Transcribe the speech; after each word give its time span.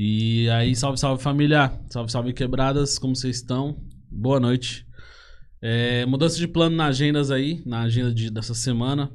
E 0.00 0.48
aí, 0.50 0.76
salve, 0.76 0.96
salve 0.96 1.20
família. 1.20 1.72
Salve, 1.90 2.12
salve 2.12 2.32
quebradas, 2.32 3.00
como 3.00 3.16
vocês 3.16 3.38
estão? 3.38 3.84
Boa 4.08 4.38
noite. 4.38 4.86
É, 5.60 6.06
mudança 6.06 6.38
de 6.38 6.46
plano 6.46 6.76
na 6.76 6.86
agendas 6.86 7.32
aí, 7.32 7.60
na 7.66 7.80
agenda 7.80 8.14
de, 8.14 8.30
dessa 8.30 8.54
semana. 8.54 9.10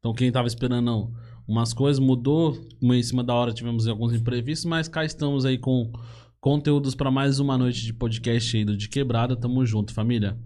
Então, 0.00 0.12
quem 0.12 0.32
tava 0.32 0.48
esperando 0.48 1.12
umas 1.46 1.72
coisas 1.72 2.00
mudou. 2.00 2.60
Em 2.82 3.00
cima 3.00 3.22
da 3.22 3.32
hora 3.32 3.52
tivemos 3.52 3.86
alguns 3.86 4.12
imprevistos, 4.12 4.64
mas 4.64 4.88
cá 4.88 5.04
estamos 5.04 5.44
aí 5.44 5.56
com 5.56 5.92
conteúdos 6.40 6.96
para 6.96 7.12
mais 7.12 7.38
uma 7.38 7.56
noite 7.56 7.84
de 7.84 7.92
podcast 7.92 8.56
aí 8.56 8.64
do 8.64 8.76
De 8.76 8.88
Quebrada. 8.88 9.36
Tamo 9.36 9.64
junto, 9.64 9.94
família. 9.94 10.36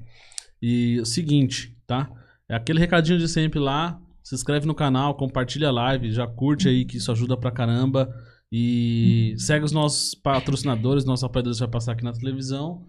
E 0.61 1.01
o 1.01 1.07
seguinte, 1.07 1.75
tá? 1.87 2.13
É 2.47 2.55
aquele 2.55 2.79
recadinho 2.79 3.19
de 3.19 3.27
sempre 3.27 3.59
lá. 3.59 3.99
Se 4.23 4.35
inscreve 4.35 4.67
no 4.67 4.75
canal, 4.75 5.17
compartilha 5.17 5.69
a 5.69 5.73
live, 5.73 6.13
já 6.13 6.27
curte 6.27 6.69
aí 6.69 6.85
que 6.85 6.99
isso 6.99 7.11
ajuda 7.11 7.39
pra 7.39 7.51
caramba. 7.51 8.15
E 8.55 9.35
segue 9.39 9.65
os 9.65 9.73
nossos 9.73 10.15
patrocinadores, 10.15 11.07
nossos 11.07 11.25
apoiadores 11.25 11.59
vai 11.59 11.69
passar 11.69 11.93
aqui 11.93 12.05
na 12.05 12.13
televisão. 12.13 12.87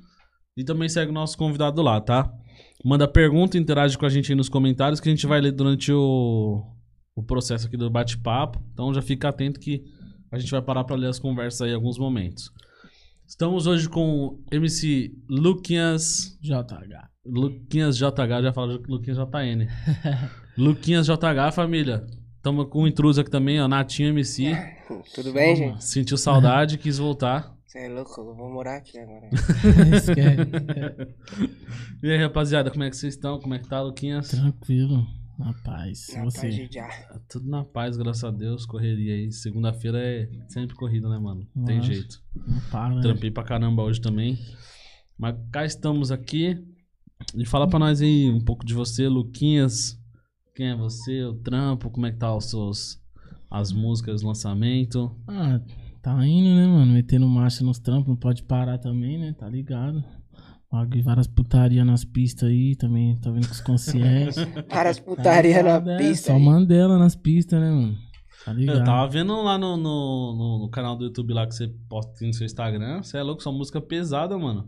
E 0.58 0.64
também 0.64 0.90
segue 0.90 1.10
o 1.10 1.14
nosso 1.14 1.38
convidado 1.38 1.82
lá, 1.82 2.02
tá? 2.02 2.30
Manda 2.84 3.08
pergunta, 3.08 3.58
interage 3.58 3.98
com 3.98 4.06
a 4.06 4.10
gente 4.10 4.30
aí 4.30 4.36
nos 4.36 4.50
comentários 4.50 5.00
que 5.00 5.08
a 5.08 5.12
gente 5.12 5.26
vai 5.26 5.40
ler 5.40 5.54
durante 5.54 5.90
o, 5.92 6.62
o 7.16 7.24
processo 7.24 7.66
aqui 7.68 7.78
do 7.78 7.90
bate-papo. 7.90 8.62
Então 8.74 8.94
já 8.94 9.02
fica 9.02 9.30
atento 9.30 9.58
que 9.58 9.86
a 10.30 10.38
gente 10.38 10.52
vai 10.52 10.62
parar 10.62 10.84
para 10.84 10.98
ler 10.98 11.08
as 11.08 11.18
conversas 11.18 11.62
aí 11.62 11.72
em 11.72 11.76
alguns 11.76 11.98
momentos. 11.98 12.52
Estamos 13.26 13.66
hoje 13.66 13.88
com 13.88 14.44
MC 14.52 15.16
Luquinhas. 15.30 16.38
JH. 16.42 17.10
Luquinhas 17.26 17.98
JH, 17.98 18.42
já 18.44 18.52
falo 18.52 18.84
Luquinhas 18.86 19.18
JN. 19.18 19.68
Luquinhas 20.58 21.08
JH, 21.08 21.54
família. 21.54 22.06
Tamo 22.42 22.66
com 22.66 22.84
um 22.84 22.88
intruso 22.88 23.22
aqui 23.22 23.32
também, 23.32 23.62
ó. 23.62 23.68
Natinho 23.70 24.10
MC. 24.10 24.52
Tudo 25.14 25.34
bem, 25.34 25.56
gente? 25.56 25.84
Sentiu 25.84 26.18
saudade, 26.18 26.78
quis 26.78 26.98
voltar. 26.98 27.56
Você 27.66 27.80
é 27.80 27.90
louco? 27.90 28.22
Eu 28.22 28.36
vou 28.36 28.52
morar 28.52 28.78
aqui 28.78 29.00
agora. 29.00 29.30
e 32.04 32.12
aí, 32.12 32.18
rapaziada, 32.22 32.70
como 32.70 32.84
é 32.84 32.90
que 32.90 32.96
vocês 32.96 33.16
estão? 33.16 33.40
Como 33.40 33.56
é 33.56 33.60
que 33.60 33.68
tá, 33.68 33.82
Luquinhas? 33.82 34.30
Tranquilo. 34.30 35.08
Na 35.40 35.54
paz. 35.54 36.14
Na 36.16 36.26
Você. 36.26 36.42
paz 36.42 36.56
de. 36.56 36.70
Tá 36.70 37.20
Tudo 37.28 37.50
na 37.50 37.64
paz, 37.64 37.98
graças 37.98 38.24
a 38.24 38.30
Deus. 38.30 38.68
Correria 38.68 39.16
aí. 39.16 39.32
Segunda-feira 39.32 39.98
é 40.00 40.30
sempre 40.48 40.76
corrida, 40.76 41.10
né, 41.10 41.18
mano? 41.18 41.48
Não 41.56 41.66
Tem 41.66 41.82
jeito. 41.82 42.22
Não 42.36 42.60
para, 42.70 42.94
né? 42.94 43.02
Trampei 43.02 43.32
pra 43.32 43.44
caramba 43.44 43.82
hoje 43.82 44.00
também. 44.00 44.38
Mas 45.18 45.36
cá 45.52 45.66
estamos 45.66 46.12
aqui. 46.12 46.64
E 47.36 47.46
fala 47.46 47.68
pra 47.68 47.80
nós 47.80 48.02
aí 48.02 48.30
um 48.30 48.44
pouco 48.44 48.64
de 48.64 48.76
você, 48.76 49.08
Luquinhas. 49.08 50.00
Quem 50.56 50.68
é 50.70 50.76
você, 50.76 51.24
o 51.24 51.34
trampo, 51.34 51.90
como 51.90 52.06
é 52.06 52.12
que 52.12 52.20
tá 52.20 52.36
os 52.36 52.52
seus... 52.52 53.02
As 53.54 53.72
músicas, 53.72 54.24
lançamento. 54.24 55.16
Ah, 55.28 55.62
tá 56.02 56.26
indo, 56.26 56.50
né, 56.56 56.66
mano? 56.66 56.92
Metendo 56.92 57.28
marcha 57.28 57.64
nos 57.64 57.78
trampos, 57.78 58.08
não 58.10 58.16
pode 58.16 58.42
parar 58.44 58.80
também, 58.80 59.20
né? 59.20 59.32
Tá 59.38 59.48
ligado? 59.48 60.04
Várias 61.04 61.28
putaria 61.28 61.86
nas 61.86 62.04
pistas 62.04 62.50
aí 62.50 62.76
também, 62.76 63.16
tá 63.18 63.30
vendo 63.30 63.46
com 63.46 63.54
os 63.54 63.62
conscientes. 63.62 64.36
Várias 64.68 65.00
putaria 65.00 65.58
na 65.62 65.78
ligado, 65.78 65.90
é, 65.92 65.98
pista. 66.00 66.28
Só 66.32 66.36
aí. 66.36 66.44
Mandela 66.44 66.98
nas 66.98 67.16
pistas, 67.16 67.62
né, 67.62 67.70
mano? 67.70 67.96
Tá 68.44 68.52
ligado? 68.54 68.80
Eu 68.80 68.84
tava 68.84 69.08
vendo 69.08 69.40
lá 69.44 69.56
no, 69.60 69.78
no, 69.78 70.36
no- 70.36 70.60
no 70.64 70.70
canal 70.72 70.98
do 70.98 71.06
YouTube 71.06 71.32
lá 71.32 71.46
que 71.46 71.54
você 71.54 71.68
posta 71.88 72.26
no 72.26 72.34
seu 72.34 72.46
Instagram. 72.46 73.04
Você 73.04 73.18
é 73.20 73.22
louco, 73.22 73.44
sua 73.44 73.52
música 73.54 73.80
pesada, 73.80 74.36
mano. 74.36 74.68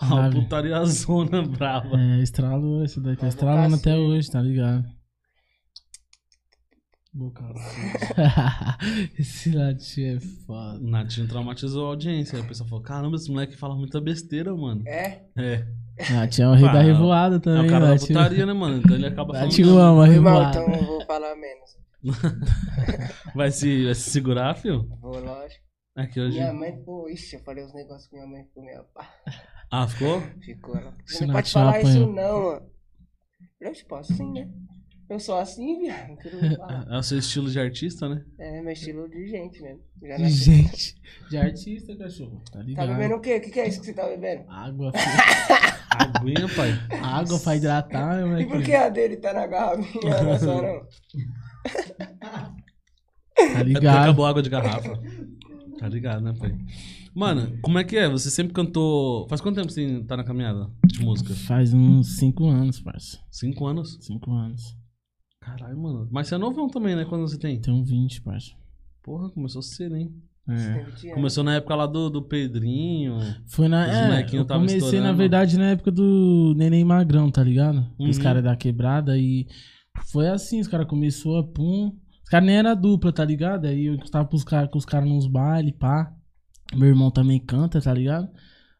Uma 0.00 0.30
putaria 0.30 0.84
zona 0.86 1.42
brava. 1.42 2.00
É, 2.00 2.22
estralou 2.22 2.84
esse 2.84 3.00
daqui. 3.02 3.20
Tá 3.22 3.26
estralando 3.28 3.74
até 3.74 3.90
suja. 3.90 4.02
hoje, 4.06 4.30
tá 4.30 4.40
ligado? 4.40 4.84
Esse 9.18 9.50
latinho 9.50 10.16
é 10.16 10.20
foda. 10.20 10.78
O 10.78 10.88
Natinho 10.88 11.26
traumatizou 11.28 11.86
a 11.86 11.88
audiência. 11.90 12.38
Aí 12.38 12.44
a 12.44 12.46
pessoa 12.46 12.68
falou: 12.68 12.84
caramba, 12.84 13.16
esse 13.16 13.30
moleque 13.30 13.56
fala 13.56 13.74
muita 13.74 14.00
besteira, 14.00 14.54
mano. 14.54 14.82
É? 14.86 15.22
É. 15.36 15.66
Latinho 16.14 16.46
é 16.46 16.50
o 16.50 16.54
rei 16.54 16.68
Ah, 16.68 16.72
da 16.72 16.80
revoada 16.80 17.36
É 17.36 17.40
também, 17.40 17.66
o 17.66 17.70
cara 17.70 17.84
da 17.86 17.90
Latinho. 17.92 18.18
putaria, 18.18 18.46
né, 18.46 18.52
mano? 18.52 18.76
Então 18.78 18.94
ele 18.96 19.06
acaba 19.06 19.32
falando. 19.34 19.50
Latinho 19.50 19.78
ama 19.78 20.08
Irmão, 20.08 20.34
revoada. 20.40 20.60
então 20.60 20.74
eu 20.74 20.84
vou 20.86 21.04
falar 21.06 21.34
menos. 21.36 21.70
Vai 23.34 23.50
se, 23.50 23.84
vai 23.84 23.94
se 23.94 24.10
segurar, 24.10 24.54
filho? 24.54 24.88
Vou, 25.00 25.18
lógico. 25.20 25.62
É 25.96 26.06
que 26.06 26.18
hoje. 26.20 26.38
Minha 26.38 26.52
mãe, 26.54 26.72
pô, 26.82 27.08
ixi, 27.10 27.36
eu 27.36 27.40
falei 27.42 27.62
os 27.64 27.74
negócios 27.74 28.08
com 28.08 28.16
minha 28.16 28.26
mãe 28.28 28.46
com 28.54 28.64
meu 28.64 28.84
pai. 28.94 29.06
Ah, 29.70 29.86
ficou? 29.86 30.22
Ficou 30.40 30.76
ela. 30.76 30.94
Você 31.04 31.26
não 31.26 31.34
pode 31.34 31.52
falar 31.52 31.70
apanhou. 31.78 31.90
isso 31.90 32.06
não, 32.12 32.42
mano. 32.44 32.66
Eu 33.60 33.72
te 33.74 33.84
posso 33.84 34.14
sim, 34.14 34.32
né? 34.32 34.48
Eu 35.10 35.18
sou 35.18 35.36
assim, 35.36 35.80
viado. 35.80 36.08
Não 36.08 36.16
quero 36.22 36.56
falar. 36.56 36.86
É 36.88 36.96
o 36.98 37.02
seu 37.02 37.18
estilo 37.18 37.50
de 37.50 37.58
artista, 37.58 38.08
né? 38.08 38.24
É, 38.38 38.62
meu 38.62 38.72
estilo 38.72 39.08
de 39.08 39.26
gente 39.28 39.60
mesmo. 39.60 39.80
Já 40.02 40.16
De 40.16 40.22
nasci- 40.22 40.44
gente. 40.44 40.94
De 41.28 41.36
artista, 41.36 41.96
cachorro. 41.96 42.40
Tá 42.50 42.58
Tá 42.58 42.62
ligado? 42.64 42.88
bebendo 42.88 43.14
o 43.16 43.20
quê? 43.20 43.36
O 43.36 43.40
que, 43.40 43.50
que 43.50 43.58
é 43.60 43.68
isso 43.68 43.80
que 43.80 43.86
você 43.86 43.92
tá 43.94 44.06
bebendo? 44.06 44.44
Água, 44.48 44.92
filho. 44.92 45.70
Aguinha, 45.90 46.48
pai. 46.54 46.70
Água 47.02 47.38
pra 47.40 47.56
hidratar, 47.56 48.24
meu 48.26 48.40
E 48.40 48.46
por 48.46 48.62
que 48.62 48.72
a 48.72 48.88
dele 48.88 49.16
tá 49.16 49.32
na 49.32 49.46
garrafinha? 49.48 50.22
Não 50.22 50.30
é 50.32 50.38
só 50.38 50.62
não. 50.62 50.86
Tá 53.34 53.60
É 53.60 53.62
ligado? 53.62 53.96
acabou 54.02 54.26
a 54.26 54.30
água 54.30 54.42
de 54.42 54.50
garrafa. 54.50 55.00
Tá 55.78 55.88
ligado, 55.88 56.22
né, 56.22 56.34
pai? 56.38 56.54
Mano, 57.14 57.58
como 57.62 57.78
é 57.78 57.84
que 57.84 57.96
é? 57.96 58.08
Você 58.08 58.30
sempre 58.30 58.52
cantou. 58.52 59.26
Faz 59.28 59.40
quanto 59.40 59.56
tempo 59.56 59.70
você 59.72 60.04
tá 60.06 60.16
na 60.16 60.24
caminhada 60.24 60.70
de 60.86 61.00
música? 61.02 61.34
Faz 61.34 61.72
uns 61.74 62.16
5 62.18 62.46
anos, 62.48 62.80
parça. 62.80 63.18
Cinco 63.30 63.66
anos? 63.66 63.98
5 64.02 64.30
anos. 64.30 64.76
Caralho, 65.40 65.78
mano. 65.78 66.08
Mas 66.10 66.28
você 66.28 66.34
é 66.34 66.38
novão 66.38 66.68
também, 66.68 66.94
né? 66.94 67.04
Quando 67.04 67.22
você 67.22 67.38
tem? 67.38 67.60
Tem 67.60 67.72
um 67.72 67.82
20, 67.82 68.22
parça. 68.22 68.52
Porra, 69.02 69.30
começou 69.30 69.62
cedo, 69.62 69.96
hein? 69.96 70.12
É. 70.48 70.54
Tem 70.54 70.84
20 70.84 71.04
anos. 71.06 71.14
Começou 71.14 71.44
na 71.44 71.54
época 71.56 71.74
lá 71.74 71.86
do, 71.86 72.10
do 72.10 72.22
Pedrinho. 72.22 73.16
Foi 73.46 73.66
na. 73.68 73.84
Os 73.86 73.88
É, 73.90 74.36
eu 74.36 74.46
comecei, 74.46 74.78
na 74.78 74.86
estourando. 74.86 75.16
verdade, 75.18 75.56
na 75.58 75.70
época 75.70 75.90
do 75.90 76.54
Neném 76.56 76.84
Magrão, 76.84 77.30
tá 77.30 77.42
ligado? 77.42 77.86
Os 77.98 78.16
Uhum. 78.18 78.22
caras 78.22 78.44
da 78.44 78.54
quebrada 78.56 79.16
e. 79.18 79.46
Foi 80.12 80.28
assim, 80.28 80.60
os 80.60 80.68
caras 80.68 80.86
começou 80.86 81.38
a 81.38 81.44
pum. 81.46 81.96
Os 82.22 82.28
caras 82.30 82.46
nem 82.46 82.56
era 82.56 82.74
dupla, 82.74 83.12
tá 83.12 83.24
ligado? 83.24 83.66
Aí 83.66 83.86
eu 83.86 83.98
tava 84.10 84.28
pros 84.28 84.44
cara, 84.44 84.68
com 84.68 84.78
os 84.78 84.84
caras 84.84 85.08
nos 85.08 85.26
bailes, 85.26 85.72
pá. 85.78 86.14
Meu 86.74 86.88
irmão 86.88 87.10
também 87.10 87.40
canta, 87.40 87.80
tá 87.80 87.92
ligado? 87.92 88.28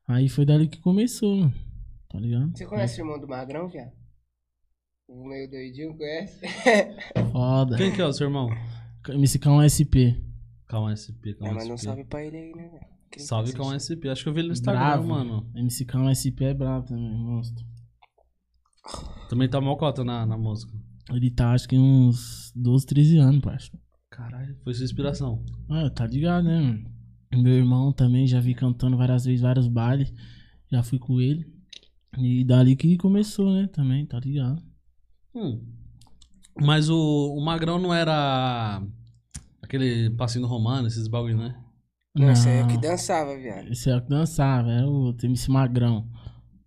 Aí 0.06 0.28
foi 0.28 0.44
dali 0.44 0.68
que 0.68 0.78
começou, 0.80 1.36
mano. 1.36 1.54
Tá 2.08 2.18
ligado? 2.18 2.50
Você 2.56 2.66
conhece 2.66 3.00
o 3.00 3.04
irmão 3.04 3.18
do 3.20 3.26
Magrão, 3.28 3.68
viado? 3.68 3.92
O 5.12 5.28
meio 5.28 5.50
doidinho, 5.50 5.96
conhece? 5.96 6.40
Foda. 7.32 7.76
Quem 7.76 7.92
que 7.92 8.00
é 8.00 8.06
o 8.06 8.12
seu 8.12 8.28
irmão? 8.28 8.48
MC 9.08 9.38
K1 9.38 9.68
SP. 9.68 9.96
Calma 10.68 10.94
SP, 10.94 11.30
É, 11.30 11.34
calma 11.34 11.54
mas 11.54 11.68
não 11.68 11.76
SP. 11.76 11.84
salve 11.84 12.04
pra 12.04 12.24
ele 12.24 12.36
aí, 12.36 12.52
né, 12.54 12.68
velho? 12.68 12.86
Quem 13.10 13.22
Salve 13.24 13.50
assiste? 13.50 13.96
SP. 13.98 14.08
Acho 14.08 14.22
que 14.22 14.28
eu 14.28 14.32
vi 14.32 14.38
ele 14.40 14.48
no 14.48 14.52
Instagram, 14.54 14.80
Bravo. 14.80 15.08
mano. 15.08 15.50
MC 15.56 15.84
K1 15.84 16.14
SP 16.14 16.38
é 16.44 16.54
brabo 16.54 16.86
também, 16.86 17.10
monstro. 17.10 17.64
Também 19.28 19.48
tá 19.48 19.60
mal 19.60 19.76
cota 19.76 20.04
na, 20.04 20.24
na 20.24 20.38
música. 20.38 20.72
Ele 21.12 21.28
tá, 21.30 21.52
acho 21.52 21.68
que 21.68 21.76
uns 21.76 22.52
12, 22.54 22.86
13 22.86 23.18
anos, 23.18 23.40
parça. 23.40 23.70
Caralho, 24.10 24.56
foi 24.62 24.74
sua 24.74 24.84
inspiração. 24.84 25.44
Ah, 25.68 25.90
tá 25.90 26.06
ligado, 26.06 26.44
né, 26.44 26.60
mano? 26.60 26.90
Meu 27.42 27.54
irmão 27.54 27.92
também, 27.92 28.26
já 28.28 28.38
vi 28.40 28.54
cantando 28.54 28.96
várias 28.96 29.24
vezes, 29.24 29.40
vários 29.40 29.66
bailes. 29.66 30.12
Já 30.70 30.82
fui 30.84 30.98
com 31.00 31.20
ele. 31.20 31.44
E 32.16 32.44
dali 32.44 32.76
que 32.76 32.96
começou, 32.96 33.52
né, 33.52 33.68
também, 33.72 34.06
tá 34.06 34.20
ligado? 34.20 34.62
Hum. 35.34 35.60
Mas 36.60 36.88
o, 36.88 37.34
o 37.36 37.40
Magrão 37.44 37.78
não 37.78 37.94
era 37.94 38.82
aquele 39.62 40.10
passinho 40.10 40.46
Romano, 40.46 40.86
esses 40.88 41.08
bagulho, 41.08 41.36
né? 41.38 41.56
Não, 42.14 42.30
esse 42.30 42.48
aí 42.48 42.58
é 42.58 42.64
o 42.64 42.66
que 42.66 42.76
dançava, 42.78 43.36
viado. 43.36 43.68
Esse 43.70 43.88
é 43.88 43.96
o 43.96 44.02
que 44.02 44.08
dançava, 44.08 44.70
é 44.70 44.84
o 44.84 45.14
MC 45.22 45.50
Magrão. 45.50 46.10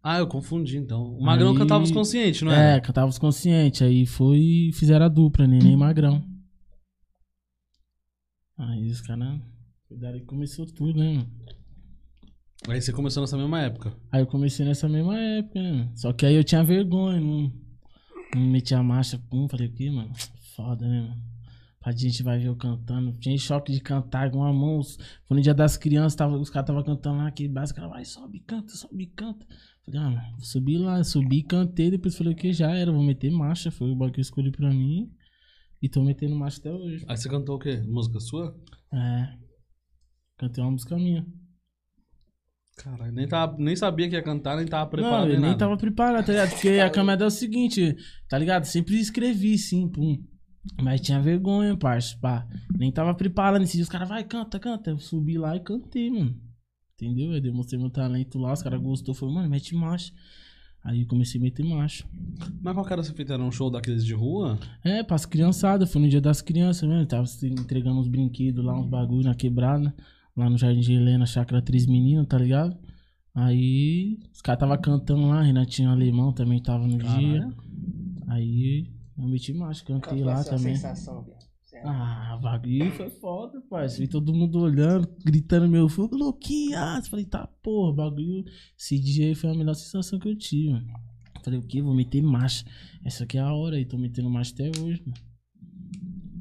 Ah, 0.02 0.18
eu 0.18 0.28
confundi 0.28 0.78
então. 0.78 1.04
O 1.16 1.22
Magrão 1.22 1.52
Aí- 1.52 1.58
cantava 1.58 1.84
os 1.84 1.92
conscientes, 1.92 2.42
não 2.42 2.52
é, 2.52 2.74
era? 2.74 2.82
cantava 2.82 3.08
os 3.08 3.18
conscientes. 3.20 3.82
Aí 3.82 4.06
foi 4.06 4.38
e 4.38 4.74
fizeram 4.74 5.06
a 5.06 5.10
dupla, 5.10 5.48
Neném 5.48 5.74
e 5.74 5.78
Magrão. 5.78 6.22
Aí 8.58 8.86
os 8.88 9.02
caras. 9.02 9.40
Que 9.88 10.22
começou 10.22 10.66
tudo, 10.66 11.00
né, 11.00 11.14
mano? 11.14 11.32
Aí 12.68 12.82
você 12.82 12.92
começou 12.92 13.22
nessa 13.22 13.38
mesma 13.38 13.62
época. 13.62 13.94
Aí 14.12 14.22
eu 14.22 14.28
comecei 14.28 14.66
nessa 14.66 14.88
mesma 14.90 15.18
época, 15.20 15.62
né? 15.62 15.72
mano? 15.72 15.92
Só 15.96 16.14
que 16.14 16.26
aí 16.26 16.36
eu 16.36 16.44
tinha 16.44 16.64
vergonha, 16.64 17.20
não, 17.20 17.52
não 18.38 18.48
metia 18.48 18.78
a 18.78 18.84
marcha, 18.84 19.20
pum, 19.30 19.48
falei, 19.48 19.68
aqui, 19.68 19.90
mano, 19.90 20.12
foda, 20.56 20.88
né, 20.88 21.02
mano? 21.02 21.34
A 21.86 21.92
gente 21.92 22.24
vai 22.24 22.40
ver 22.40 22.48
eu 22.48 22.56
cantando. 22.56 23.12
Tinha 23.20 23.38
choque 23.38 23.74
de 23.74 23.82
cantar 23.82 24.32
com 24.32 24.42
a 24.42 24.54
mão. 24.54 24.82
Foi 25.28 25.36
no 25.36 25.44
dia 25.44 25.54
das 25.54 25.76
crianças, 25.76 26.16
tava, 26.16 26.38
os 26.38 26.50
caras 26.50 26.64
estavam 26.64 26.84
cantando 26.84 27.18
lá, 27.18 27.28
aquele 27.28 27.50
básico, 27.50 27.78
cara, 27.78 27.90
vai, 27.90 28.06
sobe, 28.06 28.40
canta, 28.40 28.74
sobe, 28.74 29.08
canta. 29.08 29.46
Falei, 29.86 30.00
ah, 30.00 30.10
mano, 30.10 30.32
vou 30.32 30.46
subir 30.46 30.78
lá, 30.78 31.04
subi, 31.04 31.44
cantei, 31.44 31.92
depois 31.92 32.16
falei, 32.16 32.34
que 32.34 32.54
já 32.54 32.72
era, 32.72 32.90
vou 32.90 33.04
meter 33.04 33.30
marcha. 33.32 33.70
Foi 33.70 33.92
o 33.92 33.96
bagulho 33.96 34.14
que 34.14 34.20
eu 34.20 34.24
escolhi 34.24 34.50
pra 34.50 34.70
mim. 34.70 35.12
E 35.82 35.90
tô 35.90 36.02
metendo 36.02 36.34
marcha 36.38 36.60
até 36.60 36.72
hoje. 36.72 37.04
Aí 37.06 37.18
você 37.18 37.28
cantou 37.28 37.58
o 37.58 37.60
quê? 37.60 37.82
Música 37.86 38.18
sua? 38.22 38.58
É. 38.94 39.38
Cantei 40.38 40.64
uma 40.64 40.72
música 40.72 40.96
minha. 40.96 41.28
Caralho, 42.78 43.12
nem, 43.12 43.28
tava, 43.28 43.56
nem 43.60 43.76
sabia 43.76 44.10
que 44.10 44.16
ia 44.16 44.24
cantar, 44.24 44.58
nem 44.58 44.66
tava 44.66 44.86
Não, 44.86 44.90
preparado. 44.90 45.22
eu 45.26 45.28
nem 45.34 45.40
nem 45.40 45.46
nada. 45.52 45.58
tava 45.60 45.78
preparado, 45.78 46.26
tá 46.26 46.32
ligado? 46.32 46.50
Porque 46.50 46.70
a 46.70 46.90
câmera 46.90 47.24
é 47.24 47.28
o 47.28 47.32
seguinte, 47.32 47.96
tá 48.28 48.38
ligado? 48.38 48.66
Sempre 48.66 49.00
escrevi, 49.00 49.58
sim, 49.58 49.88
pum. 49.88 50.18
Mas 50.82 51.02
tinha 51.02 51.22
vergonha, 51.22 51.78
parça, 51.78 52.18
pá. 52.20 52.48
Nem 52.78 52.92
tava 52.92 53.14
preparado 53.14 53.60
nesse 53.62 53.74
dia. 53.74 53.84
Os 53.84 53.90
caras, 53.90 54.08
vai, 54.10 54.24
canta, 54.24 54.60
canta. 54.60 54.90
Eu 54.90 54.98
subi 54.98 55.38
lá 55.38 55.56
e 55.56 55.60
cantei, 55.60 56.10
mano. 56.10 56.36
Entendeu? 57.00 57.34
Eu 57.34 57.42
demonstrei 57.42 57.80
meu 57.80 57.90
talento 57.90 58.40
lá, 58.40 58.54
os 58.54 58.64
caras 58.64 58.82
gostou. 58.82 59.14
Falei, 59.14 59.36
mano, 59.36 59.50
mete 59.50 59.76
marcha. 59.76 60.12
Aí 60.84 61.02
eu 61.02 61.08
comecei 61.08 61.40
a 61.40 61.44
meter 61.44 61.64
marcha. 61.66 62.06
Mas 62.62 62.74
qual 62.74 62.86
que 62.86 62.92
era 62.94 63.02
essa 63.02 63.14
fita? 63.14 63.34
Era 63.34 63.44
um 63.44 63.52
show 63.52 63.70
daqueles 63.70 64.06
de 64.06 64.14
rua? 64.14 64.58
É, 64.84 65.04
pras 65.04 65.26
criançadas. 65.26 65.92
Foi 65.92 66.02
no 66.02 66.10
dia 66.10 66.22
das 66.22 66.42
crianças 66.42 66.88
mesmo. 66.88 67.06
Tava 67.06 67.26
entregando 67.44 68.00
uns 68.00 68.08
brinquedos 68.08 68.64
lá, 68.64 68.78
uns 68.80 68.88
bagulho 68.90 69.24
na 69.24 69.36
quebrada. 69.36 69.94
Lá 70.36 70.50
no 70.50 70.58
Jardim 70.58 70.80
de 70.82 70.94
Helena, 70.94 71.26
Chácara 71.26 71.62
Três 71.62 71.86
Meninas, 71.86 72.26
tá 72.28 72.38
ligado? 72.38 72.76
Aí 73.36 74.20
os 74.32 74.42
caras 74.42 74.60
tava 74.60 74.78
cantando 74.78 75.28
lá, 75.28 75.42
Renatinho 75.42 75.90
Alemão 75.90 76.32
também 76.34 76.62
tava 76.62 76.88
no 76.88 76.98
dia. 76.98 77.40
Caralho. 77.42 77.58
Aí 78.28 78.88
eu 79.18 79.28
meti 79.28 79.54
Qual 79.54 79.72
cantei 79.86 80.22
a 80.22 80.26
lá 80.26 80.44
sua 80.44 80.58
também. 80.58 80.76
sensação, 80.76 81.24
viado? 81.24 81.44
Você- 81.62 81.78
Ah, 81.84 82.36
o 82.38 82.42
bagulho 82.42 82.92
foi 82.92 83.10
foda, 83.10 83.60
parceiro. 83.70 84.02
Vi 84.06 84.08
todo 84.08 84.34
mundo 84.34 84.60
olhando, 84.60 85.08
gritando 85.26 85.68
meu 85.68 85.90
fogo, 85.90 86.16
Luquinhas. 86.16 87.08
Falei, 87.08 87.26
tá, 87.26 87.48
porra, 87.64 87.94
bagulho. 87.94 88.46
Esse 88.78 89.00
dia 89.00 89.26
aí 89.28 89.36
foi 89.36 89.50
a 89.50 89.54
melhor 89.56 89.74
sensação 89.74 90.20
que 90.20 90.28
eu 90.30 90.36
tive, 90.38 90.72
mano. 90.74 90.88
Falei, 91.44 91.60
o 91.60 91.64
quê? 91.64 91.82
Vou 91.82 91.94
meter 91.96 92.22
marcha. 92.22 92.64
Essa 93.04 93.24
aqui 93.24 93.38
é 93.38 93.42
a 93.42 93.52
hora 93.54 93.76
aí, 93.76 93.86
tô 93.86 93.98
metendo 93.98 94.30
marcha 94.30 94.54
até 94.54 94.70
hoje, 94.80 95.02
mano. 95.06 95.18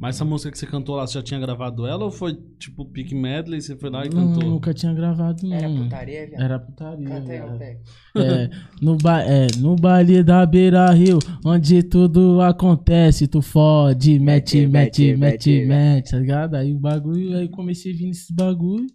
Mas 0.02 0.16
essa 0.16 0.24
música 0.24 0.50
que 0.50 0.58
você 0.58 0.66
cantou 0.66 0.96
lá, 0.96 1.06
você 1.06 1.12
já 1.14 1.22
tinha 1.22 1.38
gravado 1.38 1.86
ela 1.86 2.04
ou 2.04 2.10
foi 2.10 2.34
tipo 2.58 2.84
pick 2.84 3.12
medley, 3.12 3.60
você 3.60 3.76
foi 3.76 3.88
lá 3.88 4.04
e 4.04 4.08
Não, 4.08 4.32
cantou? 4.34 4.50
nunca 4.50 4.74
tinha 4.74 4.92
gravado, 4.92 5.46
não. 5.46 5.56
Era 5.56 5.68
putaria, 5.70 6.26
viado? 6.26 6.42
Era 6.42 6.58
putaria. 6.58 7.08
Canta 7.08 7.30
aí 7.32 7.38
viado. 7.38 7.58
pego. 7.58 7.80
É, 8.16 8.50
no, 8.80 8.96
ba 8.96 9.22
é, 9.22 9.46
no 9.58 9.76
baile 9.76 10.24
da 10.24 10.44
Beira 10.44 10.90
Rio, 10.90 11.20
onde 11.44 11.84
tudo 11.84 12.40
acontece, 12.40 13.28
tu 13.28 13.40
fode, 13.40 14.18
mete, 14.18 14.66
mete, 14.66 15.14
Mete, 15.16 15.64
mete, 15.66 16.10
tá 16.10 16.18
ligado? 16.18 16.56
Aí 16.56 16.74
o 16.74 16.80
bagulho, 16.80 17.38
aí 17.38 17.48
comecei 17.48 17.92
a 17.92 17.96
vir 17.96 18.06
nesses 18.08 18.32
bagulho, 18.32 18.88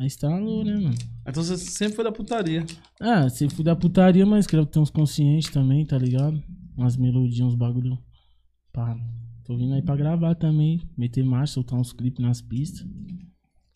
aí 0.00 0.08
instalou, 0.08 0.64
né, 0.64 0.74
mano? 0.74 0.96
Então 1.28 1.44
você 1.44 1.56
sempre 1.56 1.94
foi 1.94 2.02
da 2.04 2.10
putaria. 2.10 2.66
Ah, 3.00 3.28
você 3.28 3.48
fui 3.48 3.64
da 3.64 3.76
putaria, 3.76 4.26
mas 4.26 4.48
quero 4.48 4.66
ter 4.66 4.80
uns 4.80 4.90
conscientes 4.90 5.48
também, 5.48 5.86
tá 5.86 5.96
ligado? 5.96 6.42
Umas 6.76 6.96
melodias, 6.96 7.46
uns 7.46 7.54
bagulho. 7.54 7.96
Pá. 8.72 8.96
Tô 9.50 9.56
vindo 9.56 9.74
aí 9.74 9.82
pra 9.82 9.96
gravar 9.96 10.36
também, 10.36 10.80
meter 10.96 11.24
marcha, 11.24 11.54
soltar 11.54 11.76
uns 11.76 11.92
clipes 11.92 12.24
nas 12.24 12.40
pistas. 12.40 12.86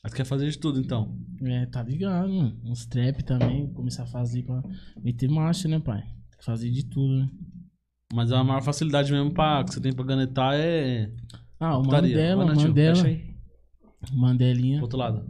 Mas 0.04 0.14
quer 0.14 0.24
fazer 0.24 0.48
de 0.48 0.56
tudo 0.56 0.78
então. 0.78 1.18
É, 1.42 1.66
tá 1.66 1.82
ligado, 1.82 2.32
mano. 2.32 2.56
Uns 2.64 2.86
trap 2.86 3.24
também, 3.24 3.66
começar 3.72 4.04
a 4.04 4.06
fazer 4.06 4.44
pra 4.44 4.62
meter 5.02 5.28
marcha, 5.28 5.66
né, 5.66 5.80
pai? 5.80 6.04
Fazer 6.44 6.70
de 6.70 6.84
tudo, 6.86 7.16
né? 7.18 7.28
Mas 8.12 8.30
a 8.30 8.44
maior 8.44 8.62
facilidade 8.62 9.10
mesmo 9.10 9.34
pra, 9.34 9.64
que 9.64 9.74
você 9.74 9.80
tem 9.80 9.92
pra 9.92 10.04
ganetar 10.04 10.54
é. 10.54 11.12
Ah, 11.58 11.76
o 11.76 11.82
putaria. 11.82 12.14
Mandela, 12.16 12.46
Vai, 12.46 12.54
Mandela. 12.54 13.02
Mandelinha. 14.12 14.76
Pro 14.76 14.84
outro 14.84 14.98
lado. 15.00 15.26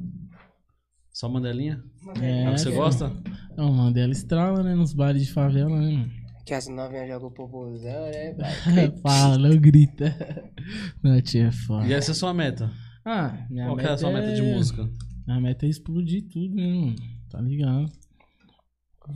Só 1.11 1.27
Mandelinha? 1.27 1.83
É, 2.21 2.43
É 2.43 2.49
o 2.51 2.53
que 2.53 2.59
você 2.59 2.65
filho. 2.69 2.77
gosta? 2.83 3.11
Não, 3.57 3.71
o 3.71 3.75
Mandela 3.75 4.13
estrala, 4.13 4.63
né? 4.63 4.75
Nos 4.75 4.93
bares 4.93 5.25
de 5.25 5.33
favela, 5.33 5.81
né, 5.81 5.91
mano? 5.97 6.24
Que 6.45 6.53
as 6.55 6.69
novinhas 6.69 7.09
jogam 7.09 7.31
popozão, 7.31 8.05
né? 8.11 8.35
Fala, 9.03 9.39
não 9.39 9.57
grita. 9.57 10.15
Não, 11.03 11.21
tia, 11.21 11.47
é 11.49 11.53
foda. 11.53 11.87
E 11.87 11.93
essa 11.93 12.11
é 12.11 12.13
a 12.13 12.15
sua 12.15 12.35
meta? 12.35 12.71
Ah, 13.05 13.47
minha 13.51 13.67
Qual 13.67 13.77
que 13.77 13.83
é 13.83 13.85
meta 13.85 13.95
a 13.95 13.99
sua 13.99 14.13
meta 14.13 14.33
de 14.35 14.43
música? 14.43 14.89
Minha 15.27 15.41
meta 15.41 15.65
é 15.67 15.69
explodir 15.69 16.25
tudo, 16.29 16.55
né, 16.55 16.67
mano? 16.75 16.97
Tá 17.31 17.41
ligado? 17.41 17.91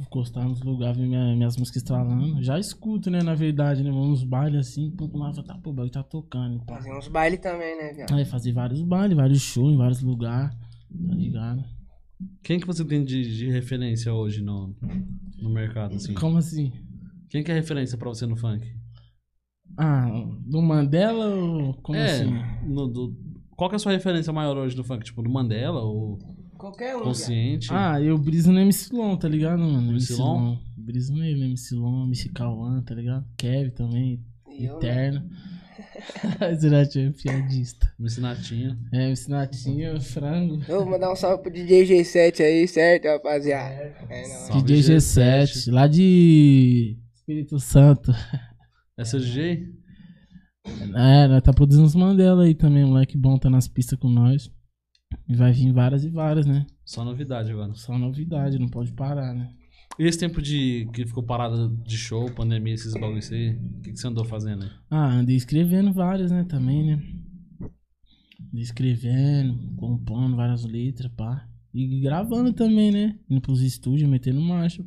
Encostar 0.00 0.46
nos 0.46 0.60
lugares, 0.62 0.98
ver 0.98 1.06
minha- 1.06 1.34
minhas 1.34 1.56
músicas 1.56 1.82
estralando. 1.82 2.42
Já 2.42 2.58
escuto, 2.58 3.10
né, 3.10 3.22
na 3.22 3.34
verdade, 3.34 3.82
né? 3.82 3.90
Vamos 3.90 4.20
nos 4.20 4.24
bailes 4.24 4.68
assim, 4.68 4.90
pum, 4.90 5.10
lá, 5.16 5.32
tá, 5.32 5.54
pô, 5.62 5.70
o 5.70 5.72
bagulho 5.72 5.90
tá 5.92 6.02
tocando. 6.02 6.60
Pá. 6.66 6.76
Fazer 6.76 6.92
uns 6.94 7.08
bailes 7.08 7.40
também, 7.40 7.76
né, 7.78 7.92
viado? 7.94 8.14
Aí 8.14 8.24
fazer 8.26 8.52
vários 8.52 8.82
bailes, 8.82 9.16
vários 9.16 9.40
shows 9.40 9.72
em 9.72 9.78
vários 9.78 10.02
lugares, 10.02 10.54
tá 10.54 11.14
ligado? 11.14 11.64
Quem 12.42 12.60
que 12.60 12.66
você 12.66 12.84
tem 12.84 13.02
de, 13.02 13.34
de 13.36 13.50
referência 13.50 14.12
hoje 14.12 14.42
no, 14.42 14.76
no 15.38 15.48
mercado, 15.48 15.94
assim? 15.94 16.12
Como 16.12 16.36
assim? 16.36 16.70
Quem 17.28 17.42
que 17.42 17.50
é 17.50 17.54
referência 17.54 17.96
pra 17.98 18.08
você 18.08 18.26
no 18.26 18.36
funk? 18.36 18.66
Ah, 19.76 20.08
do 20.46 20.60
Mandela 20.62 21.26
ou 21.34 21.74
como 21.82 21.98
é, 21.98 22.04
assim? 22.10 22.32
no- 22.66 22.88
do- 22.88 23.16
qual 23.56 23.68
que 23.68 23.74
é 23.74 23.76
a 23.76 23.78
sua 23.78 23.92
referência 23.92 24.32
maior 24.32 24.56
hoje 24.56 24.76
no 24.76 24.82
funk? 24.84 25.04
Tipo, 25.04 25.22
do 25.22 25.30
Mandela 25.30 25.80
ou 25.82 26.18
Qualquer 26.56 26.96
um. 26.96 27.02
Consciente? 27.02 27.68
Ah, 27.70 28.00
eu 28.00 28.18
briso 28.18 28.50
no 28.50 28.58
MC 28.58 28.92
Long, 28.94 29.16
tá 29.16 29.28
ligado, 29.28 29.60
mano? 29.60 29.92
MC 29.92 30.14
Long? 30.16 30.58
Briso 30.76 31.12
nele, 31.14 31.44
MC 31.44 31.74
Long, 31.76 32.06
MC 32.06 32.30
Cauã, 32.30 32.82
tá 32.82 32.94
ligado? 32.94 33.24
Kevin 33.36 33.70
também, 33.70 34.24
E 34.48 34.64
eu, 34.64 34.72
né? 34.72 34.78
Eterno. 34.78 35.30
Esse 36.52 36.68
Natinho 36.68 37.08
é 37.10 37.12
piadista. 37.12 37.92
MC 38.00 38.20
Natinha. 38.20 38.76
É, 38.92 39.06
MC 39.06 39.30
Natinho, 39.30 40.00
frango. 40.00 40.60
Eu 40.68 40.80
vou 40.80 40.90
mandar 40.90 41.12
um 41.12 41.16
salve 41.16 41.42
pro 41.44 41.52
DJ 41.52 41.84
G7 41.84 42.40
aí, 42.42 42.66
certo, 42.66 43.04
rapaziada? 43.06 43.94
É, 44.08 44.48
não. 44.50 44.60
DJ 44.62 44.96
G7. 44.96 45.44
G7, 45.44 45.72
lá 45.72 45.86
de 45.86 46.98
Espírito 47.28 47.58
Santo. 47.60 48.10
É 48.96 49.04
seu 49.04 49.20
DJ? 49.20 49.70
É, 50.96 51.28
nós 51.28 51.42
tá 51.42 51.52
produzindo 51.52 51.84
uns 51.84 51.94
Mandela 51.94 52.44
aí 52.44 52.54
também, 52.54 52.86
moleque 52.86 53.18
bom, 53.18 53.38
tá 53.38 53.50
nas 53.50 53.68
pistas 53.68 53.98
com 53.98 54.08
nós. 54.08 54.50
E 55.28 55.36
vai 55.36 55.52
vir 55.52 55.70
várias 55.70 56.04
e 56.04 56.08
várias, 56.08 56.46
né? 56.46 56.66
Só 56.86 57.04
novidade 57.04 57.52
agora. 57.52 57.74
Só 57.74 57.98
novidade, 57.98 58.58
não 58.58 58.66
pode 58.66 58.92
parar, 58.92 59.34
né? 59.34 59.52
E 59.98 60.04
esse 60.04 60.18
tempo 60.18 60.40
de 60.40 60.88
que 60.94 61.04
ficou 61.04 61.22
parado 61.22 61.76
de 61.84 61.98
show, 61.98 62.30
pandemia, 62.32 62.72
esses 62.72 62.94
bagulhos 62.94 63.30
aí, 63.30 63.50
o 63.50 63.80
que, 63.82 63.92
que 63.92 63.98
você 63.98 64.08
andou 64.08 64.24
fazendo 64.24 64.64
aí? 64.64 64.70
Ah, 64.90 65.12
andei 65.18 65.36
escrevendo 65.36 65.92
várias, 65.92 66.30
né, 66.30 66.44
também, 66.44 66.82
né? 66.82 67.02
Andei 68.50 68.62
escrevendo, 68.62 69.76
compondo 69.76 70.34
várias 70.34 70.64
letras, 70.64 71.12
pá. 71.12 71.46
E 71.74 72.00
gravando 72.00 72.54
também, 72.54 72.90
né? 72.90 73.18
Indo 73.28 73.42
pros 73.42 73.60
estúdios, 73.60 74.08
metendo 74.08 74.40
marcha. 74.40 74.82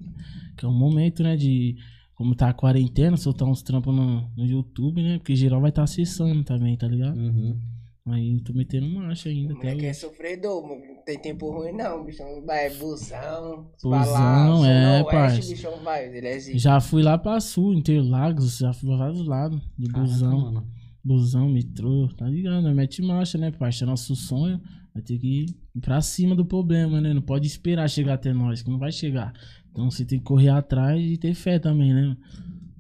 Que 0.58 0.66
é 0.66 0.68
um 0.68 0.76
momento, 0.76 1.22
né, 1.22 1.38
de... 1.38 1.78
Como 2.22 2.36
tá 2.36 2.50
a 2.50 2.54
quarentena, 2.54 3.18
soltar 3.18 3.48
uns 3.48 3.64
trampos 3.64 3.96
no, 3.96 4.30
no 4.38 4.46
YouTube, 4.46 5.02
né? 5.02 5.18
Porque 5.18 5.36
geral 5.36 5.60
vai 5.60 5.72
estar 5.72 5.80
tá 5.82 5.86
acessando 5.86 6.44
também, 6.44 6.78
tá 6.78 6.88
ligado? 6.88 7.18
Uhum. 7.18 7.60
Aí 8.06 8.40
tô 8.42 8.54
metendo 8.54 8.88
marcha 8.88 9.30
ainda 9.30 9.56
O 9.56 9.58
até 9.58 9.70
moleque 9.70 9.88
é 9.88 9.94
sofredor, 9.94 10.62
mano. 10.62 10.82
Não 10.86 11.04
tem 11.04 11.18
tempo 11.18 11.50
ruim, 11.50 11.72
não, 11.72 12.06
bichão. 12.06 12.46
Vai, 12.46 12.70
busão. 12.76 13.72
Busão, 13.82 13.90
Palácio, 13.90 14.66
é, 14.66 15.00
não, 15.00 15.06
parça. 15.06 15.36
Oeste, 15.38 15.56
bichão 15.56 15.78
vai. 15.84 16.16
Ele 16.16 16.28
é. 16.28 16.40
Já 16.40 16.80
fui 16.80 17.02
lá 17.02 17.18
pra 17.18 17.40
sul, 17.40 17.74
Interlagos, 17.74 18.60
já 18.60 18.72
fui 18.72 18.88
pra 18.88 18.98
vários 18.98 19.26
lados. 19.26 19.60
De 19.76 19.92
busão. 19.92 20.42
mano. 20.42 20.68
Busão, 21.04 21.50
metrô, 21.50 22.08
tá 22.16 22.28
ligado? 22.28 22.72
Mete 22.76 23.02
marcha, 23.02 23.36
né, 23.36 23.50
parça? 23.50 23.84
É 23.84 23.88
nosso 23.88 24.16
sonho. 24.16 24.62
Vai 24.94 25.02
ter 25.02 25.18
que 25.18 25.46
ir 25.46 25.82
pra 25.82 26.02
cima 26.02 26.36
do 26.36 26.46
problema, 26.46 27.02
né? 27.02 27.16
Não 27.16 27.22
pode 27.22 27.48
esperar 27.48 27.90
chegar 27.90 28.14
até 28.14 28.32
nós, 28.32 28.62
que 28.62 28.70
não 28.70 28.78
vai 28.78 28.92
chegar. 28.92 29.34
Então 29.72 29.90
você 29.90 30.06
tem 30.06 30.20
que 30.20 30.26
correr 30.26 30.50
atrás 30.50 31.02
e 31.02 31.18
ter 31.18 31.34
fé 31.34 31.58
também, 31.60 31.94
né? 31.94 32.16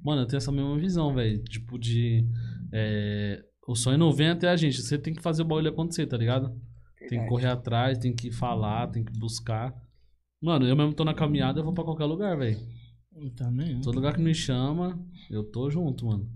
Mano, 0.03 0.21
eu 0.24 0.25
tenho 0.27 0.38
essa 0.38 0.51
mesma 0.51 0.77
visão, 0.77 1.13
velho. 1.13 1.41
Tipo, 1.43 1.77
de. 1.79 2.25
é, 2.71 3.43
O 3.67 3.75
sonho 3.75 3.98
não 3.98 4.12
vem 4.12 4.29
até 4.29 4.50
a 4.50 4.55
gente. 4.55 4.81
Você 4.81 4.98
tem 4.98 5.13
que 5.13 5.21
fazer 5.21 5.43
o 5.43 5.45
bagulho 5.45 5.69
acontecer, 5.69 6.05
tá 6.07 6.17
ligado? 6.17 6.50
Tem 6.98 7.07
que 7.07 7.15
Verdade. 7.15 7.29
correr 7.29 7.48
atrás, 7.48 7.98
tem 7.98 8.13
que 8.13 8.31
falar, 8.31 8.88
tem 8.88 9.03
que 9.03 9.17
buscar. 9.17 9.74
Mano, 10.41 10.65
eu 10.67 10.75
mesmo 10.75 10.93
tô 10.93 11.05
na 11.05 11.13
caminhada, 11.13 11.60
eu 11.60 11.63
vou 11.63 11.74
pra 11.74 11.83
qualquer 11.83 12.05
lugar, 12.05 12.38
velho. 12.38 12.57
Também. 13.36 13.75
né? 13.75 13.81
Todo 13.83 13.95
lugar 13.95 14.13
que 14.15 14.21
me 14.21 14.33
chama, 14.33 15.00
eu 15.29 15.43
tô 15.43 15.69
junto, 15.69 16.05
mano. 16.07 16.27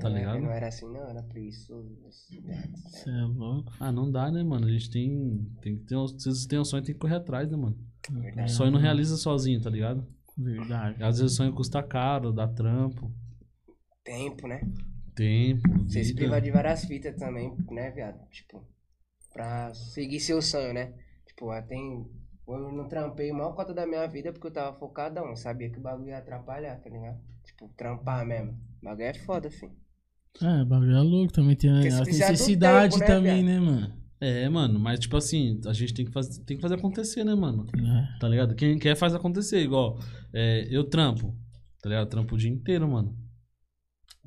Tá 0.00 0.08
Não 0.08 0.16
era- 0.16 0.18
ligado? 0.18 0.40
Não 0.42 0.50
era 0.50 0.68
assim, 0.68 0.86
não. 0.86 1.08
Era 1.08 1.22
preguiçoso. 1.22 1.88
Você 2.10 3.10
é 3.10 3.22
louco. 3.24 3.72
Ah, 3.78 3.92
não 3.92 4.10
dá, 4.10 4.30
né, 4.30 4.42
mano? 4.42 4.66
A 4.66 4.70
gente 4.70 4.90
tem. 4.90 5.46
tem 5.62 5.76
que 5.76 5.84
ter 5.84 5.96
um, 5.96 6.06
se 6.08 6.28
você 6.28 6.48
tem 6.48 6.58
um 6.58 6.64
sonho, 6.64 6.82
tem 6.82 6.94
que 6.94 7.00
correr 7.00 7.16
atrás, 7.16 7.50
né, 7.50 7.56
mano? 7.56 7.76
O 8.10 8.20
Verdade. 8.20 8.52
sonho 8.52 8.70
não 8.70 8.80
realiza 8.80 9.16
sozinho, 9.16 9.60
tá 9.60 9.70
ligado? 9.70 10.06
Verdade. 10.36 11.02
Às 11.02 11.18
vezes 11.18 11.32
o 11.32 11.36
sonho 11.36 11.52
custa 11.54 11.82
caro, 11.82 12.32
dá 12.32 12.46
trampo, 12.46 13.10
Tempo, 14.04 14.46
né? 14.46 14.60
tempo, 15.14 15.62
Você 15.88 16.04
se 16.04 16.14
priva 16.14 16.40
de 16.40 16.50
várias 16.50 16.84
fitas 16.84 17.16
também, 17.16 17.56
né, 17.70 17.90
viado? 17.90 18.18
Tipo, 18.30 18.66
pra 19.32 19.72
seguir 19.72 20.20
seu 20.20 20.42
sonho, 20.42 20.74
né? 20.74 20.92
Tipo, 21.26 21.50
ah, 21.50 21.62
tem. 21.62 22.04
Eu 22.46 22.70
não 22.72 22.86
trampei 22.88 23.30
a 23.30 23.34
maior 23.34 23.54
cota 23.54 23.72
da 23.72 23.86
minha 23.86 24.06
vida 24.06 24.32
porque 24.32 24.48
eu 24.48 24.52
tava 24.52 24.76
focadão. 24.78 25.30
Eu 25.30 25.36
sabia 25.36 25.70
que 25.70 25.78
o 25.78 25.82
bagulho 25.82 26.08
ia 26.10 26.18
atrapalhar, 26.18 26.76
tá 26.80 26.90
ligado? 26.90 27.18
Tipo, 27.44 27.68
trampar 27.76 28.26
mesmo. 28.26 28.52
O 28.82 28.84
bagulho 28.84 29.04
é 29.06 29.14
foda, 29.14 29.50
filho. 29.50 29.72
É, 30.42 30.62
o 30.62 30.66
bagulho 30.66 30.96
é 30.96 31.00
louco. 31.00 31.32
Também 31.32 31.56
tem 31.56 31.70
Porque 31.72 31.88
a 31.88 32.00
necessidade 32.00 32.98
tempo, 32.98 33.00
né, 33.00 33.06
também, 33.06 33.42
viado? 33.44 33.46
né, 33.46 33.60
mano? 33.60 34.03
É, 34.20 34.48
mano, 34.48 34.78
mas 34.78 35.00
tipo 35.00 35.16
assim, 35.16 35.60
a 35.66 35.72
gente 35.72 35.92
tem 35.92 36.04
que 36.06 36.12
fazer, 36.12 36.42
tem 36.44 36.56
que 36.56 36.62
fazer 36.62 36.76
acontecer, 36.76 37.24
né, 37.24 37.34
mano? 37.34 37.66
É. 37.76 38.18
Tá 38.18 38.28
ligado? 38.28 38.54
Quem 38.54 38.78
quer 38.78 38.96
faz 38.96 39.14
acontecer, 39.14 39.58
igual. 39.60 39.98
é, 40.32 40.66
eu 40.70 40.84
trampo, 40.84 41.34
tá 41.82 41.88
ligado? 41.88 42.08
Trampo 42.08 42.34
o 42.34 42.38
dia 42.38 42.50
inteiro, 42.50 42.88
mano. 42.88 43.14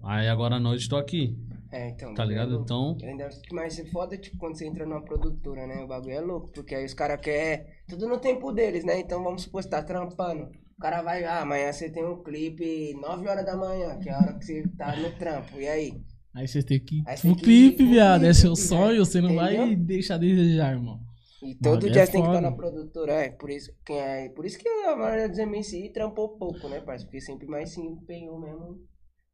Aí 0.04 0.28
agora 0.28 0.56
à 0.56 0.60
noite 0.60 0.88
tô 0.88 0.96
aqui, 0.96 1.36
É, 1.72 1.90
então. 1.90 2.14
tá 2.14 2.24
é 2.24 2.28
ligado? 2.28 2.50
louco. 2.52 2.64
Então, 2.66 2.98
Ainda 3.02 3.30
mais 3.52 3.80
foda, 3.90 4.16
tipo, 4.18 4.38
quando 4.38 4.56
você 4.56 4.68
entra 4.68 4.86
numa 4.86 5.04
produtora, 5.04 5.66
né? 5.66 5.84
O 5.84 5.88
bagulho 5.88 6.14
é 6.14 6.22
louco, 6.22 6.52
porque 6.52 6.76
aí 6.76 6.86
os 6.86 6.94
caras 6.94 7.20
querem 7.20 7.66
tudo 7.90 8.08
no 8.08 8.20
tempo 8.20 8.52
deles, 8.52 8.84
né? 8.86 9.00
Então 9.00 9.24
vamos 9.24 9.44
supor, 9.44 9.64
você 9.64 9.70
tá 9.70 9.82
trampando. 9.82 10.44
O 10.78 10.80
cara 10.80 11.02
vai, 11.02 11.24
ah, 11.24 11.42
amanhã 11.42 11.74
você 11.74 11.90
tem 11.90 12.06
um 12.06 12.22
clipe 12.22 12.94
9 13.02 13.28
horas 13.28 13.44
da 13.44 13.58
manhã, 13.58 13.98
que 13.98 14.10
é 14.10 14.14
a 14.14 14.20
hora 14.20 14.38
que 14.38 14.46
você 14.46 14.64
tá 14.78 14.96
no 14.96 15.12
trampo. 15.18 15.60
E 15.60 15.68
aí? 15.68 15.94
Aí 16.38 16.48
você 16.48 16.62
tem 16.62 16.80
que 16.80 17.02
Aí 17.08 17.18
tem 17.18 17.34
que 17.34 17.42
ir 17.42 17.44
clipe, 17.72 17.86
viado. 17.86 18.24
É 18.26 18.34
seu 18.34 18.56
sonho, 18.56 19.04
você 19.04 19.20
não 19.20 19.34
vai 19.36 19.76
deixar 19.76 20.16
a 20.16 20.18
desejar, 20.20 20.74
irmão. 20.74 21.00
E 21.44 21.56
todo 21.56 21.74
Bagulho 21.76 21.92
dia 21.94 22.02
é 22.02 22.06
você 22.06 22.12
tem 22.12 22.22
que 22.22 22.28
estar 22.28 22.42
na 22.42 22.52
produtora, 22.52 23.12
é. 23.14 23.30
Por 23.30 23.50
isso, 23.50 23.72
quem 23.86 24.00
é, 24.00 24.30
por 24.30 24.46
isso 24.46 24.58
que 24.60 24.68
a 24.68 24.96
maioria 24.96 25.28
dos 25.30 25.38
MC 25.40 25.90
trampou 25.94 26.30
pouco, 26.38 26.68
né, 26.70 26.80
parceiro? 26.80 27.06
Porque 27.12 27.22
sempre 27.22 27.48
mais 27.48 27.70
se 27.72 27.82
empenhou 27.82 28.40
mesmo 28.40 28.80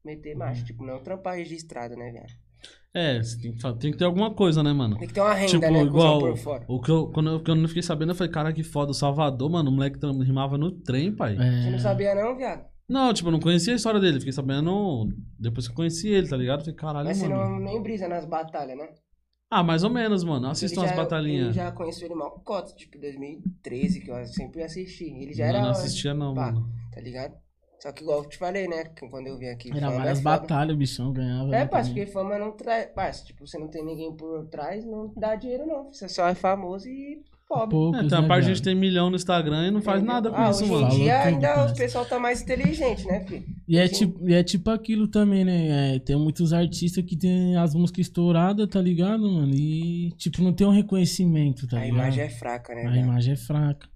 meter 0.04 0.36
marcha. 0.36 0.62
Uhum. 0.62 0.66
Tipo, 0.68 0.86
não 0.86 1.02
trampar 1.04 1.36
registrado, 1.36 1.96
né, 1.96 2.12
viado? 2.12 2.32
É, 2.94 3.20
tem 3.42 3.52
que, 3.54 3.74
tem 3.80 3.92
que 3.92 3.98
ter 3.98 4.06
alguma 4.06 4.34
coisa, 4.34 4.62
né, 4.62 4.72
mano? 4.72 4.98
Tem 4.98 5.08
que 5.08 5.14
ter 5.14 5.22
uma 5.22 5.34
renda, 5.34 5.52
Tipo, 5.52 5.72
né, 5.74 5.82
igual. 5.82 6.20
por 6.20 6.38
fora. 6.38 6.66
O 6.68 6.80
que 6.82 6.92
eu, 6.92 7.08
quando, 7.08 7.30
eu, 7.32 7.44
quando 7.44 7.62
eu 7.62 7.68
fiquei 7.68 7.82
sabendo, 7.84 8.12
eu 8.12 8.16
falei, 8.16 8.32
cara, 8.32 8.54
que 8.54 8.64
foda. 8.64 8.92
O 8.92 8.94
Salvador, 8.94 9.50
mano, 9.50 9.70
o 9.70 9.74
moleque 9.74 10.00
tam- 10.00 10.20
rimava 10.22 10.58
no 10.58 10.72
trem, 10.72 11.12
pai. 11.16 11.36
Você 11.36 11.70
não 11.70 11.76
É, 11.78 11.80
sabia 11.80 12.14
não, 12.16 12.38
viado? 12.38 12.66
Não, 12.88 13.14
tipo, 13.14 13.30
eu 13.30 13.32
não 13.32 13.40
conhecia 13.40 13.74
a 13.74 13.76
história 13.76 14.00
dele. 14.00 14.20
Fiquei 14.20 14.34
sabendo 14.34 15.08
depois 15.40 15.68
que 15.68 15.72
eu 15.72 15.76
conheci 15.76 16.10
ele, 16.10 16.28
tá 16.28 16.36
ligado? 16.38 16.60
Falei, 16.62 16.76
caralho, 16.76 17.08
Mas 17.08 17.18
você 17.18 17.28
mano. 17.28 17.52
não 17.52 17.60
nem 17.60 17.82
brisa 17.82 18.08
nas 18.08 18.26
batalhas, 18.26 18.78
né? 18.78 18.90
Ah, 19.50 19.64
mais 19.64 19.84
ou 19.84 19.90
menos, 19.90 20.24
mano. 20.24 20.48
Assistam 20.48 20.82
as 20.84 20.90
já- 20.90 20.96
Eu 20.96 21.02
batalhinhas. 21.04 21.56
já 21.56 21.72
conheço 21.72 22.04
ele 22.04 22.16
mal 22.16 22.32
cota, 22.44 22.74
tipo, 22.76 22.98
2013, 23.00 24.02
que 24.02 24.10
eu 24.12 24.26
sempre 24.26 24.64
assisti. 24.64 25.06
Ele 25.06 25.32
já 25.34 25.44
Não, 25.46 25.50
era, 25.52 25.62
não 25.62 25.70
assistia, 25.72 26.14
não, 26.14 26.34
pá, 26.34 26.52
mano. 26.52 26.70
tá 26.92 27.00
ligado? 27.00 27.36
Só 27.80 27.92
que 27.92 28.02
igual 28.02 28.24
eu 28.24 28.30
te 28.30 28.38
falei, 28.38 28.68
né, 28.68 28.86
quando 29.10 29.28
eu 29.28 29.38
vim 29.38 29.48
aqui, 29.48 29.70
era 29.70 29.88
fama 29.88 29.98
várias 29.98 30.20
é 30.20 30.22
batalhas, 30.22 30.74
o 30.74 30.78
bichão 30.78 31.12
ganhava. 31.12 31.48
É, 31.50 31.52
né, 31.52 31.66
parça, 31.66 31.90
também. 31.90 32.04
porque 32.06 32.14
fama 32.18 32.40
não 32.40 32.52
traz. 32.54 32.90
Parça, 32.94 33.26
tipo, 33.26 33.46
você 33.46 33.58
não 33.60 33.68
tem 33.68 33.84
ninguém 33.86 34.16
por 34.16 34.46
trás, 34.48 34.86
não 34.86 35.14
dá 35.18 35.36
dinheiro, 35.36 35.66
não. 35.68 35.92
Você 35.92 36.08
só 36.08 36.28
é 36.30 36.34
famoso 36.34 36.88
e 36.88 37.22
pobre. 37.54 37.70
Poucos, 37.70 38.00
É, 38.00 38.08
tem 38.08 38.18
uma 38.18 38.22
né, 38.22 38.28
parte 38.28 38.44
de 38.44 38.48
gente 38.50 38.62
tem 38.64 38.76
milhão 38.76 39.10
no 39.10 39.16
Instagram 39.16 39.68
e 39.68 39.72
não 39.72 39.82
faz 39.82 39.98
Entendeu? 39.98 40.14
nada 40.14 40.30
com 40.32 40.36
ah, 40.38 40.50
isso, 40.50 40.64
hoje 40.64 40.72
mano. 40.72 40.88
em 40.88 40.98
dia 41.04 41.14
Falou 41.20 41.28
ainda 41.34 41.54
parça. 41.54 41.74
o 41.74 41.78
pessoal 41.78 42.06
tá 42.06 42.20
mais 42.20 42.42
inteligente, 42.42 43.06
né, 43.08 43.26
filho? 43.28 43.44
E 43.68 43.78
é, 43.78 43.88
Sim. 43.88 43.94
tipo, 44.08 44.30
e 44.30 44.34
é 44.34 44.44
tipo 44.44 44.70
aquilo 44.70 45.08
também, 45.08 45.46
né? 45.46 45.96
É, 45.96 46.00
tem 46.00 46.16
muitos 46.18 46.52
artistas 46.54 47.04
que 47.06 47.16
tem 47.18 47.56
as 47.56 47.74
músicas 47.74 48.08
estouradas, 48.08 48.68
tá 48.68 48.82
ligado, 48.82 49.30
mano? 49.32 49.54
E, 49.56 50.12
tipo, 50.18 50.42
não 50.42 50.54
tem 50.54 50.66
um 50.68 50.72
reconhecimento, 50.72 51.68
tá 51.68 51.78
a 51.78 51.82
ligado? 51.82 51.96
imagem 51.98 52.24
é 52.24 52.30
fraca, 52.30 52.74
né, 52.76 52.86
A 52.86 52.90
velho? 52.90 53.04
imagem 53.04 53.34
é 53.34 53.38
fraca. 53.38 53.88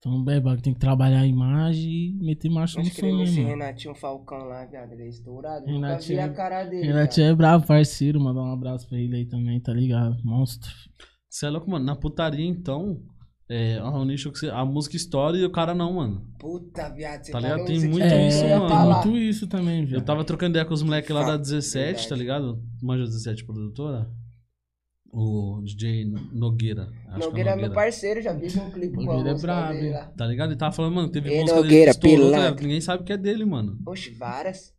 Então, 0.00 0.22
Beba, 0.22 0.56
tem 0.58 0.72
que 0.72 0.78
trabalhar 0.78 1.22
a 1.22 1.26
imagem 1.26 1.90
e 1.90 2.24
meter 2.24 2.48
marcha 2.48 2.78
no 2.78 2.84
som, 2.84 3.16
né, 3.16 3.24
esse 3.24 3.36
mano? 3.40 3.48
Renatinho 3.48 3.94
Falcão 3.96 4.38
lá, 4.46 4.64
viado. 4.64 4.92
Ele 4.92 5.02
é 5.02 5.08
estourado. 5.08 5.66
Nunca 5.66 5.72
Renatinho- 5.88 6.18
vi 6.18 6.24
a 6.24 6.28
cara 6.32 6.62
dele. 6.64 6.86
Renatinho 6.86 7.26
é 7.26 7.34
bravo, 7.34 7.66
parceiro. 7.66 8.20
Mandar 8.20 8.42
um 8.42 8.52
abraço 8.52 8.88
pra 8.88 8.96
ele 8.96 9.16
aí 9.16 9.26
também, 9.26 9.58
tá 9.60 9.72
ligado? 9.72 10.16
Monstro. 10.22 10.70
Você 11.28 11.46
é 11.46 11.50
louco, 11.50 11.70
mano. 11.70 11.84
Na 11.84 11.94
putaria, 11.94 12.46
então, 12.46 13.02
é, 13.50 13.82
o 13.82 14.04
nicho 14.04 14.30
que 14.30 14.38
você, 14.38 14.50
a 14.50 14.62
música 14.64 14.96
estoura 14.96 15.36
e 15.36 15.44
o 15.44 15.50
cara 15.50 15.74
não, 15.74 15.94
mano. 15.94 16.26
Puta, 16.38 16.90
viado. 16.90 17.24
Você 17.24 17.32
Tá 17.32 17.40
ligado? 17.40 17.64
Tem 17.64 17.80
muito 17.80 18.04
é, 18.04 18.28
isso, 18.28 18.44
mano. 18.44 18.68
tem 18.68 18.78
muito 18.78 19.16
isso 19.16 19.46
também, 19.46 19.84
viu? 19.86 19.98
Eu 19.98 20.04
tava 20.04 20.22
trocando 20.22 20.50
ideia 20.50 20.66
com 20.66 20.74
os 20.74 20.82
moleques 20.82 21.10
lá 21.10 21.20
da 21.20 21.32
Fato, 21.32 21.42
17, 21.42 22.08
tá 22.08 22.14
ligado? 22.14 22.62
Manja 22.82 23.04
17 23.04 23.44
produtora? 23.44 24.10
O 25.10 25.62
DJ 25.64 26.04
Nogueira. 26.32 26.90
Acho 27.08 27.20
Nogueira 27.20 27.50
é 27.50 27.54
que 27.54 27.60
meu 27.62 27.72
parceiro, 27.72 28.20
já 28.20 28.38
fiz 28.38 28.54
um 28.56 28.70
clipe 28.70 28.96
com 28.96 29.04
Nogueira 29.04 29.30
é 29.30 29.40
brabo, 29.40 29.72
dele. 29.72 29.94
Tá 30.14 30.26
ligado? 30.26 30.50
Ele 30.50 30.58
tava 30.58 30.72
falando, 30.72 30.94
mano, 30.94 31.08
teve 31.08 31.30
E 31.30 31.40
música 31.40 31.54
dele 31.54 31.62
Nogueira, 31.62 31.94
que 31.94 32.06
estourou, 32.06 32.32
tá? 32.32 32.50
Ninguém 32.50 32.80
sabe 32.82 33.04
que 33.04 33.12
é 33.14 33.16
dele, 33.16 33.46
mano. 33.46 33.78
Oxe, 33.86 34.10
várias. 34.10 34.77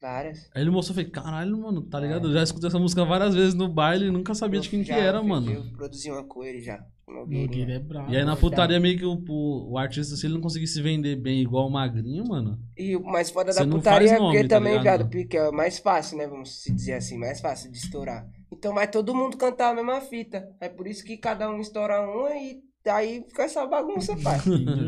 Várias. 0.00 0.48
Aí 0.54 0.62
ele 0.62 0.70
mostrou, 0.70 0.96
eu 0.98 1.04
falei, 1.04 1.10
caralho, 1.10 1.58
mano, 1.58 1.82
tá 1.82 1.98
ligado? 1.98 2.28
Eu 2.28 2.32
já 2.34 2.42
escutei 2.42 2.68
essa 2.68 2.78
música 2.78 3.04
várias 3.04 3.34
vezes 3.34 3.54
no 3.54 3.68
baile 3.68 4.06
e 4.06 4.10
nunca 4.10 4.34
sabia 4.34 4.60
de 4.60 4.68
quem 4.68 4.80
Eu 4.80 4.84
que 4.84 4.90
já 4.90 4.98
era, 4.98 5.18
fiz- 5.20 5.28
mano. 5.28 5.50
Eu 5.50 5.62
produzi 5.72 6.10
uma 6.10 6.24
com 6.24 6.44
ele 6.44 6.60
já. 6.60 6.84
Nogueira 7.08 7.74
é 7.74 7.78
brabo. 7.78 8.12
E 8.12 8.16
aí 8.16 8.24
na 8.24 8.36
putaria 8.36 8.80
meio 8.80 8.98
que 8.98 9.04
o, 9.04 9.14
o, 9.28 9.72
o 9.72 9.78
artista, 9.78 10.16
se 10.16 10.26
ele 10.26 10.34
não 10.34 10.40
conseguir 10.40 10.66
se 10.66 10.82
vender 10.82 11.16
bem 11.16 11.40
igual 11.40 11.68
o 11.68 11.70
Magrinho, 11.70 12.26
mano. 12.26 12.58
E 12.76 12.96
o 12.96 13.04
mais 13.04 13.30
foda 13.30 13.54
da 13.54 13.66
putaria 13.66 14.14
é 14.14 14.18
porque 14.18 14.44
tá 14.44 14.56
também, 14.56 14.76
ligado? 14.78 14.98
viado, 15.08 15.10
porque 15.10 15.36
é 15.36 15.50
mais 15.50 15.78
fácil, 15.78 16.18
né? 16.18 16.26
Vamos 16.26 16.62
se 16.62 16.72
dizer 16.74 16.94
assim, 16.94 17.16
mais 17.16 17.40
fácil 17.40 17.70
de 17.70 17.78
estourar. 17.78 18.26
Então 18.52 18.74
vai 18.74 18.90
todo 18.90 19.14
mundo 19.14 19.36
cantar 19.36 19.70
a 19.70 19.74
mesma 19.74 20.00
fita. 20.00 20.48
É 20.60 20.68
por 20.68 20.86
isso 20.86 21.04
que 21.04 21.16
cada 21.16 21.48
um 21.48 21.60
estoura 21.60 22.00
uma 22.00 22.30
e 22.34 22.60
aí 22.88 23.24
fica 23.28 23.44
essa 23.44 23.64
bagunça, 23.66 24.16
pai. 24.16 24.38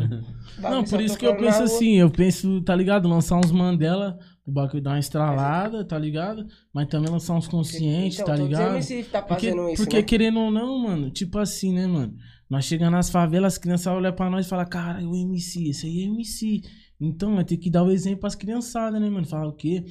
Não, 0.58 0.84
por 0.84 1.00
isso 1.00 1.16
que 1.18 1.26
eu 1.26 1.36
penso 1.36 1.62
assim, 1.62 1.96
eu 1.96 2.10
penso, 2.10 2.62
tá 2.62 2.74
ligado? 2.74 3.08
Lançar 3.08 3.36
uns 3.36 3.50
Mandela, 3.52 4.18
o 4.48 4.52
bagulho 4.52 4.82
dar 4.82 4.92
uma 4.92 4.98
estralada, 4.98 5.84
tá 5.84 5.98
ligado? 5.98 6.46
Mas 6.72 6.88
também 6.88 7.10
lançar 7.10 7.34
uns 7.34 7.46
conscientes, 7.46 8.18
Então, 8.18 8.34
tá 8.34 8.42
ligado? 8.42 8.74
MC 8.76 9.04
tá 9.04 9.20
Porque, 9.20 9.50
isso, 9.50 9.76
porque 9.76 9.96
né? 9.96 10.02
querendo 10.02 10.40
ou 10.40 10.50
não, 10.50 10.78
mano, 10.78 11.10
tipo 11.10 11.38
assim, 11.38 11.74
né, 11.74 11.86
mano? 11.86 12.14
Nós 12.48 12.64
chegamos 12.64 12.94
nas 12.94 13.10
favelas, 13.10 13.54
as 13.54 13.58
crianças 13.58 13.86
olham 13.88 14.12
pra 14.12 14.30
nós 14.30 14.46
e 14.46 14.48
falam, 14.48 14.64
cara, 14.66 15.06
o 15.06 15.14
MC, 15.14 15.68
esse 15.68 15.86
aí 15.86 16.00
é 16.00 16.04
MC. 16.06 16.62
Então, 16.98 17.34
vai 17.34 17.44
ter 17.44 17.58
que 17.58 17.70
dar 17.70 17.84
o 17.84 17.90
exemplo 17.90 18.20
pras 18.20 18.34
criançadas, 18.34 18.98
né, 18.98 19.10
mano? 19.10 19.26
Falar 19.26 19.48
o 19.48 19.52
quê? 19.52 19.84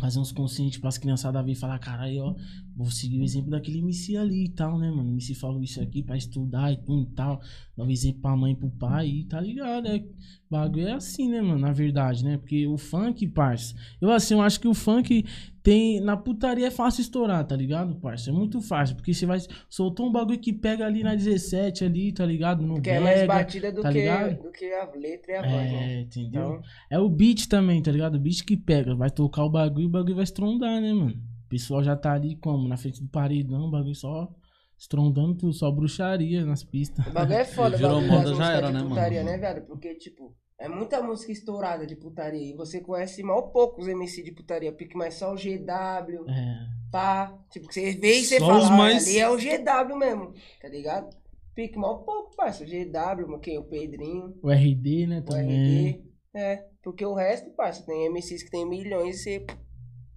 Fazer 0.00 0.18
uns 0.18 0.32
conscientes 0.32 0.78
pras 0.78 0.98
criançadas 0.98 1.44
vir 1.44 1.54
falar, 1.54 1.78
caralho, 1.78 2.24
ó, 2.24 2.34
vou 2.76 2.90
seguir 2.90 3.20
o 3.20 3.22
exemplo 3.22 3.50
daquele 3.50 3.78
MC 3.78 4.16
ali 4.16 4.46
e 4.46 4.48
tal, 4.48 4.78
né, 4.78 4.90
mano? 4.90 5.08
O 5.08 5.12
MC 5.12 5.34
falou 5.34 5.62
isso 5.62 5.80
aqui 5.80 6.02
pra 6.02 6.16
estudar 6.16 6.72
e 6.72 6.76
tudo 6.76 7.02
e 7.10 7.14
tal. 7.14 7.40
Dá 7.76 7.84
o 7.84 7.90
exemplo 7.90 8.20
pra 8.20 8.36
mãe 8.36 8.52
e 8.52 8.56
pro 8.56 8.70
pai 8.70 9.08
e 9.08 9.24
tá 9.24 9.40
ligado, 9.40 9.86
é. 9.86 9.98
O 9.98 10.50
bagulho 10.50 10.88
é 10.88 10.92
assim, 10.92 11.28
né, 11.28 11.40
mano? 11.40 11.58
Na 11.58 11.72
verdade, 11.72 12.24
né? 12.24 12.36
Porque 12.36 12.66
o 12.66 12.76
funk, 12.76 13.26
parça. 13.28 13.74
Eu, 14.00 14.10
assim, 14.10 14.34
eu 14.34 14.42
acho 14.42 14.60
que 14.60 14.68
o 14.68 14.74
funk 14.74 15.24
tem. 15.64 15.98
Na 15.98 16.16
putaria 16.16 16.68
é 16.68 16.70
fácil 16.70 17.00
estourar, 17.00 17.44
tá 17.44 17.56
ligado, 17.56 17.96
parça? 17.96 18.30
É 18.30 18.32
muito 18.32 18.60
fácil. 18.60 18.94
Porque 18.94 19.12
você 19.14 19.24
vai. 19.26 19.38
Soltou 19.68 20.06
um 20.06 20.12
bagulho 20.12 20.38
que 20.38 20.52
pega 20.52 20.84
ali 20.86 21.02
na 21.02 21.14
17 21.14 21.84
ali, 21.84 22.12
tá 22.12 22.24
ligado? 22.24 22.62
No 22.64 22.80
Que 22.80 22.90
é 22.90 23.00
mais 23.00 23.26
batida 23.26 23.72
do, 23.72 23.80
tá 23.82 23.90
que, 23.90 23.98
ligado? 23.98 24.42
do 24.42 24.52
que 24.52 24.72
a 24.72 24.84
letra 24.94 25.32
e 25.32 25.36
a 25.36 25.42
voz, 25.42 25.72
né? 25.72 25.94
É, 25.94 26.00
entendeu? 26.02 26.42
Então, 26.42 26.62
É 26.90 26.98
o 26.98 27.08
beat 27.08 27.48
também, 27.48 27.82
tá 27.82 27.90
ligado? 27.90 28.16
O 28.16 28.20
beat 28.20 28.44
que 28.44 28.56
pega. 28.56 28.94
Vai 28.94 29.10
tocar 29.10 29.42
o 29.44 29.50
bagulho 29.50 29.84
e 29.84 29.86
o 29.86 29.90
bagulho 29.90 30.14
vai 30.14 30.24
estrondar, 30.24 30.80
né, 30.80 30.92
mano? 30.92 31.14
O 31.46 31.48
pessoal 31.48 31.82
já 31.82 31.96
tá 31.96 32.12
ali 32.12 32.36
como? 32.36 32.68
Na 32.68 32.76
frente 32.76 33.02
do 33.02 33.08
paredão, 33.08 33.66
o 33.66 33.70
bagulho 33.70 33.94
só 33.94 34.30
estrondando 34.76 35.34
tudo, 35.34 35.52
só 35.52 35.70
bruxaria 35.70 36.44
nas 36.44 36.62
pistas. 36.62 37.06
o 37.06 37.10
bagulho 37.10 37.38
é 37.38 37.44
foda, 37.44 37.76
Virou 37.78 38.02
moda, 38.02 38.34
já 38.34 38.52
era, 38.52 38.70
né, 38.70 38.82
mano? 38.82 38.94
né, 38.94 39.38
viado? 39.38 39.66
Porque, 39.66 39.94
tipo, 39.94 40.36
é 40.58 40.68
muita 40.68 41.02
música 41.02 41.32
estourada 41.32 41.86
de 41.86 41.96
putaria. 41.96 42.50
E 42.50 42.56
você 42.56 42.80
conhece 42.80 43.22
mal 43.22 43.48
poucos 43.50 43.88
MC 43.88 44.22
de 44.22 44.32
putaria. 44.32 44.72
Pique 44.72 44.96
mais 44.96 45.14
só 45.14 45.32
o 45.32 45.36
GW, 45.36 46.28
É. 46.28 46.66
pá. 46.90 47.36
Tipo, 47.50 47.72
você 47.72 47.92
vê 47.92 48.18
e 48.20 48.24
você 48.24 48.38
Só 48.38 48.46
fala, 48.46 48.66
"Ah, 48.68 48.70
mais- 48.76 49.06
ali 49.08 49.18
é 49.18 49.28
o 49.28 49.36
GW 49.36 49.96
mesmo, 49.96 50.32
tá 50.60 50.68
ligado? 50.68 51.16
Pique 51.54 51.78
mal 51.78 52.02
pouco, 52.04 52.34
parça. 52.36 52.64
O 52.64 52.66
GW, 52.66 53.26
mano, 53.28 53.40
quem? 53.40 53.58
O 53.58 53.64
Pedrinho, 53.64 54.34
O 54.42 54.50
RD, 54.50 55.06
né, 55.06 55.18
o 55.18 55.22
também. 55.22 55.86
RD. 55.88 56.04
É, 56.34 56.64
porque 56.82 57.04
o 57.06 57.14
resto, 57.14 57.50
parça, 57.50 57.84
tem 57.86 58.06
MCs 58.06 58.42
que 58.42 58.50
tem 58.50 58.68
milhões 58.68 59.24
e 59.26 59.38
você 59.38 59.46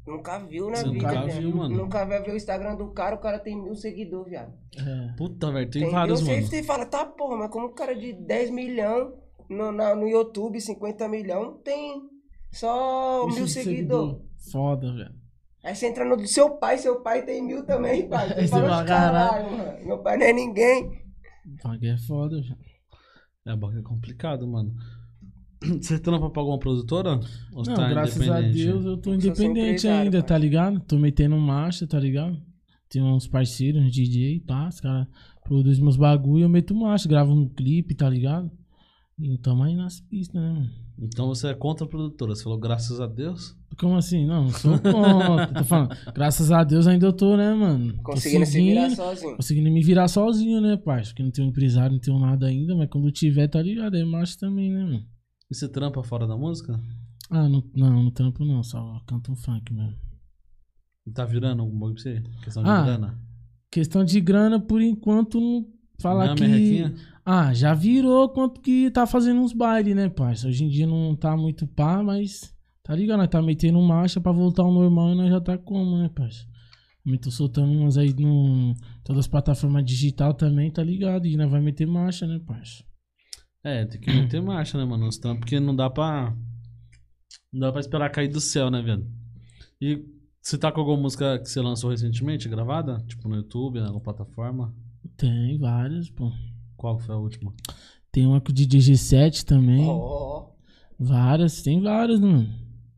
nunca 0.07 0.39
viu 0.39 0.67
na 0.69 0.77
Você 0.77 0.89
vida, 0.89 1.07
nunca 1.11 1.25
viu, 1.27 1.55
mano. 1.55 1.75
Nunca 1.77 2.05
vai 2.05 2.21
ver 2.23 2.31
o 2.31 2.35
Instagram 2.37 2.75
do 2.75 2.87
cara, 2.91 3.15
o 3.15 3.19
cara 3.19 3.37
tem 3.37 3.55
mil 3.61 3.75
seguidores, 3.75 4.29
viado. 4.31 4.51
É. 4.77 5.13
Puta, 5.15 5.51
velho, 5.51 5.69
tem 5.69 5.89
vários, 5.91 6.21
Você, 6.21 6.31
mano. 6.31 6.47
você 6.47 6.63
fala, 6.63 6.85
tá 6.87 7.05
porra, 7.05 7.37
mas 7.37 7.51
como 7.51 7.67
um 7.67 7.73
cara 7.73 7.95
de 7.95 8.13
10 8.13 8.49
milhões 8.49 9.13
no, 9.49 9.71
na- 9.71 9.95
no 9.95 10.07
YouTube, 10.07 10.59
50 10.59 11.07
milhões, 11.07 11.55
tem 11.63 12.01
só 12.51 13.25
Isso 13.27 13.35
mil 13.37 13.45
de 13.45 13.51
seguidores. 13.51 14.11
seguidor. 14.11 14.21
Foda, 14.51 14.93
velho. 14.93 15.15
Aí 15.63 15.75
você 15.75 15.87
entra 15.87 16.05
no 16.05 16.15
do 16.15 16.27
seu 16.27 16.51
pai, 16.57 16.77
seu 16.77 17.01
pai 17.01 17.25
tem 17.25 17.43
mil 17.45 17.65
também, 17.65 18.07
pai. 18.07 18.29
Você 18.41 18.47
fala, 18.47 18.69
fala, 18.69 18.85
caralho, 18.85 19.51
mano, 19.57 19.85
meu 19.85 19.97
pai 19.99 20.17
não 20.17 20.25
é 20.25 20.31
ninguém. 20.33 20.85
O 21.45 21.67
bagulho 21.67 21.91
é 21.91 21.97
foda, 21.97 22.35
velho. 22.41 22.57
É, 23.45 23.55
bagulho 23.55 23.79
é 23.79 23.83
complicado, 23.83 24.47
mano. 24.47 24.73
Você 25.81 25.99
trampa 25.99 26.29
pra 26.29 26.41
alguma 26.41 26.59
produtora? 26.59 27.19
Ou 27.53 27.63
Não, 27.65 27.73
tá 27.75 27.89
graças 27.89 28.29
a? 28.29 28.39
Deus 28.41 28.85
eu 28.85 28.97
tô 28.97 29.13
independente 29.13 29.87
ainda, 29.87 30.19
pai. 30.19 30.27
tá 30.27 30.37
ligado? 30.37 30.79
Tô 30.81 30.97
metendo 30.97 31.35
marcha, 31.37 31.85
tá 31.87 31.99
ligado? 31.99 32.37
Tem 32.89 33.01
uns 33.01 33.27
parceiros, 33.27 33.81
uns 33.83 33.91
DJ, 33.91 34.39
pá, 34.41 34.69
os 34.69 34.79
caras 34.79 35.07
produzem 35.43 35.83
meus 35.83 35.97
bagulho, 35.97 36.43
eu 36.43 36.49
meto 36.49 36.73
marcha, 36.75 37.09
gravo 37.09 37.33
um 37.33 37.49
clipe, 37.49 37.93
tá 37.95 38.07
ligado? 38.09 38.49
E 39.19 39.35
tamo 39.39 39.63
aí 39.63 39.75
nas 39.75 39.99
pistas, 39.99 40.39
né, 40.39 40.51
mano? 40.53 40.69
Então 40.99 41.27
você 41.27 41.47
é 41.47 41.53
contra 41.55 41.85
a 41.85 41.89
produtora. 41.89 42.35
Você 42.35 42.43
falou 42.43 42.59
graças 42.59 42.99
a 43.01 43.07
Deus. 43.07 43.55
Como 43.79 43.95
assim? 43.95 44.25
Não, 44.25 44.43
não 44.45 44.51
sou 44.51 44.77
contra. 44.79 45.47
tô 45.53 45.63
falando, 45.63 45.89
graças 46.13 46.51
a 46.51 46.63
Deus 46.63 46.85
ainda 46.87 47.05
eu 47.07 47.13
tô, 47.13 47.35
né, 47.35 47.51
mano? 47.53 47.93
Tô 47.97 48.03
Conseguindo 48.03 48.45
se 48.45 48.61
virar 48.61 48.89
sozinho. 48.91 49.35
Conseguindo 49.35 49.71
me 49.71 49.83
virar 49.83 50.07
sozinho, 50.07 50.61
né, 50.61 50.77
parça? 50.77 51.09
Porque 51.11 51.23
não 51.23 51.31
tenho 51.31 51.47
empresário, 51.49 51.93
não 51.93 51.99
tenho 51.99 52.19
nada 52.19 52.45
ainda, 52.47 52.75
mas 52.75 52.89
quando 52.89 53.11
tiver, 53.11 53.47
tá 53.47 53.61
ligado? 53.61 53.95
É 53.97 54.05
marcha 54.05 54.37
também, 54.39 54.71
né, 54.71 54.83
mano? 54.83 55.05
E 55.49 55.55
você 55.55 55.67
trampa 55.67 56.03
fora 56.03 56.27
da 56.27 56.37
música? 56.37 56.79
Ah, 57.29 57.49
não, 57.49 57.63
não, 57.75 58.03
no 58.03 58.11
trampo 58.11 58.45
não, 58.45 58.61
só 58.63 59.01
canto 59.07 59.31
um 59.31 59.35
funk 59.35 59.73
mesmo. 59.73 59.95
E 61.05 61.11
tá 61.11 61.25
virando 61.25 61.63
um 61.63 61.71
bagulho 61.71 61.93
pra 61.95 62.03
você? 62.03 62.23
Questão 62.43 62.63
de 62.63 62.69
Ah, 62.69 62.83
grana? 62.83 63.19
Questão 63.71 64.03
de 64.03 64.21
grana, 64.21 64.59
por 64.59 64.81
enquanto, 64.81 65.39
não 65.39 65.65
falar 65.99 66.25
Não 66.27 66.33
é 66.33 66.35
que. 66.35 66.41
merrequinha? 66.43 66.95
Ah, 67.29 67.53
já 67.53 67.73
virou 67.73 68.29
quanto 68.29 68.61
que 68.61 68.89
tá 68.89 69.05
fazendo 69.05 69.41
uns 69.41 69.51
bailes, 69.51 69.93
né, 69.93 70.07
parça? 70.07 70.47
Hoje 70.47 70.63
em 70.63 70.69
dia 70.69 70.87
não 70.87 71.13
tá 71.13 71.35
muito 71.35 71.67
pá, 71.67 72.01
mas. 72.01 72.55
Tá 72.81 72.95
ligado? 72.95 73.17
Nós 73.17 73.27
tá 73.27 73.41
metendo 73.41 73.81
marcha 73.81 74.21
pra 74.21 74.31
voltar 74.31 74.63
ao 74.63 74.71
normal 74.71 75.11
e 75.11 75.15
nós 75.15 75.29
já 75.29 75.41
tá 75.41 75.57
como, 75.57 75.97
né, 75.97 76.07
parça? 76.07 76.47
Também 77.03 77.19
tô 77.19 77.29
soltando 77.29 77.69
umas 77.69 77.97
aí 77.97 78.13
no. 78.13 78.73
Todas 79.03 79.25
as 79.25 79.27
plataformas 79.27 79.83
digital 79.83 80.33
também, 80.33 80.71
tá 80.71 80.81
ligado? 80.81 81.27
E 81.27 81.35
nós 81.35 81.51
vai 81.51 81.59
meter 81.59 81.85
marcha, 81.85 82.25
né, 82.25 82.39
parça? 82.47 82.81
É, 83.61 83.83
tem 83.83 83.99
que 83.99 84.09
meter 84.09 84.41
marcha, 84.41 84.77
né, 84.77 84.85
mano? 84.85 85.09
Porque 85.37 85.59
não 85.59 85.75
dá 85.75 85.89
pra. 85.89 86.33
Não 87.51 87.59
dá 87.59 87.71
pra 87.73 87.81
esperar 87.81 88.09
cair 88.09 88.29
do 88.29 88.39
céu, 88.39 88.71
né, 88.71 88.81
velho? 88.81 89.05
E 89.81 90.01
Você 90.41 90.57
tá 90.57 90.71
com 90.71 90.79
alguma 90.79 91.01
música 91.01 91.37
que 91.39 91.49
você 91.49 91.59
lançou 91.59 91.89
recentemente, 91.89 92.47
gravada? 92.47 93.03
Tipo 93.05 93.27
no 93.27 93.35
YouTube, 93.35 93.79
em 93.79 93.81
alguma 93.81 93.99
plataforma? 93.99 94.73
Tem 95.17 95.57
várias, 95.57 96.09
pô. 96.09 96.31
Qual 96.77 96.97
foi 96.97 97.15
a 97.15 97.17
última? 97.17 97.53
Tem 98.11 98.25
uma 98.25 98.39
com 98.39 98.51
o 98.51 98.53
DJ 98.53 98.79
G7 98.93 99.43
também. 99.43 99.85
Ó, 99.85 100.45
Várias, 100.99 101.61
tem 101.61 101.81
várias, 101.81 102.19
mano. 102.19 102.47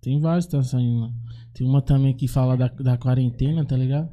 Tem 0.02 0.20
várias 0.20 0.46
que 0.46 0.52
tá 0.52 0.64
saindo. 0.64 1.02
lá. 1.02 1.14
Tem 1.54 1.68
uma 1.68 1.82
também 1.82 2.14
que 2.14 2.28
fala 2.28 2.56
da, 2.56 2.68
da 2.68 2.98
quarentena, 2.98 3.66
tá 3.66 3.76
ligado? 3.76 4.10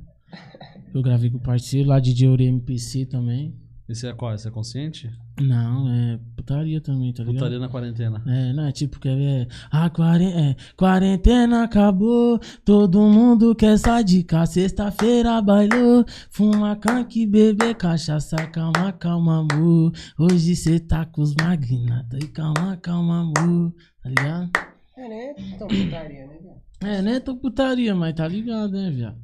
Eu 0.93 1.03
gravei 1.03 1.31
com 1.31 1.37
o 1.37 1.43
parceiro 1.43 1.89
lá, 1.91 2.01
DJ 2.01 2.29
Ore 2.29 2.47
MPC 2.47 3.07
também. 3.07 3.55
Esse 3.89 4.07
é 4.09 4.13
qual? 4.13 4.35
Esse 4.35 4.49
é 4.49 4.51
consciente? 4.51 5.09
Não, 5.41 5.89
é 5.89 6.19
putaria 6.35 6.81
também, 6.81 7.13
tá 7.13 7.23
ligado? 7.23 7.37
Putaria 7.39 7.59
na 7.61 7.69
quarentena. 7.69 8.21
É, 8.27 8.53
não, 8.53 8.67
é 8.67 8.73
tipo, 8.73 8.99
quer 8.99 9.15
ver? 9.17 9.49
A 9.71 9.89
quaren- 9.89 10.33
é, 10.35 10.57
quarentena 10.77 11.63
acabou, 11.63 12.41
todo 12.65 13.01
mundo 13.03 13.55
quer 13.55 13.79
sair 13.79 14.03
de 14.03 14.25
casa. 14.25 14.53
Sexta-feira 14.55 15.41
bailou, 15.41 16.05
fuma 16.31 16.75
canque, 16.75 17.25
beber 17.27 17.77
cachaça. 17.77 18.37
Calma, 18.49 18.93
calma, 18.93 19.47
amor. 19.49 19.93
Hoje 20.19 20.57
cê 20.57 20.81
tá 20.81 21.05
com 21.07 21.23
os 21.23 21.33
magnata. 21.35 22.19
E 22.21 22.27
calma, 22.27 22.77
calma, 22.79 23.21
amor. 23.21 23.73
Tá 24.03 24.09
ligado? 24.09 24.51
é, 24.97 25.09
né? 25.09 25.35
Então, 25.55 25.69
putaria, 25.69 26.27
né, 26.27 26.39
viado? 26.43 26.57
É, 26.81 27.03
né? 27.03 27.21
Tô 27.21 27.37
putaria, 27.37 27.95
mas 27.95 28.15
tá 28.15 28.27
ligado, 28.27 28.73
né, 28.73 28.91
viado? 28.91 29.17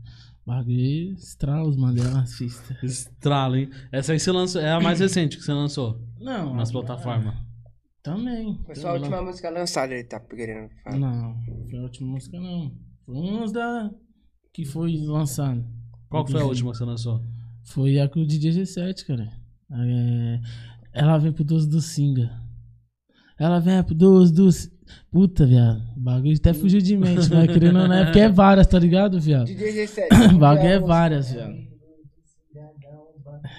Bagulho 0.45 1.13
estrala 1.15 1.69
os 1.69 1.77
mandelas 1.77 2.35
fistas. 2.35 2.83
Estrala, 2.83 3.59
hein? 3.59 3.71
Essa 3.93 4.13
aí 4.13 4.19
você 4.19 4.33
lançou. 4.33 4.61
É 4.61 4.73
a 4.73 4.81
mais 4.81 4.99
recente 5.01 5.37
que 5.37 5.43
você 5.45 5.53
lançou 5.53 6.01
Não. 6.21 6.55
nas 6.55 6.73
plataformas. 6.73 7.35
Também. 8.03 8.61
Foi 8.67 8.75
só 8.75 8.89
a 8.89 8.93
Também. 8.95 9.03
última 9.09 9.23
música 9.23 9.51
lançada, 9.51 9.95
ele 9.95 10.05
tá 10.05 10.19
querendo 10.19 10.69
falar. 10.83 10.99
Não, 10.99 11.37
foi 11.71 11.79
a 11.79 11.83
última 11.83 12.11
música 12.11 12.41
não. 12.41 12.73
Foi 13.07 13.15
umas 13.15 13.53
da 13.53 13.91
que 14.53 14.65
foi 14.65 14.97
lançada. 14.99 15.65
Qual 16.09 16.25
que 16.25 16.33
foi 16.33 16.43
a 16.43 16.45
última 16.45 16.73
que 16.73 16.79
você 16.79 16.85
lançou? 16.85 17.23
Foi 17.65 17.99
a 18.01 18.05
o 18.05 18.27
DJ 18.27 18.51
G7, 18.51 19.07
cara. 19.07 19.33
É, 19.71 20.41
ela 20.93 21.17
vem 21.19 21.33
pro 21.33 21.45
12 21.45 21.69
do 21.69 21.81
Singa. 21.81 22.43
Ela 23.39 23.61
vem 23.61 23.83
pro 23.83 23.95
12 23.95 24.33
do... 24.35 24.49
Puta, 25.11 25.45
viado. 25.47 25.83
O 25.97 26.01
bagulho 26.01 26.37
até 26.37 26.53
fugiu 26.55 26.81
de 26.81 26.97
mente, 26.97 27.29
mas 27.31 27.47
querendo 27.53 27.79
ou 27.81 27.89
não 27.89 27.95
é 27.95 28.05
porque 28.05 28.21
é 28.21 28.29
várias, 28.29 28.67
tá 28.67 28.79
ligado, 28.79 29.21
viado? 29.21 29.47
DJ 29.47 29.87
G7. 29.87 30.09
O 30.35 30.39
bagulho 30.39 30.69
é 30.69 30.79
várias, 30.79 31.31
viado. 31.33 31.55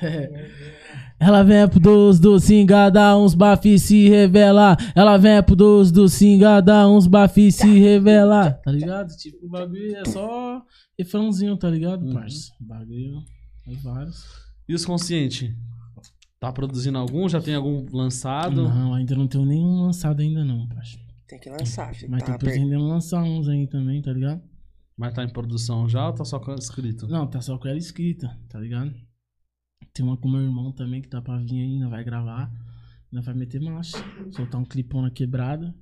Ela 1.19 1.41
vem 1.43 1.67
pro 1.69 1.79
dos 1.79 2.19
do 2.19 2.37
Singa, 2.39 2.89
dá 2.89 3.17
uns 3.17 3.33
bafes 3.33 3.83
se 3.83 4.09
revela. 4.09 4.75
Ela 4.93 5.15
vem 5.17 5.41
pro 5.41 5.55
dos 5.55 5.91
do 5.91 6.09
Singa, 6.09 6.59
dá 6.59 6.87
uns 6.89 7.07
bafes 7.07 7.55
se 7.55 7.79
revela. 7.79 8.51
Tá 8.51 8.71
ligado? 8.71 9.15
Tipo, 9.15 9.45
o 9.45 9.49
bagulho 9.49 9.95
é 9.95 10.03
só 10.05 10.61
refrãozinho, 10.99 11.55
tá 11.55 11.69
ligado, 11.69 12.05
Uhum. 12.05 12.13
parça? 12.13 12.51
O 12.59 12.65
bagulho 12.65 13.19
é 13.67 13.73
vários. 13.81 14.25
E 14.67 14.73
os 14.73 14.83
consciente? 14.85 15.55
Tá 16.41 16.51
produzindo 16.51 16.97
algum? 16.97 17.29
Já 17.29 17.39
tem 17.39 17.55
algum 17.55 17.85
lançado? 17.93 18.63
Não, 18.63 18.93
ainda 18.93 19.15
não 19.15 19.27
tenho 19.27 19.45
nenhum 19.45 19.81
lançado 19.83 20.21
ainda 20.21 20.43
não, 20.43 20.67
parça. 20.67 20.97
Tem 21.27 21.39
que 21.39 21.49
lançar, 21.49 21.93
filho. 21.95 22.11
Mas 22.11 22.21
Tá 22.23 22.33
tô 22.33 22.39
per... 22.39 22.49
pretendendo 22.51 22.85
lançar 22.87 23.23
uns 23.23 23.47
aí 23.47 23.67
também, 23.67 24.01
tá 24.01 24.11
ligado? 24.11 24.41
Mas 24.95 25.13
tá 25.13 25.23
em 25.23 25.29
produção 25.29 25.87
já 25.89 26.07
ou 26.07 26.13
tá 26.13 26.23
só 26.23 26.39
escrito? 26.57 27.07
Não, 27.07 27.27
tá 27.27 27.41
só 27.41 27.57
com 27.57 27.67
ela 27.67 27.77
escrita, 27.77 28.39
tá 28.49 28.59
ligado? 28.59 28.93
Tem 29.93 30.05
uma 30.05 30.17
com 30.17 30.29
meu 30.29 30.41
irmão 30.41 30.71
também 30.71 31.01
que 31.01 31.07
tá 31.07 31.21
pra 31.21 31.37
vir 31.37 31.61
aí, 31.61 31.79
nós 31.79 31.89
vai 31.89 32.03
gravar. 32.03 32.51
Nós 33.11 33.25
vai 33.25 33.33
meter 33.35 33.59
marcha. 33.61 33.97
Soltar 34.31 34.59
um 34.59 34.65
clipão 34.65 35.01
na 35.01 35.11
quebrada. 35.11 35.73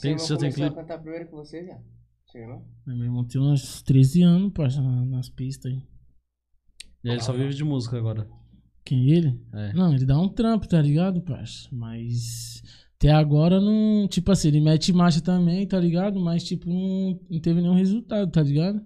Tem- 0.00 0.16
Seu 0.18 0.36
você 0.36 0.36
tem 0.36 0.52
começou 0.52 0.64
a 0.64 0.68
clipe? 0.68 0.74
cantar 0.76 0.98
primeiro 0.98 1.26
que 1.26 1.32
você? 1.32 1.76
Seu 2.30 2.40
irmão? 2.42 2.64
Mas 2.86 2.96
meu 2.96 3.04
irmão 3.06 3.24
tem 3.24 3.40
uns 3.40 3.82
13 3.82 4.22
anos, 4.22 4.52
parça, 4.52 4.80
na- 4.80 5.04
nas 5.04 5.28
pistas 5.28 5.70
aí. 5.72 5.82
E 7.04 7.08
aí 7.10 7.14
ele 7.16 7.22
só 7.22 7.32
vive 7.32 7.54
de 7.54 7.64
música 7.64 7.96
agora. 7.98 8.28
Quem 8.84 9.10
ele? 9.10 9.40
É. 9.52 9.72
Não, 9.72 9.94
ele 9.94 10.04
dá 10.06 10.18
um 10.18 10.28
trampo, 10.28 10.66
tá 10.68 10.80
ligado, 10.80 11.20
parça? 11.22 11.68
Mas 11.72 12.51
até 13.02 13.10
agora 13.10 13.60
não. 13.60 14.06
Tipo 14.06 14.30
assim, 14.30 14.48
ele 14.48 14.60
mete 14.60 14.92
marcha 14.92 15.20
também, 15.20 15.66
tá 15.66 15.78
ligado? 15.78 16.20
Mas, 16.20 16.44
tipo, 16.44 16.68
não, 16.68 17.18
não 17.28 17.40
teve 17.40 17.60
nenhum 17.60 17.74
resultado, 17.74 18.30
tá 18.30 18.40
ligado? 18.40 18.80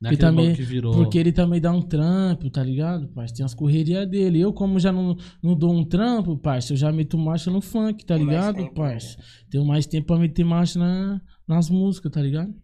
Porque 0.00 0.16
também- 0.16 0.52
virou. 0.54 0.94
Porque 0.94 1.18
ele 1.18 1.32
também 1.32 1.60
dá 1.60 1.72
um 1.72 1.82
trampo, 1.82 2.48
tá 2.48 2.62
ligado, 2.62 3.08
parça? 3.08 3.34
Tem 3.34 3.44
as 3.44 3.52
correrias 3.52 4.08
dele. 4.08 4.40
Eu, 4.40 4.52
como 4.52 4.78
já 4.78 4.92
não, 4.92 5.16
não 5.42 5.56
dou 5.56 5.74
um 5.74 5.84
trampo, 5.84 6.38
parça, 6.38 6.72
eu 6.72 6.76
já 6.76 6.90
meto 6.92 7.18
marcha 7.18 7.50
no 7.50 7.60
funk, 7.60 8.06
tá 8.06 8.14
Tem 8.14 8.24
ligado, 8.24 8.72
parça? 8.72 9.18
Tenho 9.50 9.64
mais 9.64 9.86
tempo 9.86 10.06
pra 10.06 10.18
meter 10.18 10.44
marcha 10.44 10.78
na, 10.78 11.20
nas 11.46 11.68
músicas, 11.68 12.12
tá 12.12 12.22
ligado? 12.22 12.54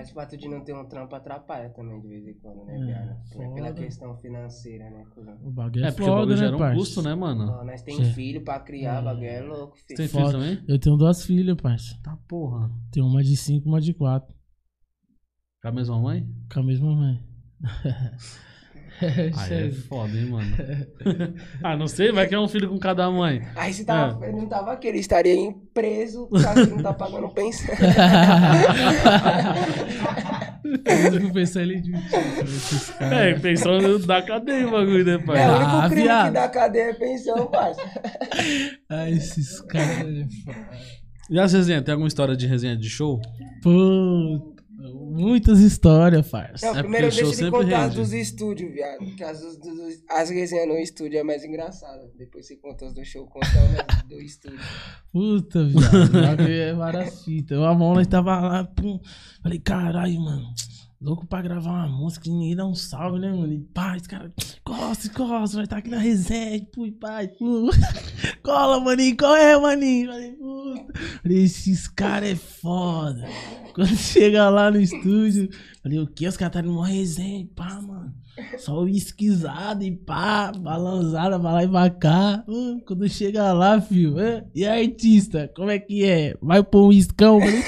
Mas 0.00 0.10
o 0.10 0.14
fato 0.14 0.34
de 0.36 0.48
não 0.48 0.64
ter 0.64 0.72
um 0.74 0.88
trampo 0.88 1.14
atrapalha 1.14 1.68
também 1.70 2.00
de 2.00 2.08
vez 2.08 2.26
em 2.26 2.32
quando, 2.40 2.64
né, 2.64 2.74
É, 2.74 2.84
viado? 2.86 3.10
É 3.10 3.36
pela 3.54 3.68
foda. 3.68 3.74
questão 3.74 4.16
financeira, 4.16 4.88
né, 4.88 5.04
cuzão? 5.14 5.38
O 5.44 5.50
bagulho 5.50 5.84
é, 5.84 5.88
É, 5.88 5.90
porque 5.90 6.02
o 6.02 6.06
foda, 6.06 6.16
bagulho 6.20 6.36
né, 6.36 6.42
gera 6.44 6.56
um 6.56 6.58
parça? 6.58 6.74
custo, 6.76 7.02
né, 7.02 7.14
mano? 7.14 7.52
Ó, 7.52 7.64
nós 7.64 7.82
tem 7.82 7.96
Sim. 7.96 8.12
filho 8.14 8.42
pra 8.42 8.60
criar, 8.60 9.02
bagulho 9.02 9.26
é 9.26 9.40
louco, 9.42 9.76
Você 9.76 9.84
filho. 9.84 9.96
tem 9.98 10.08
filho 10.08 10.24
Foda. 10.24 10.38
também? 10.38 10.64
Eu 10.66 10.78
tenho 10.78 10.96
duas 10.96 11.22
filhas, 11.24 11.56
parça. 11.60 11.98
Tá 12.02 12.16
porra. 12.26 12.70
Tenho 12.90 13.04
uma 13.06 13.22
de 13.22 13.36
cinco 13.36 13.66
e 13.66 13.68
uma 13.68 13.80
de 13.80 13.92
quatro. 13.92 14.34
Com 15.60 15.68
a 15.68 15.72
mesma 15.72 15.98
mãe? 16.00 16.26
Com 16.50 16.60
a 16.60 16.62
mesma 16.62 16.94
mãe. 16.96 17.22
Aí 19.36 19.68
é 19.68 19.70
foda, 19.70 20.16
hein, 20.16 20.26
mano. 20.26 20.56
ah, 21.62 21.76
não 21.76 21.86
sei, 21.88 22.12
vai 22.12 22.26
que 22.26 22.34
é 22.34 22.38
um 22.40 22.48
filho 22.48 22.68
com 22.68 22.78
cada 22.78 23.10
mãe. 23.10 23.42
Aí 23.56 23.72
se 23.72 23.84
tava, 23.84 24.26
ele 24.26 24.36
não 24.36 24.46
tava 24.46 24.72
aqui, 24.72 24.88
ele 24.88 24.98
estaria 24.98 25.34
em 25.34 25.52
preso, 25.72 26.28
caso 26.42 26.68
não 26.70 26.82
tá 26.82 26.92
pagando 26.92 27.28
pensão. 27.34 27.74
Eu 31.12 31.20
vou 31.22 31.32
pensar 31.32 31.62
ele 31.62 31.80
de 31.80 31.92
esses 32.44 32.90
caras. 32.90 33.18
É, 33.18 33.34
pensando 33.38 33.98
da 34.06 34.22
cadeia 34.22 34.66
o 34.68 34.70
bagulho, 34.70 35.04
né, 35.04 35.18
pai? 35.18 35.42
É 35.42 35.48
o 35.48 35.50
Ah, 35.52 35.56
único 35.58 35.88
crime 35.88 36.02
viado. 36.02 36.26
que 36.26 36.32
dá 36.34 36.48
cadeia 36.48 36.90
é 36.90 36.94
pensão, 36.94 37.46
parça. 37.46 37.80
Ah, 38.88 39.10
esses 39.10 39.60
caras. 39.62 40.06
é. 40.06 40.26
E 41.30 41.38
as 41.38 41.52
resenhas? 41.52 41.84
Tem 41.84 41.92
alguma 41.92 42.08
história 42.08 42.36
de 42.36 42.46
resenha 42.46 42.76
de 42.76 42.88
show? 42.90 43.20
Pô, 43.62 44.54
muitas 44.88 45.60
histórias, 45.60 46.26
farsa. 46.28 46.66
Não, 46.66 46.78
É 46.78 46.82
primeiro 46.82 47.06
porque 47.08 47.20
o 47.22 47.24
deixa 47.24 47.36
show 47.40 47.46
ele 47.48 47.52
sempre 47.56 47.70
contar 47.70 47.84
as 47.86 47.94
dos 47.94 48.12
estúdios, 48.12 48.72
viado. 48.72 49.16
Que 49.16 49.24
as, 49.24 49.40
dos- 49.40 49.56
dos- 49.58 50.02
as 50.08 50.30
resenhas 50.30 50.68
no 50.68 50.78
estúdio 50.78 51.18
é 51.18 51.22
mais 51.22 51.44
engraçada. 51.44 52.10
Depois 52.18 52.46
você 52.46 52.56
conta 52.56 52.86
as 52.86 52.94
do 52.94 53.04
show, 53.04 53.26
conta 53.26 53.46
as 53.88 54.02
do 54.08 54.20
estúdio. 54.20 54.58
Puta, 55.12 55.64
viado. 55.64 56.04
o 56.08 56.12
bagulho 56.22 56.52
é 56.52 56.72
várias 56.74 57.24
fitas. 57.24 57.56
Eu, 57.58 57.64
a 57.64 57.74
mão, 57.74 57.94
nós 57.94 58.06
tava 58.06 58.38
lá, 58.40 58.64
pum. 58.64 58.98
Falei, 59.42 59.58
caralho, 59.58 60.20
mano. 60.20 60.46
Louco 61.02 61.26
pra 61.26 61.40
gravar 61.40 61.70
uma 61.70 61.88
música 61.88 62.28
e 62.28 62.30
ninguém 62.30 62.54
dá 62.54 62.66
um 62.66 62.74
salve, 62.74 63.18
né, 63.18 63.32
mano? 63.32 63.54
E 63.54 63.58
pá, 63.58 63.96
esse 63.96 64.06
cara, 64.06 64.30
costa, 64.62 65.08
costa, 65.08 65.56
vai 65.56 65.64
estar 65.64 65.78
aqui 65.78 65.88
na 65.88 65.96
resenha, 65.96 66.56
e 66.56 66.60
pô. 66.60 67.70
Cola, 68.44 68.78
maninho, 68.78 69.16
qual 69.16 69.34
é, 69.34 69.58
maninho? 69.58 70.10
Falei, 70.10 70.32
puta. 70.32 71.00
Falei, 71.22 71.42
esses 71.42 71.88
caras 71.88 72.28
é 72.28 72.34
foda. 72.34 73.26
Quando 73.74 73.96
chega 73.96 74.50
lá 74.50 74.70
no 74.70 74.78
estúdio, 74.78 75.48
falei, 75.82 75.98
o 76.00 76.06
que? 76.06 76.28
Os 76.28 76.36
caras 76.36 76.52
tá 76.52 76.60
numa 76.60 76.86
resenha, 76.86 77.48
pá, 77.56 77.80
mano. 77.80 78.12
Só 78.58 78.82
o 78.82 78.88
esquisado 78.88 79.82
e 79.82 79.90
pá, 79.96 80.52
balançada 80.52 81.40
pra 81.40 81.52
lá 81.52 81.64
e 81.64 81.68
pra 81.68 81.88
cá. 81.88 82.44
Hum, 82.46 82.78
quando 82.86 83.08
chega 83.08 83.54
lá, 83.54 83.80
filho, 83.80 84.16
e 84.54 84.66
artista, 84.66 85.50
como 85.56 85.70
é 85.70 85.78
que 85.78 86.04
é? 86.04 86.36
Vai 86.42 86.62
pôr 86.62 86.88
um 86.88 86.92
iscão? 86.92 87.40
Falei, 87.40 87.62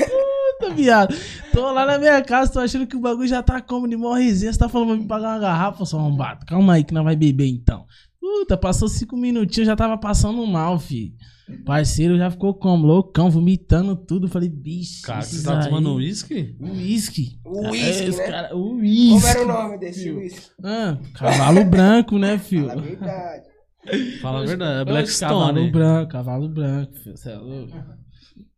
viado. 0.73 1.15
Tô 1.53 1.71
lá 1.73 1.87
na 1.87 1.99
minha 1.99 2.21
casa, 2.23 2.53
tô 2.53 2.59
achando 2.61 2.87
que 2.87 2.97
o 2.97 3.01
bagulho 3.01 3.29
já 3.29 3.43
tá 3.43 3.61
como 3.61 3.89
de 3.89 3.97
mó 3.97 4.15
resenha. 4.15 4.53
Você 4.53 4.59
tá 4.59 4.69
falando 4.69 4.89
pra 4.89 4.97
me 4.99 5.07
pagar 5.07 5.29
uma 5.35 5.39
garrafa, 5.39 5.85
só 5.85 5.99
um 5.99 6.15
bato. 6.17 6.47
Calma 6.47 6.75
aí 6.75 6.85
que 6.85 6.95
nós 6.95 7.05
vai 7.05 7.15
beber 7.17 7.47
então. 7.49 7.85
Puta, 8.21 8.57
passou 8.57 8.89
cinco 8.89 9.17
minutinhos, 9.17 9.67
já 9.67 9.77
tava 9.77 9.99
passando 9.99 10.47
mal, 10.47 10.79
filho. 10.79 11.13
Parceiro 11.67 12.17
já 12.17 12.31
ficou 12.31 12.55
como? 12.55 12.87
Loucão, 12.87 13.29
vomitando 13.29 13.95
tudo. 13.97 14.29
Falei, 14.29 14.49
bicho. 14.49 15.03
Cara, 15.03 15.21
você 15.23 15.43
tá 15.45 15.59
aí- 15.59 15.65
tomando 15.69 15.95
uísque? 15.97 16.57
Uísque. 16.61 17.39
Uísque, 17.45 18.05
É, 18.05 18.09
os 18.09 18.17
né? 18.17 18.25
cara- 18.27 18.57
uísque. 18.57 19.13
Como 19.21 19.27
era 19.27 19.43
o 19.43 19.47
nome 19.49 19.79
desse 19.79 20.11
uísque? 20.11 20.47
Ah, 20.65 20.97
cavalo 21.15 21.65
branco, 21.65 22.17
né, 22.19 22.39
filho? 22.39 22.69
Fala 22.69 22.81
a 22.81 22.85
verdade. 22.85 23.43
Fala 24.23 24.39
a 24.39 24.47
verdade, 24.47 24.71
é 24.71 24.85
Cavalo 24.85 24.85
Blackstone. 24.87 25.71
branco, 25.73 26.13
cavalo 26.13 26.49
branco, 26.49 26.95
filho. 27.01 27.17
Cê 27.19 27.31
é 27.33 27.37
louco. 27.37 27.77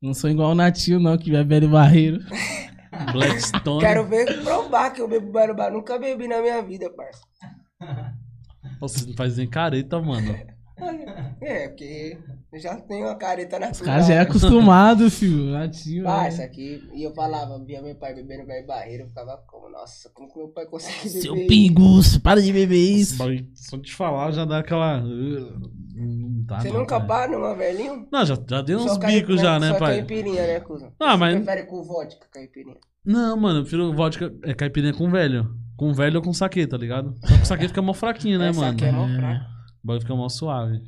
Não 0.05 0.12
sou 0.12 0.29
igual 0.29 0.51
o 0.51 0.55
Natinho, 0.55 1.01
não, 1.01 1.17
que 1.17 1.31
bebe 1.31 1.67
barreiro. 1.67 2.19
Blackstone. 3.11 3.81
Quero 3.81 4.07
ver 4.07 4.45
provar 4.45 4.90
que 4.90 5.01
eu 5.01 5.09
bebo 5.09 5.33
Guarubá. 5.33 5.71
Nunca 5.71 5.99
bebi 5.99 6.29
na 6.29 6.43
minha 6.43 6.61
vida, 6.62 6.90
parça. 6.90 7.23
Você 8.81 9.07
não 9.07 9.14
faz 9.14 9.38
nem 9.38 9.49
careta, 9.49 9.99
mano. 10.03 10.37
É, 11.40 11.68
porque 11.68 12.18
eu 12.53 12.59
já 12.61 12.77
tenho 12.77 13.07
uma 13.07 13.14
careta 13.16 13.59
na 13.59 13.70
Os 13.70 13.81
caras 13.81 14.07
já 14.07 14.14
é 14.14 14.20
acostumado, 14.20 15.11
filho. 15.11 15.47
Natinho. 15.53 16.09
Ah, 16.09 16.23
né? 16.23 16.29
isso 16.29 16.42
aqui. 16.42 16.83
E 16.94 17.03
eu 17.03 17.12
falava, 17.14 17.59
via 17.64 17.83
meu 17.83 17.94
pai 17.94 18.14
bebendo 18.14 18.47
velho 18.47 18.66
barreiro, 18.66 19.03
eu 19.05 19.09
ficava 19.09 19.37
como, 19.47 19.68
nossa, 19.70 20.09
como 20.14 20.29
que 20.33 20.38
meu 20.38 20.49
pai 20.49 20.66
consegue 20.66 21.09
beber? 21.09 21.23
Seu 21.23 21.35
pinguço, 21.47 22.20
para 22.20 22.40
de 22.40 22.53
beber 22.53 22.77
isso. 22.79 23.16
Só 23.55 23.77
de 23.77 23.92
falar 23.94 24.31
já 24.33 24.44
dá 24.44 24.59
aquela. 24.61 25.01
Não 25.01 26.42
dá, 26.44 26.61
Você 26.61 26.70
não, 26.70 26.81
nunca 26.81 27.01
para 27.01 27.31
numa 27.31 27.55
velhinho? 27.55 28.07
Não, 28.11 28.25
já, 28.25 28.37
já 28.49 28.62
deu 28.62 28.79
uns 28.79 28.92
Só 28.92 28.99
bicos 28.99 29.40
já, 29.40 29.59
né, 29.61 29.73
só 29.73 29.79
pai? 29.79 29.97
caipirinha, 29.99 30.47
né, 30.47 30.61
cuzão? 30.61 30.92
Ah, 31.01 31.12
Você 31.12 31.16
mas- 31.18 31.37
prefere 31.37 31.66
com 31.66 31.83
vodka, 31.83 32.27
caipirinha? 32.33 32.77
Não, 33.05 33.37
mano, 33.37 33.59
eu 33.59 33.62
prefiro 33.62 33.92
vodka 33.94 34.33
é, 34.42 34.55
caipirinha 34.55 34.92
com 34.94 35.09
velho. 35.11 35.47
Com 35.77 35.92
velho 35.92 36.16
ou 36.16 36.23
com 36.23 36.33
saque, 36.33 36.66
tá 36.66 36.77
ligado? 36.77 37.14
Só 37.25 37.35
que 37.37 37.42
o 37.42 37.47
saque 37.47 37.68
fica 37.68 37.83
mó 37.83 37.92
fraquinho, 37.92 38.38
né, 38.38 38.49
Essa 38.51 38.61
mano? 38.61 38.73
aqui 38.73 38.85
é 38.85 38.92
mó 38.92 39.07
É. 39.07 39.54
O 39.85 39.87
bagulho 39.87 40.01
fica 40.01 40.14
mó 40.16 40.29
suave. 40.29 40.81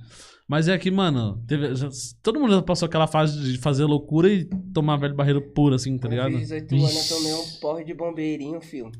Mas 0.48 0.68
é 0.68 0.78
que, 0.78 0.90
mano, 0.90 1.42
teve- 1.46 1.74
já- 1.74 1.88
todo 2.22 2.38
mundo 2.40 2.54
já 2.54 2.62
passou 2.62 2.86
aquela 2.86 3.06
fase 3.06 3.52
de 3.52 3.58
fazer 3.58 3.84
loucura 3.84 4.28
e 4.32 4.44
tomar 4.72 4.96
velho 4.96 5.14
barreiro 5.14 5.42
puro, 5.52 5.74
assim, 5.74 5.98
tá 5.98 6.08
Com 6.08 6.14
ligado? 6.14 6.38
18 6.38 6.74
anos 6.74 7.10
eu 7.10 7.16
tomei 7.16 7.34
um 7.34 7.60
porre 7.60 7.84
de 7.84 7.92
bombeirinho, 7.94 8.60
filho. 8.60 8.90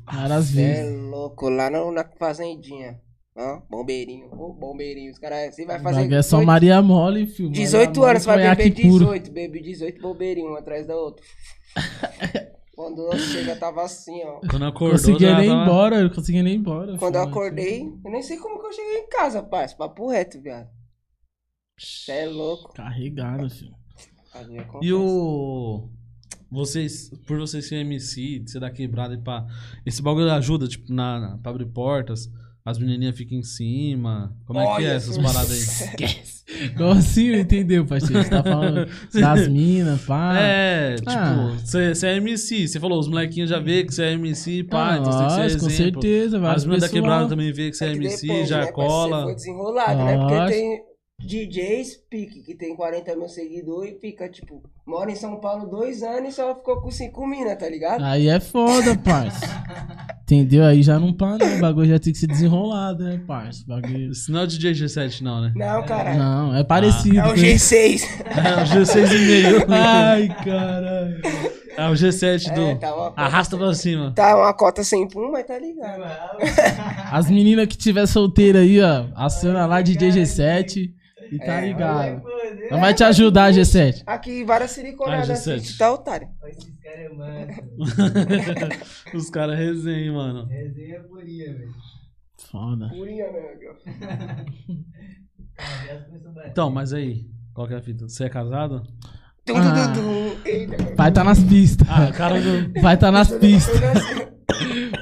Cê 0.43 0.61
é 0.61 0.89
louco, 1.09 1.49
lá 1.49 1.69
no- 1.69 1.91
na 1.91 2.03
fazendinha. 2.19 2.99
Ó, 3.39 3.61
bombeirinho, 3.69 4.27
ô, 4.33 4.51
bombeirinho. 4.53 5.11
Os 5.11 5.19
caras, 5.19 5.55
você 5.55 5.63
vai 5.65 5.79
fazer. 5.79 6.11
é 6.11 6.21
só 6.21 6.37
18 6.37 6.45
Maria 6.45 6.81
Mole, 6.81 7.27
filho. 7.27 7.49
18 7.51 7.99
Maria 8.01 8.11
anos, 8.11 8.23
você 8.23 8.27
vai 8.27 8.37
beber 8.37 8.55
conhaque 8.57 8.81
puro. 8.81 9.05
18, 9.05 9.31
bebe 9.31 9.61
18 9.61 10.01
bombeirinho, 10.01 10.51
um 10.51 10.55
atrás 10.55 10.85
da 10.87 10.95
outra. 10.95 11.23
Quando 12.77 13.11
eu 13.11 13.17
chega, 13.17 13.55
tava 13.55 13.81
assim, 13.83 14.23
ó. 14.23 14.39
Quando 14.47 14.65
acordou, 14.65 14.91
Conseguia 14.99 15.35
nem 15.35 15.45
ir 15.45 15.49
tava- 15.49 15.63
embora, 15.63 15.95
eu 15.99 16.11
conseguia 16.11 16.43
nem 16.43 16.53
ir 16.53 16.57
embora. 16.57 16.95
Quando 16.99 17.15
eu 17.15 17.21
filho. 17.21 17.31
acordei, 17.31 17.81
eu 18.05 18.11
nem 18.11 18.21
sei 18.21 18.37
como 18.37 18.59
que 18.61 18.67
eu 18.67 18.71
cheguei 18.71 18.99
em 18.99 19.09
casa, 19.09 19.41
parça. 19.41 19.75
Papo 19.75 20.07
reto, 20.07 20.39
viado. 20.39 20.69
Você 21.75 22.11
é 22.11 22.25
louco. 22.27 22.71
Carregado, 22.75 23.49
filho. 23.49 23.73
E 24.83 24.93
o. 24.93 25.89
Vocês, 26.51 27.09
por 27.25 27.39
vocês 27.39 27.67
serem 27.67 27.83
MC, 27.83 28.43
ser 28.45 28.59
da 28.59 28.69
quebrada 28.69 29.15
e 29.15 29.17
pá. 29.17 29.47
Esse 29.83 29.99
bagulho 30.01 30.31
ajuda, 30.31 30.67
tipo, 30.67 30.93
na, 30.93 31.19
na, 31.19 31.37
pra 31.39 31.49
abrir 31.51 31.65
portas. 31.65 32.31
As 32.69 32.77
menininhas 32.77 33.15
ficam 33.15 33.37
em 33.37 33.43
cima. 33.43 34.35
Como 34.45 34.59
é 34.59 34.63
que 34.63 34.69
Olha, 34.69 34.87
é 34.87 34.95
essas 34.97 35.17
paradas 35.17 35.51
aí? 35.51 35.57
Esquece. 36.03 36.43
Como 36.75 36.89
assim, 36.91 37.33
entendeu, 37.33 37.85
parceiro? 37.85 38.21
Você 38.21 38.29
tá 38.29 38.43
falando 38.43 38.85
das 39.17 39.47
minas, 39.47 40.01
pá. 40.01 40.37
É, 40.37 40.95
Ah. 41.05 41.55
tipo, 41.55 41.65
você 41.65 42.07
é 42.07 42.17
MC. 42.17 42.67
Você 42.67 42.77
falou, 42.77 42.99
os 42.99 43.07
molequinhos 43.07 43.49
já 43.49 43.57
vê 43.59 43.85
que 43.85 43.93
você 43.93 44.03
é 44.03 44.11
MC, 44.13 44.63
pá, 44.65 44.95
Ah, 44.95 44.97
então 44.97 45.11
você 45.13 45.17
tem 45.17 45.27
que 45.27 45.33
ser 45.33 45.39
lógico, 45.43 45.59
com 45.61 45.67
exemplo. 45.69 46.01
certeza. 46.01 46.51
As 46.51 46.65
meninas 46.65 46.81
da 46.81 46.89
quebrada 46.89 47.29
também 47.29 47.53
vê 47.53 47.69
que 47.69 47.77
você 47.77 47.85
é, 47.85 47.87
É 47.87 47.95
MC, 47.95 48.27
depende, 48.27 48.49
já 48.49 48.59
né, 48.61 48.71
cola. 48.73 49.23
Foi 49.23 49.35
desenrolado, 49.35 50.03
né? 50.03 50.17
Porque 50.17 50.51
tem 50.51 50.81
DJs 51.19 51.97
pique 52.09 52.43
que 52.43 52.53
tem 52.53 52.75
40 52.75 53.15
mil 53.15 53.27
seguidores 53.27 53.95
e 53.95 53.99
fica, 53.99 54.29
tipo, 54.29 54.61
mora 54.85 55.11
em 55.11 55.15
São 55.15 55.35
Paulo 55.37 55.67
dois 55.67 56.03
anos 56.03 56.29
e 56.29 56.35
só 56.35 56.55
ficou 56.55 56.79
com 56.79 56.91
5 56.91 57.25
minas, 57.25 57.57
tá 57.57 57.67
ligado? 57.67 58.03
Aí 58.03 58.29
é 58.29 58.39
foda, 58.39 58.95
parça. 58.95 59.45
Entendeu? 60.21 60.63
Aí 60.63 60.83
já 60.83 60.99
não 60.99 61.11
para, 61.11 61.43
né? 61.43 61.57
O 61.57 61.61
bagulho 61.61 61.89
já 61.89 61.99
tem 61.99 62.13
que 62.13 62.19
ser 62.19 62.27
desenrolado, 62.27 63.03
né, 63.03 63.19
parça? 63.25 63.63
Bagulho... 63.67 64.11
Isso 64.11 64.31
não 64.31 64.41
é 64.41 64.43
o 64.43 64.47
DJ 64.47 64.73
G7, 64.73 65.21
não, 65.21 65.41
né? 65.41 65.53
Não, 65.55 65.83
caralho. 65.83 66.19
Não, 66.19 66.55
é 66.55 66.63
parecido. 66.63 67.17
É 67.17 67.23
o 67.23 67.29
né? 67.29 67.35
G6. 67.35 68.03
É 68.27 68.61
o 68.61 68.65
G6,5. 68.65 69.65
Ai, 69.73 70.27
caralho. 70.45 71.21
É 71.77 71.89
o 71.89 71.93
G7 71.93 72.53
do. 72.53 72.61
É, 72.61 72.75
tá 72.75 72.95
uma 72.95 73.09
cota, 73.09 73.21
Arrasta 73.21 73.57
pra 73.57 73.73
cima. 73.73 74.11
tá 74.15 74.35
uma 74.35 74.53
cota 74.53 74.83
sem 74.83 75.07
pum, 75.07 75.31
mas 75.31 75.45
tá 75.45 75.57
ligado. 75.57 76.03
As 77.11 77.29
meninas 77.29 77.67
que 77.67 77.77
tiver 77.77 78.05
solteira 78.05 78.59
aí, 78.59 78.79
ó, 78.81 79.05
aciona 79.15 79.65
lá 79.65 79.81
de 79.81 79.95
G7 79.95 80.96
e 81.31 81.37
tá 81.39 81.61
É, 81.61 81.67
ligado. 81.67 82.23
Não 82.71 82.79
vai 82.79 82.93
te 82.93 83.03
ajudar, 83.03 83.51
G7. 83.53 84.03
Aqui, 84.05 84.43
várias 84.43 84.71
siliconadas 84.71 85.29
Ah, 85.29 85.33
assim, 85.33 85.55
G7. 85.55 85.77
tá 85.77 85.91
otário. 85.93 86.27
Esses 86.47 86.73
caras 86.79 86.99
é 86.99 87.09
massa. 87.09 88.87
Os 89.17 89.29
caras 89.29 89.57
resenham, 89.57 90.15
mano. 90.15 90.45
Resenha 90.47 90.99
purinha, 91.03 91.53
velho. 91.53 91.71
Foda. 92.51 92.89
Purinha. 92.89 93.25
Ah, 95.57 95.65
a 95.89 96.31
bater. 96.31 96.49
Então, 96.51 96.69
mas 96.69 96.93
aí, 96.93 97.25
qual 97.53 97.67
que 97.67 97.73
é 97.73 97.77
a 97.77 97.81
fita? 97.81 98.07
Você 98.07 98.25
é 98.25 98.29
casado? 98.29 98.83
Ah. 99.55 99.93
Vai 100.95 101.11
tá 101.11 101.23
nas 101.23 101.41
pistas. 101.43 101.87
Ah, 101.89 102.11
cara 102.11 102.39
do. 102.41 102.71
Vai 102.81 102.97
tá 102.97 103.11
nas 103.11 103.31
pistas. 103.31 103.79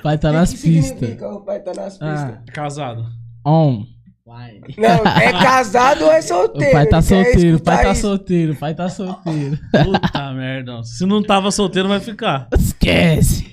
Vai 0.04 0.18
tá 0.18 0.32
nas 0.32 0.52
O 0.52 0.56
que 0.56 0.62
que 0.62 0.68
pistas. 0.70 1.00
significa 1.00 1.30
o 1.30 1.42
pai 1.44 1.60
tá 1.62 1.72
nas 1.74 1.94
pistas? 1.98 2.10
Ah, 2.10 2.44
Casado. 2.54 3.06
on. 3.46 3.86
Vai. 4.26 4.60
Não, 4.78 5.06
é 5.06 5.32
casado 5.34 6.06
ou 6.06 6.12
é 6.12 6.18
O 6.20 6.24
solteiro? 6.24 6.72
pai 6.72 6.88
tá 6.88 7.02
solteiro, 7.02 7.58
o 7.58 7.62
pai 7.62 7.84
tá 7.84 7.92
isso. 7.92 8.02
solteiro, 8.02 8.54
o 8.54 8.56
pai 8.58 8.74
tá 8.76 8.90
solteiro. 8.90 9.60
Puta 9.84 10.34
merda. 10.34 10.84
Se 10.84 11.06
não 11.06 11.22
tava 11.22 11.52
solteiro, 11.52 11.88
vai 11.88 12.00
ficar. 12.00 12.48
Esquece. 12.58 13.46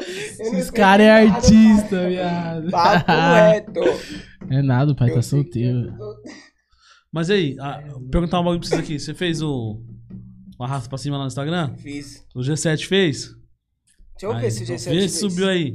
Esses 0.00 0.70
caras 0.70 1.06
é 1.06 1.10
artista, 1.28 2.06
viado. 2.08 2.70
Papo 2.70 3.12
reto. 3.12 3.80
É 4.50 4.60
nada, 4.60 4.92
o 4.92 4.94
pai 4.96 5.08
tá 5.08 5.14
Eu 5.14 5.20
que 5.20 5.26
solteiro. 5.26 5.94
Mas 7.10 7.30
aí, 7.30 7.56
ah, 7.60 7.82
perguntar 8.10 8.40
um 8.40 8.44
bagulho 8.44 8.60
pra 8.60 8.68
vocês 8.68 8.80
aqui. 8.80 8.98
Você 8.98 9.14
fez 9.14 9.40
o. 9.40 9.80
O 10.58 10.64
arrasta 10.64 10.88
pra 10.88 10.98
cima 10.98 11.16
lá 11.16 11.22
no 11.24 11.28
Instagram? 11.28 11.74
Fiz. 11.76 12.24
O 12.34 12.40
G7 12.40 12.86
fez? 12.86 13.28
Deixa 14.12 14.26
eu 14.26 14.32
Aí, 14.32 14.40
ver 14.42 14.50
se 14.50 14.60
o 14.60 14.64
então 14.64 14.76
G7 14.76 14.84
vê 14.90 14.98
fez. 15.00 15.12
se 15.12 15.18
subiu 15.20 15.48
aí. 15.48 15.74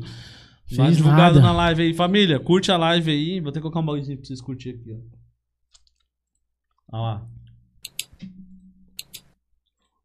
Fez 0.67 0.77
Mais 0.79 0.97
divulgado 0.97 1.35
nada. 1.35 1.47
na 1.47 1.53
live 1.53 1.81
aí. 1.83 1.93
Família, 1.93 2.39
curte 2.39 2.71
a 2.71 2.77
live 2.77 3.09
aí. 3.11 3.39
Vou 3.39 3.51
ter 3.51 3.59
que 3.59 3.61
colocar 3.61 3.79
um 3.79 3.85
bagulho 3.85 4.05
pra 4.05 4.15
vocês 4.25 4.41
curtirem 4.41 4.81
aqui, 4.81 4.91
ó. 4.93 4.97
Olha 6.97 7.01
lá. 7.01 7.27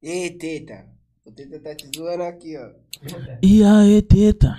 Ei, 0.03 0.31
teta. 0.31 0.87
O 1.25 1.31
teta 1.33 1.59
tá 1.61 1.75
te 1.75 1.89
zoando 1.97 2.23
aqui, 2.25 2.57
ó. 2.57 2.71
E 3.43 3.63
aí, 3.65 4.03
teta? 4.03 4.57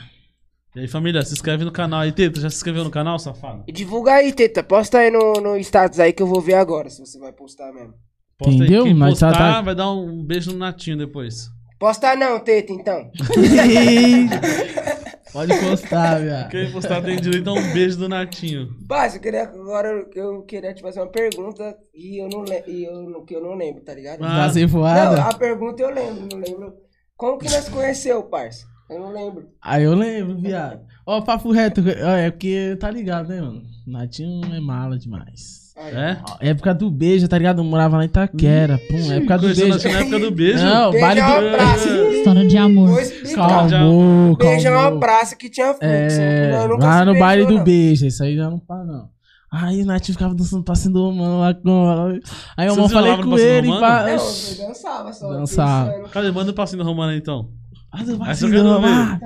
E 0.76 0.80
aí, 0.82 0.88
família, 0.88 1.22
se 1.24 1.34
inscreve 1.34 1.64
no 1.64 1.72
canal 1.72 2.00
aí. 2.02 2.12
Teta, 2.12 2.40
já 2.40 2.50
se 2.50 2.56
inscreveu 2.58 2.84
no 2.84 2.90
canal, 2.92 3.18
safado? 3.20 3.64
E 3.68 3.72
divulga 3.72 4.14
aí, 4.16 4.34
teta. 4.34 4.64
Posta 4.64 5.00
aí 5.00 5.12
no, 5.12 5.34
no 5.36 5.58
status 5.58 6.00
aí 6.00 6.12
que 6.14 6.24
eu 6.24 6.28
vou 6.28 6.42
ver 6.42 6.56
agora, 6.56 6.90
se 6.90 7.00
você 7.00 7.20
vai 7.20 7.32
postar 7.32 7.72
mesmo. 7.74 7.94
Posta 8.38 8.56
Entendeu? 8.56 8.84
aí. 8.84 8.90
Quem 8.90 8.94
Mas 8.98 9.20
tá- 9.20 9.30
postar 9.30 9.54
tá- 9.54 9.62
vai 9.62 9.76
dar 9.76 9.92
um 9.92 10.24
beijo 10.24 10.52
no 10.52 10.58
Natinho 10.58 10.98
depois. 10.98 11.50
Posta 11.80 12.16
não, 12.16 12.40
teta, 12.40 12.72
então. 12.74 13.12
Pode 15.34 15.60
postar, 15.60 16.20
viado. 16.22 16.50
Quem 16.52 16.72
postar 16.72 17.02
tem 17.02 17.20
direito 17.20 17.50
a 17.50 17.54
um 17.54 17.74
beijo 17.74 17.98
do 17.98 18.08
Natinho. 18.08 18.70
Paz, 18.88 19.16
eu 19.16 19.22
queria 19.22 19.44
agora 19.44 20.06
eu 20.14 20.44
queria 20.44 20.74
te 20.74 20.82
fazer 20.82 21.00
uma 21.02 21.08
pergunta 21.12 21.76
e 21.94 22.22
eu 22.22 22.30
não 22.30 22.44
le- 22.44 22.64
e 22.68 22.84
eu 22.86 23.10
não- 23.10 23.26
que 23.26 23.36
eu 23.36 23.42
não 23.42 23.56
lembro, 23.56 23.82
tá 23.84 23.94
ligado? 23.96 24.24
Ah. 24.24 24.36
Prazer 24.36 24.64
Não, 24.64 24.70
voada. 24.70 25.24
a 25.24 25.34
pergunta 25.34 25.82
eu 25.82 25.90
lembro, 25.94 26.28
não 26.32 26.38
lembro. 26.40 26.74
Como 27.18 27.38
que 27.40 27.46
nós 27.50 27.68
conheceu, 27.68 28.22
parça? 28.24 28.66
Eu 28.90 29.00
não 29.00 29.12
lembro. 29.12 29.48
Aí 29.62 29.84
eu 29.84 29.96
lembro, 29.96 30.38
viado. 30.38 30.82
Ó, 31.06 31.22
papo 31.22 31.52
reto, 31.52 31.82
é 31.90 32.30
porque 32.30 32.78
tá 32.80 32.92
ligado, 32.92 33.30
né, 33.30 33.42
mano? 33.42 33.64
Natinho 33.88 34.54
é 34.54 34.60
mala 34.60 35.00
demais. 35.00 35.63
Aí. 35.76 35.94
É? 35.96 36.18
Ó, 36.30 36.36
Época 36.40 36.74
do 36.74 36.92
beijo, 36.92 37.28
tá 37.28 37.38
ligado? 37.38 37.60
Eu 37.60 37.64
morava 37.64 37.98
lá 37.98 38.04
em 38.04 38.06
Itaquera. 38.06 38.80
Pum, 38.90 39.12
época 39.12 39.38
do 39.38 39.42
Conheceu 39.44 39.66
o 39.66 39.70
beijo. 39.70 39.70
Natinho 39.70 39.94
na 39.94 40.00
época 40.02 40.20
do 40.20 40.32
beijo? 40.32 40.64
Não, 40.66 40.92
Beijo 40.92 41.06
baile 41.06 41.20
é 41.20 41.26
uma 41.26 41.42
do. 41.42 41.58
praça. 41.58 41.90
História 41.90 42.48
de 42.48 42.58
amor. 42.58 42.88
Vou 42.90 43.00
explicar. 43.00 43.70
Calmou, 43.70 44.36
Beijo 44.38 44.68
é 44.68 44.72
uma 44.72 44.82
calmou. 44.84 45.00
praça 45.00 45.36
que 45.36 45.50
tinha 45.50 45.68
fluxo. 45.68 45.86
É, 45.86 46.52
eu 46.64 46.68
nunca 46.70 46.86
lá 46.86 47.00
se 47.00 47.06
no 47.06 47.12
beijou, 47.14 47.20
baile 47.28 47.46
do 47.46 47.54
não. 47.56 47.64
beijo, 47.64 48.06
isso 48.06 48.24
aí 48.24 48.36
já 48.36 48.50
não 48.50 48.60
para, 48.60 48.84
não. 48.84 49.10
Aí 49.52 49.84
o 49.84 49.86
Natinho 49.86 50.14
ficava 50.18 50.34
dançando 50.34 50.64
passinho 50.64 50.94
do 50.96 51.12
mano 51.12 51.40
lá 51.40 51.54
com 51.54 51.70
ela. 51.92 52.20
Aí 52.58 52.68
eu 52.68 52.74
Vocês 52.76 52.92
falei 52.92 53.12
no 53.18 53.24
com 53.24 53.30
passinho 53.32 53.48
do 53.50 53.54
ele 53.56 53.68
Romano? 53.68 53.86
pra. 53.86 54.04
Não, 54.04 54.10
eu 54.10 54.68
dançava 54.68 55.14
só. 55.14 55.30
Dançava. 55.34 56.10
Cadê? 56.12 56.32
Manda 56.32 56.52
um 56.52 56.56
passinho 56.56 56.84
do 56.84 56.88
Romano 56.88 57.12
aí, 57.12 57.18
então. 57.20 57.50
Faz 57.94 58.42
o. 58.42 58.48
Romano. 58.48 59.20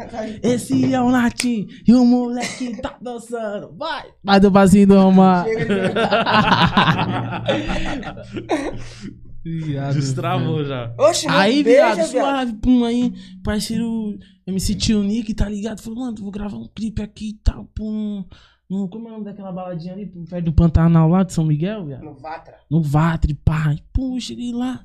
Esse 0.44 0.94
é 0.94 1.02
o 1.02 1.10
Natinho 1.10 1.68
e 1.88 1.94
o 1.94 2.04
moleque 2.04 2.76
tá 2.82 2.98
dançando. 3.02 3.74
Vai! 3.78 4.08
Vai 4.22 4.42
do 4.42 4.50
Romano. 4.50 5.46
Viado, 9.46 9.96
Destravou 9.96 10.66
já. 10.66 10.94
Oxe, 11.00 11.26
mas 11.26 11.38
Aí, 11.38 11.64
beija, 11.64 11.96
viado, 11.96 12.08
suave, 12.08 12.54
pum, 12.56 12.84
aí, 12.84 13.14
parceiro 13.42 14.20
MC 14.46 14.76
Tio 14.76 15.02
Nick, 15.02 15.34
tá 15.34 15.48
ligado? 15.48 15.82
Falou, 15.82 16.00
mano, 16.00 16.18
vou 16.20 16.32
gravar 16.32 16.58
um 16.58 16.68
clipe 16.68 17.02
aqui 17.02 17.30
e 17.30 17.34
tal, 17.36 17.64
pum. 17.74 18.26
No, 18.70 18.90
como 18.90 19.08
é 19.08 19.12
o 19.12 19.14
nome 19.14 19.24
daquela 19.24 19.54
baladinha 19.54 19.94
ali, 19.94 20.06
pum, 20.06 20.26
perto 20.26 20.44
do 20.44 20.52
Pantanal 20.52 21.08
lá 21.08 21.24
de 21.24 21.32
São 21.32 21.46
Miguel, 21.46 21.86
viado? 21.86 22.04
No 22.04 22.16
Vatra. 22.16 22.58
No 22.70 22.82
Vatre, 22.82 23.34
pai. 23.34 23.78
Pum, 23.94 24.20
cheguei 24.20 24.52
lá, 24.52 24.84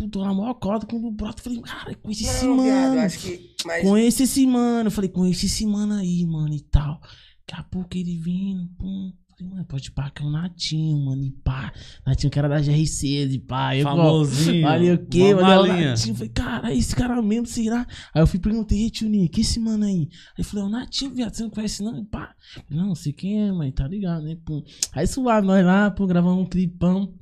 pum, 0.00 0.08
tô 0.08 0.24
na 0.24 0.32
maior 0.32 0.54
corda, 0.54 0.86
quando 0.86 1.06
o 1.06 1.12
broto, 1.12 1.42
falei, 1.42 1.60
cara, 1.60 1.94
conheci 1.96 2.24
esse 2.24 2.46
Não, 2.46 2.62
viado, 2.62 2.88
mano. 2.90 3.00
acho 3.00 3.18
que... 3.18 3.50
Mas 3.66 3.82
Conheci 3.82 4.22
esse 4.22 4.46
mano, 4.46 4.90
falei, 4.90 5.10
conheci 5.10 5.46
esse 5.46 5.66
mano 5.66 5.94
aí, 5.94 6.24
mano, 6.24 6.54
e 6.54 6.60
tal. 6.60 7.00
Daqui 7.46 7.60
a 7.60 7.64
pouco 7.64 7.96
ele 7.96 8.16
vindo, 8.16 8.66
pum. 8.78 9.12
Falei, 9.36 9.52
mano, 9.52 9.64
pode 9.66 9.90
pá, 9.90 10.08
que 10.10 10.22
é 10.22 10.24
o 10.26 10.30
Natinho, 10.30 11.04
mano, 11.04 11.22
e 11.24 11.30
pá. 11.30 11.72
Natinho 12.06 12.30
que 12.30 12.38
era 12.38 12.48
da 12.48 12.60
GRC, 12.60 13.26
de 13.28 13.38
pá. 13.38 13.76
Eu, 13.76 13.84
Famosinho. 13.84 14.66
Olha 14.66 14.94
o 14.94 15.06
quê? 15.06 15.34
Olha 15.34 15.60
o. 15.60 15.66
Natinho. 15.66 16.14
Falei, 16.14 16.28
cara, 16.30 16.74
esse 16.74 16.96
cara 16.96 17.20
mesmo, 17.20 17.46
será? 17.46 17.86
Aí 18.14 18.22
eu 18.22 18.26
fui 18.26 18.38
perguntei, 18.38 18.86
e 18.86 18.90
tio 18.90 19.08
Nick, 19.08 19.40
esse 19.40 19.60
mano 19.60 19.84
aí? 19.84 20.08
Aí 20.38 20.44
falei, 20.44 20.64
é 20.64 20.66
o 20.68 20.70
Natinho, 20.70 21.10
viado, 21.10 21.34
você 21.34 21.42
não 21.42 21.50
conhece 21.50 21.82
não? 21.82 21.98
E 21.98 22.04
pá. 22.04 22.34
Falei, 22.68 22.82
Não, 22.82 22.94
sei 22.94 23.12
quem 23.12 23.42
é, 23.42 23.52
mãe, 23.52 23.70
tá 23.70 23.86
ligado, 23.86 24.22
né? 24.22 24.36
Pum. 24.44 24.62
Aí 24.92 25.06
suave, 25.06 25.46
nós 25.46 25.64
lá, 25.64 25.90
pum, 25.90 26.06
gravamos 26.06 26.42
um 26.44 26.48
clipão. 26.48 27.12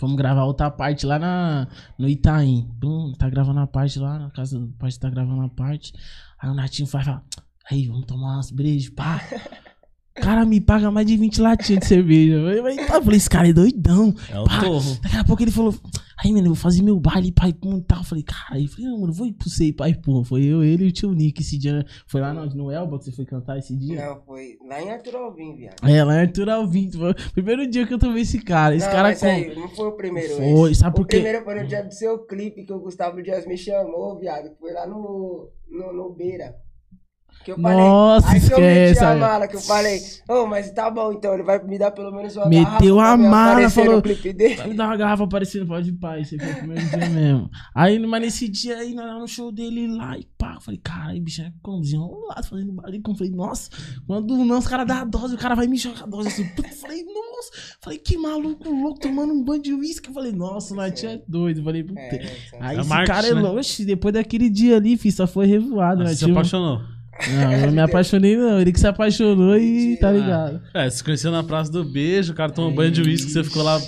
Vamos 0.00 0.16
gravar 0.16 0.44
outra 0.44 0.70
parte 0.70 1.06
lá 1.06 1.18
na, 1.18 1.68
no 1.98 2.08
Itaim. 2.08 2.70
Pum, 2.80 3.12
tá 3.12 3.28
gravando 3.28 3.60
a 3.60 3.66
parte 3.66 3.98
lá, 3.98 4.18
na 4.18 4.30
casa 4.30 4.58
do 4.58 4.68
pai 4.72 4.90
tá 4.92 5.08
gravando 5.08 5.42
a 5.42 5.48
parte. 5.48 5.92
Aí 6.38 6.50
o 6.50 6.54
Natinho 6.54 6.88
faz, 6.88 7.06
fala, 7.06 7.24
aí, 7.70 7.86
vamos 7.86 8.06
tomar 8.06 8.34
umas 8.34 8.50
brejas, 8.50 8.90
pá. 8.90 9.20
O 10.16 10.20
cara 10.20 10.44
me 10.44 10.60
paga 10.60 10.90
mais 10.90 11.06
de 11.06 11.16
20 11.16 11.40
latinhas 11.40 11.80
de 11.80 11.86
cerveja. 11.86 12.34
Eu 12.34 12.62
falei, 13.02 13.16
esse 13.16 13.28
cara 13.28 13.48
é 13.48 13.52
doidão. 13.52 14.14
É 14.30 14.38
o 14.38 14.44
Pá. 14.44 14.60
torro. 14.60 14.98
Daqui 15.02 15.16
a 15.16 15.24
pouco 15.24 15.42
ele 15.42 15.50
falou, 15.50 15.74
Aí, 16.22 16.32
mano, 16.32 16.46
eu 16.46 16.54
vou 16.54 16.56
fazer 16.56 16.82
meu 16.82 16.98
baile, 16.98 17.32
pai, 17.32 17.52
pum, 17.52 17.80
tal. 17.80 17.98
Eu 17.98 18.04
falei, 18.04 18.24
cara, 18.24 18.58
eu 18.58 18.68
falei, 18.68 18.86
não, 18.86 18.98
mano, 19.00 19.12
vou 19.12 19.26
ir 19.26 19.32
pro 19.32 19.50
sei, 19.50 19.72
pai, 19.72 19.94
pum. 19.94 20.24
Foi 20.24 20.44
eu, 20.44 20.62
ele 20.62 20.84
e 20.84 20.88
o 20.88 20.92
tio 20.92 21.12
Nick 21.12 21.42
esse 21.42 21.58
dia. 21.58 21.72
né? 21.74 21.84
Foi 22.06 22.20
lá 22.20 22.32
no, 22.32 22.46
no 22.46 22.70
Elba 22.70 22.98
que 22.98 23.04
você 23.06 23.12
foi 23.12 23.26
cantar 23.26 23.58
esse 23.58 23.76
dia? 23.76 24.06
Não, 24.06 24.22
foi 24.22 24.56
lá 24.66 24.80
em 24.80 24.90
Arthur 24.90 25.16
Alvim, 25.16 25.56
viado. 25.56 25.76
É, 25.82 26.04
lá 26.04 26.14
em 26.14 26.20
Arthur 26.20 26.48
Alvim. 26.48 26.90
Foi 26.90 27.10
o 27.10 27.32
primeiro 27.32 27.66
dia 27.68 27.86
que 27.86 27.92
eu 27.92 27.98
tomei 27.98 28.22
esse 28.22 28.40
cara. 28.40 28.74
Esse 28.74 28.86
não, 28.86 28.92
cara 28.92 29.08
mas 29.08 29.20
com... 29.20 29.26
aí, 29.26 29.54
não 29.54 29.68
foi 29.68 29.88
o 29.88 29.92
primeiro. 29.92 30.36
Foi, 30.36 30.70
esse. 30.70 30.80
sabe 30.80 30.96
por 30.96 31.02
O 31.02 31.06
quê? 31.06 31.16
primeiro 31.16 31.44
foi 31.44 31.54
no 31.60 31.66
dia 31.66 31.82
do 31.84 31.92
seu 31.92 32.18
clipe 32.20 32.64
que 32.64 32.72
o 32.72 32.80
Gustavo 32.80 33.22
Dias 33.22 33.46
me 33.46 33.58
chamou, 33.58 34.18
viado. 34.18 34.52
Foi 34.58 34.72
lá 34.72 34.86
no, 34.86 35.50
no, 35.68 35.92
no 35.92 36.10
Beira. 36.10 36.56
Que 37.44 37.52
eu 37.52 37.60
falei. 37.60 37.76
Nossa, 37.76 38.30
aí 38.30 38.40
que 38.40 38.52
eu 38.52 38.58
meti 38.58 38.92
esquece, 38.92 39.04
a 39.04 39.14
mala, 39.16 39.46
que 39.46 39.56
eu 39.56 39.60
falei, 39.60 40.00
ô, 40.28 40.46
mas 40.46 40.70
tá 40.70 40.90
bom 40.90 41.12
então, 41.12 41.34
ele 41.34 41.42
vai 41.42 41.62
me 41.62 41.78
dar 41.78 41.90
pelo 41.90 42.10
menos 42.10 42.34
uma 42.36 42.48
Meteu 42.48 42.96
garrafa 42.96 43.12
a 43.12 43.16
pra 43.16 43.16
me 43.18 43.28
mala, 43.28 43.70
falou-. 43.70 44.02
Vai 44.56 44.68
me 44.68 44.74
dar 44.74 44.86
uma 44.86 44.96
garrafa 44.96 45.24
aparecendo, 45.24 45.66
pode 45.66 45.90
ir, 45.90 45.92
pai. 45.92 46.22
Esse 46.22 46.38
foi 46.38 46.50
o 46.50 46.56
primeiro 46.56 46.84
dia 46.86 47.10
mesmo. 47.10 47.50
Aí, 47.74 47.98
mas 47.98 48.22
nesse 48.22 48.48
dia 48.48 48.78
aí, 48.78 48.94
nós 48.94 49.06
lá 49.06 49.18
no 49.18 49.28
show 49.28 49.52
dele 49.52 49.86
lá, 49.88 50.16
e 50.18 50.26
pá, 50.38 50.54
eu 50.54 50.60
falei, 50.62 50.80
cara, 50.82 51.12
bicho, 51.20 51.42
é 51.42 51.52
como 51.62 51.82
desenrolado, 51.82 52.46
fazendo 52.46 52.72
barulho. 52.72 53.02
Eu 53.06 53.14
falei, 53.14 53.32
nossa, 53.32 53.70
quando 54.06 54.36
não, 54.44 54.58
os 54.58 54.66
caras 54.66 54.86
dão 54.86 54.96
a 54.96 55.04
dose, 55.04 55.34
o 55.34 55.38
cara 55.38 55.54
vai 55.54 55.66
me 55.66 55.76
jogar 55.76 56.04
a 56.04 56.06
dose 56.06 56.28
assim. 56.28 56.48
Eu 56.56 56.64
falei, 56.76 57.04
nossa, 57.04 57.76
falei, 57.82 57.98
que 57.98 58.16
maluco 58.16 58.70
louco, 58.70 59.00
tomando 59.00 59.34
um 59.34 59.44
banho 59.44 59.62
de 59.62 59.74
uísque. 59.74 60.08
Eu 60.08 60.14
falei, 60.14 60.32
nossa, 60.32 60.72
o 60.72 60.76
Nath 60.76 61.04
é 61.04 61.20
doido. 61.28 61.60
Eu 61.60 61.64
falei, 61.64 61.84
puta. 61.84 62.00
É, 62.00 62.36
então. 62.46 62.58
Aí 62.62 62.76
É 62.76 62.80
esse 62.80 62.88
marketing, 62.88 63.12
cara 63.12 63.28
é 63.28 63.34
né? 63.34 63.40
louco, 63.40 63.60
depois 63.84 64.14
daquele 64.14 64.48
dia 64.48 64.76
ali, 64.76 64.96
filho, 64.96 65.14
só 65.14 65.26
foi 65.26 65.46
revoado, 65.46 66.02
né? 66.02 66.10
Você 66.10 66.24
se 66.24 66.30
apaixonou. 66.30 66.93
Não, 67.28 67.52
eu 67.52 67.66
não 67.66 67.72
me 67.72 67.80
apaixonei, 67.82 68.36
não. 68.36 68.60
Ele 68.60 68.72
que 68.72 68.80
se 68.80 68.86
apaixonou 68.86 69.56
e 69.56 69.96
tá 69.98 70.10
ligado. 70.10 70.62
É, 70.74 70.88
se 70.90 71.02
conheceu 71.02 71.30
na 71.30 71.42
Praça 71.42 71.70
do 71.70 71.84
Beijo, 71.84 72.32
o 72.32 72.36
cara 72.36 72.52
tomou 72.52 72.72
banho 72.72 72.90
de 72.90 73.02
uísque, 73.02 73.30
você 73.30 73.44
ficou 73.44 73.62
lá. 73.62 73.80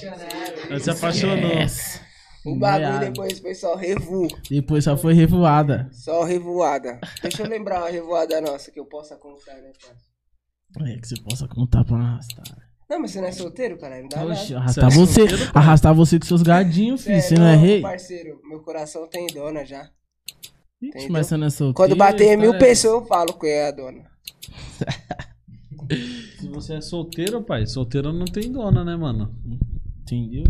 Aí 0.70 0.80
se 0.80 0.90
apaixonou. 0.90 1.50
Yes. 1.50 2.00
O 2.44 2.54
bagulho 2.56 2.88
Meado. 2.90 3.06
depois 3.06 3.38
foi 3.40 3.54
só 3.54 3.74
revu. 3.74 4.28
Depois 4.48 4.84
só 4.84 4.96
foi 4.96 5.14
revoada. 5.14 5.88
Só 5.92 6.22
revoada. 6.22 7.00
Deixa 7.20 7.42
eu 7.42 7.48
lembrar 7.48 7.80
uma 7.80 7.90
revoada 7.90 8.40
nossa 8.40 8.70
que 8.70 8.78
eu 8.78 8.84
possa 8.86 9.16
contar, 9.16 9.54
né, 9.54 9.72
cara? 9.82 10.88
É 10.92 10.96
que 10.98 11.08
você 11.08 11.16
possa 11.20 11.48
contar 11.48 11.84
pra 11.84 11.96
arrastar. 11.96 12.44
Não, 12.88 13.00
mas 13.00 13.10
você 13.10 13.20
não 13.20 13.26
é 13.26 13.32
solteiro, 13.32 13.76
cara? 13.78 14.00
Não 14.00 14.08
dá 14.08 14.24
Oxe, 14.24 14.52
nada. 14.52 14.62
arrastar 14.62 14.90
Você 14.92 15.00
é 15.22 15.26
solteiro? 15.28 15.50
Arrastar 15.52 15.94
você 15.94 16.18
com 16.20 16.26
seus 16.26 16.42
gadinhos, 16.42 17.02
filho. 17.02 17.20
Você 17.20 17.34
não 17.34 17.46
é 17.46 17.56
rei? 17.56 17.80
parceiro, 17.80 18.40
meu 18.48 18.60
coração 18.60 19.08
tem 19.08 19.26
dona 19.26 19.64
já. 19.64 19.90
Ixi, 20.80 20.88
entendeu? 20.88 21.12
mas 21.12 21.26
você 21.26 21.36
não 21.36 21.46
é 21.46 21.50
solteiro. 21.50 21.74
Quando 21.74 21.96
bater 21.96 22.36
mil 22.36 22.52
tá? 22.52 22.58
pessoas, 22.58 23.02
eu 23.02 23.06
falo 23.06 23.32
que 23.32 23.46
é 23.46 23.68
a 23.68 23.70
dona. 23.70 24.04
Se 26.38 26.48
você 26.48 26.74
é 26.74 26.80
solteiro, 26.80 27.42
pai, 27.42 27.66
solteiro 27.66 28.12
não 28.12 28.24
tem 28.24 28.50
dona, 28.50 28.84
né, 28.84 28.96
mano? 28.96 29.32
Entendeu? 30.02 30.44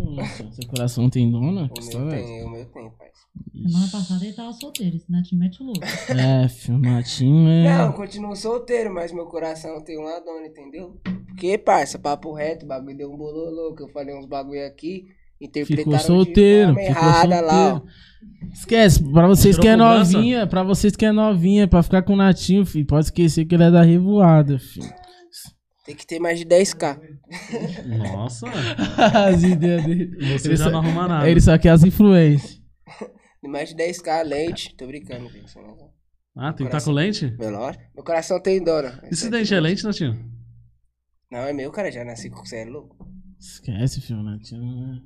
Seu 0.53 0.69
coração 0.69 1.09
tem 1.09 1.31
dona? 1.31 1.69
Que 1.69 1.81
O 1.81 2.01
meu 2.01 2.11
é 2.11 2.23
tem, 2.23 2.45
o 2.45 2.51
meu 2.51 2.65
tem, 2.67 2.91
pai. 2.91 3.09
Semana 3.53 3.89
passada 3.91 4.25
ele 4.25 4.35
tava 4.35 4.53
solteiro, 4.53 4.97
esse 4.97 5.11
Natinho 5.11 5.41
mete 5.41 5.63
louco. 5.63 5.81
É, 6.11 6.49
filho, 6.49 6.79
Matinho 6.79 7.49
é. 7.49 7.79
Não, 7.79 7.93
continuo 7.93 8.35
solteiro, 8.35 8.93
mas 8.93 9.13
meu 9.13 9.27
coração 9.27 9.83
tem 9.83 9.99
uma 9.99 10.19
dona, 10.21 10.47
entendeu? 10.47 10.99
Porque, 11.27 11.59
parça, 11.59 11.99
papo 11.99 12.33
reto, 12.33 12.65
o 12.65 12.69
bagulho 12.69 12.97
deu 12.97 13.13
um 13.13 13.17
bolô 13.17 13.51
louco. 13.51 13.83
Eu 13.83 13.89
falei 13.89 14.15
uns 14.15 14.27
bagulho 14.27 14.67
aqui, 14.67 15.09
interpretaram 15.41 15.99
Ficou 15.99 15.99
solteiro, 15.99 16.75
de 16.75 16.85
forma 16.85 16.89
ficou 16.95 17.03
errada 17.13 17.41
lá, 17.41 17.53
ó. 17.55 17.71
solteiro. 17.79 17.97
Esquece, 18.53 19.13
pra 19.13 19.27
vocês 19.27 19.59
que 19.59 19.69
é 19.69 19.77
novinha, 19.77 20.47
pra 20.47 20.63
vocês 20.63 20.95
que 20.97 21.05
é 21.05 21.13
novinha, 21.13 21.67
pra 21.69 21.83
ficar 21.83 22.03
com 22.03 22.13
o 22.15 22.17
Natinho, 22.17 22.65
filho, 22.65 22.87
pode 22.87 23.07
esquecer 23.07 23.45
que 23.45 23.55
ele 23.55 23.65
é 23.65 23.71
da 23.71 23.83
revoada, 23.83 24.59
filho. 24.59 24.89
Tem 25.85 25.95
que 25.95 26.07
ter 26.07 26.19
mais 26.19 26.39
de 26.39 26.45
10k. 26.47 26.99
Nossa, 28.13 28.47
As 29.29 29.43
ideias 29.43 29.85
dele. 29.85 30.37
você 30.39 30.49
Ele 30.49 30.57
já 30.57 30.65
só- 30.65 30.71
não 30.71 30.81
arruma 30.81 31.07
nada. 31.07 31.31
Ele 31.31 31.41
só 31.41 31.57
quer 31.59 31.71
as 31.71 31.85
influências. 31.85 32.61
De 33.43 33.49
mais 33.49 33.69
de 33.69 33.77
10k 33.77 34.23
lente. 34.25 34.75
Tô 34.77 34.87
brincando, 34.87 35.29
gente. 35.31 35.45
isso 35.47 35.59
Ah, 36.37 36.53
tem 36.53 36.67
que 36.67 36.75
estar 36.77 36.85
com 36.85 36.91
lente? 36.95 37.35
Meu, 37.39 37.51
lógico. 37.51 37.85
Meu 37.95 38.05
coração 38.05 38.41
tem 38.43 38.63
dona. 38.65 39.01
Esse 39.13 39.31
dente 39.31 39.55
é 39.55 39.61
lente, 39.61 39.85
Natinho? 39.85 40.19
Não, 41.31 41.41
é 41.41 41.53
meu, 41.53 41.71
cara. 41.71 41.91
Já 41.93 42.05
nasci 42.05 42.31
com 42.31 42.45
você, 42.45 42.57
é 42.63 42.65
louco. 42.65 42.97
Esquece, 43.39 44.01
filho, 44.01 44.23
Natinho. 44.25 44.63
né? 44.63 45.01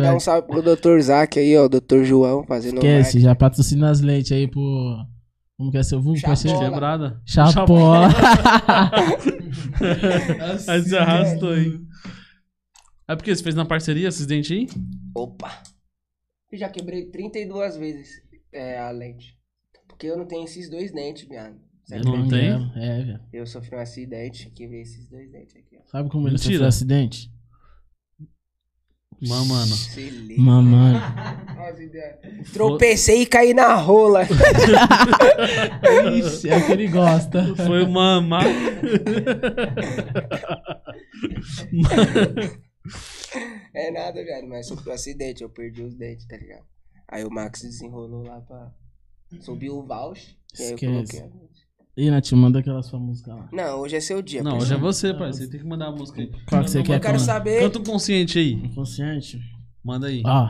Dar 0.00 0.14
um 0.14 0.20
salve 0.20 0.46
pro 0.48 0.62
Dr. 0.62 1.00
Zac 1.00 1.38
aí, 1.38 1.56
ó. 1.56 1.68
Dr. 1.68 2.02
João 2.04 2.44
fazendo 2.44 2.76
Esquece, 2.76 3.20
já 3.20 3.34
patrocina 3.34 3.90
as 3.90 4.00
lentes 4.00 4.32
aí 4.32 4.48
pro. 4.48 5.04
Como 5.56 5.72
que 5.72 5.78
é 5.78 5.82
seu 5.82 6.00
vulgo, 6.00 6.18
Chapola. 6.18 6.36
parceiro? 6.36 6.58
Quebrada. 6.60 7.22
Chapola. 7.26 8.08
Aí 10.68 10.82
você 10.82 10.96
arrastou 10.96 11.50
aí. 11.50 11.80
É 13.08 13.16
porque 13.16 13.34
você 13.34 13.42
fez 13.42 13.54
na 13.54 13.64
parceria 13.64 14.08
esses 14.08 14.26
dentes 14.26 14.50
aí? 14.52 14.66
Opa! 15.16 15.62
Eu 16.52 16.58
já 16.58 16.68
quebrei 16.68 17.06
32 17.06 17.76
vezes 17.76 18.08
é, 18.52 18.78
a 18.78 18.90
lente. 18.90 19.36
Porque 19.88 20.06
eu 20.06 20.16
não 20.16 20.26
tenho 20.26 20.44
esses 20.44 20.70
dois 20.70 20.92
dentes, 20.92 21.26
viado. 21.28 21.56
Você 21.84 21.98
Não 22.00 22.14
acredita? 22.14 22.36
tem? 22.36 22.82
É, 22.82 23.02
velho. 23.02 23.20
Eu 23.32 23.46
sofri 23.46 23.74
um 23.74 23.80
acidente, 23.80 24.50
quebrei 24.50 24.82
esses 24.82 25.08
dois 25.08 25.30
dentes 25.32 25.56
aqui, 25.56 25.76
ó. 25.78 25.90
Sabe 25.90 26.08
como 26.10 26.28
ele 26.28 26.34
Mentira. 26.34 26.52
sofreu 26.52 26.68
acidente? 26.68 27.32
As 31.58 31.80
ideias. 31.80 32.50
Tropecei 32.52 33.22
e 33.22 33.26
caí 33.26 33.52
na 33.52 33.74
rola. 33.74 34.22
Ixi, 36.16 36.48
é 36.48 36.56
o 36.56 36.66
que 36.66 36.72
ele 36.72 36.88
gosta. 36.88 37.54
Foi 37.56 37.82
uma. 37.82 38.22
É 43.74 43.90
nada, 43.90 44.22
viado, 44.24 44.46
mas 44.46 44.66
sofri 44.66 44.88
um 44.88 44.92
acidente, 44.92 45.42
eu 45.42 45.50
perdi 45.50 45.82
os 45.82 45.94
dentes, 45.94 46.26
tá 46.26 46.36
ligado? 46.36 46.64
Aí 47.08 47.24
o 47.24 47.30
Max 47.30 47.62
desenrolou 47.62 48.22
lá 48.22 48.40
pra. 48.40 48.72
Subiu 49.40 49.78
o 49.78 49.86
voucher. 49.86 50.36
E 50.58 50.62
aí 50.62 50.70
eu 50.72 50.78
coloquei 50.78 51.20
a. 51.20 51.28
Ih, 52.00 52.10
Nath, 52.12 52.30
manda 52.32 52.60
aquela 52.60 52.80
sua 52.80 53.00
música 53.00 53.34
lá. 53.34 53.48
Não, 53.52 53.80
hoje 53.80 53.96
é 53.96 54.00
seu 54.00 54.22
dia. 54.22 54.40
Não, 54.40 54.58
hoje 54.58 54.72
é 54.72 54.76
você, 54.76 55.12
pai. 55.12 55.32
Você 55.32 55.48
tem 55.50 55.58
que 55.58 55.66
mandar 55.66 55.86
a 55.88 55.90
música 55.92 56.20
aí. 56.20 56.30
Qual 56.48 56.62
que 56.62 56.70
você 56.70 56.78
Eu 56.78 56.84
quer 56.84 57.00
quero 57.00 57.14
com- 57.14 57.24
saber 57.24 57.58
Canta 57.60 57.78
um 57.80 57.82
consciente 57.84 58.38
aí. 58.38 58.52
Inconsciente? 58.52 59.40
Manda 59.84 60.06
aí. 60.06 60.22
Ó, 60.24 60.48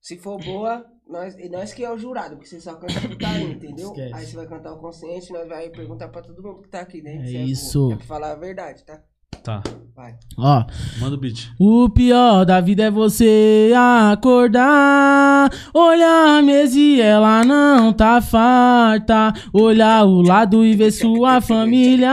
se 0.00 0.16
for 0.16 0.42
boa, 0.42 0.82
nós, 1.06 1.36
e 1.38 1.48
nós 1.50 1.74
que 1.74 1.84
é 1.84 1.92
o 1.92 1.98
jurado, 1.98 2.36
porque 2.36 2.48
você 2.48 2.58
só 2.58 2.74
canta 2.76 3.00
putaria, 3.06 3.48
entendeu? 3.50 3.88
Esquece. 3.90 4.14
Aí 4.14 4.24
você 4.26 4.36
vai 4.36 4.46
cantar 4.46 4.72
o 4.72 4.78
consciente, 4.78 5.30
nós 5.30 5.46
vai 5.46 5.68
perguntar 5.68 6.08
pra 6.08 6.22
todo 6.22 6.42
mundo 6.42 6.62
que 6.62 6.70
tá 6.70 6.80
aqui 6.80 7.02
dentro. 7.02 7.22
É 7.24 7.26
se 7.26 7.36
isso. 7.50 7.92
É 7.92 7.96
pra 7.96 8.06
falar 8.06 8.32
a 8.32 8.36
verdade, 8.36 8.82
tá? 8.84 8.98
Tá. 9.42 9.62
Vai. 10.00 10.14
ó. 10.38 10.64
Manda 10.98 11.14
o 11.14 11.18
beat. 11.18 11.50
O 11.58 11.90
pior 11.90 12.46
da 12.46 12.58
vida 12.58 12.84
é 12.84 12.90
você 12.90 13.70
acordar, 14.10 15.50
olhar 15.74 16.38
a 16.38 16.42
mesa 16.42 16.78
e 16.78 17.02
ela 17.02 17.44
não 17.44 17.92
tá 17.92 18.22
farta, 18.22 19.30
olhar 19.52 20.06
o 20.06 20.22
lado 20.22 20.64
e 20.64 20.74
ver 20.74 20.90
sua 20.90 21.42
família 21.42 22.08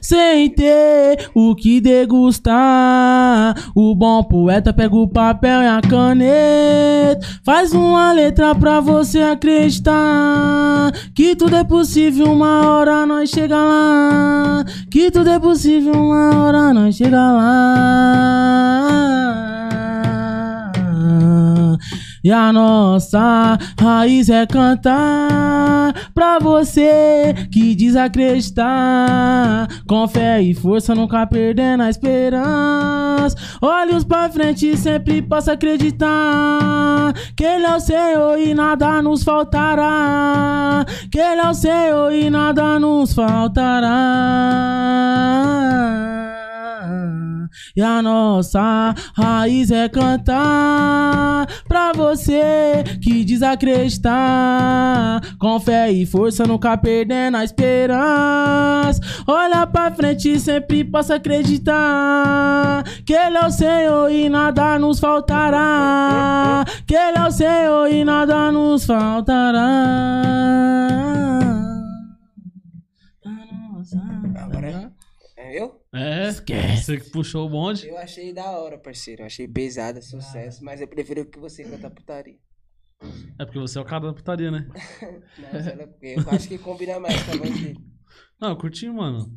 sem 0.00 0.48
ter 0.50 1.30
o 1.34 1.56
que 1.56 1.80
degustar. 1.80 3.56
O 3.74 3.92
bom 3.96 4.22
poeta 4.22 4.72
pega 4.72 4.94
o 4.94 5.08
papel 5.08 5.62
e 5.62 5.66
a 5.66 5.80
caneta, 5.80 7.26
faz 7.44 7.72
uma 7.72 8.12
letra 8.12 8.54
pra 8.54 8.78
você 8.78 9.20
acreditar 9.20 10.92
que 11.12 11.34
tudo 11.34 11.56
é 11.56 11.64
possível, 11.64 12.30
uma 12.30 12.68
hora 12.68 13.04
nós 13.04 13.30
chega 13.30 13.56
lá, 13.56 14.64
que 14.88 15.10
tudo 15.10 15.28
é 15.28 15.40
possível, 15.40 15.92
uma 15.92 16.23
hora 16.30 16.72
nós 16.72 16.96
chega 16.96 17.16
lá. 17.32 18.14
E 22.24 22.32
a 22.32 22.50
nossa 22.50 23.58
raiz 23.78 24.30
é 24.30 24.46
cantar 24.46 25.92
pra 26.14 26.38
você 26.38 27.34
que 27.52 27.74
desacreditar. 27.74 29.68
Com 29.86 30.08
fé 30.08 30.40
e 30.40 30.54
força, 30.54 30.94
nunca 30.94 31.26
perdendo 31.26 31.82
a 31.82 31.90
esperança. 31.90 33.36
Olhos 33.60 34.04
pra 34.04 34.30
frente 34.30 34.70
e 34.70 34.74
sempre 34.74 35.20
possa 35.20 35.52
acreditar. 35.52 37.12
Que 37.36 37.44
Ele 37.44 37.66
é 37.66 37.76
o 37.76 37.80
Senhor 37.80 38.38
e 38.38 38.54
nada 38.54 39.02
nos 39.02 39.22
faltará. 39.22 40.86
Que 41.12 41.18
Ele 41.18 41.42
é 41.42 41.48
o 41.50 41.52
Senhor 41.54 42.10
e 42.10 42.30
nada 42.30 42.80
nos 42.80 43.12
faltará. 43.12 44.64
E 47.76 47.82
a 47.82 48.00
nossa 48.02 48.94
raiz 49.16 49.70
é 49.70 49.88
cantar 49.88 51.46
pra 51.68 51.92
você 51.92 52.82
que 53.02 53.24
desacreditar. 53.24 55.20
Com 55.38 55.58
fé 55.60 55.90
e 55.90 56.04
força, 56.06 56.46
nunca 56.46 56.76
perdendo 56.76 57.36
a 57.36 57.44
esperança. 57.44 59.00
Olha 59.26 59.66
pra 59.66 59.90
frente 59.90 60.32
e 60.32 60.40
sempre 60.40 60.84
possa 60.84 61.16
acreditar. 61.16 62.82
Que 63.06 63.12
Ele 63.14 63.36
é 63.38 63.46
o 63.46 63.50
Senhor 63.50 64.10
e 64.10 64.28
nada 64.28 64.78
nos 64.78 64.98
faltará. 65.00 66.64
Que 66.86 66.94
Ele 66.94 67.18
é 67.18 67.26
o 67.26 67.30
Senhor 67.30 67.86
e 67.90 68.04
nada 68.04 68.50
nos 68.52 68.84
faltará. 68.84 69.60
A 73.24 73.30
nossa- 73.72 74.02
Agora 74.36 74.66
é 74.68 74.90
É 75.36 75.60
eu? 75.60 75.83
É, 75.94 76.28
Esquece. 76.28 76.82
você 76.84 76.96
que 77.00 77.10
puxou 77.10 77.46
o 77.46 77.48
bonde. 77.50 77.86
Eu 77.88 77.96
achei 77.96 78.32
da 78.32 78.50
hora, 78.58 78.76
parceiro. 78.78 79.22
Eu 79.22 79.26
achei 79.26 79.46
pesada, 79.46 80.02
sucesso. 80.02 80.64
Mas 80.64 80.80
eu 80.80 80.88
prefiro 80.88 81.24
que 81.24 81.38
você 81.38 81.62
canta 81.64 81.88
putaria. 81.90 82.36
É 83.38 83.44
porque 83.44 83.58
você 83.58 83.78
é 83.78 83.80
o 83.80 83.84
cara 83.84 84.06
da 84.08 84.12
putaria, 84.14 84.50
né? 84.50 84.66
Nossa, 85.52 85.70
ela- 85.70 85.88
eu 86.02 86.30
acho 86.30 86.48
que 86.48 86.58
combina 86.58 86.98
mais 86.98 87.22
com 87.22 87.32
a 87.32 87.36
voz 87.36 87.60
dele. 87.60 87.78
Não, 88.40 88.50
eu 88.50 88.56
curti, 88.56 88.88
mano. 88.90 89.30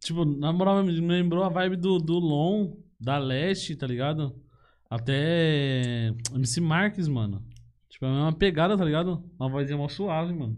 Tipo, 0.00 0.24
na 0.24 0.52
moral, 0.52 0.84
me 0.84 0.92
me 1.00 1.08
lembrou 1.08 1.42
a 1.42 1.48
vibe 1.48 1.76
do, 1.76 1.98
do 1.98 2.18
Lon, 2.18 2.76
da 3.00 3.18
Leste, 3.18 3.74
tá 3.74 3.86
ligado? 3.86 4.40
Até 4.88 6.12
MC 6.34 6.60
Marques, 6.60 7.08
mano. 7.08 7.44
Tipo, 7.88 8.04
é 8.06 8.08
uma 8.08 8.32
pegada, 8.32 8.76
tá 8.76 8.84
ligado? 8.84 9.24
Uma 9.38 9.48
vozinha 9.48 9.76
mó 9.76 9.88
suave, 9.88 10.32
mano. 10.32 10.56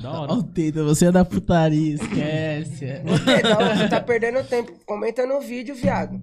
Da 0.00 0.10
hora. 0.20 0.32
Ó 0.32 0.36
o 0.36 0.42
Teta, 0.42 0.82
você 0.84 1.06
é 1.06 1.12
da 1.12 1.24
putaria, 1.24 1.94
esquece. 1.94 2.84
é. 2.86 3.02
Ô, 3.06 3.18
Teta, 3.24 3.76
você 3.76 3.88
tá 3.88 4.00
perdendo 4.00 4.42
tempo. 4.44 4.72
Comenta 4.86 5.26
no 5.26 5.40
vídeo, 5.40 5.74
viado. 5.74 6.20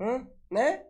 Hã? 0.00 0.22
Né? 0.50 0.80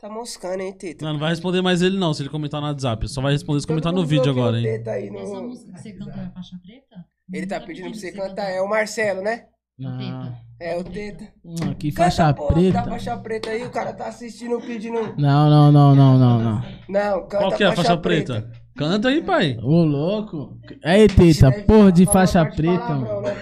Tá 0.00 0.08
moscando, 0.08 0.60
hein, 0.62 0.72
Teta? 0.72 1.04
Não, 1.04 1.12
não 1.14 1.20
vai 1.20 1.30
responder 1.30 1.62
mais 1.62 1.80
ele 1.82 1.96
não, 1.98 2.12
se 2.12 2.22
ele 2.22 2.28
comentar 2.30 2.60
no 2.60 2.66
WhatsApp. 2.66 3.08
Só 3.08 3.20
vai 3.22 3.32
responder 3.32 3.60
se 3.60 3.66
Todo 3.66 3.74
comentar 3.74 3.92
no 3.92 3.98
mundo 4.00 4.08
vídeo 4.08 4.30
agora, 4.30 4.56
o 4.56 4.58
hein? 4.58 4.64
Teta 4.64 4.90
aí 4.92 5.10
no- 5.10 5.18
Essa 5.18 5.40
música 5.40 5.72
que 5.72 5.78
você 5.80 5.92
canta 5.92 6.20
é 6.20 6.24
a 6.24 6.30
faixa 6.30 6.56
preta? 6.62 7.04
Ele 7.32 7.46
tá 7.46 7.60
pedindo 7.60 7.90
pra 7.90 7.98
você 7.98 8.12
cantar. 8.12 8.50
É 8.50 8.60
o 8.60 8.68
Marcelo, 8.68 9.22
né? 9.22 9.44
Não, 9.78 10.36
É 10.60 10.76
o 10.76 10.84
Teta. 10.84 11.24
aqui 11.70 11.90
Canta, 11.90 12.04
faixa 12.10 12.32
Dá 12.32 12.46
preta. 12.46 12.84
faixa 12.84 13.16
preta 13.18 13.50
aí, 13.50 13.62
o 13.64 13.70
cara 13.70 13.92
tá 13.92 14.06
assistindo 14.08 14.60
pedindo. 14.60 15.14
Não, 15.18 15.50
não, 15.50 15.72
não, 15.72 15.94
não, 15.94 16.18
não, 16.18 16.38
não. 16.38 16.62
Não, 16.88 17.20
canta 17.26 17.38
Qual 17.38 17.52
que 17.52 17.64
é 17.64 17.66
a 17.66 17.72
faixa 17.76 17.96
preta? 17.96 18.50
Canta 18.76 19.08
aí, 19.08 19.22
pai. 19.22 19.56
Ô, 19.62 19.84
louco. 19.84 20.58
Aí, 20.84 21.06
Teta, 21.06 21.52
porra 21.64 21.92
de 21.92 22.06
faixa 22.06 22.44
preta, 22.44 22.88
mano. 22.94 23.20
né? 23.22 23.34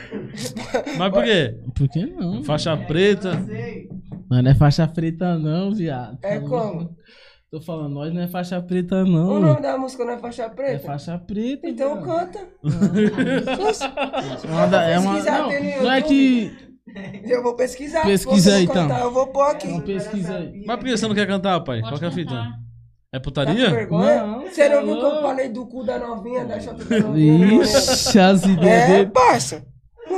Mas 0.99 1.13
por 1.13 1.25
quê? 1.25 1.55
Por 1.75 1.89
que 1.89 2.07
não? 2.07 2.45
Faixa 2.45 2.77
preta. 2.77 3.33
Mano, 4.29 4.43
não 4.43 4.51
é 4.51 4.55
faixa 4.55 4.87
preta 4.87 5.39
não, 5.39 5.73
viado. 5.75 6.19
É 6.23 6.39
Tá 6.39 6.47
como? 6.49 6.95
Tô 7.51 7.61
falando, 7.61 7.93
nós 7.95 8.13
não 8.15 8.23
é 8.23 8.29
faixa 8.29 8.61
preta 8.63 9.03
O 9.03 9.07
não. 9.07 9.41
nome 9.41 9.61
da 9.61 9.77
música 9.77 10.05
não 10.07 10.13
é 10.15 10.19
faixa 10.19 10.43
É 10.45 10.49
preta? 10.49 10.87
faixa 10.87 11.19
preta. 11.19 11.69
Então 11.69 11.95
viado. 12.03 12.07
canta. 12.07 12.39
Uma 14.49 14.67
da- 14.67 14.85
é 14.85 14.99
uma, 14.99 15.15
pesquisar, 15.15 15.39
não, 15.39 15.49
tem 15.49 15.77
no 15.77 15.83
não 15.83 15.93
é 15.93 16.03
que. 16.03 16.53
Eu 17.25 17.43
vou 17.43 17.55
pesquisar. 17.55 18.03
Pesquisa 18.03 18.37
Se 18.37 18.43
você 18.43 18.51
aí, 18.57 18.65
então. 18.65 18.75
cantar, 18.89 19.01
Eu 19.03 19.11
vou 19.13 19.27
pôr 19.29 19.51
aqui. 19.51 19.69
Não 19.69 19.81
pesquisa 19.81 20.35
aí. 20.37 20.65
Mas 20.67 20.77
por 20.77 20.85
que 20.85 20.97
você 20.97 21.07
não 21.09 21.15
quer 21.15 21.27
cantar, 21.27 21.61
pai? 21.61 21.81
Qual 21.81 21.99
que 21.99 22.05
é 22.05 22.09
a 22.09 22.11
fita? 22.11 22.31
cantar. 22.35 22.62
É 23.15 23.19
Tá 23.19 23.21
com 23.21 23.25
putaria? 23.25 23.71
vergonha? 23.71 24.27
Não, 24.27 24.41
Você 24.49 24.69
não 24.71 24.77
tá 24.77 24.83
viu 24.85 24.97
que 24.99 25.05
eu 25.05 25.23
falei 25.23 25.49
do 25.51 25.67
cu 25.67 25.85
da 25.85 25.99
novinha, 25.99 26.45
da 26.47 26.59
chota 26.59 26.83
da 26.85 26.99
novinha? 27.01 27.63
Ixi, 27.63 28.19
as 28.19 28.43
ideias 28.45 28.67
É, 28.83 28.87
dele. 28.87 29.11
parça. 29.11 29.67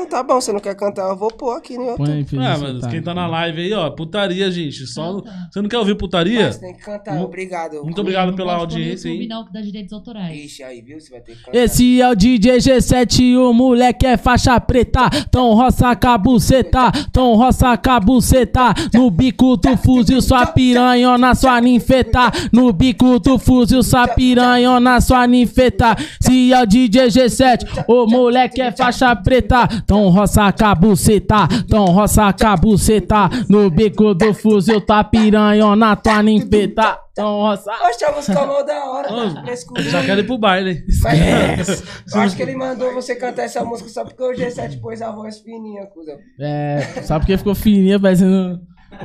Não, 0.05 0.09
tá 0.11 0.23
bom, 0.23 0.40
você 0.40 0.53
não 0.53 0.61
quer 0.61 0.75
cantar, 0.77 1.09
eu 1.09 1.17
vou 1.17 1.29
pôr 1.31 1.57
aqui 1.57 1.79
no 1.79 1.97
Põe 1.97 2.09
YouTube. 2.09 2.11
aí, 2.12 2.25
filho, 2.25 2.43
Ah, 2.43 2.57
você 2.57 2.73
mas 2.75 2.87
quem 2.88 3.03
tá 3.03 3.14
na 3.14 3.27
live 3.27 3.61
aí, 3.62 3.73
ó, 3.73 3.88
putaria, 3.90 4.51
gente. 4.51 4.87
Só... 4.87 5.14
Canta. 5.21 5.49
Você 5.51 5.62
não 5.62 5.69
quer 5.69 5.79
ouvir 5.79 5.97
putaria? 5.97 6.45
Mas 6.47 6.59
tem 6.59 6.75
que 6.75 6.83
cantar, 6.83 7.14
Mu- 7.14 7.25
obrigado. 7.25 7.83
Muito 7.83 8.01
obrigado 8.01 8.35
pela 8.35 8.55
audiência 8.55 9.11
aí. 9.11 9.27
não, 9.27 9.45
que 9.47 9.53
dá 9.53 9.61
direitos 9.61 9.93
autorais. 9.93 10.37
Ixi, 10.45 10.62
aí, 10.62 10.83
viu? 10.83 11.01
Você 11.01 11.11
vai 11.11 11.21
ter 11.21 11.37
que 11.37 11.45
cantar. 11.45 11.57
Esse 11.59 12.01
é 12.01 12.09
o 12.11 12.14
DJ 12.14 12.57
G7, 12.59 13.37
o 13.38 13.53
moleque 13.53 14.07
é 14.07 14.17
faixa 14.17 14.59
preta. 14.61 15.09
Tom 15.31 15.55
roça 15.55 15.95
com 15.97 16.09
a 16.09 16.19
buceta, 16.19 16.93
tom 17.12 17.35
roça 17.37 17.77
com 17.77 17.90
a 17.90 18.01
buceta. 18.01 18.75
No 18.93 19.11
bico 19.11 19.57
do 19.57 19.77
fuzil, 19.77 20.21
sua 20.21 20.47
piranhona, 20.47 21.35
sua 21.35 21.61
ninfeta. 21.61 22.31
No 22.53 22.73
bico 22.73 23.19
do 23.19 23.38
fuzil, 23.38 23.83
sua 23.83 24.07
piranhona, 24.09 25.01
sua 25.01 25.27
ninfeta. 25.27 25.97
Se 26.21 26.53
é 26.53 26.62
o 26.62 26.67
DJ 26.67 27.07
G7, 27.09 27.85
o 27.88 28.07
moleque 28.07 28.61
é 28.61 28.71
faixa 28.73 29.14
preta. 29.17 29.67
Tom 29.87 29.93
roça 30.11 30.52
com 30.52 30.64
a 30.64 30.74
buceta, 30.74 31.48
tom 31.68 31.87
roça 31.87 32.33
com 32.33 32.46
a 32.46 32.57
buceta. 32.57 33.28
No 33.48 33.70
bico 33.70 34.14
do 34.14 34.35
fuzil, 34.35 34.80
tua 34.80 35.04
piranhona, 35.04 35.96
tua 35.96 36.22
ninfeta. 36.22 36.98
Tom 37.14 37.42
roça. 37.42 37.70
Oxe, 37.88 38.04
a 38.04 38.12
música 38.12 38.46
mal 38.46 38.64
da 38.64 38.85
hora, 38.90 39.12
Ô, 39.12 39.35
tá. 39.35 39.83
Já 39.83 40.04
quero 40.04 40.20
ir 40.20 40.26
pro 40.26 40.37
baile. 40.37 40.85
Mas, 41.02 41.85
eu 42.12 42.20
acho 42.20 42.37
que 42.37 42.42
ele 42.42 42.57
mandou 42.57 42.92
você 42.92 43.14
cantar 43.14 43.44
essa 43.44 43.64
música 43.64 43.88
só 43.88 44.04
porque 44.04 44.22
o 44.22 44.33
G7 44.33 44.80
pôs 44.80 45.00
a 45.00 45.12
voz 45.12 45.38
fininha, 45.38 45.87
cuzão. 45.87 46.18
É, 46.40 46.80
só 47.02 47.18
porque 47.18 47.38
ficou 47.38 47.54
fininha, 47.54 48.00
parecendo. 48.00 48.61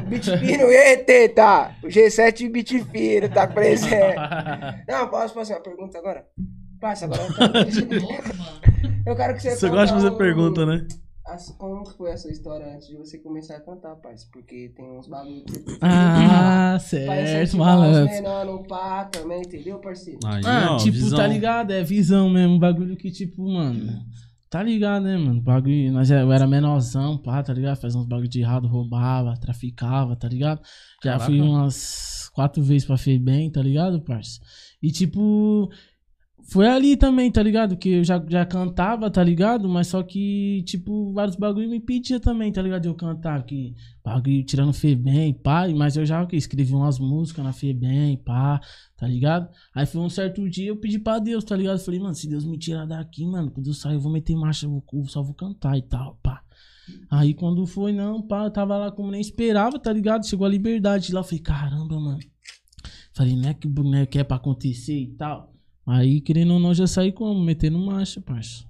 Beat 0.08 0.26
fino, 0.40 0.72
e 0.72 1.30
tá? 1.30 1.76
O 1.84 1.88
G7 1.88 2.52
beat 2.52 2.84
fino, 2.92 3.30
tá 3.30 3.48
presente. 3.48 3.96
Não, 4.88 5.08
posso 5.08 5.34
fazer 5.34 5.54
uma 5.54 5.62
pergunta 5.62 5.98
agora? 5.98 6.26
Passa 6.80 7.06
agora. 7.06 7.24
mano. 7.24 8.90
Eu 9.06 9.16
quero 9.16 9.34
que 9.36 9.42
você 9.42 9.56
Você 9.56 9.70
gosta 9.70 9.88
de 9.88 9.94
fazer 9.94 10.10
um- 10.14 10.18
pergunta, 10.18 10.66
né? 10.66 10.88
as- 11.26 11.52
como 11.60 11.86
foi 11.86 12.12
a 12.12 12.18
sua 12.18 12.32
história 12.32 12.74
antes 12.74 12.88
de 12.88 12.96
você 12.98 13.18
começar 13.20 13.56
a 13.58 13.62
cantar, 13.62 13.96
parceiro? 13.98 14.32
Porque 14.32 14.74
tem 14.76 14.98
uns 14.98 15.08
bagulho 15.08 15.44
que 15.46 15.52
você 15.60 15.78
Ah, 15.82 16.78
certo, 16.80 17.58
malandro. 17.58 18.06
menor 18.12 18.46
no 18.46 18.64
pá 18.68 19.06
também, 19.06 19.42
entendeu, 19.42 19.78
parceiro? 19.80 20.20
Aí, 20.26 20.42
Ah, 20.46 20.74
ó, 20.74 20.78
tipo, 20.78 20.94
visão. 20.98 21.20
tá 21.20 21.28
ligado? 21.28 21.72
É 21.72 21.84
visão 21.84 22.30
mesmo. 22.30 22.56
um 22.56 22.60
Bagulho 22.60 22.98
que, 22.98 23.12
tipo, 23.12 23.48
mano. 23.48 24.00
Tá 24.50 24.64
ligado, 24.64 25.04
né, 25.04 25.16
mano? 25.18 25.40
Bagulho. 25.40 25.92
Nós 25.92 26.08
já, 26.08 26.22
eu 26.22 26.32
era 26.32 26.48
menorzão, 26.48 27.16
pá, 27.20 27.44
tá 27.44 27.54
ligado? 27.54 27.78
Fazia 27.80 28.00
uns 28.00 28.08
bagulho 28.08 28.28
de 28.28 28.42
errado, 28.42 28.68
roubava, 28.68 29.36
traficava, 29.40 30.16
tá 30.16 30.28
ligado? 30.28 30.60
Já 31.04 31.12
Caraca. 31.12 31.26
fui 31.26 31.40
umas 31.40 32.28
quatro 32.34 32.64
vezes 32.64 32.86
pra 32.88 32.98
Febem, 32.98 33.52
tá 33.52 33.62
ligado, 33.62 34.02
parça? 34.02 34.40
E, 34.82 34.92
tipo. 34.92 35.70
Foi 36.52 36.68
ali 36.68 36.98
também, 36.98 37.32
tá 37.32 37.44
ligado? 37.44 37.78
Que 37.78 37.90
eu 37.90 38.04
já, 38.04 38.20
já 38.28 38.44
cantava, 38.44 39.10
tá 39.12 39.24
ligado? 39.24 39.70
Mas 39.70 39.88
só 39.88 40.02
que, 40.02 40.64
tipo, 40.66 41.14
vários 41.14 41.36
bagulho 41.36 41.70
me 41.70 41.78
impediam 41.78 42.20
também, 42.20 42.52
tá 42.52 42.60
ligado? 42.60 42.88
Eu 42.88 42.96
cantar 42.96 43.44
que 43.44 43.76
bagulho 44.04 44.44
tirando 44.44 44.74
Febem, 44.74 45.32
pá. 45.32 45.68
Mas 45.70 45.96
eu 45.96 46.04
já 46.08 46.24
o 46.24 46.28
quê? 46.28 46.36
escrevi 46.38 46.74
umas 46.74 46.98
músicas 46.98 47.46
na 47.46 47.54
Febem, 47.54 48.18
pá, 48.18 48.60
tá 48.98 49.08
ligado? 49.08 49.48
Aí 49.76 49.86
foi 49.86 50.02
um 50.02 50.10
certo 50.10 50.50
dia 50.50 50.70
eu 50.70 50.78
pedi 50.78 50.98
pra 50.98 51.20
Deus, 51.20 51.44
tá 51.44 51.56
ligado? 51.56 51.78
Falei, 51.80 52.00
mano, 52.00 52.16
se 52.16 52.28
Deus 52.28 52.44
me 52.44 52.58
tirar 52.58 52.88
daqui, 52.88 53.28
mano, 53.28 53.52
quando 53.52 53.68
eu 53.68 53.74
sair 53.74 53.94
eu 53.94 54.00
vou 54.00 54.12
meter 54.12 54.36
marcha, 54.36 54.66
eu 54.66 54.84
só 55.06 55.22
vou 55.22 55.36
cantar 55.36 55.78
e 55.78 55.84
tal, 55.84 56.18
pá. 56.24 56.42
Aí 57.12 57.36
quando 57.36 57.64
foi, 57.68 57.94
não, 57.94 58.24
pá, 58.24 58.46
eu 58.46 58.52
tava 58.52 58.76
lá 58.76 58.92
como 58.92 59.12
nem 59.12 59.22
esperava, 59.22 59.78
tá 59.78 59.94
ligado? 59.94 60.26
Chegou 60.26 60.48
a 60.48 60.50
liberdade 60.50 61.14
lá, 61.14 61.20
eu 61.20 61.24
falei, 61.24 61.40
caramba, 61.40 62.00
mano. 62.00 62.20
Falei, 63.14 63.36
não 63.36 63.50
é 63.50 63.54
que 63.54 63.68
boneco 63.68 64.18
é 64.18 64.24
pra 64.24 64.38
acontecer 64.38 65.00
e 65.00 65.10
tal. 65.10 65.59
Aí, 65.86 66.22
querendo 66.22 66.54
ou 66.54 66.60
não, 66.60 66.74
já 66.74 66.86
saí 66.86 67.12
como? 67.12 67.40
Metendo 67.42 67.80
marcha, 67.80 68.22
parça. 68.22 68.64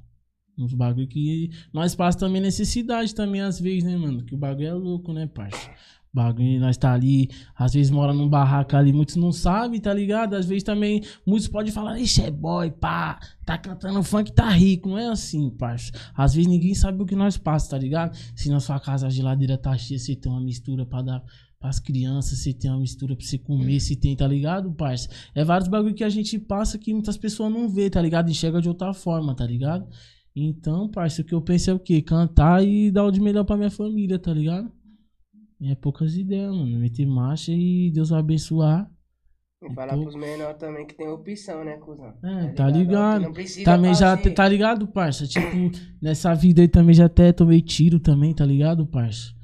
Uns 0.57 0.73
bagulho 0.73 1.07
que 1.07 1.49
nós 1.73 1.95
passa 1.95 2.19
também 2.19 2.41
necessidade 2.41 3.15
também, 3.15 3.41
às 3.41 3.59
vezes, 3.59 3.83
né, 3.83 3.95
mano? 3.95 4.23
Que 4.25 4.35
o 4.35 4.37
bagulho 4.37 4.67
é 4.67 4.73
louco, 4.73 5.13
né, 5.13 5.25
parça? 5.25 5.69
Bagulho, 6.11 6.59
nós 6.59 6.75
tá 6.75 6.91
ali, 6.91 7.29
às 7.55 7.73
vezes 7.73 7.91
mora 7.91 8.11
num 8.11 8.27
barraco 8.27 8.75
ali, 8.75 8.91
muitos 8.91 9.15
não 9.15 9.31
sabem, 9.31 9.79
tá 9.79 9.93
ligado? 9.93 10.33
Às 10.33 10.45
vezes 10.45 10.63
também, 10.63 11.03
muitos 11.25 11.47
podem 11.47 11.71
falar, 11.71 11.99
ixi, 11.99 12.23
é 12.23 12.31
boy, 12.31 12.71
pá, 12.71 13.19
tá 13.45 13.57
cantando 13.57 14.01
funk, 14.01 14.33
tá 14.33 14.49
rico. 14.49 14.89
Não 14.89 14.97
é 14.97 15.07
assim, 15.07 15.49
parça. 15.51 15.91
Às 16.15 16.33
vezes 16.33 16.49
ninguém 16.49 16.73
sabe 16.73 17.01
o 17.01 17.05
que 17.05 17.15
nós 17.15 17.37
passa, 17.37 17.69
tá 17.69 17.77
ligado? 17.77 18.17
Se 18.35 18.49
na 18.49 18.59
sua 18.59 18.79
casa 18.79 19.07
a 19.07 19.09
geladeira 19.09 19.57
tá 19.57 19.77
cheia, 19.77 19.99
você 19.99 20.15
tem 20.15 20.31
uma 20.31 20.41
mistura 20.41 20.85
pra 20.85 21.03
dar 21.03 21.23
pras 21.59 21.77
crianças, 21.79 22.39
você 22.39 22.53
tem 22.53 22.71
uma 22.71 22.79
mistura 22.79 23.15
pra 23.15 23.25
você 23.25 23.37
comer, 23.37 23.79
se 23.81 23.95
tem, 23.95 24.15
tá 24.15 24.25
ligado, 24.25 24.71
parça? 24.71 25.09
É 25.35 25.43
vários 25.43 25.67
bagulho 25.67 25.93
que 25.93 26.05
a 26.05 26.09
gente 26.09 26.39
passa 26.39 26.79
que 26.79 26.93
muitas 26.93 27.17
pessoas 27.17 27.51
não 27.51 27.67
vê, 27.67 27.89
tá 27.89 28.01
ligado? 28.01 28.31
Enxerga 28.31 28.61
de 28.61 28.69
outra 28.69 28.93
forma, 28.93 29.35
tá 29.35 29.45
ligado? 29.45 29.85
Então, 30.33 30.89
parça, 30.89 31.21
o 31.21 31.25
que 31.25 31.33
eu 31.33 31.41
penso 31.41 31.69
é 31.69 31.73
o 31.73 31.79
quê? 31.79 32.01
Cantar 32.01 32.63
e 32.63 32.89
dar 32.89 33.03
o 33.03 33.11
de 33.11 33.19
melhor 33.19 33.43
pra 33.43 33.57
minha 33.57 33.69
família, 33.69 34.17
tá 34.17 34.33
ligado? 34.33 34.71
É 35.61 35.75
poucas 35.75 36.15
ideias, 36.15 36.55
mano. 36.55 36.79
Meter 36.79 37.05
marcha 37.05 37.51
e 37.51 37.91
Deus 37.91 38.09
vai 38.09 38.21
abençoar. 38.21 38.89
E 39.61 39.73
falar 39.73 39.97
pros 39.97 40.15
menores 40.15 40.57
também 40.57 40.87
que 40.87 40.95
tem 40.95 41.09
opção, 41.09 41.65
né, 41.65 41.75
cuzão? 41.77 42.13
É, 42.23 42.47
tá 42.53 42.69
ligado. 42.69 43.23
Não 43.23 43.33
precisa 43.33 43.65
Também 43.65 43.93
já, 43.93 44.15
tá 44.15 44.47
ligado, 44.47 44.87
parça? 44.87 45.27
Tipo, 45.27 45.45
nessa 46.01 46.33
vida 46.33 46.61
aí 46.61 46.69
também 46.69 46.95
já 46.95 47.07
até 47.07 47.33
tomei 47.33 47.61
tiro 47.61 47.99
também, 47.99 48.33
tá 48.33 48.45
ligado, 48.45 48.87
parça? 48.87 49.37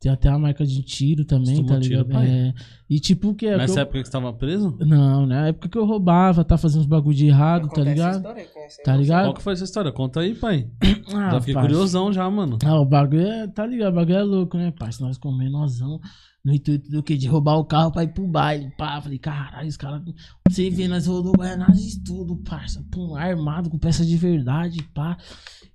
Tem 0.00 0.10
até 0.10 0.30
a 0.30 0.38
marca 0.38 0.64
de 0.64 0.82
tiro 0.82 1.26
também, 1.26 1.62
tá 1.62 1.78
tiro, 1.78 2.02
ligado? 2.02 2.08
pai? 2.08 2.26
É. 2.26 2.54
E 2.88 2.98
tipo, 2.98 3.28
o 3.28 3.34
que 3.34 3.46
é? 3.46 3.58
Nessa 3.58 3.80
eu- 3.80 3.82
época 3.82 3.98
que 4.00 4.06
você 4.06 4.10
tava 4.12 4.32
preso? 4.32 4.74
Não, 4.80 5.26
na 5.26 5.48
época 5.48 5.68
que 5.68 5.76
eu 5.76 5.84
roubava, 5.84 6.42
tá 6.42 6.56
fazendo 6.56 6.80
uns 6.80 6.86
bagulho 6.86 7.14
de 7.14 7.26
errado, 7.26 7.64
tá 7.64 7.68
Conta 7.68 7.80
essa 7.82 7.90
ligado? 7.90 8.16
história, 8.16 8.46
Tá 8.82 8.96
ligado? 8.96 9.24
Qual 9.26 9.34
que 9.34 9.42
foi 9.42 9.52
essa 9.52 9.64
história? 9.64 9.92
Conta 9.92 10.20
aí, 10.20 10.34
pai. 10.34 10.66
Ah, 11.14 11.32
já 11.32 11.40
fiquei 11.40 11.54
parça. 11.54 11.68
curiosão 11.68 12.12
já, 12.12 12.30
mano. 12.30 12.56
Ah, 12.64 12.80
o 12.80 12.84
bagulho 12.86 13.26
é, 13.26 13.46
tá 13.48 13.66
ligado? 13.66 13.92
O 13.92 13.96
bagulho 13.96 14.16
é 14.16 14.22
louco, 14.22 14.56
né, 14.56 14.70
parça? 14.78 15.04
Nós 15.04 15.18
com 15.18 15.30
menorzão, 15.32 16.00
no 16.44 16.54
intuito 16.54 16.90
do 16.90 17.02
que? 17.02 17.16
De 17.16 17.28
roubar 17.28 17.56
o 17.56 17.64
carro 17.64 17.92
pra 17.92 18.04
ir 18.04 18.12
pro 18.12 18.26
baile, 18.26 18.70
pá. 18.76 19.00
Falei, 19.00 19.18
caralho, 19.18 19.68
os 19.68 19.76
caras. 19.76 20.02
Você 20.48 20.70
vê, 20.70 20.88
nós 20.88 21.06
rodou 21.06 21.32
Guianazes 21.32 21.98
tudo, 22.02 22.36
parça. 22.36 22.84
Pum, 22.90 23.14
armado, 23.14 23.68
com 23.68 23.78
peça 23.78 24.04
de 24.04 24.16
verdade, 24.16 24.82
pá. 24.94 25.16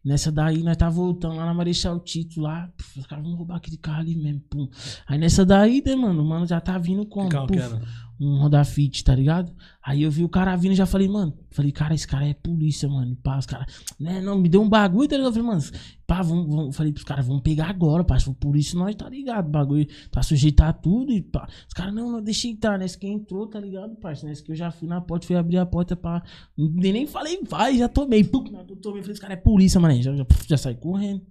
Nessa 0.03 0.31
daí, 0.31 0.63
nós 0.63 0.77
tá 0.77 0.89
voltando 0.89 1.35
lá 1.35 1.45
na 1.45 1.53
Marechal 1.53 1.99
Tito, 1.99 2.41
lá. 2.41 2.67
Puf, 2.77 2.99
os 2.99 3.05
caras 3.05 3.23
vão 3.23 3.35
roubar 3.35 3.57
aquele 3.57 3.77
carro 3.77 4.01
ali 4.01 4.15
mesmo, 4.15 4.41
pum. 4.49 4.67
Aí 5.07 5.17
nessa 5.17 5.45
daí, 5.45 5.81
né, 5.85 5.95
mano, 5.95 6.21
o 6.21 6.25
mano 6.25 6.45
já 6.45 6.59
tá 6.59 6.77
vindo 6.77 7.05
como? 7.05 7.29
Que 7.29 7.35
carro 7.35 7.47
Puf, 7.47 7.59
que 7.59 7.65
era? 7.65 7.81
Um 8.19 8.37
Honda 8.37 8.63
Fit, 8.63 9.03
tá 9.03 9.13
ligado? 9.13 9.51
Aí 9.83 10.03
eu 10.03 10.09
vi 10.09 10.23
o 10.23 10.29
cara 10.29 10.55
vindo 10.55 10.71
e 10.71 10.75
já 10.75 10.85
falei, 10.85 11.07
mano, 11.07 11.37
falei, 11.51 11.71
cara, 11.71 11.93
esse 11.93 12.07
cara 12.07 12.25
é 12.25 12.33
polícia, 12.33 12.87
mano. 12.87 13.15
Pá, 13.17 13.37
os 13.37 13.45
caras, 13.45 13.67
né, 13.99 14.21
não, 14.21 14.37
me 14.37 14.49
deu 14.49 14.61
um 14.61 14.69
bagulho, 14.69 15.07
tá 15.07 15.15
ligado? 15.15 15.29
Eu 15.29 15.43
falei, 15.43 15.47
mano, 15.47 15.63
pá, 16.07 16.21
vamos, 16.21 16.47
vamos, 16.47 16.75
falei 16.75 16.91
pros 16.91 17.03
caras, 17.03 17.27
vamos 17.27 17.41
pegar 17.41 17.69
agora, 17.69 18.03
pá. 18.03 18.17
Se 18.17 18.25
for 18.25 18.33
polícia, 18.33 18.77
nós 18.77 18.95
tá 18.95 19.09
ligado, 19.09 19.47
o 19.47 19.51
bagulho 19.51 19.87
tá 20.11 20.23
sujeito 20.23 20.61
a 20.61 20.71
tudo 20.71 21.11
e 21.11 21.21
pá. 21.21 21.47
Os 21.67 21.73
caras, 21.73 21.93
não, 21.93 22.11
não, 22.11 22.21
deixa 22.21 22.47
entrar, 22.47 22.79
né? 22.79 22.85
Esse 22.85 22.97
que 22.97 23.07
entrou, 23.07 23.47
tá 23.47 23.59
ligado, 23.59 23.95
parça? 23.95 24.25
Nesse 24.25 24.41
que 24.43 24.51
eu 24.51 24.55
já 24.55 24.71
fui 24.71 24.87
na 24.87 25.01
porta, 25.01 25.27
fui 25.27 25.35
abrir 25.35 25.57
a 25.57 25.65
porta 25.65 25.95
pra. 25.95 26.23
Nem, 26.57 26.93
nem 26.93 27.07
falei, 27.07 27.39
vai, 27.47 27.77
já 27.77 27.89
tomei. 27.89 28.23
Pum, 28.23 28.43
que 28.43 28.53
eu 28.55 28.75
tomei, 28.77 29.01
falei, 29.01 29.13
esse 29.13 29.21
cara 29.21 29.33
é 29.33 29.37
polícia, 29.37 29.79
mano. 29.79 30.01
Já, 30.01 30.15
já, 30.15 30.25
já 30.47 30.57
saí 30.57 30.75
correndo. 30.75 31.21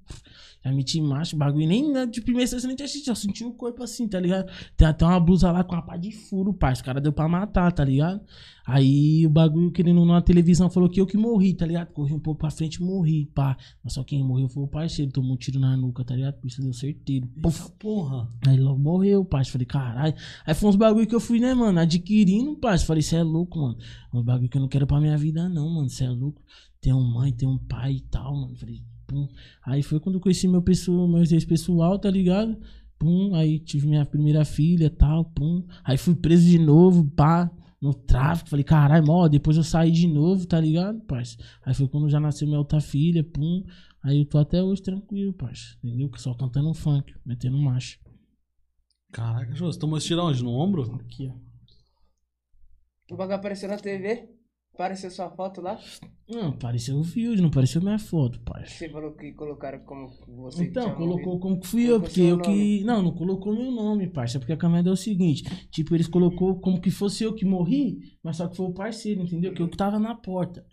Já 0.65 0.73
meti 0.73 0.99
macho, 1.01 1.37
bagulho. 1.37 1.69
Nem 1.69 1.93
né, 1.93 2.07
de 2.07 2.23
primeira 2.23 2.49
você 2.49 2.67
nem 2.67 2.75
tinha 2.75 2.89
sentido, 2.89 3.07
já 3.07 3.15
senti 3.15 3.45
o 3.45 3.53
corpo 3.53 3.83
assim, 3.83 4.09
tá 4.09 4.19
ligado? 4.19 4.51
Tem 4.77 4.89
até 4.89 5.05
uma 5.05 5.21
blusa 5.21 5.53
lá 5.53 5.63
com 5.63 5.75
uma 5.75 5.83
pá 5.83 5.97
de 5.97 6.11
furo, 6.11 6.55
pai. 6.55 6.74
Os 6.75 6.83
caras 6.83 7.03
deu 7.03 7.13
pra 7.13 7.29
matar, 7.29 7.73
tá 7.73 7.85
ligado? 7.85 8.21
Aí 8.67 9.27
o 9.27 9.31
bagulho, 9.31 9.71
querendo 9.71 10.05
na 10.07 10.23
televisão 10.23 10.71
falou 10.71 10.89
que 10.89 11.01
eu 11.01 11.07
que 11.07 11.19
morri, 11.19 11.53
tá 11.53 11.67
ligado? 11.67 11.93
Corri 11.93 12.15
um 12.15 12.19
pouco 12.19 12.41
pra 12.41 12.51
frente 12.51 12.77
e 12.77 12.83
morri, 12.83 13.27
pá. 13.35 13.57
Mas 13.83 13.93
só 13.93 14.03
quem 14.03 14.25
morreu 14.25 14.49
foi 14.49 14.63
o 14.63 14.69
parceiro, 14.69 15.13
tomou 15.13 15.35
um 15.35 15.37
tiro 15.37 15.61
na 15.61 15.77
nuca, 15.77 16.03
tá 16.03 16.17
ligado? 16.17 16.41
Por 16.41 16.47
isso 16.47 16.63
deu 16.63 16.73
certeiro. 16.73 17.29
Puf. 17.43 17.71
Porra. 17.79 18.29
Aí 18.47 18.59
logo 18.59 18.79
morreu, 18.79 19.25
pai. 19.25 19.45
Falei, 19.45 19.67
caralho. 19.67 20.15
Aí 20.47 20.55
foi 20.55 20.71
uns 20.71 20.77
bagulho 20.77 21.07
que 21.07 21.15
eu 21.15 21.21
fui, 21.21 21.41
né, 21.41 21.53
mano, 21.53 21.79
adquirindo, 21.79 22.57
pai. 22.57 22.79
Falei, 22.79 23.03
cê 23.03 23.17
é 23.17 23.23
louco, 23.23 23.59
mano. 23.59 23.77
Uns 24.13 24.25
bagulho 24.25 24.49
que 24.49 24.57
eu 24.57 24.63
não 24.63 24.69
quero 24.69 24.87
pra 24.87 25.01
minha 25.01 25.17
vida, 25.19 25.47
não, 25.49 25.69
mano. 25.69 25.91
Cê 25.91 26.05
é 26.05 26.11
louco. 26.11 26.43
Tem 26.81 26.93
uma 26.93 27.21
mãe, 27.21 27.33
tem 27.33 27.49
um 27.49 27.59
pai 27.59 27.97
e 27.97 28.01
tal, 28.01 28.35
mano. 28.35 28.57
Falei, 28.57 28.83
pum. 29.07 29.29
Aí 29.65 29.83
foi 29.83 30.01
quando 30.01 30.17
eu 30.17 30.21
conheci 30.21 30.49
meu 30.49 30.63
pessoal, 30.63 31.07
meu 31.07 31.23
ex-pessoal, 31.23 31.99
tá 31.99 32.11
ligado? 32.11 32.57
Pum. 32.99 33.35
Aí 33.35 33.59
tive 33.59 33.87
minha 33.87 34.05
primeira 34.05 34.45
filha 34.45 34.87
e 34.87 34.91
tal, 34.91 35.25
pum. 35.25 35.67
Aí 35.85 35.97
fui 35.97 36.15
preso 36.15 36.47
de 36.47 36.59
novo, 36.59 37.05
pá. 37.11 37.51
No 37.81 37.93
tráfico, 37.93 38.49
falei, 38.49 38.65
caralho, 38.65 39.07
mó, 39.07 39.29
depois 39.29 39.59
eu 39.59 39.63
saí 39.63 39.91
de 39.91 40.09
novo, 40.09 40.47
tá 40.47 40.59
ligado, 40.59 41.03
parça? 41.03 41.37
Aí 41.63 41.75
foi 41.75 41.87
quando 41.87 42.09
já 42.09 42.19
nasceu 42.19 42.47
minha 42.47 42.59
outra 42.59 42.81
filha, 42.81 43.23
pum. 43.23 43.63
Aí 44.03 44.21
eu 44.21 44.25
tô 44.25 44.39
até 44.39 44.63
hoje 44.63 44.83
tranquilo, 44.83 45.35
parça. 45.35 45.77
Entendeu? 45.85 46.11
Só 46.17 46.33
cantando 46.35 46.71
um 46.71 46.75
funk, 46.75 47.15
metendo 47.27 47.59
macho. 47.59 47.99
Caraca, 49.13 49.55
Jô, 49.55 49.71
você 49.71 49.79
tomou 49.79 49.99
esse 49.99 50.07
tiro 50.07 50.23
onde? 50.23 50.43
No 50.43 50.53
ombro? 50.53 50.95
Aqui, 50.95 51.29
ó. 51.29 51.35
O 53.13 53.17
bagulho 53.17 53.37
apareceu 53.37 53.69
na 53.69 53.77
TV. 53.77 54.34
Apareceu 54.75 55.09
sua 55.09 55.31
foto 55.31 55.61
lá. 55.61 55.79
Não, 56.29 56.49
apareceu 56.49 56.97
o 56.97 57.03
vídeo, 57.03 57.41
não 57.41 57.49
apareceu 57.49 57.81
minha 57.81 57.99
foto, 57.99 58.41
parça. 58.41 58.75
Você 58.75 58.89
falou 58.89 59.13
que 59.13 59.33
colocaram 59.33 59.79
como 59.81 60.11
você 60.27 60.65
Então, 60.65 60.85
tinha 60.85 60.95
colocou 60.97 61.39
como 61.39 61.61
que 61.61 61.67
fui 61.69 61.83
eu, 61.85 62.01
Colocou 62.01 62.09
porque 62.09 62.21
seu 62.21 62.29
eu 62.31 62.37
nome. 62.39 62.79
que. 62.79 62.85
Não, 62.85 63.03
não 63.03 63.13
colocou 63.13 63.55
meu 63.55 63.71
nome, 63.71 64.09
parça. 64.09 64.41
Porque 64.41 64.53
a 64.53 64.57
caminhada 64.57 64.91
é 64.91 64.93
o 64.93 64.97
seguinte: 64.97 65.45
tipo, 65.71 65.95
eles 65.95 66.09
colocou 66.09 66.59
como 66.59 66.81
que 66.81 66.91
fosse 66.91 67.23
eu 67.23 67.33
que 67.33 67.45
morri, 67.45 67.99
mas 68.21 68.37
só 68.37 68.49
que 68.49 68.57
foi 68.57 68.67
o 68.67 68.73
parceiro, 68.73 69.23
entendeu? 69.23 69.55
Que 69.55 69.63
eu 69.63 69.69
que 69.69 69.77
tava 69.77 70.01
na 70.01 70.17
porta. 70.17 70.67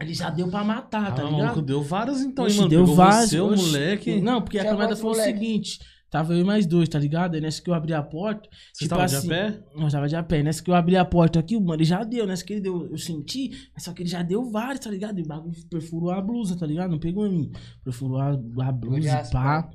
Ele 0.00 0.14
já 0.14 0.30
deu 0.30 0.48
pra 0.48 0.62
matar, 0.62 1.12
tá 1.12 1.22
ah, 1.22 1.24
ligado? 1.24 1.42
maluco, 1.42 1.62
deu 1.62 1.82
várias 1.82 2.20
então, 2.20 2.44
hein, 2.44 2.50
Oxe, 2.50 2.58
mano. 2.58 2.70
deu 2.70 2.86
vários. 2.86 3.30
Você, 3.30 3.40
o 3.40 3.56
moleque. 3.56 4.20
Não, 4.20 4.40
porque 4.40 4.58
a 4.58 4.60
Tinha 4.60 4.70
caminhada 4.70 4.94
quantos 4.94 5.16
foi 5.16 5.20
o 5.20 5.24
seguinte: 5.24 5.80
tava 6.10 6.34
eu 6.34 6.40
e 6.40 6.44
mais 6.44 6.66
dois, 6.66 6.88
tá 6.88 6.98
ligado? 6.98 7.34
Aí 7.34 7.40
nessa 7.40 7.62
que 7.62 7.70
eu 7.70 7.74
abri 7.74 7.92
a 7.92 8.02
porta. 8.02 8.48
Você 8.72 8.84
tipo 8.84 8.90
tava 8.90 9.04
assim, 9.04 9.28
de 9.28 9.34
a 9.34 9.36
pé? 9.36 9.64
Nós 9.74 9.92
tava 9.92 10.08
de 10.08 10.16
a 10.16 10.22
pé. 10.22 10.42
Nessa 10.42 10.62
que 10.62 10.70
eu 10.70 10.74
abri 10.74 10.96
a 10.96 11.04
porta 11.04 11.38
aqui, 11.38 11.56
o 11.56 11.60
mano, 11.60 11.76
ele 11.76 11.84
já 11.84 12.02
deu. 12.02 12.26
Nessa 12.26 12.44
que 12.44 12.54
ele 12.54 12.60
deu, 12.60 12.90
eu 12.90 12.98
senti, 12.98 13.50
mas 13.74 13.84
só 13.84 13.92
que 13.92 14.02
ele 14.02 14.10
já 14.10 14.22
deu 14.22 14.50
vários, 14.50 14.84
tá 14.84 14.90
ligado? 14.90 15.18
E 15.18 15.22
o 15.22 15.26
bagulho 15.26 15.54
perfurou 15.68 16.10
a 16.10 16.20
blusa, 16.20 16.56
tá 16.56 16.66
ligado? 16.66 16.90
Não 16.90 16.98
pegou 16.98 17.26
em 17.26 17.30
mim. 17.30 17.52
Perfurou 17.84 18.18
a, 18.18 18.30
a 18.30 18.72
blusa 18.72 19.22
e 19.26 19.30
pá. 19.30 19.68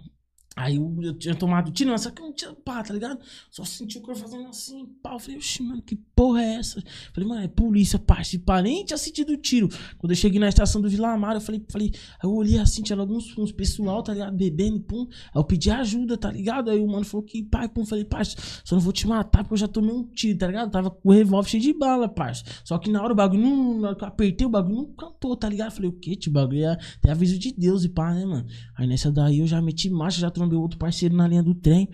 Aí 0.55 0.75
eu, 0.75 0.95
eu 1.01 1.13
tinha 1.13 1.33
tomado 1.33 1.71
tiro, 1.71 1.89
mas 1.89 2.01
só 2.01 2.11
que 2.11 2.21
eu 2.21 2.25
não 2.25 2.33
tinha 2.33 2.53
pá, 2.53 2.83
tá 2.83 2.93
ligado? 2.93 3.19
Só 3.49 3.63
senti 3.63 3.97
o 3.97 4.01
corpo 4.01 4.19
fazendo 4.19 4.47
assim, 4.47 4.85
pá. 5.01 5.13
Eu 5.13 5.19
falei, 5.19 5.37
oxi, 5.37 5.63
mano, 5.63 5.81
que 5.81 5.95
porra 5.95 6.43
é 6.43 6.55
essa? 6.55 6.83
Falei, 7.13 7.29
mano, 7.29 7.41
é 7.41 7.47
polícia, 7.47 7.97
pá. 7.97 8.23
Se 8.23 8.37
pá, 8.37 8.61
nem 8.61 8.85
tinha 8.85 8.97
sentido 8.97 9.35
tiro. 9.37 9.69
Quando 9.97 10.11
eu 10.11 10.15
cheguei 10.15 10.39
na 10.39 10.49
estação 10.49 10.81
do 10.81 10.89
Vila 10.89 11.11
Amaro, 11.11 11.37
eu 11.37 11.41
falei, 11.41 11.63
falei, 11.69 11.91
eu 12.21 12.31
olhei 12.31 12.59
assim, 12.59 12.83
tinha 12.83 12.95
logo 12.95 13.15
uns, 13.15 13.51
pessoal, 13.51 14.03
tá 14.03 14.13
ligado? 14.13 14.35
Bebendo, 14.35 14.79
pum. 14.81 15.07
Aí 15.09 15.39
eu 15.39 15.43
pedi 15.43 15.71
ajuda, 15.71 16.17
tá 16.17 16.31
ligado? 16.31 16.69
Aí 16.69 16.79
o 16.79 16.87
mano 16.87 17.05
falou 17.05 17.25
que, 17.25 17.41
pai, 17.43 17.67
pum, 17.69 17.85
falei, 17.85 18.05
parça, 18.05 18.35
só 18.63 18.75
não 18.75 18.81
vou 18.81 18.93
te 18.93 19.07
matar 19.07 19.43
porque 19.43 19.53
eu 19.53 19.57
já 19.57 19.67
tomei 19.67 19.91
um 19.91 20.03
tiro, 20.03 20.37
tá 20.37 20.47
ligado? 20.47 20.69
Tava 20.69 20.91
com 20.91 21.09
o 21.09 21.11
revólver 21.11 21.49
cheio 21.49 21.63
de 21.63 21.73
bala, 21.73 22.07
parça. 22.09 22.43
Só 22.63 22.77
que 22.77 22.91
na 22.91 23.01
hora 23.01 23.13
o 23.13 23.15
bagulho, 23.15 23.41
não, 23.41 23.79
na 23.79 23.87
hora 23.89 23.97
que 23.97 24.03
eu 24.03 24.07
apertei 24.07 24.45
o 24.45 24.49
bagulho, 24.49 24.75
não 24.75 24.85
cantou, 24.93 25.35
tá 25.35 25.49
ligado? 25.49 25.69
Eu 25.69 25.75
falei, 25.75 25.89
o 25.89 25.93
quê, 25.93 26.15
tio? 26.15 26.33
bagulho 26.33 26.65
é 26.65 26.71
até 26.71 27.11
aviso 27.11 27.37
de 27.37 27.53
Deus 27.53 27.83
e 27.83 27.89
pá, 27.89 28.13
né, 28.13 28.25
mano? 28.25 28.45
Aí 28.75 28.87
nessa 28.87 29.11
daí 29.11 29.39
eu 29.39 29.47
já 29.47 29.61
meti 29.61 29.89
marcha, 29.89 30.19
já 30.19 30.31
trombei 30.43 30.57
outro 30.57 30.77
parceiro 30.77 31.15
na 31.15 31.27
linha 31.27 31.43
do 31.43 31.55
trem. 31.55 31.89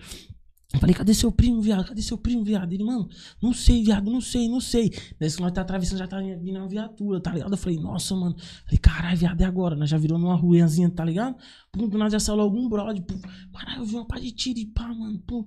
Eu 0.72 0.78
falei, 0.78 0.94
cadê 0.94 1.12
seu 1.12 1.32
primo, 1.32 1.60
viado? 1.60 1.84
Cadê 1.84 2.00
seu 2.00 2.16
primo, 2.16 2.44
viado? 2.44 2.72
Ele, 2.72 2.84
mano, 2.84 3.08
não 3.42 3.52
sei, 3.52 3.82
viado, 3.82 4.08
não 4.08 4.20
sei, 4.20 4.48
não 4.48 4.60
sei. 4.60 4.92
Nesse 5.18 5.36
que 5.36 5.42
nós 5.42 5.50
tá 5.50 5.62
atravessando, 5.62 5.98
já 5.98 6.06
tá 6.06 6.20
vindo 6.20 6.58
uma 6.58 6.68
viatura, 6.68 7.20
tá 7.20 7.32
ligado? 7.32 7.52
Eu 7.52 7.56
falei, 7.56 7.76
nossa, 7.76 8.14
mano. 8.14 8.36
Falei, 8.64 8.78
caralho, 8.78 9.16
viado, 9.16 9.40
é 9.40 9.44
agora? 9.44 9.74
Nós 9.74 9.90
já 9.90 9.98
virou 9.98 10.16
numa 10.16 10.36
ruazinha, 10.36 10.88
tá 10.88 11.04
ligado? 11.04 11.36
Pum, 11.72 11.88
do 11.88 11.98
nada 11.98 12.10
já 12.10 12.20
saiu 12.20 12.36
logo 12.36 12.56
um 12.56 12.68
brother, 12.68 13.02
pum. 13.02 13.20
Caralho, 13.52 13.80
eu 13.80 13.84
vi 13.84 13.96
uma 13.96 14.06
pá 14.06 14.20
de 14.20 14.30
tiro 14.30 14.60
e 14.60 14.66
pá, 14.66 14.86
mano, 14.94 15.18
pum. 15.26 15.44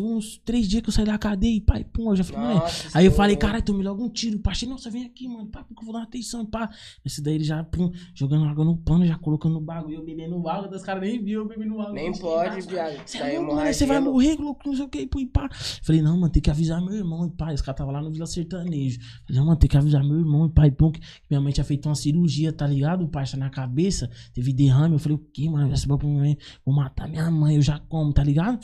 Tô 0.00 0.16
uns 0.16 0.38
três 0.38 0.66
dias 0.66 0.82
que 0.82 0.88
eu 0.88 0.92
saí 0.94 1.04
da 1.04 1.18
cadeia 1.18 1.52
e 1.52 1.58
e 1.58 1.84
pum, 1.84 2.08
eu 2.08 2.16
já. 2.16 2.24
Nossa, 2.32 2.96
Aí 2.96 3.04
eu 3.04 3.10
você 3.10 3.16
falei, 3.18 3.34
é 3.36 3.38
caralho, 3.38 3.62
tomei 3.62 3.84
logo 3.84 4.02
um 4.02 4.08
tiro. 4.08 4.40
Achei, 4.46 4.66
nossa, 4.66 4.90
vem 4.90 5.04
aqui, 5.04 5.28
mano, 5.28 5.46
pá, 5.46 5.62
porque 5.62 5.82
eu 5.82 5.84
vou 5.84 5.92
dar 5.92 6.00
uma 6.00 6.06
atenção, 6.06 6.46
pá. 6.46 6.70
Esse 7.04 7.22
daí 7.22 7.34
ele 7.34 7.44
já, 7.44 7.62
pum, 7.62 7.92
jogando 8.14 8.46
água 8.46 8.64
no 8.64 8.78
pano, 8.78 9.06
já 9.06 9.18
colocando 9.18 9.52
no 9.52 9.60
bagulho, 9.60 9.96
eu 9.96 10.04
bebendo 10.04 10.48
água, 10.48 10.68
dos 10.68 10.82
caras 10.82 11.02
nem 11.02 11.22
viu 11.22 11.40
eu 11.40 11.48
bebendo 11.48 11.78
água. 11.78 11.92
Nem 11.92 12.14
fiquei 12.14 12.30
pode, 12.30 12.66
viado. 12.66 13.02
Você 13.04 13.18
é 13.18 13.20
louco, 13.20 13.36
mano, 13.36 13.50
hemorragia, 13.50 13.72
você 13.74 13.86
vai 13.86 14.00
morrer, 14.00 14.36
louco, 14.36 14.62
não 14.66 14.74
sei 14.74 14.84
o 14.86 14.88
que, 14.88 15.08
e 15.18 15.26
pá. 15.26 15.50
Falei, 15.82 16.00
não, 16.00 16.18
mano, 16.18 16.32
tem 16.32 16.42
que 16.42 16.50
avisar 16.50 16.80
meu 16.80 16.94
irmão, 16.94 17.26
e 17.26 17.30
pá. 17.30 17.52
Esse 17.52 17.62
cara 17.62 17.76
tava 17.76 17.92
lá 17.92 18.00
no 18.00 18.10
Vila 18.10 18.24
Sertanejo. 18.24 19.00
Falei, 19.26 19.38
não, 19.38 19.46
mano, 19.46 19.58
tem 19.58 19.68
que 19.68 19.76
avisar 19.76 20.02
meu 20.02 20.18
irmão, 20.18 20.46
e 20.46 20.66
e 20.66 20.70
pum, 20.70 20.92
que 20.92 21.00
minha 21.28 21.42
mãe 21.42 21.52
tinha 21.52 21.64
feito 21.64 21.86
uma 21.90 21.94
cirurgia, 21.94 22.54
tá 22.54 22.66
ligado? 22.66 23.06
Parça 23.06 23.36
na 23.36 23.50
cabeça, 23.50 24.10
teve 24.32 24.50
derrame. 24.54 24.94
Eu 24.94 24.98
falei, 24.98 25.18
o 25.18 25.20
que, 25.20 25.46
mano? 25.46 25.66
Minha 25.66 26.14
mãe, 26.18 26.38
vou 26.64 26.74
matar 26.74 27.06
minha 27.06 27.30
mãe, 27.30 27.56
eu 27.56 27.62
já 27.62 27.78
como, 27.78 28.14
tá 28.14 28.24
ligado? 28.24 28.58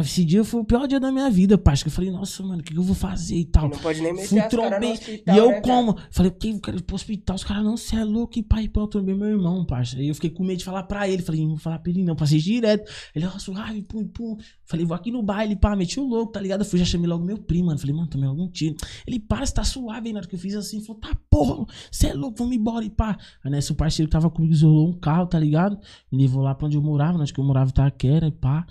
Esse 0.00 0.24
dia 0.24 0.44
foi 0.44 0.60
o 0.60 0.64
pior 0.64 0.86
dia 0.86 1.00
da 1.00 1.10
minha 1.10 1.30
vida. 1.30 1.56
Que 1.58 1.88
eu 1.88 1.90
falei, 1.90 2.10
nossa, 2.10 2.42
mano, 2.42 2.60
o 2.60 2.64
que, 2.64 2.72
que 2.72 2.78
eu 2.78 2.82
vou 2.82 2.94
fazer 2.94 3.36
e 3.36 3.44
tal. 3.44 3.68
Não 3.68 3.78
pode 3.78 4.00
nem 4.00 4.12
meter 4.12 4.28
Fui 4.28 4.42
trombei. 4.42 4.92
hospital, 4.92 5.34
E 5.34 5.38
eu 5.38 5.48
né, 5.50 5.60
como? 5.60 5.96
Falei, 6.10 6.30
o 6.30 6.34
que? 6.34 6.50
Eu 6.50 6.60
quero 6.60 6.78
ir 6.78 6.82
pro 6.82 6.96
hospital. 6.96 7.36
Os 7.36 7.44
caras, 7.44 7.64
não, 7.64 7.76
você 7.76 7.96
é 7.96 8.04
louco. 8.04 8.38
E 8.38 8.42
pai, 8.42 8.70
eu 8.74 8.86
trombei 8.86 9.14
meu 9.14 9.28
irmão, 9.28 9.64
parça. 9.64 9.96
Aí 9.98 10.08
eu 10.08 10.14
fiquei 10.14 10.30
com 10.30 10.44
medo 10.44 10.58
de 10.58 10.64
falar 10.64 10.84
pra 10.84 11.08
ele. 11.08 11.22
Falei, 11.22 11.42
não 11.42 11.50
vou 11.50 11.58
falar 11.58 11.78
pra 11.78 11.90
ele 11.90 12.02
não. 12.02 12.16
Passei 12.16 12.38
direto. 12.38 12.90
Ele, 13.14 13.26
ó, 13.26 13.38
suave, 13.38 13.82
pum, 13.82 14.06
pum. 14.06 14.36
Falei, 14.64 14.84
vou 14.84 14.94
aqui 14.96 15.10
no 15.10 15.22
baile, 15.22 15.54
pá, 15.56 15.76
meti 15.76 16.00
o 16.00 16.06
louco, 16.06 16.32
tá 16.32 16.40
ligado? 16.40 16.60
Eu 16.62 16.66
fui, 16.66 16.78
já 16.78 16.84
chamei 16.84 17.08
logo 17.08 17.24
meu 17.24 17.38
primo, 17.38 17.66
mano. 17.66 17.78
Falei, 17.78 17.94
mano, 17.94 18.08
tomei 18.08 18.28
algum 18.28 18.48
tiro. 18.48 18.76
Ele, 19.06 19.20
para, 19.20 19.44
você 19.46 19.54
tá 19.54 19.64
suave 19.64 20.08
aí. 20.08 20.12
Na 20.12 20.20
hora 20.20 20.28
que 20.28 20.34
eu 20.34 20.38
fiz 20.38 20.54
assim, 20.54 20.82
falou, 20.84 21.00
tá 21.00 21.16
porra, 21.30 21.66
você 21.90 22.08
é 22.08 22.14
louco, 22.14 22.38
vamos 22.38 22.56
embora 22.56 22.84
e 22.84 22.90
pá. 22.90 23.16
Aí 23.44 23.50
nesse 23.50 23.72
o 23.72 23.74
parceiro 23.74 24.08
que 24.08 24.12
tava 24.12 24.30
comigo 24.30 24.52
isolou 24.52 24.88
um 24.88 24.92
carro, 24.98 25.26
tá 25.26 25.38
ligado? 25.38 25.78
Me 26.10 26.22
levou 26.22 26.42
lá 26.42 26.54
pra 26.54 26.66
onde 26.66 26.76
eu 26.76 26.82
morava, 26.82 27.18
onde 27.18 27.32
que 27.32 27.40
eu 27.40 27.44
morava 27.44 27.68
em 27.68 27.70
Itaquera 27.70 28.26
e 28.26 28.32
pá. 28.32 28.66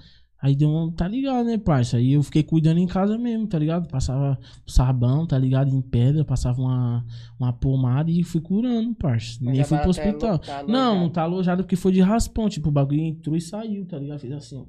Aí 0.46 0.56
deu 0.56 0.70
um, 0.70 0.92
tá 0.92 1.08
ligado, 1.08 1.44
né, 1.44 1.58
parça? 1.58 1.98
Aí 1.98 2.14
eu 2.14 2.22
fiquei 2.22 2.44
cuidando 2.44 2.78
em 2.78 2.86
casa 2.86 3.18
mesmo, 3.18 3.48
tá 3.48 3.58
ligado? 3.58 3.88
Passava 3.88 4.38
sabão, 4.68 5.26
tá 5.26 5.40
ligado? 5.40 5.76
Em 5.76 5.82
pedra, 5.82 6.24
passava 6.24 6.62
uma, 6.62 7.04
uma 7.40 7.52
pomada 7.52 8.12
e 8.12 8.24
fui 8.24 8.40
curando, 8.40 8.94
parça. 8.94 9.40
Mas 9.42 9.56
Nem 9.56 9.64
fui 9.64 9.80
pro 9.80 9.90
hospital. 9.90 10.38
tá 10.38 10.62
não, 10.68 11.00
não 11.00 11.10
tá 11.10 11.24
alojado 11.24 11.64
porque 11.64 11.76
foi 11.76 11.94
de 11.94 12.00
raspão. 12.00 12.48
Tipo, 12.48 12.70
o 12.70 12.72
bagulho 12.72 13.02
entrou 13.02 13.36
e 13.36 13.42
saiu, 13.42 13.88
tá 13.88 13.98
ligado? 13.98 14.20
Fez 14.20 14.34
assim, 14.34 14.56
ó. 14.56 14.66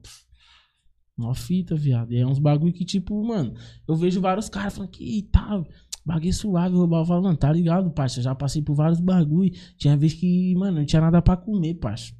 Uma 1.22 1.34
fita, 1.34 1.74
viado. 1.76 2.10
E 2.10 2.16
é 2.16 2.26
uns 2.26 2.38
bagulho 2.38 2.72
que, 2.72 2.82
tipo, 2.86 3.22
mano, 3.22 3.52
eu 3.86 3.94
vejo 3.96 4.18
vários 4.18 4.48
caras 4.48 4.74
falando 4.74 4.88
que 4.88 5.28
tá, 5.30 5.62
bagulho 6.02 6.32
suave, 6.32 6.74
roubar. 6.74 7.04
Falo, 7.04 7.22
mano, 7.22 7.36
tá 7.36 7.52
ligado, 7.52 7.90
parça? 7.90 8.20
Eu 8.20 8.24
já 8.24 8.34
passei 8.34 8.62
por 8.62 8.72
vários 8.72 8.98
bagulho. 8.98 9.52
Tinha 9.76 9.94
vez 9.94 10.14
que, 10.14 10.54
mano, 10.54 10.78
não 10.78 10.86
tinha 10.86 11.02
nada 11.02 11.20
pra 11.20 11.36
comer, 11.36 11.74
parça. 11.74 12.14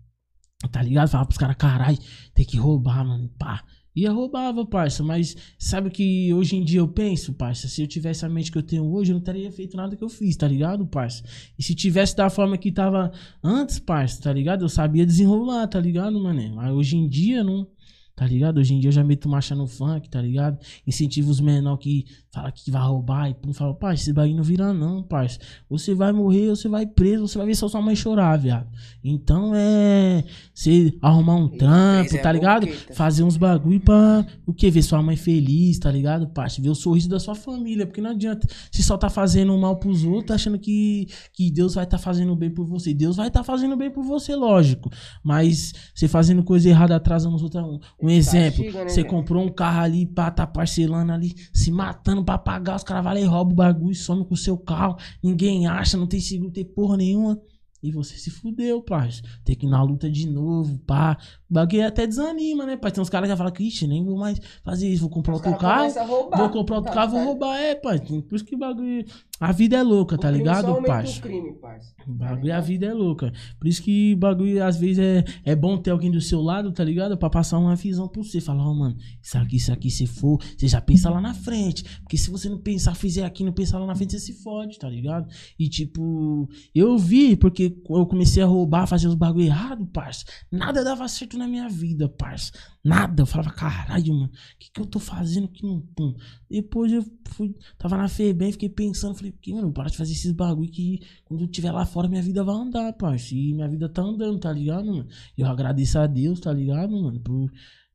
Tá 0.70 0.82
ligado? 0.82 1.08
Falava 1.08 1.28
pros 1.28 1.38
caras, 1.38 1.56
caralho, 1.56 1.98
tem 2.34 2.44
que 2.44 2.56
roubar, 2.56 3.04
mano, 3.04 3.28
pá. 3.38 3.62
E 3.96 4.04
eu 4.04 4.14
roubava, 4.14 4.66
parça, 4.66 5.02
mas 5.02 5.34
sabe 5.58 5.88
o 5.88 5.90
que 5.90 6.32
hoje 6.34 6.54
em 6.54 6.62
dia 6.62 6.80
eu 6.80 6.88
penso, 6.88 7.32
parça? 7.32 7.66
Se 7.66 7.80
eu 7.80 7.86
tivesse 7.86 8.26
a 8.26 8.28
mente 8.28 8.52
que 8.52 8.58
eu 8.58 8.62
tenho 8.62 8.84
hoje, 8.84 9.10
eu 9.10 9.14
não 9.14 9.22
teria 9.22 9.50
feito 9.50 9.74
nada 9.74 9.96
que 9.96 10.04
eu 10.04 10.08
fiz, 10.10 10.36
tá 10.36 10.46
ligado, 10.46 10.86
parça? 10.86 11.24
E 11.58 11.62
se 11.62 11.74
tivesse 11.74 12.14
da 12.14 12.28
forma 12.28 12.58
que 12.58 12.70
tava 12.70 13.10
antes, 13.42 13.78
parça, 13.78 14.20
tá 14.20 14.30
ligado? 14.30 14.66
Eu 14.66 14.68
sabia 14.68 15.06
desenrolar, 15.06 15.66
tá 15.66 15.80
ligado, 15.80 16.22
mané? 16.22 16.50
Mas 16.50 16.70
hoje 16.72 16.94
em 16.98 17.08
dia, 17.08 17.42
não. 17.42 17.66
Tá 18.14 18.26
ligado? 18.26 18.58
Hoje 18.58 18.74
em 18.74 18.80
dia 18.80 18.88
eu 18.88 18.92
já 18.92 19.04
meto 19.04 19.28
marcha 19.30 19.54
no 19.54 19.66
funk, 19.66 20.10
tá 20.10 20.20
ligado? 20.20 20.58
Incentivo 20.86 21.30
os 21.30 21.40
menor 21.40 21.78
que 21.78 22.04
fala 22.36 22.52
que 22.52 22.70
vai 22.70 22.82
roubar 22.82 23.30
e 23.30 23.34
pum, 23.34 23.52
fala, 23.52 23.74
pai, 23.74 23.94
esse 23.94 24.12
bagulho 24.12 24.36
não 24.36 24.42
vira 24.42 24.72
não, 24.74 25.02
parça. 25.02 25.38
Você 25.70 25.94
vai 25.94 26.12
morrer, 26.12 26.50
você 26.50 26.68
vai 26.68 26.86
preso, 26.86 27.26
você 27.26 27.38
vai 27.38 27.46
ver 27.46 27.54
só 27.54 27.66
sua 27.66 27.80
mãe 27.80 27.96
chorar, 27.96 28.36
viado. 28.36 28.68
Então 29.02 29.52
é. 29.54 30.22
Você 30.52 30.94
arrumar 31.00 31.36
um 31.36 31.48
trampo, 31.48 32.14
é 32.14 32.18
tá 32.18 32.30
ligado? 32.30 32.66
boqueta. 32.66 32.94
Fazer 32.94 33.22
uns 33.22 33.38
bagulho 33.38 33.80
pra. 33.80 34.26
O 34.44 34.52
que? 34.52 34.70
Ver 34.70 34.82
sua 34.82 35.02
mãe 35.02 35.16
feliz, 35.16 35.78
tá 35.78 35.90
ligado, 35.90 36.28
parça? 36.28 36.60
Ver 36.60 36.68
o 36.68 36.74
sorriso 36.74 37.08
da 37.08 37.18
sua 37.18 37.34
família. 37.34 37.86
Porque 37.86 38.02
não 38.02 38.10
adianta 38.10 38.46
se 38.70 38.82
só 38.82 38.98
tá 38.98 39.08
fazendo 39.08 39.56
mal 39.56 39.76
pros 39.76 40.04
outros, 40.04 40.32
achando 40.32 40.58
que, 40.58 41.08
que 41.32 41.50
Deus 41.50 41.74
vai 41.74 41.86
tá 41.86 41.96
fazendo 41.96 42.36
bem 42.36 42.50
por 42.50 42.66
você. 42.66 42.92
Deus 42.92 43.16
vai 43.16 43.30
tá 43.30 43.42
fazendo 43.42 43.76
bem 43.76 43.90
por 43.90 44.04
você, 44.04 44.36
lógico. 44.36 44.90
Mas 45.24 45.72
você 45.94 46.06
fazendo 46.06 46.42
coisa 46.42 46.68
errada, 46.68 46.96
atrasando 46.96 47.36
os 47.36 47.42
outros. 47.42 47.64
Um, 47.64 47.80
Um 48.02 48.10
exemplo, 48.10 48.62
né, 48.64 48.88
você 48.88 49.02
comprou 49.02 49.42
um 49.42 49.48
carro 49.48 49.80
ali, 49.80 50.04
pá, 50.04 50.30
tá 50.30 50.46
parcelando 50.46 51.12
ali, 51.12 51.34
se 51.52 51.70
matando 51.70 52.25
pra 52.26 52.36
pagar, 52.36 52.76
os 52.76 52.82
caras 52.82 53.02
vão 53.04 53.14
lá 53.14 53.20
e 53.20 53.24
roubam 53.24 53.52
o 53.52 53.56
bagulho, 53.56 53.94
some 53.94 54.24
com 54.26 54.34
o 54.34 54.36
seu 54.36 54.58
carro, 54.58 54.98
ninguém 55.22 55.66
acha, 55.66 55.96
não 55.96 56.06
tem 56.06 56.20
seguro, 56.20 56.50
tem 56.50 56.64
porra 56.64 56.98
nenhuma. 56.98 57.40
E 57.82 57.92
você 57.92 58.16
se 58.16 58.30
fudeu, 58.30 58.82
parça. 58.82 59.22
Tem 59.44 59.54
que 59.54 59.64
ir 59.64 59.68
na 59.68 59.82
luta 59.82 60.10
de 60.10 60.28
novo, 60.28 60.78
pá. 60.80 61.16
O 61.48 61.54
bagulho 61.54 61.86
até 61.86 62.06
desanima, 62.06 62.66
né, 62.66 62.76
pai? 62.76 62.90
Tem 62.90 63.00
uns 63.00 63.08
caras 63.08 63.30
que 63.30 63.36
falam 63.36 63.52
que, 63.52 63.62
ixi, 63.62 63.86
nem 63.86 64.04
vou 64.04 64.18
mais 64.18 64.40
fazer 64.64 64.88
isso, 64.88 65.02
vou 65.02 65.10
comprar 65.10 65.34
Os 65.34 65.40
outro 65.44 65.58
carro. 65.58 65.92
Vou 66.36 66.50
comprar 66.50 66.76
outro 66.76 66.90
Tá, 66.90 66.94
carro, 66.94 67.10
vou 67.12 67.24
roubar. 67.24 67.56
É, 67.58 67.74
pai. 67.74 68.00
Por 68.00 68.34
isso 68.36 68.44
que 68.44 68.54
o 68.54 68.58
bagulho. 68.58 69.04
A 69.38 69.52
vida 69.52 69.76
é 69.76 69.82
louca, 69.82 70.14
O 70.14 70.18
tá 70.18 70.30
ligado, 70.30 70.72
o 70.72 70.82
crime, 71.20 71.52
parça. 71.60 71.92
O 72.08 72.12
bagulho, 72.12 72.54
a 72.54 72.60
vida 72.60 72.86
é 72.86 72.94
louca. 72.94 73.30
Por 73.58 73.68
isso 73.68 73.82
que 73.82 74.14
o 74.14 74.16
bagulho, 74.16 74.64
às 74.64 74.78
vezes, 74.78 74.98
é, 74.98 75.24
é 75.44 75.54
bom 75.54 75.76
ter 75.76 75.90
alguém 75.90 76.10
do 76.10 76.22
seu 76.22 76.40
lado, 76.40 76.72
tá 76.72 76.82
ligado? 76.82 77.18
Pra 77.18 77.28
passar 77.28 77.58
uma 77.58 77.76
visão 77.76 78.08
pra 78.08 78.22
você. 78.22 78.40
Falar, 78.40 78.66
ó, 78.66 78.72
mano, 78.72 78.96
isso 79.22 79.36
aqui, 79.36 79.56
isso 79.56 79.72
aqui, 79.72 79.90
se 79.90 80.06
for, 80.06 80.38
você 80.56 80.66
já 80.66 80.80
pensa 80.80 81.10
lá 81.10 81.20
na 81.20 81.34
frente. 81.34 81.84
Porque 82.00 82.16
se 82.16 82.30
você 82.30 82.48
não 82.48 82.58
pensar, 82.58 82.94
fizer 82.94 83.24
aqui, 83.24 83.44
não 83.44 83.52
pensar 83.52 83.78
lá 83.78 83.86
na 83.86 83.94
frente, 83.94 84.12
você 84.12 84.20
se 84.20 84.42
fode, 84.42 84.78
tá 84.78 84.88
ligado? 84.88 85.28
E, 85.58 85.68
tipo, 85.68 86.48
eu 86.74 86.96
vi, 86.96 87.36
porque 87.36 87.76
eu 87.90 88.06
comecei 88.06 88.42
a 88.42 88.46
roubar, 88.46 88.86
fazer 88.86 89.06
os 89.06 89.14
bagulho 89.14 89.44
errado, 89.44 89.84
parça. 89.86 90.24
Nada 90.50 90.82
dava 90.82 91.06
certo 91.08 91.35
na 91.36 91.46
minha 91.46 91.68
vida, 91.68 92.08
parça. 92.08 92.52
Nada. 92.84 93.22
Eu 93.22 93.26
falava, 93.26 93.50
caralho, 93.50 94.14
mano, 94.14 94.26
o 94.26 94.58
que, 94.58 94.70
que 94.70 94.80
eu 94.80 94.86
tô 94.86 94.98
fazendo 94.98 95.48
que 95.48 95.64
não. 95.64 95.80
Pum. 95.94 96.14
Depois 96.48 96.92
eu 96.92 97.04
fui, 97.28 97.54
tava 97.78 97.96
na 97.96 98.08
FEBEM, 98.08 98.52
fiquei 98.52 98.68
pensando, 98.68 99.14
falei, 99.14 99.32
que, 99.32 99.52
mano, 99.52 99.72
para 99.72 99.90
de 99.90 99.96
fazer 99.96 100.12
esses 100.12 100.32
bagulho 100.32 100.70
que 100.70 101.00
quando 101.24 101.42
eu 101.42 101.46
estiver 101.46 101.72
lá 101.72 101.84
fora, 101.84 102.08
minha 102.08 102.22
vida 102.22 102.42
vai 102.42 102.54
andar, 102.54 102.92
parça. 102.94 103.34
E 103.34 103.54
minha 103.54 103.68
vida 103.68 103.88
tá 103.88 104.02
andando, 104.02 104.38
tá 104.38 104.52
ligado, 104.52 104.86
mano? 104.86 105.06
Eu 105.36 105.46
agradeço 105.46 105.98
a 105.98 106.06
Deus, 106.06 106.40
tá 106.40 106.52
ligado, 106.52 106.90
mano? 106.90 107.20
Por 107.20 107.50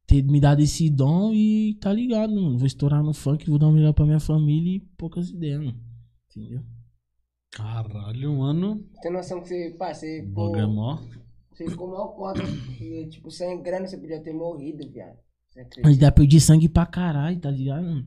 ter 0.06 0.24
me 0.24 0.42
dado 0.42 0.62
esse 0.62 0.90
dom 0.90 1.34
e 1.34 1.78
tá 1.82 1.94
ligado, 1.94 2.34
mano? 2.34 2.58
Vou 2.58 2.68
estourar 2.68 3.02
no 3.04 3.14
funk, 3.14 3.50
vou 3.50 3.58
dar 3.58 3.68
o 3.68 3.72
melhor 3.72 3.94
pra 3.94 4.06
minha 4.06 4.20
família 4.20 4.76
e 4.76 4.80
poucas 4.98 5.30
ideias, 5.30 5.60
mano. 5.60 5.80
Entendeu? 6.30 6.62
Caralho, 7.52 8.38
mano. 8.38 8.86
Tem 9.02 9.12
noção 9.12 9.42
que 9.42 9.48
você, 9.50 9.76
pá, 9.78 9.94
você, 9.94 10.30
pô, 10.34 10.56
é 10.56 10.66
mó. 10.66 11.00
Você 11.64 11.72
ficou 11.72 11.90
mal 11.90 12.16
foda. 12.16 12.42
porque, 12.44 13.08
Tipo, 13.10 13.32
sem 13.32 13.62
grana 13.62 13.88
você 13.88 13.98
podia 13.98 14.22
ter 14.22 14.34
morrido, 14.34 14.90
viado. 14.92 15.18
Mas 15.84 15.98
daí 15.98 16.10
eu 16.10 16.14
perdi 16.14 16.40
sangue 16.40 16.70
pra 16.70 16.86
caralho, 16.86 17.40
tá 17.40 17.52
ligado? 17.52 18.06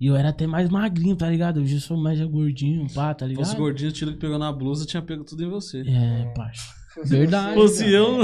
E 0.00 0.06
eu 0.06 0.16
era 0.16 0.30
até 0.30 0.46
mais 0.46 0.68
magrinho, 0.68 1.16
tá 1.16 1.28
ligado? 1.28 1.60
Hoje 1.60 1.74
eu 1.76 1.80
sou 1.80 1.96
mais 1.96 2.20
gordinho, 2.20 2.86
pá, 2.94 3.14
tá 3.14 3.26
ligado? 3.26 3.44
fosse 3.44 3.56
gordinho, 3.56 3.90
o 3.90 3.92
tiro 3.92 4.12
que 4.12 4.18
pegou 4.18 4.38
na 4.38 4.50
blusa 4.52 4.86
tinha 4.86 5.02
pego 5.02 5.24
tudo 5.24 5.44
em 5.44 5.48
você. 5.48 5.80
É, 5.80 6.32
parça. 6.34 6.74
Verdade. 7.04 7.54
Fosse 7.54 7.84
viado. 7.84 7.94
eu, 7.94 8.20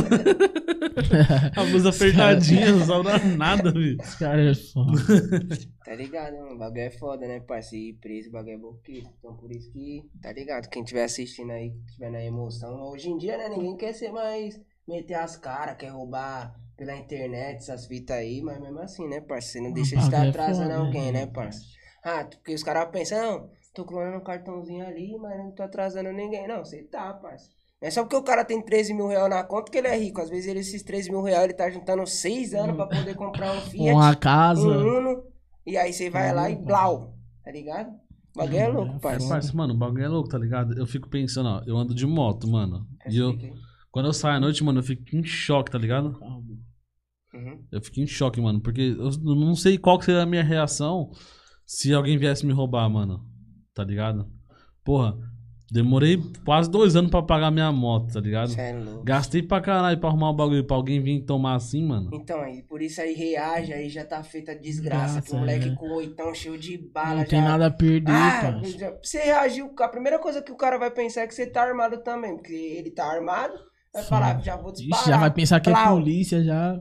a 1.56 1.64
blusa 1.64 1.90
apertadinha, 1.90 2.72
não 2.72 2.84
sobra 2.84 3.18
nada, 3.18 3.72
velho. 3.72 3.96
Esse 4.00 4.18
cara 4.18 4.50
é 4.50 4.54
foda. 4.54 4.92
Tá 5.84 5.96
ligado, 5.96 6.34
mano? 6.34 6.54
O 6.54 6.58
bagulho 6.58 6.80
é 6.80 6.90
foda, 6.90 7.26
né, 7.26 7.40
parceiro? 7.40 7.86
Ir 7.86 7.92
preso, 7.94 8.28
o 8.28 8.32
bagulho 8.32 8.54
é 8.54 8.58
boqueiro. 8.58 9.08
Então, 9.18 9.36
por 9.36 9.50
isso 9.50 9.70
que, 9.72 10.08
tá 10.22 10.32
ligado? 10.32 10.68
Quem 10.68 10.82
estiver 10.82 11.04
assistindo 11.04 11.50
aí, 11.50 11.70
que 11.70 11.94
tiver 11.94 12.10
na 12.10 12.22
emoção. 12.22 12.80
Hoje 12.88 13.10
em 13.10 13.18
dia, 13.18 13.36
né, 13.36 13.48
ninguém 13.48 13.76
quer 13.76 13.92
ser 13.92 14.10
mais. 14.10 14.60
meter 14.88 15.14
as 15.14 15.36
caras, 15.36 15.76
quer 15.76 15.88
roubar 15.88 16.54
pela 16.76 16.96
internet, 16.96 17.58
essas 17.58 17.86
fitas 17.86 18.16
aí. 18.16 18.40
Mas 18.40 18.60
mesmo 18.60 18.78
assim, 18.78 19.08
né, 19.08 19.20
parceiro? 19.20 19.66
Você 19.66 19.68
não 19.68 19.74
deixa 19.74 19.96
de 19.96 20.02
estar 20.02 20.24
é 20.24 20.28
atrasando 20.28 20.70
foda, 20.70 20.86
alguém, 20.86 21.12
né? 21.12 21.26
né, 21.26 21.26
parceiro? 21.26 21.66
Ah, 22.04 22.24
porque 22.24 22.54
os 22.54 22.62
caras 22.62 22.90
pensam, 22.90 23.20
não, 23.20 23.50
tô 23.74 23.84
clonando 23.84 24.16
um 24.18 24.24
cartãozinho 24.24 24.86
ali, 24.86 25.16
mas 25.18 25.36
não 25.36 25.50
tô 25.52 25.62
atrasando 25.62 26.12
ninguém. 26.12 26.46
Não, 26.48 26.64
você 26.64 26.82
tá, 26.84 27.12
parceiro. 27.12 27.61
Não 27.82 27.88
é 27.88 27.90
só 27.90 28.02
porque 28.04 28.14
o 28.14 28.22
cara 28.22 28.44
tem 28.44 28.62
13 28.62 28.94
mil 28.94 29.08
reais 29.08 29.28
na 29.28 29.42
conta 29.42 29.72
que 29.72 29.76
ele 29.76 29.88
é 29.88 29.98
rico. 29.98 30.20
Às 30.20 30.30
vezes 30.30 30.46
ele, 30.46 30.60
esses 30.60 30.84
13 30.84 31.10
mil 31.10 31.20
reais 31.20 31.42
ele 31.42 31.52
tá 31.52 31.68
juntando 31.68 32.06
6 32.06 32.54
anos 32.54 32.76
pra 32.76 32.86
poder 32.86 33.16
comprar 33.16 33.52
um 33.52 33.60
Fiat 33.60 33.90
Uma 33.92 34.14
casa. 34.14 34.62
um 34.62 34.98
Uno, 34.98 35.24
e 35.66 35.76
aí 35.76 35.92
você 35.92 36.08
vai 36.08 36.32
lá 36.32 36.48
e 36.48 36.54
blau, 36.54 37.18
tá 37.44 37.50
ligado? 37.50 37.90
O 38.34 38.38
bagulho 38.38 38.56
é 38.56 38.68
Uhum, 38.68 38.74
louco, 38.76 38.94
é 38.94 38.98
parceiro. 39.00 39.28
Parça, 39.28 39.52
mano, 39.52 39.74
o 39.74 39.76
bagulho 39.76 40.04
é 40.04 40.08
louco, 40.08 40.28
tá 40.28 40.38
ligado? 40.38 40.78
Eu 40.78 40.86
fico 40.86 41.08
pensando, 41.08 41.48
ó, 41.48 41.62
eu 41.66 41.76
ando 41.76 41.92
de 41.92 42.06
moto, 42.06 42.48
mano. 42.48 42.86
E 43.10 43.18
eu, 43.18 43.30
aí. 43.30 43.52
quando 43.90 44.06
eu 44.06 44.12
saio 44.12 44.36
à 44.36 44.40
noite, 44.40 44.62
mano, 44.62 44.78
eu 44.78 44.84
fico 44.84 45.16
em 45.16 45.24
choque, 45.24 45.72
tá 45.72 45.76
ligado? 45.76 46.16
Uhum. 47.34 47.66
Eu 47.72 47.82
fico 47.82 47.98
em 47.98 48.06
choque, 48.06 48.40
mano, 48.40 48.60
porque 48.60 48.94
eu 48.96 49.10
não 49.34 49.56
sei 49.56 49.76
qual 49.76 49.98
que 49.98 50.04
seria 50.04 50.22
a 50.22 50.26
minha 50.26 50.44
reação 50.44 51.10
se 51.66 51.92
alguém 51.92 52.16
viesse 52.16 52.46
me 52.46 52.52
roubar, 52.52 52.88
mano. 52.88 53.26
Tá 53.74 53.82
ligado? 53.82 54.30
Porra, 54.84 55.18
demorei 55.72 56.22
quase 56.44 56.70
dois 56.70 56.94
anos 56.94 57.10
pra 57.10 57.22
pagar 57.22 57.50
minha 57.50 57.72
moto, 57.72 58.12
tá 58.12 58.20
ligado? 58.20 58.48
Cê 58.50 58.60
é 58.60 58.72
louco. 58.78 59.02
Gastei 59.04 59.42
pra 59.42 59.60
caralho 59.60 59.98
pra 59.98 60.10
arrumar 60.10 60.30
o 60.30 60.34
bagulho 60.34 60.64
pra 60.66 60.76
alguém 60.76 61.00
vir 61.02 61.22
tomar 61.24 61.54
assim, 61.54 61.82
mano. 61.86 62.10
Então, 62.12 62.40
aí, 62.40 62.62
por 62.62 62.82
isso 62.82 63.00
aí 63.00 63.14
reage, 63.14 63.72
aí 63.72 63.88
já 63.88 64.04
tá 64.04 64.22
feita 64.22 64.52
a 64.52 64.54
desgraça. 64.54 65.22
que 65.22 65.30
Desgraça, 65.30 65.36
o 65.36 65.38
moleque 65.40 65.68
é. 65.70 65.74
com 65.74 65.86
o 65.86 65.94
oitão 65.96 66.34
cheio 66.34 66.58
de 66.58 66.76
bala 66.76 67.14
Não 67.14 67.18
já. 67.22 67.26
tem 67.26 67.40
nada 67.40 67.66
a 67.66 67.70
perder, 67.70 68.12
Ah, 68.12 68.60
já- 68.62 68.94
você 69.02 69.18
reagiu, 69.20 69.72
a 69.80 69.88
primeira 69.88 70.18
coisa 70.18 70.42
que 70.42 70.52
o 70.52 70.56
cara 70.56 70.78
vai 70.78 70.90
pensar 70.90 71.22
é 71.22 71.26
que 71.26 71.34
você 71.34 71.46
tá 71.46 71.62
armado 71.62 72.02
também, 72.02 72.34
porque 72.36 72.52
ele 72.52 72.90
tá 72.90 73.04
armado, 73.06 73.54
vai 73.94 74.02
Sim. 74.02 74.08
falar, 74.10 74.40
já 74.42 74.56
vou 74.56 74.72
disparar. 74.72 75.00
Ixi, 75.00 75.10
já 75.10 75.16
vai 75.18 75.30
pensar 75.32 75.60
que 75.60 75.70
é 75.70 75.72
Plau. 75.72 75.96
polícia, 75.96 76.44
já. 76.44 76.78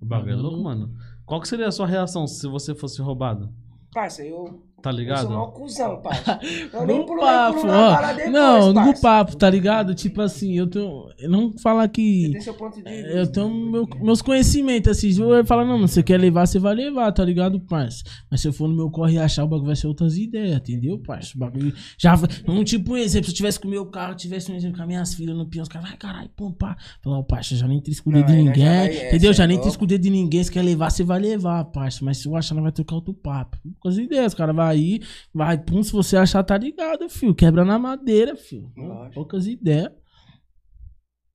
O 0.00 0.06
bagulho 0.06 0.32
é 0.32 0.36
Uhum. 0.36 0.42
louco, 0.42 0.62
mano. 0.62 0.92
Qual 1.26 1.40
que 1.40 1.48
seria 1.48 1.68
a 1.68 1.72
sua 1.72 1.86
reação 1.86 2.26
se 2.26 2.46
você 2.48 2.74
fosse 2.74 3.02
roubado? 3.02 3.52
Parça, 3.92 4.22
eu, 4.24 4.62
Tá 4.82 4.90
eu 4.90 4.94
sou 4.94 5.00
ligado? 5.00 5.30
mal 5.30 5.52
cuzão, 5.52 6.00
parça. 6.02 6.38
Eu 6.72 6.86
nem 6.86 7.04
pulo, 7.04 7.20
papo, 7.20 7.60
pulo 7.60 7.72
ó. 7.72 8.12
depois, 8.12 8.30
Não, 8.32 8.72
no 8.72 9.00
papo, 9.00 9.36
tá 9.36 9.48
ligado? 9.50 9.94
Tipo 9.94 10.20
assim, 10.22 10.56
eu 10.56 10.66
tenho. 10.66 11.08
eu 11.18 11.28
Não 11.30 11.52
falar 11.58 11.84
Você 11.84 11.88
que. 11.88 12.28
tem 12.32 12.40
seu 12.40 12.54
ponto 12.54 12.76
de 12.76 12.82
vista. 12.82 13.08
Eu 13.08 13.26
tenho 13.26 13.48
meu- 13.50 13.88
meus 14.00 14.22
conhecimentos, 14.22 14.90
assim. 14.92 15.10
Se 15.10 15.20
eu 15.20 15.44
falar, 15.44 15.64
não, 15.64 15.74
mano, 15.74 15.88
você 15.88 16.02
quer 16.02 16.18
levar, 16.20 16.46
você 16.46 16.58
vai 16.58 16.74
levar, 16.74 17.10
tá 17.12 17.24
ligado, 17.24 17.58
parça? 17.60 18.04
Mas 18.30 18.40
se 18.42 18.48
eu 18.48 18.52
for 18.52 18.68
no 18.68 18.76
meu 18.76 18.90
corre 18.90 19.14
e 19.14 19.18
achar, 19.18 19.44
o 19.44 19.48
bagulho 19.48 19.66
vai 19.66 19.76
ser 19.76 19.86
outras 19.86 20.16
ideias, 20.16 20.56
entendeu, 20.58 20.98
parça? 20.98 21.32
O 21.34 21.38
bagulho. 21.38 21.72
Já. 21.98 22.14
Um 22.46 22.62
tipo, 22.62 22.92
um 22.92 22.96
exemplo, 22.96 23.26
se 23.26 23.32
eu 23.32 23.36
tivesse 23.36 23.58
com 23.58 23.66
o 23.66 23.70
meu 23.70 23.86
carro, 23.86 24.14
tivesse 24.14 24.52
um 24.52 24.54
exemplo 24.54 24.76
com 24.76 24.82
as 24.82 24.88
minhas 24.88 25.14
filhas 25.14 25.36
no 25.36 25.46
pião, 25.46 25.62
os 25.62 25.68
caras, 25.68 25.88
vai 25.88 25.96
caralho, 25.96 26.28
pô, 26.36 26.52
pá. 26.52 26.76
Falar, 27.02 27.18
ó, 27.18 27.22
parça, 27.22 27.56
já 27.56 27.66
nem 27.66 27.80
dedo 27.80 27.96
Não, 28.06 28.12
de 28.12 28.20
nós 28.20 28.30
ninguém, 28.44 28.66
é, 28.66 29.08
entendeu? 29.08 29.32
Já 29.32 29.44
é 29.44 29.46
nem 29.46 29.58
o 29.58 29.86
dedo 29.86 30.02
de 30.02 30.10
ninguém, 30.10 30.44
se 30.44 30.50
quer 30.52 30.62
levar, 30.62 30.90
você 30.90 31.02
vai 31.02 31.18
levar, 31.18 31.64
parça. 31.64 32.04
Mas 32.04 32.18
se 32.18 32.28
eu 32.28 32.36
achar, 32.36 32.54
não 32.54 32.62
vai 32.62 32.72
trocar 32.72 32.94
outro 32.96 33.14
papo. 33.14 33.56
Poucas 33.82 33.98
ideias, 33.98 34.32
o 34.32 34.36
cara 34.36 34.52
vai 34.52 34.65
aí, 34.68 35.00
vai, 35.32 35.56
pum, 35.58 35.82
se 35.82 35.92
você 35.92 36.16
achar, 36.16 36.42
tá 36.42 36.56
ligado, 36.58 37.08
filho. 37.08 37.34
Quebra 37.34 37.64
na 37.64 37.78
madeira, 37.78 38.36
filho. 38.36 38.70
Lógico. 38.76 39.14
Poucas 39.14 39.46
ideias. 39.46 39.90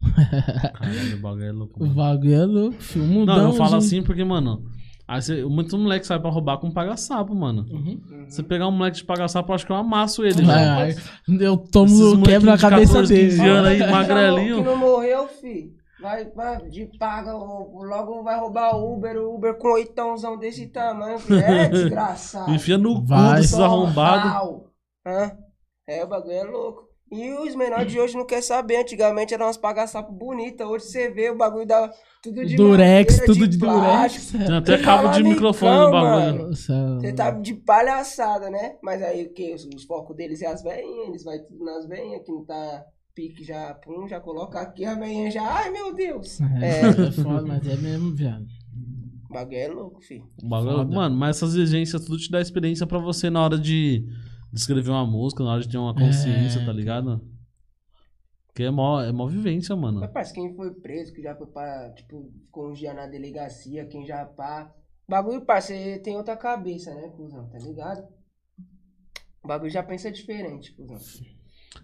Caralho, 0.01 1.15
o 1.15 1.19
bagulho 1.19 1.45
é 1.45 1.51
louco. 1.51 1.79
O 1.83 1.83
Mano. 1.83 1.95
bagulho 1.95 2.33
é 2.33 2.45
louco, 2.45 2.81
filho. 2.81 3.25
Não, 3.25 3.49
eu 3.49 3.53
falo 3.53 3.71
gente. 3.71 3.85
assim 3.85 4.03
porque, 4.03 4.23
mano, 4.23 4.63
aí 5.07 5.21
você, 5.21 5.43
muito 5.45 5.77
moleque 5.77 6.07
sai 6.07 6.19
pra 6.19 6.29
roubar 6.29 6.57
com 6.57 6.71
paga-sapo, 6.71 7.35
mano. 7.35 7.65
Uhum. 7.69 8.01
Uhum. 8.09 8.25
Você 8.27 8.41
pegar 8.43 8.67
um 8.67 8.71
moleque 8.71 8.97
de 8.97 9.03
paga-sapo, 9.03 9.51
eu 9.51 9.55
acho 9.55 9.65
que 9.65 9.71
eu 9.71 9.75
amasso 9.75 10.25
ele, 10.25 10.41
vai. 10.43 10.95
Eu 11.39 11.57
tomo, 11.57 12.21
quebro 12.23 12.51
a 12.51 12.57
cabeça 12.57 12.93
14, 12.93 13.13
dele. 13.13 13.29
15 13.29 13.47
anos 13.47 13.67
aí, 13.67 13.91
magrelinho. 13.91 14.57
Que 14.57 14.63
não 14.63 14.77
morreu, 14.77 15.27
fi. 15.27 15.80
Vai, 16.01 16.25
vai, 16.31 16.57
de 16.67 16.87
paga, 16.97 17.31
logo 17.31 18.23
vai 18.23 18.39
roubar 18.39 18.75
o 18.75 18.93
Uber, 18.93 19.17
o 19.17 19.35
Uber 19.35 19.55
com 19.55 19.73
oitãozão 19.73 20.35
desse 20.35 20.65
tamanho. 20.67 21.19
É 21.45 21.69
desgraçado. 21.69 22.51
Enfia 22.51 22.75
no 22.75 22.95
cu 22.95 23.05
Vai. 23.05 23.35
desses 23.35 23.59
arrombados. 23.59 24.63
É, 25.87 26.03
o 26.03 26.07
bagulho 26.07 26.33
é 26.33 26.43
louco. 26.43 26.91
E 27.11 27.29
os 27.33 27.55
menores 27.55 27.91
de 27.91 27.99
hoje 27.99 28.17
não 28.17 28.25
querem 28.25 28.41
saber. 28.41 28.77
Antigamente 28.77 29.33
eram 29.33 29.45
umas 29.45 29.57
paga-sapo 29.57 30.11
bonitas. 30.11 30.65
Hoje 30.65 30.85
você 30.85 31.11
vê 31.11 31.29
o 31.29 31.37
bagulho 31.37 31.67
da. 31.67 31.91
Tudo 32.23 32.45
de 32.45 32.55
Durex, 32.55 33.19
madeira, 33.19 33.33
tudo 33.33 33.47
de, 33.47 33.59
plástico. 33.59 34.31
Durex. 34.31 34.47
Tem 34.47 34.57
até 34.57 34.77
cabo 34.77 35.09
de 35.09 35.23
microfone 35.23 35.77
no 35.77 35.91
bagulho. 35.91 36.47
Você 36.47 37.13
tá 37.13 37.29
de 37.31 37.53
palhaçada, 37.53 38.49
né? 38.49 38.77
Mas 38.81 39.03
aí 39.03 39.25
o 39.25 39.33
que? 39.33 39.53
Os, 39.53 39.65
os 39.65 39.83
focos 39.83 40.15
deles 40.15 40.41
é 40.41 40.47
as 40.47 40.63
veinhas, 40.63 41.09
eles 41.09 41.23
vai 41.23 41.39
tudo 41.39 41.63
nas 41.63 41.85
veinhas, 41.85 42.23
que 42.23 42.31
não 42.31 42.45
tá 42.45 42.85
pique 43.13 43.43
já, 43.43 43.73
pum, 43.75 44.07
já 44.07 44.19
coloca 44.19 44.59
aqui 44.59 44.85
a 44.85 44.95
veinha 44.95 45.29
já. 45.31 45.43
Ai 45.43 45.69
meu 45.71 45.93
Deus! 45.93 46.39
É, 46.41 46.45
É, 46.65 46.79
é 47.07 47.11
foda, 47.11 47.41
mas 47.45 47.67
é 47.67 47.75
mesmo, 47.77 48.13
viado. 48.15 48.45
o 49.29 49.33
bagulho 49.33 49.57
é 49.57 49.67
louco, 49.67 50.01
filho. 50.01 50.29
O 50.43 50.47
bagulho- 50.47 50.77
Foda. 50.77 50.95
Mano, 50.95 51.15
mas 51.15 51.37
essas 51.37 51.55
exigências 51.55 52.03
tudo 52.05 52.17
te 52.17 52.31
dá 52.31 52.39
experiência 52.41 52.85
pra 52.87 52.99
você 52.99 53.29
na 53.29 53.43
hora 53.43 53.57
de, 53.57 53.99
de 54.51 54.59
escrever 54.59 54.89
uma 54.89 55.05
música, 55.05 55.43
na 55.43 55.51
hora 55.53 55.61
de 55.61 55.69
ter 55.69 55.77
uma 55.77 55.93
consciência, 55.93 56.59
É. 56.59 56.65
tá 56.65 56.71
ligado? 56.73 57.21
Porque 58.47 58.63
é 58.63 58.69
mó, 58.71 59.01
é 59.01 59.11
mó 59.13 59.27
vivência, 59.27 59.73
mano. 59.77 60.01
Mas 60.01 60.11
parece 60.11 60.33
quem 60.33 60.53
foi 60.55 60.71
preso, 60.73 61.13
que 61.13 61.21
já 61.21 61.33
foi 61.35 61.47
pra, 61.47 61.89
tipo, 61.95 62.29
ficou 62.45 62.69
um 62.69 62.73
dia 62.73 62.93
na 62.93 63.07
delegacia, 63.07 63.85
quem 63.85 64.05
já 64.05 64.25
pá. 64.25 64.73
Bagulho, 65.07 65.45
parceiro, 65.45 66.01
tem 66.03 66.15
outra 66.17 66.35
cabeça, 66.37 66.93
né, 66.93 67.09
cuzão, 67.15 67.47
tá 67.49 67.57
ligado? 67.59 68.03
O 69.43 69.47
bagulho 69.47 69.71
já 69.71 69.81
pensa 69.81 70.11
diferente, 70.11 70.73
cuzão. 70.73 70.97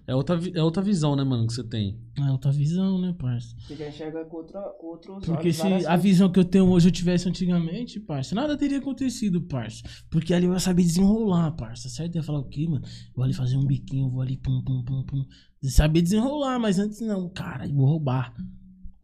É 0.05 0.13
outra, 0.13 0.37
é 0.53 0.61
outra 0.61 0.81
visão, 0.81 1.15
né, 1.15 1.23
mano, 1.23 1.47
que 1.47 1.53
você 1.53 1.63
tem. 1.63 1.97
É 2.17 2.29
outra 2.31 2.51
visão, 2.51 2.99
né, 2.99 3.15
parça? 3.17 3.55
Você 3.59 3.75
já 3.75 3.87
enxerga 3.87 4.25
com, 4.25 4.37
outra, 4.37 4.61
com 4.79 4.87
outros 4.87 5.25
Porque 5.25 5.47
olhos. 5.47 5.55
se 5.55 5.61
a 5.67 5.69
coisas. 5.69 6.01
visão 6.01 6.31
que 6.31 6.39
eu 6.39 6.45
tenho 6.45 6.69
hoje 6.69 6.89
eu 6.89 6.91
tivesse 6.91 7.27
antigamente, 7.29 7.99
parça, 7.99 8.35
nada 8.35 8.57
teria 8.57 8.79
acontecido, 8.79 9.41
parça. 9.41 9.83
Porque 10.09 10.33
ali 10.33 10.45
eu 10.45 10.53
ia 10.53 10.59
saber 10.59 10.83
desenrolar, 10.83 11.51
parça, 11.51 11.87
certo? 11.87 12.15
Eu 12.15 12.19
ia 12.19 12.23
falar 12.23 12.39
o 12.39 12.49
quê, 12.49 12.67
mano? 12.67 12.83
Vou 13.15 13.23
ali 13.23 13.33
fazer 13.33 13.55
um 13.55 13.65
biquinho, 13.65 14.09
vou 14.09 14.21
ali 14.21 14.35
pum, 14.37 14.61
pum, 14.61 14.83
pum, 14.83 15.03
pum. 15.05 15.25
Saber 15.63 16.01
desenrolar, 16.01 16.59
mas 16.59 16.79
antes 16.79 16.99
não, 17.01 17.29
cara, 17.29 17.65
eu 17.65 17.73
vou 17.73 17.85
roubar. 17.85 18.33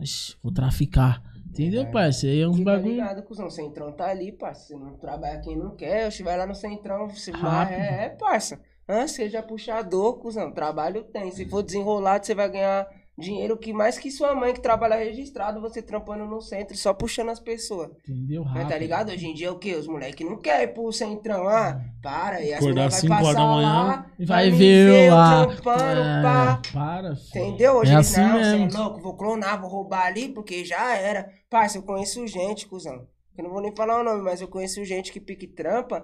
Ixi, 0.01 0.35
vou 0.43 0.51
traficar. 0.51 1.23
Entendeu, 1.47 1.83
Verdade. 1.83 1.93
parça? 1.93 2.27
Aí 2.27 2.39
é 2.39 2.47
uns 2.47 2.57
Fica 2.57 2.71
bagulho. 2.71 2.91
ligado, 2.91 3.23
cuzão. 3.23 3.49
Centrão 3.49 3.91
tá 3.93 4.07
ali, 4.09 4.31
parça. 4.31 4.67
Você 4.67 4.75
não 4.75 4.97
trabalha 4.97 5.39
quem 5.39 5.55
não 5.57 5.75
quer. 5.75 6.11
Se 6.11 6.23
vai 6.23 6.35
lá 6.37 6.47
no 6.47 6.55
Centrão, 6.55 7.07
você 7.07 7.31
vai. 7.31 7.73
É, 7.73 8.05
é, 8.05 8.09
parça. 8.09 8.59
Hã? 8.87 9.07
Seja 9.07 9.41
puxador, 9.41 10.19
cuzão. 10.19 10.51
Trabalho 10.51 11.03
tem. 11.05 11.31
Se 11.31 11.45
for 11.45 11.61
desenrolado, 11.63 12.25
você 12.25 12.35
vai 12.35 12.49
ganhar 12.49 12.87
dinheiro 13.17 13.55
que 13.57 13.71
mais 13.71 13.97
que 13.99 14.09
sua 14.09 14.33
mãe 14.33 14.53
que 14.53 14.59
trabalha 14.59 14.95
registrado, 14.95 15.61
você 15.61 15.83
trampando 15.83 16.25
no 16.25 16.41
centro, 16.41 16.75
só 16.75 16.93
puxando 16.93 17.29
as 17.29 17.39
pessoas. 17.39 17.91
Entendeu? 18.09 18.43
Mas 18.43 18.53
Rápido. 18.53 18.69
tá 18.69 18.77
ligado? 18.79 19.11
Hoje 19.11 19.27
em 19.27 19.33
dia 19.35 19.47
é 19.47 19.51
o 19.51 19.59
quê? 19.59 19.75
Os 19.75 19.87
moleques 19.87 20.27
não 20.27 20.35
querem 20.37 20.63
ir 20.65 20.73
pro 20.73 20.91
centrão, 20.91 21.47
ah, 21.47 21.79
para. 22.01 22.41
E 22.41 22.51
as 22.53 22.59
meninas 22.65 23.01
vai 23.03 23.09
da 23.09 23.15
passar 23.23 23.45
manhã 23.47 23.83
lá, 23.83 24.11
E 24.17 24.25
vai 24.25 24.49
ver 24.49 25.07
eu 25.09 25.13
lá. 25.15 25.45
trampando, 25.45 26.01
É, 26.01 26.21
pá. 26.23 26.61
para, 26.73 27.15
filho. 27.15 27.45
Entendeu? 27.45 27.73
Hoje 27.75 27.91
É 27.91 27.93
eles, 27.95 28.11
assim 28.17 28.21
não, 28.21 28.31
você 28.43 28.55
é 28.55 28.57
mesmo. 28.57 28.79
louco, 28.81 28.99
vou 29.01 29.15
clonar, 29.15 29.61
vou 29.61 29.69
roubar 29.69 30.07
ali, 30.07 30.29
porque 30.29 30.65
já 30.65 30.97
era. 30.97 31.29
Parça, 31.49 31.77
eu 31.77 31.83
conheço 31.83 32.25
gente, 32.27 32.67
cuzão. 32.67 33.07
Eu 33.37 33.43
não 33.43 33.51
vou 33.51 33.61
nem 33.61 33.75
falar 33.75 33.99
o 33.99 34.03
nome, 34.03 34.21
mas 34.23 34.41
eu 34.41 34.47
conheço 34.47 34.83
gente 34.83 35.11
que 35.11 35.19
pique 35.19 35.45
trampa. 35.47 36.03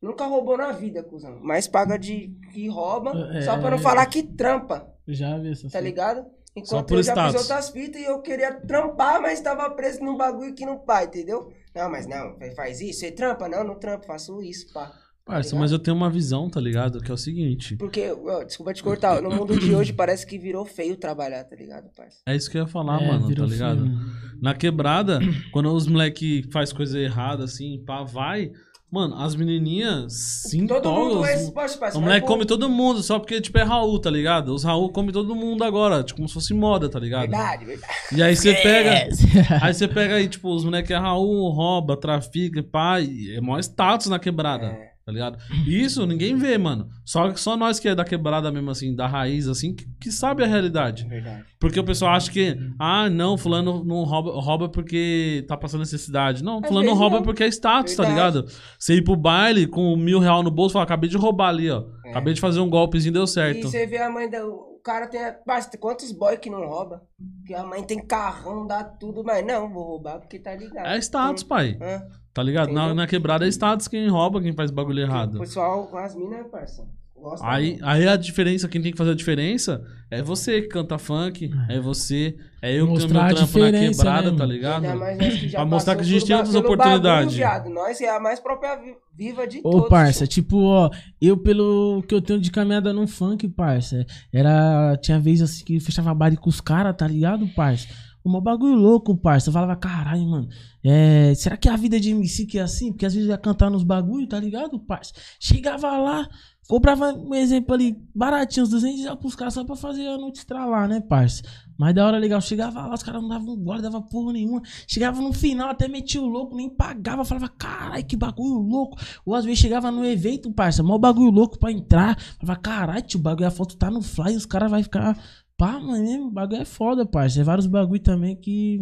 Nunca 0.00 0.26
roubou 0.26 0.56
na 0.56 0.72
vida, 0.72 1.02
cuzão. 1.02 1.38
Mas 1.42 1.66
paga 1.66 1.96
de 1.98 2.30
que 2.52 2.68
rouba, 2.68 3.12
É. 3.34 3.42
só 3.42 3.58
pra 3.58 3.70
não 3.70 3.78
falar 3.78 4.06
que 4.06 4.22
trampa, 4.22 4.86
Já 5.08 5.38
vi 5.38 5.52
essa 5.52 5.68
tá 5.70 5.80
ligado? 5.80 6.20
Só 6.20 6.78
Enquanto 6.78 6.94
eu 6.94 7.02
já 7.02 7.14
fiz 7.26 7.34
outras 7.34 7.68
fitas 7.68 8.00
e 8.00 8.04
eu 8.04 8.20
queria 8.22 8.54
trampar, 8.60 9.20
mas 9.20 9.40
tava 9.40 9.68
preso 9.70 10.02
num 10.02 10.16
bagulho 10.16 10.54
que 10.54 10.64
não 10.64 10.78
pai, 10.78 11.04
entendeu? 11.04 11.52
Não, 11.74 11.90
mas 11.90 12.06
não, 12.06 12.34
faz 12.54 12.80
isso, 12.80 13.00
você 13.00 13.10
trampa? 13.12 13.46
Não, 13.48 13.62
não 13.62 13.74
trampo, 13.78 14.06
faço 14.06 14.42
isso, 14.42 14.72
pá. 14.72 14.90
Parça, 15.26 15.48
ligado? 15.50 15.60
mas 15.60 15.72
eu 15.72 15.78
tenho 15.80 15.96
uma 15.96 16.08
visão, 16.08 16.48
tá 16.48 16.60
ligado? 16.60 17.00
Que 17.00 17.10
é 17.10 17.14
o 17.14 17.16
seguinte. 17.16 17.76
Porque, 17.76 18.10
ó, 18.10 18.44
desculpa 18.44 18.72
te 18.72 18.82
cortar, 18.82 19.20
no 19.20 19.28
mundo 19.28 19.58
de 19.58 19.74
hoje 19.74 19.92
parece 19.92 20.24
que 20.24 20.38
virou 20.38 20.64
feio 20.64 20.96
trabalhar, 20.96 21.42
tá 21.44 21.56
ligado, 21.56 21.90
parça? 21.96 22.18
É 22.24 22.34
isso 22.34 22.48
que 22.50 22.56
eu 22.56 22.62
ia 22.62 22.68
falar, 22.68 23.02
É, 23.02 23.06
mano, 23.08 23.34
tá 23.34 23.44
ligado? 23.44 23.78
filme. 23.84 23.98
Na 24.40 24.54
quebrada, 24.54 25.18
quando 25.52 25.70
os 25.74 25.86
moleque 25.88 26.48
faz 26.52 26.72
coisa 26.72 26.98
errada, 26.98 27.42
assim, 27.44 27.82
pá, 27.84 28.04
vai. 28.04 28.52
Mano, 28.90 29.20
as 29.20 29.34
menininhas 29.34 30.12
se 30.12 30.64
Todo 30.64 30.92
mundo 30.92 31.20
vai, 31.20 31.34
O 31.44 31.52
vai 31.80 31.92
moleque 31.94 32.26
come 32.26 32.44
todo 32.46 32.68
mundo, 32.68 33.02
só 33.02 33.18
porque, 33.18 33.40
tipo, 33.40 33.58
é 33.58 33.62
Raul, 33.64 33.98
tá 33.98 34.08
ligado? 34.08 34.54
Os 34.54 34.62
Raul 34.62 34.90
come 34.90 35.10
todo 35.10 35.34
mundo 35.34 35.64
agora, 35.64 36.04
tipo, 36.04 36.16
como 36.18 36.28
se 36.28 36.34
fosse 36.34 36.54
moda, 36.54 36.88
tá 36.88 36.98
ligado? 37.00 37.22
Verdade, 37.22 37.64
verdade. 37.64 37.92
E 38.12 38.22
aí 38.22 38.36
você 38.36 38.54
pega. 38.54 38.90
É. 38.90 39.08
Aí 39.60 39.74
você 39.74 39.88
pega 39.88 40.14
aí, 40.14 40.28
tipo, 40.28 40.48
os 40.54 40.64
moleques 40.64 40.90
é 40.90 40.96
Raul, 40.96 41.50
rouba, 41.50 41.96
trafica, 41.96 42.62
pá, 42.62 43.00
e 43.00 43.34
é 43.36 43.40
maior 43.40 43.58
status 43.60 44.06
na 44.06 44.18
quebrada, 44.18 44.66
É. 44.66 44.95
tá 45.06 45.12
ligado? 45.12 45.38
E 45.64 45.80
Isso 45.80 46.04
ninguém 46.04 46.34
vê, 46.36 46.58
mano. 46.58 46.88
Só, 47.04 47.32
só 47.36 47.56
nós 47.56 47.78
que 47.78 47.88
é 47.88 47.94
da 47.94 48.04
quebrada 48.04 48.50
mesmo, 48.50 48.70
assim, 48.72 48.92
da 48.92 49.06
raiz, 49.06 49.46
assim, 49.46 49.72
que, 49.72 49.86
que 50.00 50.10
sabe 50.10 50.42
a 50.42 50.46
realidade. 50.48 51.06
Verdade. 51.06 51.44
Porque 51.60 51.78
o 51.78 51.84
pessoal 51.84 52.12
acha 52.14 52.28
que, 52.30 52.58
ah, 52.76 53.08
não, 53.08 53.38
fulano 53.38 53.84
não 53.84 54.02
rouba, 54.02 54.32
rouba 54.32 54.68
porque 54.68 55.44
tá 55.46 55.56
passando 55.56 55.80
necessidade. 55.80 56.42
Não, 56.42 56.58
Às 56.58 56.66
fulano 56.66 56.92
rouba 56.92 57.16
não. 57.18 57.22
porque 57.22 57.44
é 57.44 57.46
status, 57.46 57.94
tá 57.94 58.02
Verdade. 58.02 58.38
ligado? 58.38 58.52
Você 58.76 58.94
ir 58.96 59.04
pro 59.04 59.14
baile 59.14 59.68
com 59.68 59.94
mil 59.96 60.18
real 60.18 60.42
no 60.42 60.50
bolso 60.50 60.72
e 60.72 60.74
falar, 60.74 60.84
acabei 60.84 61.08
de 61.08 61.16
roubar 61.16 61.50
ali, 61.50 61.70
ó. 61.70 61.84
É. 62.04 62.10
Acabei 62.10 62.34
de 62.34 62.40
fazer 62.40 62.58
um 62.58 62.68
golpezinho, 62.68 63.14
deu 63.14 63.24
E 63.24 63.28
certo. 63.28 63.70
você 63.70 63.86
vê 63.86 63.98
a 63.98 64.10
mãe 64.10 64.28
da. 64.28 64.44
O 64.44 64.80
cara 64.82 65.06
tem. 65.06 65.20
Basta, 65.46 65.78
quantos 65.78 66.10
boy 66.12 66.36
que 66.36 66.50
não 66.50 66.66
rouba? 66.66 67.02
Que 67.46 67.54
a 67.54 67.62
mãe 67.64 67.82
tem 67.84 68.04
carrão, 68.04 68.66
dá 68.66 68.82
tudo, 68.84 69.22
mas 69.24 69.44
não, 69.46 69.72
vou 69.72 69.84
roubar 69.84 70.18
porque 70.18 70.38
tá 70.38 70.54
ligado. 70.54 70.86
É 70.86 70.98
status, 70.98 71.42
pai. 71.44 71.76
Hã? 71.80 72.02
Tá 72.36 72.42
ligado? 72.42 72.70
Na, 72.70 72.92
na 72.92 73.06
quebrada 73.06 73.46
é 73.46 73.48
status 73.48 73.88
quem 73.88 74.06
rouba, 74.10 74.42
quem 74.42 74.52
faz 74.52 74.70
bagulho 74.70 74.98
O 74.98 75.06
errado. 75.06 75.38
pessoal, 75.38 75.90
as 75.96 76.14
minas, 76.14 76.46
parça. 76.48 76.84
Gosta 77.18 77.46
Aí, 77.48 77.78
aí 77.82 78.06
a 78.06 78.14
diferença, 78.14 78.68
quem 78.68 78.82
tem 78.82 78.92
que 78.92 78.98
fazer 78.98 79.12
a 79.12 79.14
diferença 79.14 79.82
é 80.10 80.22
você 80.22 80.60
que 80.60 80.68
canta 80.68 80.98
funk, 80.98 81.50
é 81.66 81.80
você, 81.80 82.36
é 82.60 82.78
eu 82.78 82.86
que 82.86 82.98
tenho 82.98 83.08
meu 83.08 83.08
trampo 83.34 83.58
na 83.58 83.72
quebrada, 83.72 84.30
né, 84.32 84.36
tá 84.36 84.44
ligado? 84.44 84.82
Que 85.18 85.48
Pra 85.48 85.64
mostrar 85.64 85.96
que 85.96 86.02
a 86.02 86.04
gente 86.04 86.26
tem 86.26 86.36
outras 86.36 86.54
oportunidades. 86.54 87.38
bagulho. 87.38 87.74
Nós 87.74 88.00
é 88.02 88.14
a 88.14 88.20
mais 88.20 88.38
própria 88.38 88.76
vi- 88.76 88.94
viva 89.16 89.46
de 89.46 89.60
Ô, 89.64 89.70
todos. 89.70 89.88
parça, 89.88 90.26
tipo, 90.26 90.58
ó, 90.62 90.90
eu 91.18 91.38
pelo 91.38 92.04
que 92.06 92.14
eu 92.14 92.20
tenho 92.20 92.38
de 92.38 92.50
caminhada 92.50 92.92
no 92.92 93.08
funk, 93.08 93.48
parça, 93.48 94.04
era. 94.30 94.94
Tinha 95.00 95.18
vez 95.18 95.40
assim 95.40 95.64
que 95.64 95.76
eu 95.76 95.80
fechava 95.80 96.12
baile 96.14 96.36
com 96.36 96.50
os 96.50 96.60
caras, 96.60 96.94
tá 96.94 97.08
ligado, 97.08 97.48
parça? 97.56 97.88
Um 98.26 98.40
bagulho 98.40 98.74
louco, 98.74 99.16
parça. 99.16 99.50
Eu 99.50 99.52
falava, 99.52 99.76
caralho, 99.76 100.26
mano. 100.26 100.48
É, 100.82 101.32
será 101.36 101.56
que 101.56 101.68
a 101.68 101.76
vida 101.76 102.00
de 102.00 102.10
MC 102.10 102.44
que 102.44 102.58
é 102.58 102.62
assim? 102.62 102.90
Porque 102.90 103.06
às 103.06 103.14
vezes 103.14 103.28
ia 103.28 103.38
cantar 103.38 103.70
nos 103.70 103.84
bagulho, 103.84 104.26
tá 104.26 104.40
ligado, 104.40 104.80
parça? 104.80 105.12
Chegava 105.38 105.96
lá, 105.96 106.28
comprava 106.68 107.12
um 107.12 107.32
exemplo 107.36 107.72
ali, 107.72 107.96
baratinho, 108.12 108.64
uns 108.64 108.70
200 108.70 109.00
reais 109.02 109.18
pros 109.18 109.36
caras 109.36 109.54
só 109.54 109.64
pra 109.64 109.76
fazer 109.76 110.08
a 110.08 110.18
noite 110.18 110.38
estralar, 110.38 110.88
né, 110.88 111.00
parça? 111.00 111.40
Mas 111.78 111.94
da 111.94 112.04
hora 112.04 112.18
legal, 112.18 112.40
chegava 112.40 112.84
lá, 112.86 112.94
os 112.94 113.02
caras 113.04 113.22
não 113.22 113.28
davam 113.28 113.56
guarda, 113.56 113.90
dava 113.90 114.02
porra 114.02 114.32
nenhuma. 114.32 114.60
Chegava 114.88 115.22
no 115.22 115.32
final, 115.32 115.68
até 115.68 115.86
metia 115.86 116.20
o 116.20 116.26
louco, 116.26 116.56
nem 116.56 116.68
pagava, 116.68 117.24
falava, 117.24 117.48
caralho, 117.48 118.04
que 118.04 118.16
bagulho 118.16 118.58
louco. 118.58 118.96
Ou 119.24 119.36
às 119.36 119.44
vezes 119.44 119.60
chegava 119.60 119.92
no 119.92 120.04
evento, 120.04 120.50
parça, 120.52 120.82
mó 120.82 120.98
bagulho 120.98 121.30
louco 121.30 121.58
pra 121.58 121.70
entrar. 121.70 122.18
Falava, 122.40 122.60
caralho, 122.60 123.02
tio, 123.02 123.20
o 123.20 123.22
bagulho, 123.22 123.46
a 123.46 123.52
foto 123.52 123.76
tá 123.76 123.88
no 123.88 124.02
fly, 124.02 124.34
os 124.34 124.46
caras 124.46 124.70
vai 124.70 124.82
ficar. 124.82 125.16
Pá, 125.56 125.80
mano, 125.80 126.26
o 126.26 126.30
bagulho 126.30 126.60
é 126.60 126.64
foda, 126.64 127.06
parça. 127.06 127.40
É 127.40 127.44
vários 127.44 127.66
bagulho 127.66 128.00
também 128.00 128.36
que. 128.36 128.80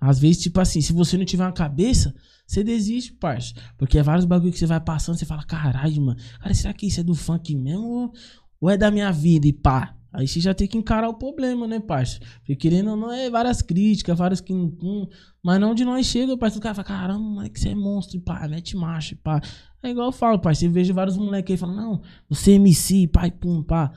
Às 0.00 0.18
vezes, 0.18 0.42
tipo 0.42 0.60
assim, 0.60 0.80
se 0.80 0.92
você 0.92 1.16
não 1.16 1.24
tiver 1.24 1.44
uma 1.44 1.52
cabeça, 1.52 2.14
você 2.46 2.62
desiste, 2.62 3.12
parça. 3.12 3.54
Porque 3.78 3.98
é 3.98 4.02
vários 4.02 4.24
bagulho 4.24 4.52
que 4.52 4.58
você 4.58 4.66
vai 4.66 4.80
passando, 4.80 5.16
você 5.16 5.24
fala, 5.24 5.44
caralho, 5.44 6.02
mano. 6.02 6.20
Cara, 6.40 6.54
será 6.54 6.72
que 6.72 6.86
isso 6.86 7.00
é 7.00 7.02
do 7.02 7.14
funk 7.14 7.54
mesmo? 7.54 7.84
Ou, 7.84 8.12
ou 8.60 8.70
é 8.70 8.76
da 8.76 8.90
minha 8.90 9.10
vida? 9.12 9.46
E 9.46 9.52
pá. 9.52 9.96
Aí 10.12 10.28
você 10.28 10.40
já 10.40 10.52
tem 10.52 10.68
que 10.68 10.76
encarar 10.76 11.08
o 11.08 11.14
problema, 11.14 11.66
né, 11.66 11.80
parça? 11.80 12.20
Porque 12.40 12.54
querendo 12.54 12.90
ou 12.90 12.96
não, 12.96 13.10
é 13.10 13.30
várias 13.30 13.62
críticas, 13.62 14.16
várias 14.16 14.40
que. 14.42 14.52
Hum, 14.52 15.08
mas 15.42 15.58
não 15.58 15.74
de 15.74 15.84
nós 15.84 16.04
chega, 16.06 16.36
parça. 16.36 16.58
O 16.58 16.60
cara 16.60 16.74
fala, 16.74 16.86
caramba, 16.86 17.20
moleque, 17.20 17.58
você 17.58 17.70
é 17.70 17.74
monstro, 17.74 18.18
e 18.18 18.20
pá, 18.20 18.46
mete 18.46 18.76
marcha, 18.76 19.14
e 19.14 19.16
pá. 19.16 19.40
É 19.82 19.88
igual 19.88 20.08
eu 20.08 20.12
falo, 20.12 20.38
parça. 20.38 20.66
Eu 20.66 20.70
vejo 20.70 20.92
vários 20.92 21.16
moleques 21.16 21.52
aí 21.52 21.56
falando, 21.56 21.76
não, 21.76 22.02
você 22.28 22.52
é 22.52 22.54
MC, 22.56 23.08
pai, 23.08 23.30
pum, 23.30 23.62
pá. 23.62 23.90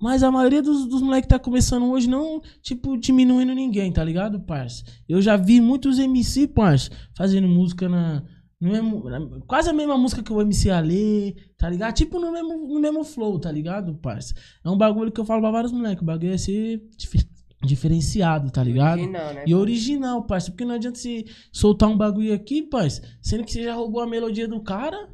Mas 0.00 0.22
a 0.22 0.30
maioria 0.30 0.60
dos, 0.62 0.86
dos 0.86 1.00
moleques 1.00 1.26
que 1.26 1.34
tá 1.34 1.38
começando 1.38 1.90
hoje 1.90 2.08
não, 2.08 2.40
tipo, 2.62 2.98
diminuindo 2.98 3.54
ninguém, 3.54 3.90
tá 3.90 4.04
ligado, 4.04 4.38
parça? 4.40 4.84
Eu 5.08 5.22
já 5.22 5.36
vi 5.36 5.60
muitos 5.60 5.98
MC, 5.98 6.46
parça, 6.48 6.90
fazendo 7.16 7.48
música 7.48 7.88
na. 7.88 8.22
No 8.60 8.70
mesmo, 8.72 9.04
na- 9.10 9.40
quase 9.46 9.68
a 9.68 9.72
mesma 9.72 9.98
música 9.98 10.22
que 10.22 10.32
o 10.32 10.40
MC 10.40 10.70
Ale, 10.70 11.34
tá 11.58 11.68
ligado? 11.68 11.94
Tipo 11.94 12.18
no 12.18 12.32
mesmo, 12.32 12.68
no 12.68 12.80
mesmo 12.80 13.04
flow, 13.04 13.38
tá 13.38 13.52
ligado, 13.52 13.94
parça? 13.96 14.32
É 14.64 14.70
um 14.70 14.78
bagulho 14.78 15.12
que 15.12 15.20
eu 15.20 15.26
falo 15.26 15.42
pra 15.42 15.50
vários 15.50 15.72
moleques. 15.72 16.02
O 16.02 16.06
bagulho 16.06 16.32
é 16.32 16.38
ser 16.38 16.82
dife- 16.96 17.28
diferenciado, 17.62 18.50
tá 18.50 18.62
ligado? 18.64 18.98
Original, 19.00 19.34
né? 19.34 19.44
E 19.46 19.54
original, 19.54 20.22
parça. 20.26 20.50
Porque 20.50 20.64
não 20.64 20.74
adianta 20.74 20.98
você 20.98 21.24
soltar 21.52 21.88
um 21.88 21.96
bagulho 21.96 22.32
aqui, 22.32 22.62
parça, 22.62 23.02
sendo 23.20 23.44
que 23.44 23.52
você 23.52 23.62
já 23.64 23.74
roubou 23.74 24.00
a 24.00 24.06
melodia 24.06 24.48
do 24.48 24.60
cara 24.60 25.08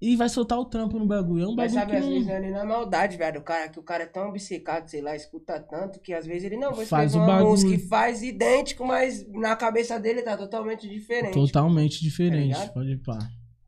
e 0.00 0.16
vai 0.16 0.28
soltar 0.28 0.58
o 0.58 0.64
trampo 0.64 0.98
no 0.98 1.06
bagulho. 1.06 1.44
É 1.44 1.48
um 1.48 1.54
Mas 1.54 1.74
bagulho 1.74 1.80
sabe, 1.80 1.90
que 1.90 1.96
às 1.96 2.26
vezes 2.26 2.26
não... 2.26 2.50
não 2.52 2.60
é 2.60 2.64
maldade, 2.64 3.16
velho. 3.16 3.40
O 3.40 3.42
cara, 3.44 3.68
que 3.68 3.80
o 3.80 3.82
cara 3.82 4.04
é 4.04 4.06
tão 4.06 4.28
obcecado, 4.28 4.88
sei 4.88 5.00
lá, 5.00 5.16
escuta 5.16 5.58
tanto, 5.58 6.00
que 6.00 6.12
às 6.14 6.24
vezes 6.24 6.44
ele 6.44 6.56
não 6.56 6.72
vai 6.72 6.86
Faz 6.86 7.16
o 7.16 7.18
bagulho. 7.18 7.50
música 7.50 7.74
e 7.74 7.78
faz 7.78 8.22
idêntico, 8.22 8.86
mas 8.86 9.26
na 9.32 9.56
cabeça 9.56 9.98
dele 9.98 10.22
tá 10.22 10.36
totalmente 10.36 10.88
diferente. 10.88 11.34
Totalmente 11.34 12.00
diferente, 12.00 12.46
ligado? 12.46 12.72
pode 12.72 12.92
ir 12.92 13.02
pá. 13.02 13.18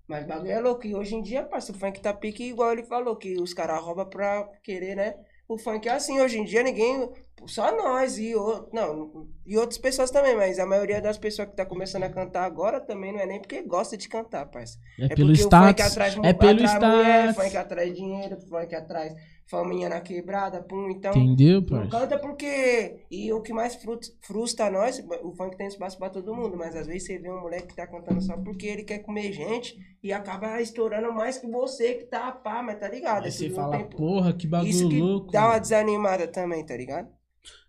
Mas 0.06 0.24
o 0.24 0.28
bagulho 0.28 0.50
é 0.50 0.60
louco. 0.60 0.86
E 0.86 0.94
hoje 0.94 1.14
em 1.14 1.22
dia, 1.22 1.42
parceiro, 1.42 1.76
o 1.76 1.80
funk 1.80 2.00
tá 2.00 2.12
pique 2.12 2.44
igual 2.44 2.72
ele 2.72 2.84
falou, 2.84 3.16
que 3.16 3.40
os 3.40 3.52
caras 3.52 3.80
roubam 3.82 4.08
pra 4.08 4.48
querer, 4.62 4.96
né? 4.96 5.14
O 5.52 5.58
funk 5.58 5.88
é 5.88 5.92
assim, 5.92 6.20
hoje 6.20 6.38
em 6.38 6.44
dia 6.44 6.62
ninguém. 6.62 7.10
Só 7.46 7.74
nós 7.76 8.18
e 8.18 8.34
outros. 8.36 8.72
Não, 8.72 9.26
e 9.44 9.56
outras 9.58 9.78
pessoas 9.78 10.10
também, 10.10 10.36
mas 10.36 10.58
a 10.58 10.66
maioria 10.66 11.00
das 11.00 11.18
pessoas 11.18 11.48
que 11.48 11.56
tá 11.56 11.66
começando 11.66 12.04
a 12.04 12.08
cantar 12.08 12.44
agora 12.44 12.80
também 12.80 13.12
não 13.12 13.18
é 13.18 13.26
nem 13.26 13.40
porque 13.40 13.62
gosta 13.62 13.96
de 13.96 14.08
cantar, 14.08 14.46
parceiro. 14.46 14.80
É, 15.00 15.06
É 15.06 15.08
pelo 15.08 15.30
o 15.30 15.32
status. 15.34 15.84
atrai, 15.86 16.10
é 16.22 16.32
pelo 16.32 16.64
atrai 16.64 16.90
mulher, 16.96 17.28
status. 17.30 17.42
funk 17.44 17.56
atrai 17.56 17.90
dinheiro, 17.90 18.40
funk 18.42 18.74
atrai 18.74 19.16
faminha 19.50 19.88
na 19.88 20.00
quebrada, 20.00 20.62
pum, 20.62 20.88
então. 20.90 21.12
Entendeu, 21.12 21.60
Não 21.60 21.66
parça? 21.66 21.90
canta 21.90 22.18
porque. 22.18 23.00
E 23.10 23.32
o 23.32 23.40
que 23.42 23.52
mais 23.52 23.76
frustra 24.22 24.70
nós, 24.70 25.02
o 25.22 25.32
funk 25.32 25.56
tem 25.56 25.66
espaço 25.66 25.98
pra 25.98 26.08
todo 26.08 26.34
mundo, 26.34 26.56
mas 26.56 26.76
às 26.76 26.86
vezes 26.86 27.04
você 27.06 27.18
vê 27.18 27.30
um 27.30 27.40
moleque 27.40 27.68
que 27.68 27.76
tá 27.76 27.86
cantando 27.86 28.20
só 28.20 28.36
porque 28.36 28.66
ele 28.66 28.84
quer 28.84 29.00
comer 29.00 29.32
gente 29.32 29.76
e 30.02 30.12
acaba 30.12 30.60
estourando 30.62 31.12
mais 31.12 31.36
que 31.38 31.46
você 31.46 31.94
que 31.94 32.04
tá 32.04 32.30
pá, 32.32 32.62
mas 32.62 32.78
tá 32.78 32.88
ligado? 32.88 33.22
Aí 33.24 33.28
É 33.28 33.30
você 33.32 33.50
fala, 33.50 33.76
tempo. 33.78 33.96
porra, 33.96 34.32
que 34.32 34.46
bagulho 34.46 34.70
Isso 34.70 34.88
que 34.88 34.98
louco. 35.00 35.32
dá 35.32 35.46
uma 35.48 35.58
desanimada 35.58 36.26
também, 36.28 36.64
tá 36.64 36.76
ligado? 36.76 37.08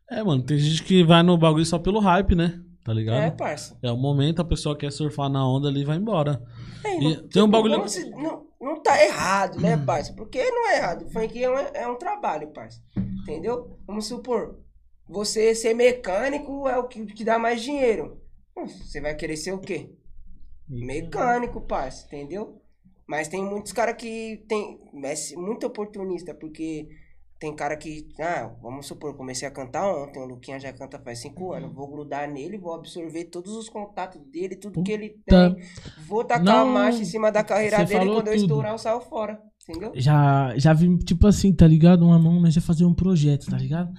É, 0.10 0.22
mano, 0.24 0.44
tem 0.44 0.58
gente 0.58 0.84
que 0.84 1.04
vai 1.04 1.24
no 1.24 1.38
bagulho 1.38 1.66
só 1.66 1.80
pelo 1.80 2.00
hype, 2.00 2.36
né? 2.36 2.62
Tá 2.84 2.94
ligado? 2.94 3.22
É, 3.22 3.28
É, 3.28 3.32
parça. 3.32 3.78
o 3.84 3.96
momento, 3.96 4.42
a 4.42 4.46
pessoa 4.46 4.76
quer 4.78 4.92
surfar 4.92 5.30
na 5.30 5.48
onda 5.48 5.68
ali 5.68 5.82
e 5.82 5.86
vai 5.86 5.98
embora. 5.98 6.42
E 6.86 7.16
não- 7.16 7.28
tem 7.30 7.44
um 7.44 7.48
bagulho- 7.50 7.78
Não, 7.78 7.88
se- 7.88 8.10
não, 8.12 8.48
não 8.60 8.82
tá 8.82 9.04
errado, 9.04 9.60
né, 9.60 9.76
Hum. 9.76 9.86
parça? 9.86 10.14
Porque 10.14 10.44
não 10.52 10.70
é 10.70 10.78
errado. 10.78 11.10
Funk 11.12 11.44
é 11.44 11.50
um, 11.50 11.58
é 11.58 11.88
um 11.88 11.96
trabalho, 11.98 12.52
parça. 12.52 12.82
Entendeu? 13.24 13.78
Vamos 13.86 14.08
supor, 14.08 14.60
você 15.08 15.54
ser 15.54 15.74
mecânico 15.74 16.68
é 16.68 16.78
o 16.78 16.88
que, 16.88 17.06
que 17.08 17.24
dá 17.24 17.38
mais 17.38 17.62
dinheiro. 17.62 18.20
Hum, 18.58 18.68
Você 18.68 19.00
vai 19.00 19.16
querer 19.16 19.38
ser 19.38 19.54
o 19.54 19.60
quê? 19.60 19.90
Mecânico, 20.68 21.62
parça, 21.62 22.06
entendeu? 22.08 22.62
Mas 23.08 23.28
tem 23.28 23.44
muitos 23.44 23.74
caras 23.74 23.96
que 23.98 24.44
tem 24.48 24.80
é 25.04 25.36
muito 25.38 25.68
oportunista, 25.68 26.34
porque 26.34 26.88
tem 27.42 27.56
cara 27.56 27.76
que, 27.76 28.08
ah, 28.20 28.52
vamos 28.62 28.86
supor, 28.86 29.18
comecei 29.18 29.48
a 29.48 29.52
cantar 29.52 29.92
ontem, 29.92 30.20
o 30.20 30.26
Luquinha 30.28 30.60
já 30.60 30.72
canta 30.72 31.00
faz 31.00 31.18
cinco 31.24 31.52
anos, 31.52 31.74
vou 31.74 31.88
grudar 31.88 32.30
nele, 32.30 32.56
vou 32.56 32.72
absorver 32.72 33.26
todos 33.26 33.54
os 33.54 33.68
contatos 33.68 34.22
dele, 34.32 34.56
tudo 34.56 34.84
que 34.84 34.92
ele 34.92 35.10
Puta. 35.10 35.56
tem, 35.56 35.64
vou 36.08 36.24
tacar 36.24 36.46
Não, 36.46 36.62
a 36.62 36.66
marcha 36.72 37.02
em 37.02 37.06
cima 37.06 37.32
da 37.32 37.44
carreira 37.44 37.84
dele, 37.84 38.04
e 38.04 38.08
quando 38.14 38.28
eu 38.28 38.34
tudo. 38.34 38.44
estourar, 38.44 38.72
eu 38.74 38.78
saio 38.78 39.02
fora, 39.02 39.40
entendeu? 39.68 39.92
Já, 39.96 40.54
já 40.56 40.72
vi, 40.72 40.96
tipo 41.00 41.26
assim, 41.26 41.52
tá 41.52 41.66
ligado? 41.66 42.06
Uma 42.06 42.20
mão, 42.20 42.40
nós 42.40 42.56
ia 42.56 42.62
fazer 42.62 42.86
um 42.86 42.94
projeto, 42.94 43.50
tá 43.50 43.58
ligado? 43.58 43.92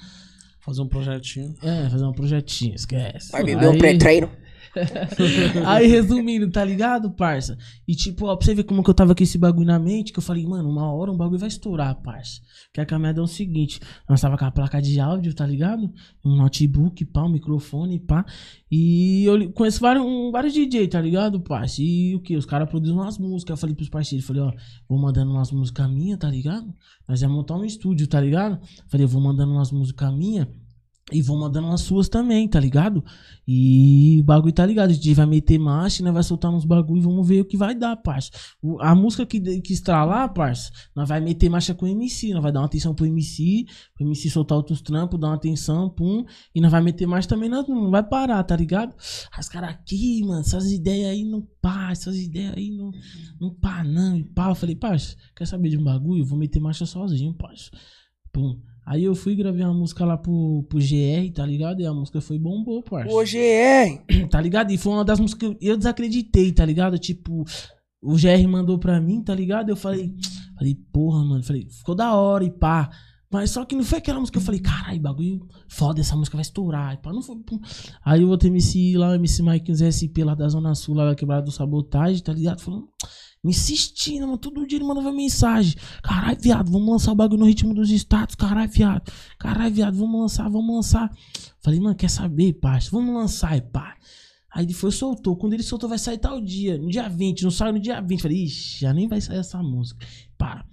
Fazer 0.61 0.81
um 0.81 0.89
projetinho. 0.89 1.53
É, 1.65 1.91
fazer 1.91 2.05
um 2.05 2.13
projetinho, 2.13 2.77
esquece. 2.77 3.33
Vai 3.33 3.43
beber 3.43 3.69
um 3.71 3.77
pré-treino. 3.77 4.31
Aí, 5.67 5.87
resumindo, 5.87 6.51
tá 6.51 6.65
ligado, 6.65 7.11
parça? 7.11 7.59
E 7.87 7.95
tipo, 7.95 8.27
ó, 8.27 8.37
pra 8.37 8.45
você 8.45 8.55
ver 8.55 8.65
como 8.65 8.83
que 8.83 8.91
eu 8.91 8.95
tava 8.95 9.15
com 9.15 9.23
esse 9.23 9.37
bagulho 9.37 9.67
na 9.67 9.79
mente, 9.79 10.13
que 10.13 10.19
eu 10.19 10.23
falei, 10.23 10.47
mano, 10.47 10.71
uma 10.71 10.93
hora 10.93 11.11
um 11.11 11.17
bagulho 11.17 11.39
vai 11.39 11.49
estourar, 11.49 11.95
parça. 11.97 12.41
Que 12.73 12.81
a 12.81 12.87
caminhada 12.87 13.21
é 13.21 13.23
o 13.23 13.27
seguinte, 13.27 13.81
nós 14.09 14.21
tava 14.21 14.39
com 14.39 14.45
a 14.45 14.51
placa 14.51 14.81
de 14.81 14.99
áudio, 14.99 15.35
tá 15.35 15.47
ligado? 15.47 15.93
Um 16.25 16.37
notebook, 16.37 17.05
pá, 17.07 17.23
um 17.23 17.29
microfone, 17.29 18.01
pá. 18.01 18.25
E 18.71 19.25
eu 19.25 19.53
conheço 19.53 19.81
vários, 19.81 20.05
um, 20.05 20.31
vários 20.31 20.55
DJ, 20.55 20.89
tá 20.89 21.01
ligado, 21.01 21.41
parça? 21.41 21.83
E 21.83 22.15
o 22.15 22.21
que? 22.21 22.37
Os 22.37 22.47
caras 22.47 22.69
produzem 22.69 22.95
umas 22.95 23.19
músicas. 23.19 23.51
Eu 23.51 23.57
falei 23.59 23.77
pros 23.77 23.91
parceiros, 23.91 24.27
falei, 24.27 24.43
ó, 24.43 24.53
vou 24.89 24.99
mandando 24.99 25.31
umas 25.31 25.51
músicas 25.53 25.91
minhas, 25.91 26.19
tá 26.19 26.31
ligado? 26.31 26.75
Nós 27.07 27.21
vamos 27.21 27.37
montar 27.37 27.57
um 27.57 27.65
estúdio, 27.65 28.07
tá 28.07 28.21
ligado? 28.21 28.59
Falei, 28.89 29.07
vou 29.07 29.21
mandando 29.21 29.53
umas 29.53 29.71
músicas 29.71 30.13
minhas. 30.15 30.47
E 31.11 31.21
vou 31.21 31.37
mandando 31.37 31.67
umas 31.67 31.81
suas 31.81 32.09
também, 32.09 32.47
tá 32.49 32.61
ligado? 32.61 33.05
E 33.47 34.21
o 34.21 34.25
bagulho 34.25 34.53
tá 34.53 34.65
ligado. 34.65 34.91
A 34.91 34.93
gente 34.93 35.13
vai 35.15 35.27
meter 35.27 35.59
marcha, 35.59 36.03
né? 36.03 36.13
Vai 36.13 36.23
soltar 36.23 36.51
uns 36.55 36.65
bagulho 36.65 37.01
e 37.01 37.03
vamos 37.05 37.27
ver 37.27 37.41
o 37.41 37.45
que 37.45 37.57
vai 37.57 37.75
dar, 37.75 37.97
parça. 37.97 38.31
O- 38.63 38.81
A 38.81 38.95
música 38.95 39.27
que, 39.27 39.41
que 39.61 39.73
estralar, 39.73 40.33
parça, 40.33 40.71
nós 40.95 41.09
vai 41.09 41.21
meter 41.21 41.51
marcha 41.51 41.75
com 41.75 41.87
o 41.87 41.89
MC. 41.89 42.33
Nós 42.33 42.43
vai 42.43 42.53
dar 42.53 42.61
uma 42.61 42.67
atenção 42.67 42.95
pro 42.95 43.05
MC, 43.05 43.65
pro 43.95 44.07
MC 44.07 44.31
soltar 44.31 44.57
outros 44.57 44.81
trampos, 44.81 45.19
dar 45.19 45.27
uma 45.29 45.35
atenção, 45.35 45.91
pum. 45.91 46.25
E 46.55 46.61
nós 46.61 46.71
vai 46.71 46.81
meter 46.81 47.05
marcha 47.07 47.29
também, 47.29 47.49
nós 47.49 47.67
não 47.67 47.91
vai 47.91 48.03
parar, 48.09 48.43
tá 48.45 48.55
ligado? 48.57 48.95
As 49.37 49.49
caras 49.49 49.71
aqui, 49.71 50.23
mano, 50.25 50.41
essas 50.41 50.71
ideias 50.71 51.11
aí 51.11 51.25
não 51.25 51.47
pá, 51.61 51.91
essas 51.91 52.17
ideias 52.17 52.55
aí 52.57 52.71
não, 52.71 52.91
não 53.41 53.53
pá, 53.53 53.83
não. 53.83 54.17
E 54.17 54.25
pá, 54.25 54.51
eu 54.51 54.55
falei, 54.55 54.77
parça, 54.77 55.17
quer 55.37 55.47
saber 55.47 55.69
de 55.69 55.77
um 55.77 55.85
bagulho? 55.85 56.23
Eu 56.23 56.27
vou 56.27 56.39
meter 56.39 56.61
marcha 56.61 56.87
sozinho, 56.87 57.35
parça. 57.35 57.71
Pum. 58.33 58.59
Aí 58.85 59.05
eu 59.05 59.15
fui 59.15 59.37
gravei 59.37 59.65
uma 59.65 59.75
música 59.75 60.05
lá 60.05 60.17
pro, 60.17 60.65
pro 60.69 60.79
GR, 60.79 61.33
tá 61.35 61.47
ligado? 61.47 61.81
E 61.81 61.87
a 61.87 61.95
música 61.95 62.21
foi 62.21 62.39
bombou, 62.39 62.83
parça. 62.83 63.15
O 63.15 63.23
GR, 63.23 64.27
Tá 64.29 64.41
ligado? 64.41 64.73
E 64.73 64.79
foi 64.79 64.93
uma 64.93 65.05
das 65.05 65.21
músicas 65.21 65.39
que 65.39 65.67
eu, 65.67 65.73
eu 65.73 65.77
desacreditei, 65.77 66.53
tá 66.53 66.65
ligado? 66.65 66.99
Tipo, 66.99 67.45
o 68.03 68.15
GR 68.15 68.49
mandou 68.49 68.79
pra 68.79 69.01
mim, 69.01 69.23
tá 69.23 69.35
ligado? 69.35 69.69
Eu 69.69 69.77
falei, 69.77 70.13
falei, 70.59 70.77
porra, 70.93 71.25
mano. 71.25 71.45
Falei, 71.45 71.69
ficou 71.71 71.95
da 71.95 72.15
hora 72.15 72.45
e 72.45 72.51
pá. 72.51 72.91
Mas 73.33 73.51
só 73.51 73.65
que 73.65 73.75
não 73.75 73.83
foi 73.83 73.99
aquela 73.99 74.21
música 74.21 74.39
que 74.39 74.43
eu 74.43 74.45
falei, 74.45 74.61
caralho, 74.61 75.01
bagulho 75.01 75.49
foda, 75.67 76.01
essa 76.01 76.15
música 76.15 76.37
vai 76.37 76.43
estourar. 76.43 77.01
Não 77.05 77.23
foi. 77.23 77.37
Aí 78.05 78.23
o 78.23 78.29
outro 78.29 78.47
MC 78.49 78.97
lá, 78.99 79.11
o 79.11 79.15
MC 79.15 79.43
uns 79.43 79.81
SP 79.81 80.23
lá 80.23 80.35
da 80.35 80.49
Zona 80.49 80.75
Sul, 80.75 80.95
lá 80.95 81.09
da 81.09 81.15
quebrada 81.15 81.43
do 81.43 81.51
Sabotagem, 81.51 82.23
tá 82.23 82.33
ligado? 82.33 82.61
Falando, 82.61 82.89
me 83.43 83.51
insistindo, 83.51 84.27
mano. 84.27 84.37
Todo 84.37 84.67
dia 84.67 84.79
ele 84.79 84.85
mandava 84.85 85.11
mensagem. 85.11 85.75
Caralho, 86.03 86.39
viado, 86.41 86.71
vamos 86.71 86.89
lançar 86.89 87.13
o 87.13 87.15
bagulho 87.15 87.41
no 87.41 87.47
ritmo 87.47 87.75
dos 87.75 87.91
status. 87.91 88.35
Caralho, 88.35 88.71
viado. 88.71 89.11
Caralho, 89.39 89.75
viado, 89.75 89.97
vamos 89.97 90.21
lançar, 90.21 90.49
vamos 90.51 90.75
lançar. 90.75 91.11
Falei, 91.61 91.81
mano, 91.81 91.97
quer 91.97 92.11
saber, 92.11 92.53
parça? 92.53 92.91
Vamos 92.93 93.15
lançar, 93.15 93.57
e 93.57 93.63
pá. 93.63 93.97
Aí 94.55 94.67
ele 94.67 94.75
foi 94.75 94.91
soltou. 94.93 95.37
Quando 95.37 95.55
ele 95.55 95.63
soltou, 95.63 95.89
vai 95.89 95.99
sair 95.99 96.19
tal 96.19 96.39
dia. 96.41 96.77
No 96.77 96.91
dia 96.91 97.09
20, 97.09 97.43
não 97.43 97.51
saiu 97.51 97.73
no 97.73 97.81
dia 97.81 98.01
20. 98.01 98.21
Falei, 98.21 98.45
ixi, 98.45 98.81
já 98.81 98.93
nem 98.93 99.09
vai 99.09 99.21
sair 99.21 99.39
essa 99.39 99.63
música. 99.63 100.07
Para. 100.37 100.67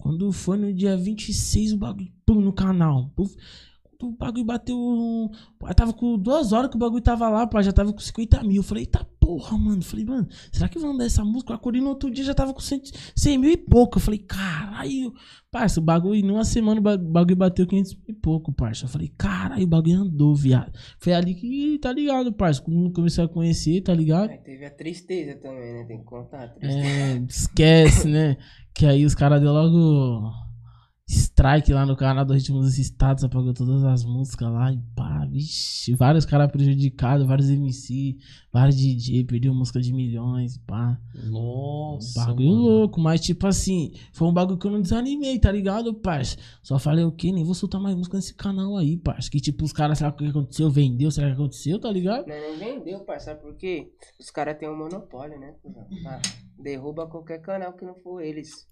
Quando 0.00 0.32
foi 0.32 0.56
no 0.56 0.72
dia 0.72 0.96
26, 0.96 1.72
o 1.74 1.76
bagulho, 1.78 2.10
pum, 2.26 2.40
no 2.40 2.52
canal. 2.52 3.10
Puf. 3.14 3.34
O 4.02 4.12
bagulho 4.12 4.46
bateu. 4.46 4.78
Eu 5.60 5.74
tava 5.74 5.92
com 5.92 6.16
duas 6.18 6.52
horas 6.54 6.70
que 6.70 6.76
o 6.76 6.78
bagulho 6.78 7.02
tava 7.02 7.28
lá, 7.28 7.46
pá, 7.46 7.60
já 7.60 7.70
tava 7.70 7.92
com 7.92 7.98
50 7.98 8.42
mil. 8.44 8.62
Falei, 8.62 8.84
eita 8.84 9.06
porra, 9.20 9.58
mano. 9.58 9.82
Falei, 9.82 10.06
mano, 10.06 10.26
será 10.50 10.70
que 10.70 10.78
vão 10.78 10.96
dar 10.96 11.04
essa 11.04 11.22
música? 11.22 11.52
Eu 11.52 11.56
acordei 11.56 11.82
no 11.82 11.90
outro 11.90 12.10
dia 12.10 12.24
já 12.24 12.32
tava 12.32 12.54
com 12.54 12.60
100, 12.60 12.80
100 13.14 13.36
mil 13.36 13.50
e 13.50 13.58
pouco. 13.58 13.98
Eu 13.98 14.00
falei, 14.00 14.18
caralho. 14.20 15.12
Parça, 15.50 15.80
o 15.80 15.82
bagulho, 15.82 16.14
em 16.14 16.30
uma 16.30 16.44
semana 16.46 16.80
o 16.80 16.82
ba- 16.82 16.96
bagulho 16.96 17.36
bateu 17.36 17.66
500 17.66 17.92
mil 17.94 18.04
e 18.08 18.12
pouco, 18.14 18.50
parça. 18.54 18.86
Eu 18.86 18.88
falei, 18.88 19.12
caralho, 19.18 19.64
o 19.64 19.66
bagulho 19.66 19.98
andou, 20.00 20.34
viado. 20.34 20.72
Foi 20.98 21.12
ali 21.12 21.34
que, 21.34 21.78
tá 21.78 21.92
ligado, 21.92 22.32
parça. 22.32 22.62
Quando 22.62 22.90
comecei 22.92 23.22
a 23.22 23.28
conhecer, 23.28 23.82
tá 23.82 23.92
ligado? 23.92 24.30
Aí 24.30 24.38
teve 24.38 24.64
a 24.64 24.70
tristeza 24.70 25.38
também, 25.42 25.74
né? 25.74 25.84
Tem 25.84 25.98
que 25.98 26.04
contar 26.04 26.44
a 26.44 26.48
tristeza. 26.48 26.88
É, 26.88 27.16
esquece, 27.28 28.08
né? 28.08 28.38
Que 28.80 28.86
aí 28.86 29.04
os 29.04 29.14
caras 29.14 29.42
deu 29.42 29.52
logo 29.52 30.32
strike 31.06 31.70
lá 31.70 31.84
no 31.84 31.94
canal 31.94 32.24
do 32.24 32.32
Ritmo 32.32 32.60
dos 32.60 32.78
Estados, 32.78 33.22
apagou 33.22 33.52
todas 33.52 33.84
as 33.84 34.06
músicas 34.06 34.50
lá 34.50 34.72
e 34.72 34.78
pá, 34.96 35.26
vixe, 35.26 35.94
vários 35.94 36.24
caras 36.24 36.50
prejudicados, 36.50 37.26
vários 37.26 37.50
MC, 37.50 38.16
vários 38.50 38.78
DJ, 38.78 39.24
perdeu 39.24 39.52
música 39.52 39.82
de 39.82 39.92
milhões, 39.92 40.56
pá. 40.66 40.98
Nossa. 41.26 42.24
Bagulho 42.24 42.48
mano. 42.48 42.62
louco, 42.62 42.98
mas 42.98 43.20
tipo 43.20 43.46
assim, 43.46 43.92
foi 44.14 44.26
um 44.26 44.32
bagulho 44.32 44.58
que 44.58 44.66
eu 44.66 44.70
não 44.70 44.80
desanimei, 44.80 45.38
tá 45.38 45.52
ligado, 45.52 45.92
parça? 45.92 46.38
Só 46.62 46.78
falei, 46.78 47.04
o 47.04 47.12
quê? 47.12 47.32
Nem 47.32 47.44
vou 47.44 47.52
soltar 47.52 47.82
mais 47.82 47.94
música 47.94 48.16
nesse 48.16 48.32
canal 48.32 48.78
aí, 48.78 48.96
parça. 48.96 49.30
Que 49.30 49.42
tipo, 49.42 49.62
os 49.62 49.74
caras, 49.74 49.98
será 49.98 50.10
que 50.10 50.22
o 50.22 50.24
que 50.24 50.30
aconteceu? 50.30 50.70
Vendeu? 50.70 51.10
Será 51.10 51.26
que 51.26 51.34
aconteceu, 51.34 51.78
tá 51.78 51.92
ligado? 51.92 52.26
Não, 52.26 52.56
nem 52.56 52.78
vendeu, 52.78 53.00
parça, 53.00 53.26
sabe 53.26 53.42
por 53.42 53.54
quê? 53.56 53.92
Os 54.18 54.30
caras 54.30 54.56
têm 54.56 54.70
um 54.70 54.78
monopólio, 54.78 55.38
né? 55.38 55.54
Ah, 56.06 56.22
derruba 56.58 57.06
qualquer 57.06 57.42
canal 57.42 57.74
que 57.74 57.84
não 57.84 57.94
for 57.96 58.22
eles. 58.22 58.69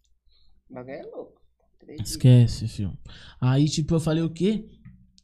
O 0.71 0.75
bagulho 0.75 0.95
é 0.95 1.03
louco. 1.03 1.41
Acredito. 1.81 2.07
Esquece, 2.07 2.69
filho. 2.69 2.97
Aí, 3.41 3.66
tipo, 3.66 3.95
eu 3.95 4.01
falei 4.01 4.23
o 4.23 4.31
quê? 4.31 4.64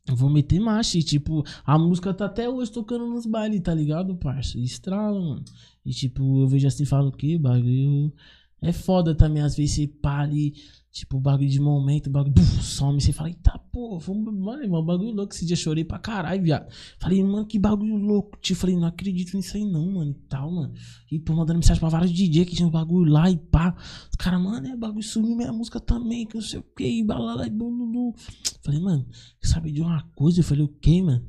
Eu 0.07 0.17
vou 0.17 0.31
meter 0.31 0.61
marcha. 0.61 0.99
E, 0.99 1.03
tipo, 1.03 1.43
a 1.65 1.79
música 1.79 2.13
tá 2.13 2.27
até 2.27 2.49
hoje 2.49 2.71
tocando 2.71 3.07
nos 3.07 3.27
bailes, 3.27 3.61
tá 3.61 3.75
ligado, 3.75 4.17
parça? 4.17 4.59
Estrala, 4.59 5.21
mano. 5.21 5.45
E, 5.85 5.91
tipo, 5.91 6.43
eu 6.43 6.49
vejo 6.49 6.67
assim 6.67 6.83
e 6.83 6.87
falo 6.87 7.09
o 7.09 7.13
quê? 7.13 7.39
Bagulho. 7.39 8.13
É 8.61 8.73
foda 8.73 9.15
também, 9.15 9.43
às 9.43 9.57
vezes 9.57 9.75
você 9.75 9.87
para 9.87 10.33
e, 10.33 10.55
tipo, 10.95 11.19
bagulho 11.19 11.49
de 11.49 11.59
momento, 11.59 12.09
bagulho 12.09 12.33
buf, 12.33 12.63
some, 12.63 13.01
você 13.01 13.13
fala, 13.13 13.29
eita 13.29 13.59
porra, 13.73 13.99
vamos, 13.99 14.33
mano, 14.33 14.63
irmão, 14.63 14.85
bagulho 14.85 15.11
louco. 15.11 15.35
Esse 15.35 15.45
dia 15.45 15.57
chorei 15.57 15.85
pra 15.85 15.99
caralho, 15.99 16.41
viado. 16.41 16.73
Falei, 17.01 17.21
mano, 17.25 17.45
que 17.45 17.59
bagulho 17.59 17.97
louco. 17.97 18.39
Tipo, 18.41 18.61
falei, 18.61 18.77
não 18.77 18.87
acredito 18.87 19.37
nisso 19.37 19.57
aí 19.57 19.65
não, 19.65 19.91
mano, 19.91 20.13
e 20.13 20.29
tal, 20.29 20.53
mano. 20.53 20.73
E, 21.11 21.19
pô, 21.19 21.33
mandando 21.35 21.59
mensagem 21.59 21.81
pra 21.81 21.89
vários 21.89 22.13
DJ 22.13 22.45
que 22.45 22.55
tinha 22.55 22.69
um 22.69 22.71
bagulho 22.71 23.11
lá 23.11 23.29
e 23.29 23.37
pá. 23.37 23.75
Os 24.09 24.17
caras, 24.17 24.41
mano, 24.41 24.69
é 24.69 24.77
bagulho 24.77 25.03
sumiu 25.03 25.35
minha 25.35 25.53
música 25.53 25.81
também, 25.81 26.27
que 26.27 26.37
não 26.37 26.43
sei 26.43 26.61
o 26.61 26.63
que, 26.63 26.85
e 26.87 27.05
balala 27.05 27.45
e 27.45 27.51
bululu. 27.51 28.15
Falei, 28.63 28.81
mano, 28.81 29.05
saber 29.43 29.73
de 29.73 29.83
uma 29.83 30.01
coisa? 30.15 30.39
Eu 30.39 30.45
falei, 30.45 30.63
o 30.63 30.69
que, 30.69 31.03
mano? 31.03 31.27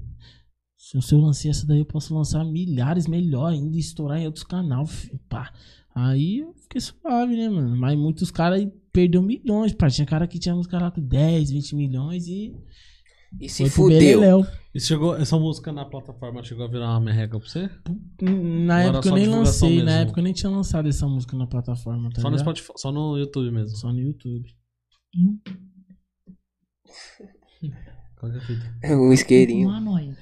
Se 0.77 0.95
eu 1.11 1.19
lancei 1.19 1.49
essa 1.49 1.65
daí, 1.65 1.79
eu 1.79 1.85
posso 1.85 2.13
lançar 2.13 2.45
milhares, 2.45 3.07
melhor 3.07 3.47
ainda, 3.47 3.75
e 3.75 3.79
estourar 3.79 4.19
em 4.19 4.27
outros 4.27 4.43
canais, 4.43 5.09
pá. 5.27 5.51
Aí 5.95 6.39
eu 6.39 6.53
fiquei 6.55 6.81
suave, 6.81 7.37
né, 7.37 7.47
mano? 7.47 7.75
Mas 7.77 7.97
muitos 7.97 8.29
caras 8.29 8.67
perdeu 8.91 9.21
milhões, 9.21 9.73
pá. 9.73 9.87
Tinha 9.89 10.05
cara 10.05 10.27
que 10.27 10.37
tinha 10.37 10.53
música 10.53 10.77
lá 10.77 10.91
com 10.91 11.01
10, 11.01 11.51
20 11.51 11.75
milhões 11.75 12.27
e. 12.27 12.53
E 13.39 13.49
se 13.49 13.69
fudeu. 13.69 14.45
E 14.73 14.79
chegou, 14.79 15.15
essa 15.15 15.37
música 15.37 15.71
na 15.71 15.85
plataforma 15.85 16.43
chegou 16.43 16.65
a 16.65 16.67
virar 16.69 16.89
uma 16.91 16.99
merreca 16.99 17.39
pra 17.39 17.47
você? 17.47 17.69
Na 18.21 18.77
Agora 18.79 18.97
época 18.97 19.09
eu 19.09 19.15
nem 19.15 19.27
lancei, 19.27 19.77
na 19.79 19.85
mesmo. 19.85 19.99
época 20.01 20.19
eu 20.19 20.23
nem 20.23 20.33
tinha 20.33 20.49
lançado 20.49 20.87
essa 20.89 21.07
música 21.07 21.35
na 21.37 21.47
plataforma, 21.47 22.09
tá 22.09 22.21
só 22.21 22.29
no 22.29 22.35
ligado? 22.37 22.55
Spotify, 22.55 22.73
só 22.77 22.91
no 22.91 23.17
YouTube 23.17 23.51
mesmo. 23.51 23.75
Só 23.77 23.91
no 23.91 23.99
YouTube. 23.99 24.49
Qual 28.17 28.31
que 28.31 28.37
é 28.37 28.41
a 28.41 28.43
fita? 28.43 28.95
O 28.97 29.13
isqueirinho. 29.13 29.69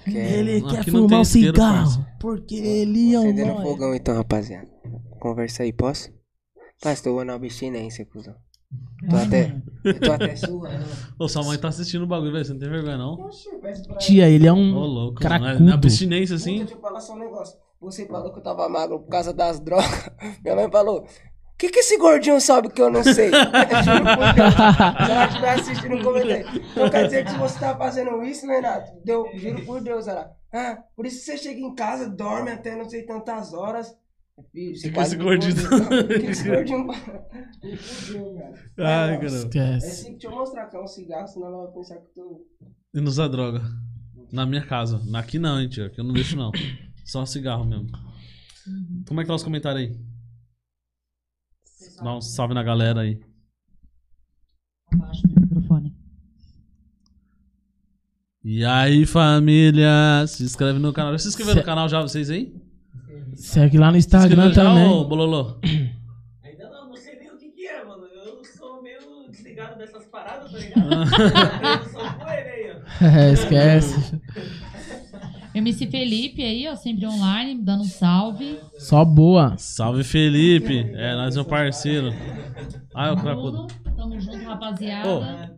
Ele 0.05 0.61
quer 0.61 0.85
fumar 0.85 1.21
um 1.21 1.23
cigarro, 1.23 2.05
porque 2.19 2.55
ele 2.55 3.13
é 3.13 3.19
um 3.19 3.23
Acendendo 3.23 3.61
fogão 3.61 3.95
então, 3.95 4.15
rapaziada. 4.15 4.72
Conversa 5.23 5.63
aí, 5.63 5.71
posso? 5.71 6.11
Parça, 6.81 7.01
tô 7.01 7.23
na 7.23 7.35
abstinência, 7.35 8.05
cuzão. 8.05 8.35
Tô 9.09 9.15
até. 9.15 9.55
Eu 9.85 9.97
tô 9.97 10.11
até 10.11 10.35
suando. 10.35 10.85
Ô, 11.17 11.29
sua 11.29 11.41
mãe 11.43 11.57
tá 11.57 11.69
assistindo 11.69 12.03
o 12.03 12.07
bagulho, 12.07 12.33
velho. 12.33 12.43
Você 12.43 12.51
não 12.51 12.59
tem 12.59 12.69
vergonha, 12.69 12.97
não? 12.97 13.13
Ô, 13.13 13.29
Tia, 13.99 14.27
ele 14.29 14.45
é 14.45 14.51
um 14.51 14.73
louco. 14.73 15.21
cracudo. 15.21 15.63
Na 15.63 15.75
abstinência, 15.75 16.35
Assim? 16.35 16.57
Deixa 16.57 16.73
eu 16.73 16.81
falar 16.81 16.99
só 16.99 17.13
um 17.13 17.19
negócio. 17.19 17.57
Você 17.79 18.05
falou 18.05 18.33
que 18.33 18.39
eu 18.39 18.43
tava 18.43 18.67
magro 18.67 18.99
por 18.99 19.07
causa 19.07 19.31
das 19.33 19.61
drogas. 19.61 20.09
Minha 20.43 20.57
mãe 20.57 20.69
falou. 20.69 21.03
O 21.03 21.57
que, 21.57 21.69
que 21.69 21.79
esse 21.79 21.97
gordinho 21.97 22.41
sabe 22.41 22.67
que 22.69 22.81
eu 22.81 22.91
não 22.91 23.01
sei? 23.01 23.31
Juro 23.31 24.03
por 24.03 24.33
Deus. 24.33 24.53
Se 25.05 25.11
ela 25.13 25.25
estiver 25.25 25.53
assistindo, 25.53 26.03
comenta 26.03 26.33
aí. 26.33 26.45
Então 26.69 26.89
quer 26.89 27.05
dizer 27.05 27.23
que 27.23 27.31
se 27.31 27.37
você 27.37 27.59
tá 27.59 27.77
fazendo 27.77 28.21
isso, 28.23 28.45
Renato, 28.45 28.91
deu, 29.05 29.25
juro 29.35 29.63
por 29.63 29.79
Deus, 29.79 30.05
ela. 30.05 30.35
Ah, 30.51 30.83
por 30.93 31.05
isso 31.05 31.19
que 31.19 31.25
você 31.25 31.37
chega 31.37 31.61
em 31.61 31.73
casa, 31.73 32.09
dorme 32.09 32.51
até 32.51 32.75
não 32.75 32.89
sei 32.89 33.03
tantas 33.03 33.53
horas. 33.53 33.95
Filho, 34.51 34.75
você 34.75 34.91
quase 34.91 35.13
esse 35.15 35.23
gordinho 35.23 35.51
esse 36.29 36.47
gordinho. 36.49 36.87
Me 36.87 36.93
cara. 36.95 37.29
Ai, 38.77 39.19
caramba. 39.19 39.23
É 39.23 39.27
Esquece. 39.27 39.85
assim, 39.87 40.11
deixa 40.13 40.27
eu 40.27 40.31
mostrar 40.31 40.65
que 40.67 40.75
é 40.75 40.81
um 40.81 40.87
cigarro, 40.87 41.27
senão 41.27 41.47
ela 41.47 41.65
vai 41.65 41.73
pensar 41.73 41.95
que 41.97 42.19
eu 42.19 42.23
tô. 42.23 42.47
E 42.93 42.99
não 43.01 43.07
usa 43.07 43.29
droga. 43.29 43.61
Na 44.31 44.45
minha 44.45 44.65
casa. 44.65 44.99
Aqui 45.15 45.37
não, 45.37 45.61
hein, 45.61 45.69
tio. 45.69 45.85
Aqui 45.85 45.99
eu 45.99 46.03
não 46.03 46.13
deixo, 46.13 46.35
não. 46.35 46.51
Só 47.05 47.23
cigarro 47.25 47.63
mesmo. 47.65 47.87
Como 49.07 49.19
é 49.19 49.23
que 49.23 49.27
tá 49.27 49.35
os 49.35 49.43
comentários 49.43 49.89
aí? 49.89 49.99
Dá 52.03 52.15
um 52.15 52.21
salve 52.21 52.55
na 52.55 52.63
galera 52.63 53.01
aí. 53.01 53.19
Abaixo 54.91 55.27
do 55.27 55.39
microfone. 55.41 55.95
E 58.43 58.65
aí, 58.65 59.05
família? 59.05 60.25
Se 60.27 60.43
inscreve 60.43 60.79
no 60.79 60.91
canal. 60.91 61.11
Já 61.11 61.19
se 61.19 61.27
inscreveu 61.27 61.55
no 61.55 61.63
canal 61.63 61.87
já, 61.87 62.01
vocês 62.01 62.29
aí? 62.31 62.53
Segue 63.35 63.77
lá 63.77 63.91
no 63.91 63.97
Instagram 63.97 64.51
já, 64.53 64.63
também. 64.63 64.87
ô, 64.87 65.03
Bololô? 65.05 65.57
Ainda 66.43 66.69
não, 66.69 66.89
não 66.89 66.95
sei 66.95 67.17
nem 67.19 67.31
o 67.31 67.37
que 67.37 67.49
que 67.49 67.67
é, 67.67 67.83
mano. 67.83 68.03
Eu 68.05 68.43
sou 68.43 68.81
meio 68.81 68.99
desligado 69.29 69.77
dessas 69.77 70.05
paradas, 70.05 70.51
tá 70.51 70.57
ligado? 70.57 70.91
eu 71.83 71.89
sou 71.89 72.13
poeira 72.13 72.49
aí, 72.49 72.71
ó. 73.01 73.05
É, 73.05 73.33
esquece. 73.33 74.21
MC 75.55 75.85
Felipe 75.85 76.41
aí, 76.41 76.67
ó, 76.67 76.75
sempre 76.75 77.05
online, 77.05 77.61
dando 77.61 77.81
um 77.81 77.87
salve. 77.87 78.59
Só 78.79 79.05
boa. 79.05 79.53
Salve, 79.57 80.03
Felipe. 80.03 80.79
É, 80.95 81.13
nós, 81.13 81.35
meu 81.35 81.45
parceiro. 81.45 82.11
Ah, 82.95 83.09
é 83.09 83.11
o 83.11 83.17
cracudo. 83.17 83.67
tamo 83.95 84.19
junto, 84.19 84.43
rapaziada. 84.43 85.55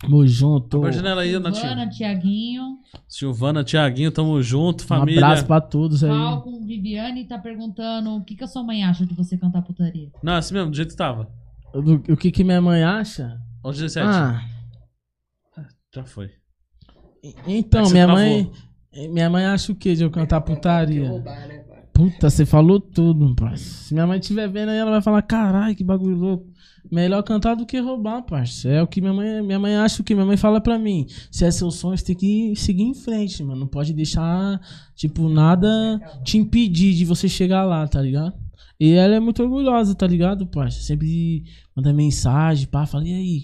Tamo 0.00 0.26
junto. 0.26 0.76
Abre 0.76 0.90
a 0.90 0.92
janela 0.92 1.22
aí. 1.22 1.32
Silvana, 1.32 1.88
Tiaguinho, 1.90 2.78
Silvana, 3.08 3.64
Tiaguinho, 3.64 4.12
tamo 4.12 4.40
junto, 4.40 4.84
Um 4.84 4.86
família. 4.86 5.24
abraço 5.24 5.44
pra 5.46 5.60
todos 5.60 6.04
aí. 6.04 6.10
Falcon, 6.10 6.64
Viviane 6.64 7.24
tá 7.26 7.36
perguntando 7.38 8.10
o 8.16 8.24
que, 8.24 8.36
que 8.36 8.44
a 8.44 8.46
sua 8.46 8.62
mãe 8.62 8.84
acha 8.84 9.04
de 9.04 9.14
você 9.14 9.36
cantar 9.36 9.62
putaria. 9.62 10.10
Não, 10.22 10.34
assim 10.34 10.54
mesmo, 10.54 10.70
do 10.70 10.76
jeito 10.76 10.90
que 10.90 10.96
tava. 10.96 11.28
Do- 11.74 12.02
o 12.12 12.16
que 12.16 12.30
que 12.30 12.44
minha 12.44 12.60
mãe 12.62 12.82
acha? 12.84 13.40
Onde 13.64 13.78
17? 13.80 14.08
Ah, 14.08 14.40
Já 15.94 16.04
foi. 16.04 16.30
então, 17.46 17.84
É 17.86 17.90
minha 17.90 18.06
travou. 18.06 18.22
mãe. 18.22 18.50
Minha 19.10 19.28
mãe 19.30 19.44
acha 19.46 19.72
o 19.72 19.74
que 19.74 19.94
de 19.94 20.02
eu 20.04 20.10
cantar 20.10 20.40
putaria? 20.40 21.08
Roubar, 21.08 21.46
né? 21.48 21.64
Puta, 21.98 22.30
você 22.30 22.46
falou 22.46 22.78
tudo, 22.78 23.34
parça. 23.34 23.64
Se 23.64 23.92
minha 23.92 24.06
mãe 24.06 24.20
estiver 24.20 24.48
vendo 24.48 24.68
aí, 24.68 24.78
ela 24.78 24.92
vai 24.92 25.02
falar: 25.02 25.20
caralho, 25.20 25.74
que 25.74 25.82
bagulho 25.82 26.14
louco. 26.14 26.46
Melhor 26.88 27.24
cantar 27.24 27.56
do 27.56 27.66
que 27.66 27.76
roubar, 27.80 28.22
parça. 28.22 28.68
É 28.68 28.80
o 28.80 28.86
que 28.86 29.00
minha 29.00 29.12
mãe. 29.12 29.42
Minha 29.42 29.58
mãe 29.58 29.74
acha 29.74 30.00
o 30.00 30.04
que? 30.04 30.14
Minha 30.14 30.24
mãe 30.24 30.36
fala 30.36 30.60
pra 30.60 30.78
mim. 30.78 31.06
Se 31.28 31.44
é 31.44 31.50
seu 31.50 31.72
sonho, 31.72 31.98
você 31.98 32.04
tem 32.04 32.14
que 32.14 32.54
seguir 32.54 32.84
em 32.84 32.94
frente, 32.94 33.42
mano. 33.42 33.58
Não 33.58 33.66
pode 33.66 33.92
deixar, 33.92 34.60
tipo, 34.94 35.28
nada 35.28 35.68
te 36.22 36.38
impedir 36.38 36.94
de 36.94 37.04
você 37.04 37.28
chegar 37.28 37.64
lá, 37.64 37.88
tá 37.88 38.00
ligado? 38.00 38.32
E 38.78 38.92
ela 38.92 39.16
é 39.16 39.20
muito 39.20 39.42
orgulhosa, 39.42 39.92
tá 39.92 40.06
ligado, 40.06 40.46
parça? 40.46 40.80
Sempre 40.80 41.42
manda 41.74 41.92
mensagem, 41.92 42.68
pá, 42.68 42.86
fala, 42.86 43.08
e 43.08 43.12
aí? 43.12 43.40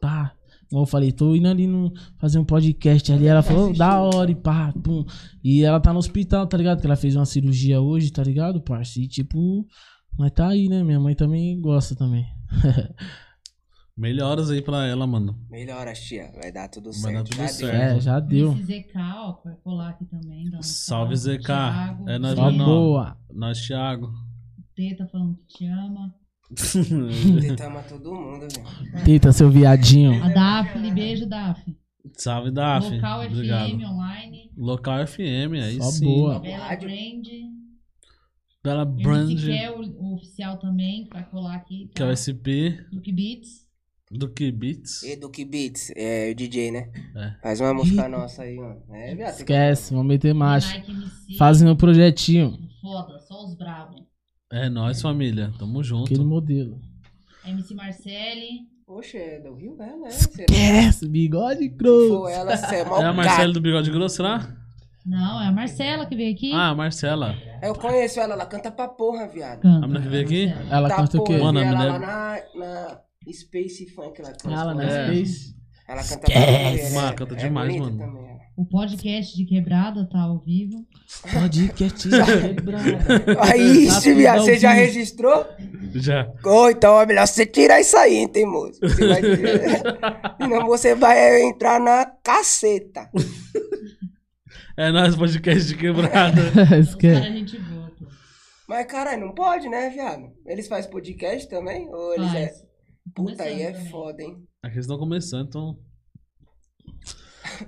Pá. 0.00 0.32
Como 0.70 0.82
eu 0.82 0.86
falei, 0.86 1.10
tô 1.10 1.34
indo 1.34 1.48
ali 1.48 1.66
no, 1.66 1.92
fazer 2.18 2.38
um 2.38 2.44
podcast 2.44 3.12
ali. 3.12 3.26
Ela 3.26 3.42
falou, 3.42 3.72
da 3.76 4.00
hora, 4.00 4.30
e 4.30 4.36
pá, 4.36 4.72
pum. 4.72 5.04
E 5.42 5.64
ela 5.64 5.80
tá 5.80 5.92
no 5.92 5.98
hospital, 5.98 6.46
tá 6.46 6.56
ligado? 6.56 6.80
Que 6.80 6.86
ela 6.86 6.94
fez 6.96 7.16
uma 7.16 7.26
cirurgia 7.26 7.80
hoje, 7.80 8.12
tá 8.12 8.22
ligado, 8.22 8.60
parça? 8.62 9.00
E 9.00 9.08
tipo, 9.08 9.66
mas 10.16 10.30
tá 10.30 10.46
aí, 10.48 10.68
né? 10.68 10.84
Minha 10.84 11.00
mãe 11.00 11.14
também 11.16 11.60
gosta 11.60 11.96
também. 11.96 12.24
Melhoras 13.96 14.50
aí 14.50 14.62
pra 14.62 14.86
ela, 14.86 15.06
mano. 15.06 15.36
Melhoras, 15.50 16.00
tia. 16.00 16.30
Vai 16.40 16.50
dar 16.50 16.68
tudo 16.68 16.90
Vai 17.02 17.12
dar 17.12 17.26
certo. 17.26 17.30
tudo 17.30 17.36
Já 17.42 17.48
certo. 17.48 17.70
deu. 17.72 17.96
É, 17.96 18.00
já 18.00 18.20
deu. 18.20 18.52
MC 18.52 18.62
ZK, 18.82 18.96
ó, 18.96 19.40
vai 19.44 19.54
colar 19.56 19.88
aqui 19.90 20.04
também. 20.06 20.48
um 20.56 20.62
Salve, 20.62 21.16
ZK. 21.16 21.42
Thiago, 21.44 22.08
É 22.08 22.18
Não. 22.18 22.56
boa. 22.56 23.16
Nós, 23.32 23.60
Thiago. 23.60 24.10
Teta 24.74 25.06
falando 25.08 25.36
que 25.46 25.58
te 25.58 25.66
ama. 25.66 26.14
Tentamos 27.40 27.86
todo 27.86 28.14
mundo, 28.14 28.46
velho. 28.48 29.08
Eita, 29.08 29.32
seu 29.32 29.50
viadinho. 29.50 30.22
A 30.22 30.28
Daphne, 30.28 30.92
beijo, 30.92 31.26
Daphne. 31.28 31.76
Salve, 32.16 32.50
Daf. 32.50 32.90
Local 32.90 33.26
Obrigado. 33.26 33.68
FM 33.70 33.82
online. 33.84 34.50
Local 34.56 35.06
FM, 35.06 35.52
aí 35.62 35.76
Só 35.76 35.90
sim. 35.90 36.04
boa. 36.04 36.38
Bela. 36.40 36.76
Brand. 36.76 37.26
Bela 38.62 38.84
Brand, 38.84 39.38
que 39.38 39.50
é 39.52 39.70
o, 39.70 40.14
oficial 40.14 40.58
também, 40.58 41.04
que 41.04 41.10
vai 41.14 41.24
colar 41.30 41.54
aqui. 41.56 41.90
que 41.94 42.02
é 42.02 42.04
o 42.04 42.08
Tá? 42.08 42.16
SP 42.16 42.76
Duke 42.92 43.12
Beats. 43.12 43.66
do 44.10 44.28
Kibitz. 44.28 45.02
E 45.02 45.16
do 45.16 45.30
que 45.30 45.44
Beats, 45.44 45.90
é 45.96 46.30
o 46.30 46.34
DJ, 46.34 46.70
né? 46.72 46.90
É. 47.16 47.34
Faz 47.42 47.60
uma 47.60 47.72
música 47.72 48.06
nossa 48.08 48.42
aí, 48.42 48.56
mano. 48.56 48.82
É, 48.90 49.14
viado. 49.14 49.36
tem 49.36 49.46
que- 49.46 49.52
Esquece, 49.52 49.92
vamos 49.94 50.08
meter 50.08 50.34
MC. 50.34 50.82
Fazem 51.38 51.68
um 51.70 51.76
projetinho. 51.76 52.58
Foda, 52.82 53.18
só 53.20 53.44
os 53.46 53.54
bravos. 53.56 54.02
É 54.52 54.68
nóis, 54.68 55.00
família. 55.00 55.52
Tamo 55.58 55.82
junto. 55.82 56.06
Aquele 56.06 56.24
modelo. 56.24 56.80
MC 57.46 57.74
Marcelli. 57.74 58.68
Poxa, 58.84 59.16
é 59.18 59.38
do 59.38 59.54
Rio, 59.54 59.76
é, 59.80 59.96
né? 59.96 60.08
Esquece, 60.08 61.08
bigode 61.08 61.68
grosso. 61.68 62.26
ela, 62.28 62.56
você 62.56 62.74
é 62.76 62.84
mal 62.84 63.00
É 63.00 63.04
a 63.06 63.12
Marcela 63.12 63.52
do 63.52 63.60
Bigode 63.60 63.88
Grosso, 63.92 64.16
será? 64.16 64.56
Não, 65.06 65.40
é 65.40 65.46
a 65.46 65.52
Marcela 65.52 66.04
que 66.06 66.16
veio 66.16 66.34
aqui. 66.34 66.52
Ah, 66.52 66.70
a 66.70 66.74
Marcela. 66.74 67.36
Eu 67.62 67.72
conheço 67.76 68.18
ela, 68.18 68.34
ela 68.34 68.46
canta 68.46 68.68
pra 68.72 68.88
porra, 68.88 69.28
viado. 69.28 69.60
Canta, 69.60 69.84
A 69.84 69.88
menina 69.88 70.00
que 70.02 70.08
veio 70.08 70.24
aqui? 70.24 70.46
Marcela. 70.48 70.76
Ela 70.76 70.88
Tá, 70.88 70.96
canta 70.96 71.16
o 71.16 71.24
porra, 71.24 71.26
quê? 71.28 71.32
eu 71.34 71.38
vi 71.38 71.44
Mano, 71.44 71.58
a 71.60 71.62
ela 71.64 71.76
mulher- 71.76 71.92
lá 71.92 71.98
na, 72.00 72.40
na 72.66 73.00
Space 73.32 73.86
Funk 73.94 74.12
que 74.16 74.22
nós 74.22 74.36
Ela 74.44 74.74
na. 74.74 74.82
É. 74.84 75.06
Space. 75.06 75.56
Ela 75.88 76.02
canta 76.02 76.18
pra 76.18 76.34
porra. 76.34 76.50
Mano, 76.94 77.08
é- 77.08 77.12
canta 77.14 77.34
é 77.34 77.36
demais, 77.38 77.76
mano. 77.76 77.98
também, 77.98 78.28
ela. 78.28 78.29
O 78.60 78.66
podcast 78.66 79.34
de 79.34 79.46
quebrada 79.46 80.06
tá 80.06 80.20
ao 80.20 80.38
vivo. 80.38 80.86
Pode 81.32 81.68
quietinho, 81.72 82.12
quebrada. 82.54 82.98
Aí, 83.40 83.48
Tá 83.48 83.56
isso, 83.56 84.02
tudo 84.02 84.16
viado, 84.16 84.42
você 84.42 84.58
já 84.58 84.72
registrou? 84.74 85.46
Já. 85.94 86.30
Ô, 86.44 86.68
então 86.68 87.00
é 87.00 87.06
melhor 87.06 87.26
você 87.26 87.46
tirar 87.46 87.80
isso 87.80 87.96
aí, 87.96 88.16
hein, 88.16 88.28
teimoso. 88.28 88.78
Você 88.82 89.08
vai 89.08 89.22
tirar. 89.22 90.36
Senão 90.36 90.66
você 90.66 90.94
vai 90.94 91.40
entrar 91.40 91.80
na 91.80 92.04
caceta. 92.22 93.08
É 94.76 94.92
nóis, 94.92 95.16
podcast 95.16 95.66
de 95.66 95.76
quebrada. 95.78 96.42
Os 96.48 96.54
caras 96.54 96.88
Esquece. 96.90 97.16
a 97.16 97.30
gente 97.30 97.56
volta. 97.56 98.06
Mas, 98.68 98.86
caralho, 98.86 99.24
não 99.24 99.34
pode, 99.34 99.70
né, 99.70 99.88
viado? 99.88 100.30
Eles 100.44 100.68
fazem 100.68 100.90
podcast 100.90 101.48
também? 101.48 101.88
Ou 101.88 102.12
eles 102.12 102.34
é. 102.34 102.48
Faz. 102.48 102.64
Puta, 103.14 103.42
aí 103.42 103.62
é 103.62 103.72
também. 103.72 103.88
foda, 103.88 104.22
hein? 104.22 104.36
Aqui 104.62 104.74
eles 104.74 104.84
estão 104.84 104.98
começando, 104.98 105.46
então. 105.48 105.78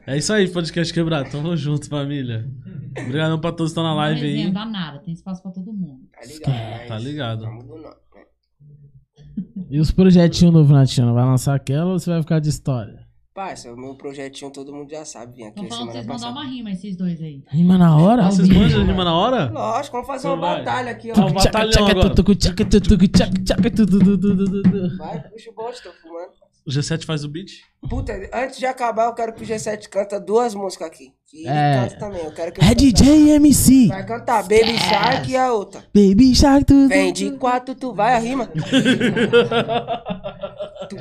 É 0.07 0.17
isso 0.17 0.33
aí, 0.33 0.49
podcast 0.49 0.93
quebrado. 0.93 1.31
Tamo 1.31 1.57
junto, 1.57 1.89
família. 1.89 2.49
Obrigadão 2.99 3.39
pra 3.41 3.51
todos 3.53 3.73
que 3.73 3.79
estão 3.79 3.83
na 3.85 3.91
Não 3.91 3.97
live 3.97 4.25
aí. 4.27 4.51
dá 4.51 4.65
nada, 4.67 4.99
tem 5.01 5.15
espaço 5.15 5.43
pra 5.43 5.51
todo 5.51 5.73
mundo. 5.73 6.03
Tá 6.13 6.27
ligado? 6.27 6.89
Tá 6.89 6.99
ligado. 6.99 7.47
Né? 7.47 7.59
E 9.71 9.81
os 9.81 9.91
projetinhos 9.91 10.53
novos, 10.53 10.71
Natina? 10.71 11.13
Vai 11.13 11.25
lançar 11.25 11.55
aquela 11.55 11.93
ou 11.93 11.99
você 11.99 12.11
vai 12.11 12.21
ficar 12.21 12.39
de 12.41 12.49
história? 12.51 13.01
Parça, 13.35 13.73
o 13.73 13.77
meu 13.79 13.95
projetinho 13.95 14.51
todo 14.51 14.75
mundo 14.75 14.91
já 14.91 15.07
sabe. 15.07 15.37
Vim 15.37 15.45
aqui 15.45 15.63
Tô 15.63 15.67
falando 15.67 15.85
pra 15.85 15.93
vocês 15.95 16.07
mandar 16.07 16.19
passada. 16.21 16.33
uma 16.39 16.45
rima, 16.45 16.71
esses 16.71 16.95
dois 16.95 17.19
aí. 17.23 17.43
Rima 17.49 17.79
na 17.79 17.97
hora? 17.97 18.27
Ah, 18.27 18.31
vocês 18.31 18.47
de 18.47 18.55
rima 18.55 19.05
na 19.05 19.15
hora? 19.17 19.51
Lógico, 19.51 19.93
vamos 19.97 20.07
fazer 20.07 20.29
Então 20.29 20.35
uma 20.39 20.47
vai. 20.49 20.59
batalha 20.59 20.91
aqui, 20.91 21.11
ó. 21.11 21.15
Vai. 21.15 21.33
batalhão 21.33 21.87
agora. 21.89 22.15
Vai, 24.99 25.21
puxa 25.31 25.51
o 25.51 25.55
bote, 25.55 25.83
tô 25.83 25.91
fumando. 25.93 26.42
O 26.67 26.71
G7 26.71 27.05
faz 27.05 27.25
o 27.25 27.29
beat? 27.29 27.65
Puta, 27.89 28.13
antes 28.33 28.59
de 28.59 28.67
acabar, 28.67 29.07
eu 29.07 29.15
quero 29.15 29.33
que 29.33 29.43
o 29.43 29.47
G7 29.47 29.89
canta 29.89 30.21
duas 30.21 30.55
músicas 30.55 30.87
aqui. 30.87 31.13
Que 31.33 31.49
É. 31.49 31.81
canta 31.89 31.97
também. 31.99 32.23
Eu 32.25 32.31
quero 32.31 32.53
que 32.53 32.63
É 32.63 32.75
DJ 32.75 33.31
MC. 33.37 33.89
Vai 33.89 34.05
cantar 34.05 34.43
Baby 34.43 34.77
Shark 34.79 35.31
e 35.31 35.37
a 35.37 35.51
outra. 35.51 35.81
Baby 35.95 36.35
Shark, 36.35 36.67
tudo. 36.67 36.89
Vem 36.89 37.11
de 37.11 37.31
quatro, 37.33 37.75
tu 37.75 37.95
vai 37.95 38.15
a 38.15 38.19
rima. 38.19 38.47
Tu, 38.47 38.61
tu, 40.91 40.97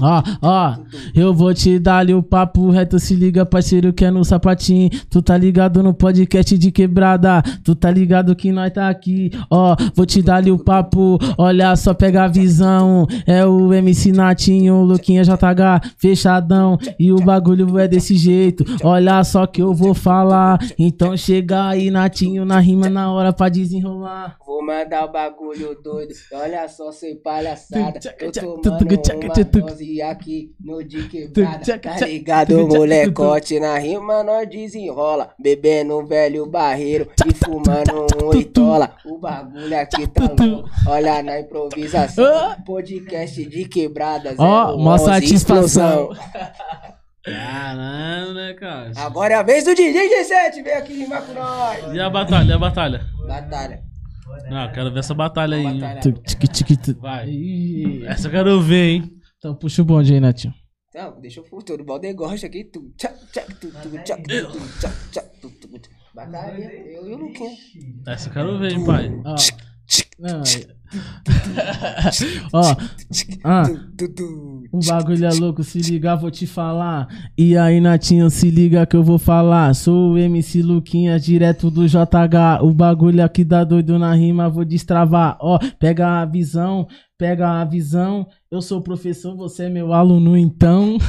Ó, 0.00 0.22
ó, 0.42 0.72
tu, 0.74 0.82
tu. 0.82 0.96
eu 1.20 1.34
vou 1.34 1.52
te 1.52 1.78
dar 1.80 1.98
ali 1.98 2.14
o 2.14 2.22
papo 2.22 2.70
reto, 2.70 2.98
se 3.00 3.14
liga, 3.16 3.44
parceiro, 3.44 3.92
que 3.92 4.04
é 4.04 4.10
no 4.10 4.24
sapatinho. 4.24 4.88
Tu 5.10 5.20
tá 5.20 5.36
ligado 5.36 5.82
no 5.82 5.92
podcast 5.92 6.56
de 6.56 6.70
quebrada, 6.70 7.42
tu 7.64 7.74
tá 7.74 7.90
ligado 7.90 8.36
que 8.36 8.52
nós 8.52 8.72
tá 8.72 8.88
aqui. 8.88 9.30
Ó, 9.50 9.74
vou 9.96 10.06
te 10.06 10.22
dar 10.22 10.36
ali 10.36 10.52
o 10.52 10.58
papo, 10.58 11.18
olha 11.36 11.74
só, 11.74 11.92
pega 11.92 12.22
a 12.24 12.28
visão. 12.28 13.04
É 13.26 13.44
o 13.44 13.72
MC 13.74 14.12
Natinho, 14.12 14.74
o 14.76 14.84
Luquinha 14.84 15.24
JH, 15.24 15.80
fechadão. 15.98 16.78
E 17.00 17.10
o 17.12 17.16
bagulho 17.16 17.76
é 17.80 17.88
desse 17.88 18.14
jeito, 18.16 18.64
olha 18.84 19.24
só 19.24 19.39
que 19.46 19.62
eu 19.62 19.74
vou 19.74 19.94
falar. 19.94 20.58
Então 20.78 21.16
chega 21.16 21.68
aí, 21.68 21.90
Natinho, 21.90 22.44
na 22.44 22.58
rima, 22.58 22.88
na 22.88 23.12
hora 23.12 23.32
pra 23.32 23.48
desenrolar. 23.48 24.36
Vou 24.46 24.64
mandar 24.64 25.04
o 25.04 25.12
bagulho 25.12 25.74
doido. 25.82 26.12
Olha 26.32 26.68
só, 26.68 26.92
sem 26.92 27.16
palhaçada. 27.16 27.98
Eu 28.18 28.32
tomando 28.32 28.68
uma 28.70 29.44
dose 29.44 30.02
aqui 30.02 30.52
no 30.60 30.82
de 30.82 31.08
quebrada. 31.08 31.78
Tá 31.78 32.06
ligado, 32.06 32.66
molecote? 32.66 33.58
Na 33.58 33.78
rima 33.78 34.22
nós 34.22 34.48
desenrola. 34.48 35.30
Bebendo 35.38 35.98
um 35.98 36.04
velho 36.04 36.46
barreiro 36.46 37.08
e 37.26 37.34
fumando 37.34 38.06
um 38.22 38.26
oitola. 38.26 38.94
O 39.04 39.18
bagulho 39.18 39.78
aqui 39.78 40.06
tá 40.06 40.28
louco. 40.38 40.68
Olha 40.86 41.22
na 41.22 41.40
improvisação. 41.40 42.56
Podcast 42.66 43.44
de 43.44 43.64
quebradas. 43.66 44.34
Ó, 44.38 44.74
o 44.74 44.78
mó 44.78 44.94
11 44.94 45.04
satisfação. 45.04 46.12
explosão. 46.12 46.90
Caramba, 47.22 48.32
né, 48.34 48.54
cara? 48.54 48.92
Agora 48.96 49.34
é 49.34 49.36
a 49.36 49.42
vez 49.42 49.64
do 49.64 49.74
DJ 49.74 50.08
G7. 50.08 50.64
Vem 50.64 50.74
aqui 50.74 50.94
rimar 50.94 51.22
com 51.22 51.34
nós. 51.34 51.94
E 51.94 52.00
a 52.00 52.08
batalha, 52.08 52.50
e 52.50 52.52
a 52.52 52.58
batalha? 52.58 53.06
Batalha. 53.26 53.82
Ah, 54.50 54.68
quero 54.72 54.92
ver 54.92 55.00
essa 55.00 55.14
batalha 55.14 55.56
aí. 55.56 55.80
Batalha. 55.80 56.14
Vai. 56.98 57.28
Essa 58.06 58.28
eu 58.28 58.30
quero 58.30 58.60
ver, 58.62 58.88
hein? 58.90 59.12
Então 59.38 59.54
puxa 59.54 59.82
o 59.82 59.84
bonde 59.84 60.14
aí, 60.14 60.20
Natinho. 60.20 60.54
Não, 60.94 61.20
deixa 61.20 61.40
eu 61.40 61.44
futuro. 61.44 61.82
O 61.82 61.86
Baldegosta 61.86 62.46
aqui. 62.46 62.64
Tu, 62.64 62.92
tchac, 62.96 63.14
tchac, 63.32 63.54
tu, 63.54 63.70
tu, 63.70 63.90
tchac, 64.02 64.22
tu, 64.22 64.50
tu, 64.50 64.78
tchac, 64.80 64.94
tchac, 65.10 65.40
tu, 65.40 65.50
tu, 65.50 65.68
tu. 65.68 65.90
Batalha. 66.14 66.64
Eu 66.64 67.08
e 67.08 67.14
o 67.14 67.18
Luquinha. 67.18 67.56
Essa 68.06 68.28
eu 68.28 68.32
quero 68.32 68.58
ver, 68.58 68.72
hein, 68.72 68.84
pai. 68.84 69.10
Ó. 69.24 69.36
Não, 70.18 70.42
Ó, 72.52 72.74
ah, 73.44 73.64
o 74.72 74.78
bagulho 74.86 75.24
é 75.26 75.30
louco, 75.32 75.62
se 75.62 75.78
ligar, 75.80 76.16
vou 76.16 76.30
te 76.30 76.46
falar. 76.46 77.08
E 77.36 77.56
aí, 77.56 77.80
Natinho, 77.80 78.28
se 78.30 78.50
liga 78.50 78.86
que 78.86 78.96
eu 78.96 79.02
vou 79.02 79.18
falar. 79.18 79.74
Sou 79.74 80.12
o 80.12 80.18
MC 80.18 80.62
Luquinha, 80.62 81.18
direto 81.18 81.70
do 81.70 81.86
JH. 81.86 82.62
O 82.62 82.72
bagulho 82.72 83.24
aqui 83.24 83.44
dá 83.44 83.64
doido 83.64 83.98
na 83.98 84.14
rima, 84.14 84.48
vou 84.48 84.64
destravar. 84.64 85.36
Ó, 85.40 85.58
pega 85.78 86.20
a 86.20 86.24
visão, 86.24 86.86
pega 87.18 87.60
a 87.60 87.64
visão. 87.64 88.26
Eu 88.50 88.60
sou 88.60 88.80
professor, 88.82 89.36
você 89.36 89.64
é 89.64 89.68
meu 89.68 89.92
aluno, 89.92 90.36
então. 90.36 90.98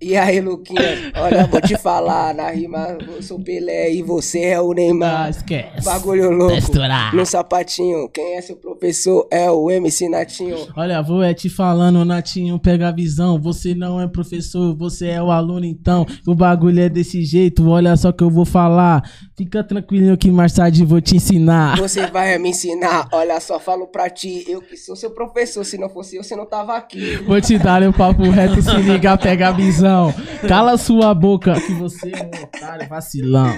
E 0.00 0.16
aí, 0.16 0.40
Luquinha, 0.40 0.80
olha, 1.16 1.46
vou 1.46 1.60
te 1.60 1.76
falar, 1.76 2.34
na 2.34 2.50
rima 2.50 2.96
eu 3.06 3.22
sou 3.22 3.38
Pelé 3.40 3.92
e 3.94 4.02
você 4.02 4.40
é 4.40 4.60
o 4.60 4.72
Ah, 4.72 4.74
Neymar. 4.74 5.30
esquece. 5.30 5.84
Bagulho 5.84 6.30
louco. 6.30 6.54
Estourar. 6.56 7.14
No 7.14 7.24
sapatinho, 7.24 8.08
quem 8.08 8.31
é 8.32 8.40
seu 8.40 8.56
professor 8.56 9.26
é 9.30 9.50
o 9.50 9.70
MC 9.70 10.08
Natinho. 10.08 10.56
Olha, 10.76 11.02
vou 11.02 11.22
é 11.22 11.34
te 11.34 11.48
falando, 11.48 12.04
Natinho, 12.04 12.58
pega 12.58 12.88
a 12.88 12.92
visão. 12.92 13.40
Você 13.40 13.74
não 13.74 14.00
é 14.00 14.08
professor, 14.08 14.76
você 14.76 15.08
é 15.08 15.22
o 15.22 15.30
aluno, 15.30 15.64
então. 15.64 16.06
O 16.26 16.34
bagulho 16.34 16.80
é 16.80 16.88
desse 16.88 17.24
jeito, 17.24 17.68
olha 17.68 17.96
só 17.96 18.12
que 18.12 18.22
eu 18.22 18.30
vou 18.30 18.44
falar. 18.44 19.02
Fica 19.34 19.64
tranquilo 19.64 20.14
que 20.16 20.30
mais 20.30 20.52
tarde 20.52 20.84
vou 20.84 21.00
te 21.00 21.16
ensinar. 21.16 21.76
Você 21.78 22.06
vai 22.06 22.36
me 22.38 22.50
ensinar, 22.50 23.08
olha 23.12 23.40
só, 23.40 23.58
falo 23.58 23.86
pra 23.86 24.10
ti, 24.10 24.44
eu 24.46 24.60
que 24.60 24.76
sou 24.76 24.94
seu 24.94 25.10
professor, 25.10 25.64
se 25.64 25.78
não 25.78 25.88
fosse 25.88 26.16
eu, 26.16 26.22
você 26.22 26.36
não 26.36 26.44
tava 26.46 26.76
aqui. 26.76 27.16
Vou 27.26 27.40
te 27.40 27.58
dar 27.58 27.82
o 27.82 27.92
papo 27.94 28.22
reto, 28.28 28.60
se 28.60 28.76
liga, 28.76 29.16
pega 29.16 29.48
a 29.48 29.52
visão. 29.52 30.14
Cala 30.46 30.76
sua 30.76 31.14
boca, 31.14 31.54
que 31.54 31.72
você 31.72 32.12
é 32.14 32.22
um 32.24 32.42
otário 32.44 32.86
vacilão. 32.88 33.50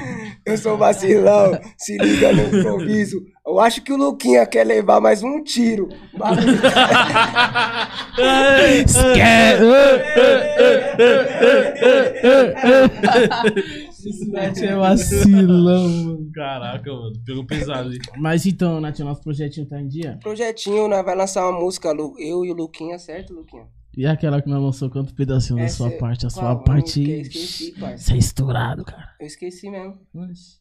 Eu 0.47 0.57
sou 0.57 0.79
vacilão, 0.79 1.59
se 1.77 1.99
liga 1.99 2.33
no 2.33 2.57
improviso. 2.61 3.21
Eu 3.47 3.59
acho 3.61 3.83
que 3.83 3.93
o 3.93 3.97
Luquinha 3.97 4.47
quer 4.47 4.65
levar 4.65 5.01
mais 5.01 5.23
um 5.23 5.43
tiro. 5.43 5.89
Bagulho- 6.17 6.55
Esse 14.07 14.31
Nath 14.31 14.59
é 14.59 14.75
vacilão, 14.77 15.89
mano. 15.89 16.31
Caraca, 16.35 16.93
mano. 16.93 17.13
Pegou 17.25 17.47
pesado, 17.47 17.93
hein? 17.93 17.99
Mas 18.19 18.45
então, 18.47 18.81
Nath, 18.81 18.99
nosso 19.01 19.23
projetinho 19.23 19.67
tá 19.67 19.81
em 19.81 19.89
dia? 19.89 20.19
Projetinho, 20.23 20.89
nós 20.89 21.05
vai 21.05 21.17
lançar 21.17 21.49
uma 21.49 21.59
música, 21.59 21.93
Lu- 21.93 22.15
eu 22.19 22.45
e 22.45 22.51
o 22.51 22.55
Luquinha, 22.55 22.99
certo, 22.99 23.33
Luquinha? 23.35 23.67
E 23.97 24.07
aquela 24.07 24.43
que 24.43 24.49
nós 24.49 24.61
lançou, 24.61 24.91
quanto 24.91 25.15
pedacinho 25.15 25.59
da 25.59 25.65
Essa 25.67 25.77
sua 25.77 25.89
é- 25.89 25.97
parte? 25.99 26.27
A 26.27 26.31
sua 26.31 26.43
qual? 26.43 26.65
parte. 26.65 27.09
Eu 27.09 27.21
esqueci, 27.21 27.73
parça. 27.79 27.99
Você 27.99 28.15
é 28.15 28.17
estourado, 28.17 28.85
cara. 28.85 29.11
Eu 29.21 29.27
esqueci 29.27 29.71
mesmo. 29.71 29.99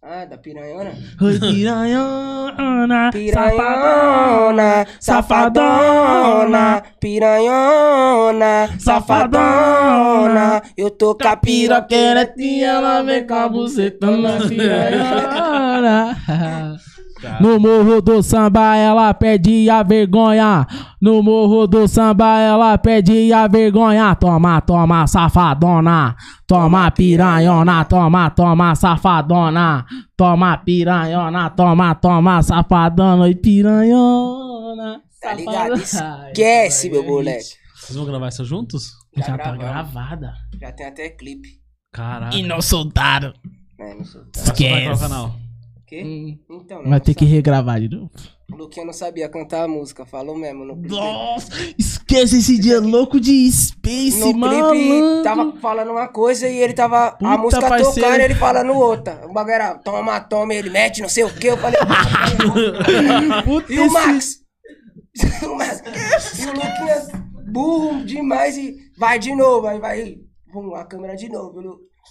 Ah, 0.02 0.26
da 0.26 0.38
piranhona? 0.38 0.92
Oi, 1.22 1.40
piranhona, 1.40 3.10
Piranhona, 3.12 4.86
safadona, 5.00 6.84
piranhona, 7.00 8.70
safadona. 8.80 10.62
Eu 10.78 10.92
tô 10.92 11.16
com 11.16 11.28
a 11.28 11.36
piroqueira 11.36 12.26
piroqueira, 12.28 12.64
ela 12.64 13.02
vem 13.02 13.26
com 13.26 13.34
a 13.34 13.50
buceta 13.50 14.16
na 14.18 14.38
piranhona. 14.48 16.18
No 17.40 17.60
morro 17.60 18.02
do 18.02 18.22
samba 18.22 18.76
ela 18.76 19.14
perde 19.14 19.70
a 19.70 19.82
vergonha. 19.84 20.68
No 21.02 21.22
morro 21.24 21.68
do 21.68 21.88
samba 21.88 22.40
ela 22.40 22.78
perde 22.78 23.32
a 23.34 23.48
vergonha. 23.48 24.14
Toma, 24.16 24.62
toma, 24.62 25.08
safadona. 25.08 26.16
Toma 26.48 26.92
piranhona, 26.92 27.86
toma, 27.86 28.30
toma, 28.30 28.76
safadona. 28.76 29.86
Toma 30.18 30.58
piranhona, 30.58 31.50
toma, 31.50 31.96
toma, 31.96 32.42
safadona 32.44 33.30
e 33.30 33.36
piranhona. 33.36 35.02
Tá 35.22 35.34
ligado? 35.34 35.74
Esquece, 35.76 36.90
meu 36.90 37.04
moleque. 37.04 37.56
Vocês 37.76 37.96
vão 37.98 38.06
gravar 38.06 38.30
isso 38.30 38.46
juntos? 38.46 38.92
Já, 39.18 39.26
Já 39.28 39.38
tá 39.38 39.56
gravada. 39.56 40.34
Já 40.60 40.72
tem 40.72 40.86
até 40.88 41.10
clipe. 41.10 41.50
Caraca. 41.92 42.36
E 42.36 42.44
não 42.44 42.62
soltaram. 42.62 43.34
É, 43.80 43.94
não 43.96 44.04
sou. 44.06 44.22
Vai 44.36 44.46
soltar 44.46 44.62
em 44.62 44.70
qual 44.70 44.94
Esquece. 44.94 45.02
canal? 45.02 45.36
Quê? 45.94 46.04
Hum. 46.04 46.40
Então, 46.50 46.84
Vai 46.90 47.00
ter 47.00 47.14
que 47.14 47.24
regravar 47.24 47.80
de 47.80 47.88
novo. 47.88 48.10
O 48.52 48.56
Luquinha 48.56 48.84
não 48.84 48.94
sabia 48.94 49.30
cantar 49.30 49.66
a 49.66 49.68
música, 49.68 50.08
falou 50.08 50.36
mesmo 50.36 50.66
no 50.66 50.76
clipe. 50.76 50.90
Nossa, 50.90 51.52
esquece 51.78 52.40
esse 52.40 52.58
dia 52.58 52.80
louco 52.80 53.20
de 53.20 53.52
Space, 53.52 54.20
No 54.20 54.34
mano. 54.34 54.72
clipe 54.72 55.24
tava 55.24 55.56
falando 55.58 55.92
uma 55.92 56.08
coisa 56.08 56.50
e 56.50 56.58
ele 56.58 56.74
tava. 56.74 57.12
Puta, 57.12 57.28
a 57.30 57.38
música 57.38 57.70
parceiro. 57.70 57.94
tocando 57.94 58.20
e 58.20 58.24
ele 58.24 58.34
falando 58.36 58.74
outra. 58.74 59.22
O 59.30 59.34
bagulho 59.34 59.54
era 59.54 59.76
toma, 59.76 60.20
toma, 60.20 60.54
ele 60.56 60.72
mete, 60.72 61.00
não 61.04 61.10
sei 61.10 61.26
o 61.26 61.34
que. 61.34 61.46
Eu 61.46 61.58
falei. 61.58 61.80
Puta, 63.44 63.70
e 63.72 63.80
o 63.80 63.92
Max? 63.92 64.40
o 65.44 65.56
Max. 65.56 66.40
E 66.40 66.46
o 66.48 66.54
Luquinha 66.54 67.24
burro 67.52 68.04
demais 68.04 68.58
e 68.58 68.78
vai 68.98 69.20
de 69.20 69.36
novo. 69.36 69.68
Aí 69.68 69.80
vai. 69.80 70.16
Vum, 70.52 70.74
a 70.74 70.86
câmera 70.86 71.16
de 71.16 71.30
novo. 71.30 71.62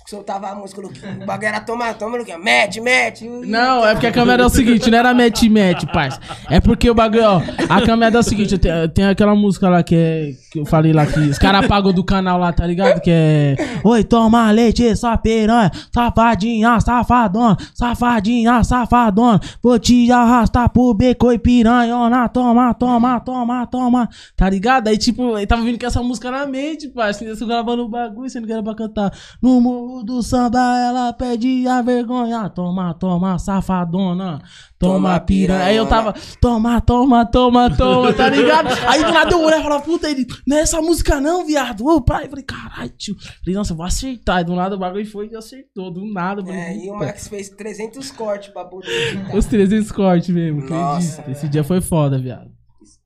Soltava 0.08 0.48
a 0.48 0.54
música, 0.54 0.80
o 0.80 1.26
bagulho 1.26 1.48
era 1.48 1.60
toma, 1.60 1.94
toma, 1.94 2.18
Luquinha. 2.18 2.38
Mete, 2.38 2.80
mete. 2.80 3.28
Não, 3.28 3.86
é 3.86 3.92
porque 3.92 4.06
a 4.06 4.12
câmera 4.12 4.42
é 4.42 4.46
o 4.46 4.48
seguinte, 4.48 4.90
não 4.90 4.98
era 4.98 5.14
match 5.14 5.42
match, 5.44 5.84
parça. 5.92 6.18
É 6.50 6.60
porque 6.60 6.90
o 6.90 6.94
bagulho, 6.94 7.24
ó, 7.24 7.42
a 7.68 7.80
câmera 7.80 8.16
é 8.16 8.18
o 8.18 8.22
seguinte, 8.22 8.58
tem, 8.58 8.72
tem 8.88 9.06
aquela 9.06 9.34
música 9.34 9.68
lá 9.68 9.82
que 9.82 9.94
é, 9.94 10.32
que 10.50 10.58
eu 10.58 10.66
falei 10.66 10.92
lá 10.92 11.06
que 11.06 11.20
os 11.20 11.38
caras 11.38 11.64
apagam 11.64 11.92
do 11.92 12.02
canal 12.02 12.38
lá, 12.38 12.52
tá 12.52 12.66
ligado? 12.66 13.00
Que 13.00 13.10
é, 13.10 13.56
oi, 13.84 14.02
toma 14.02 14.50
leite, 14.50 14.94
sua 14.96 15.16
piranha, 15.16 15.70
safadinha, 15.94 16.80
safadona, 16.80 17.56
safadinha, 17.74 18.64
safadona, 18.64 19.40
vou 19.62 19.78
te 19.78 20.10
arrastar 20.10 20.68
pro 20.70 20.92
beco 20.94 21.30
e 21.32 21.38
piranhona, 21.38 22.28
toma, 22.28 22.74
toma, 22.74 23.20
toma, 23.20 23.66
toma, 23.66 24.08
tá 24.36 24.50
ligado? 24.50 24.88
Aí, 24.88 24.98
tipo, 24.98 25.38
ele 25.38 25.46
tava 25.46 25.62
vindo 25.62 25.78
com 25.78 25.86
essa 25.86 26.02
música 26.02 26.30
na 26.30 26.46
mente, 26.46 26.88
parça, 26.88 27.24
gravando 27.46 27.84
o 27.84 27.88
bagulho, 27.88 28.28
sendo 28.28 28.46
que 28.46 28.52
era 28.52 28.62
pra 28.62 28.74
cantar, 28.74 29.12
no 29.40 29.60
morro 29.86 30.02
do 30.04 30.22
samba 30.22 30.58
ela 30.78 31.12
pede 31.12 31.66
a 31.66 31.82
vergonha, 31.82 32.48
toma, 32.48 32.94
toma, 32.94 33.38
safadona, 33.38 34.40
toma, 34.78 34.92
Toma, 34.94 35.20
piranha. 35.20 35.64
Aí 35.64 35.76
eu 35.76 35.86
tava, 35.86 36.14
toma, 36.40 36.80
toma, 36.80 37.26
toma, 37.26 37.76
toma, 37.76 38.12
tá 38.12 38.28
ligado? 38.28 38.68
Aí 38.88 39.04
do 39.04 39.12
nada 39.12 39.32
eu 39.32 39.40
olhei 39.42 39.58
e 39.58 39.62
falei, 39.62 39.80
puta, 39.80 40.10
ele, 40.10 40.26
não 40.46 40.56
é 40.56 40.60
essa 40.60 40.80
música 40.80 41.20
não, 41.20 41.44
viado. 41.46 41.84
Ô, 41.86 42.00
pai, 42.00 42.24
eu 42.24 42.30
falei, 42.30 42.44
caralho, 42.44 42.90
tio. 42.96 43.14
Falei, 43.44 43.54
nossa, 43.54 43.72
eu 43.72 43.76
vou 43.76 43.86
acertar. 43.86 44.40
E 44.40 44.44
do 44.44 44.54
nada 44.54 44.76
o 44.76 44.78
bagulho 44.78 45.06
foi 45.06 45.28
e 45.28 45.36
acertou, 45.36 45.90
do 45.90 46.04
nada. 46.12 46.42
falei, 46.44 46.58
É, 46.60 46.76
e 46.76 46.90
o. 46.90 46.94
Max 46.96 47.28
fez 47.28 47.48
300 47.50 48.10
cortes 48.12 48.52
pra 48.52 48.64
poder. 48.64 49.34
Os 49.34 49.46
300 49.46 49.90
cortes 49.92 50.28
mesmo, 50.34 50.60
Nossa. 50.68 51.20
acredito. 51.20 51.36
Esse 51.36 51.48
dia 51.48 51.64
foi 51.64 51.80
foda, 51.80 52.18
viado. 52.18 52.50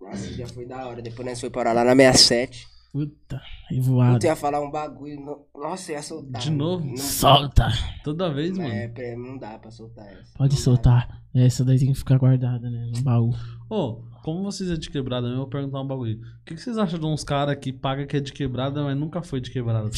Nossa, 0.01 0.33
já 0.33 0.47
foi 0.47 0.67
da 0.67 0.87
hora. 0.87 1.03
Depois 1.03 1.27
nós 1.27 1.41
foi 1.41 1.51
parar 1.51 1.73
lá 1.73 1.83
na 1.85 1.95
67. 1.95 2.76
Puta, 2.97 3.37
Eu 3.71 3.77
revoado. 3.77 4.25
ia 4.25 4.35
falar 4.37 4.61
um 4.63 4.71
bagulho. 4.71 5.21
no- 5.21 5.45
Nossa, 5.61 5.93
eu 5.93 5.97
ia 5.97 6.03
soltar. 6.03 6.41
De 6.41 6.51
novo? 6.51 6.87
Não, 6.87 6.97
Solta. 6.97 7.69
Toda 8.03 8.33
vez, 8.33 8.57
mano. 8.57 8.71
é, 8.73 9.17
não 9.17 9.37
dá 9.37 9.59
pra 9.59 9.71
soltar 9.71 10.07
essa. 10.07 10.33
Pode 10.39 10.55
Não 10.55 10.59
dá. 10.59 10.63
soltar. 10.65 11.23
Essa 11.35 11.65
daí 11.65 11.79
tem 11.79 11.93
que 11.93 11.99
ficar 11.99 12.17
guardada, 12.19 12.71
né? 12.71 12.91
No 12.97 13.03
baú. 13.03 13.35
Ô, 13.69 14.01
como 14.25 14.43
vocês 14.43 14.71
é 14.71 14.77
de 14.77 14.89
quebrada 14.89 15.27
eu 15.29 15.37
vou 15.37 15.47
perguntar 15.47 15.81
um 15.83 15.87
bagulho. 15.87 16.17
O 16.19 16.45
que, 16.47 16.55
que 16.55 16.61
vocês 16.61 16.79
acham 16.79 16.99
de 16.99 17.05
uns 17.05 17.23
caras 17.23 17.57
que 17.57 17.73
paga 17.73 18.07
que 18.07 18.17
é 18.17 18.21
de 18.21 18.33
quebrada, 18.33 18.83
mas 18.83 18.97
nunca 18.97 19.21
foi 19.23 19.41
de 19.41 19.51
quebrada? 19.51 19.91
tá? 19.91 19.97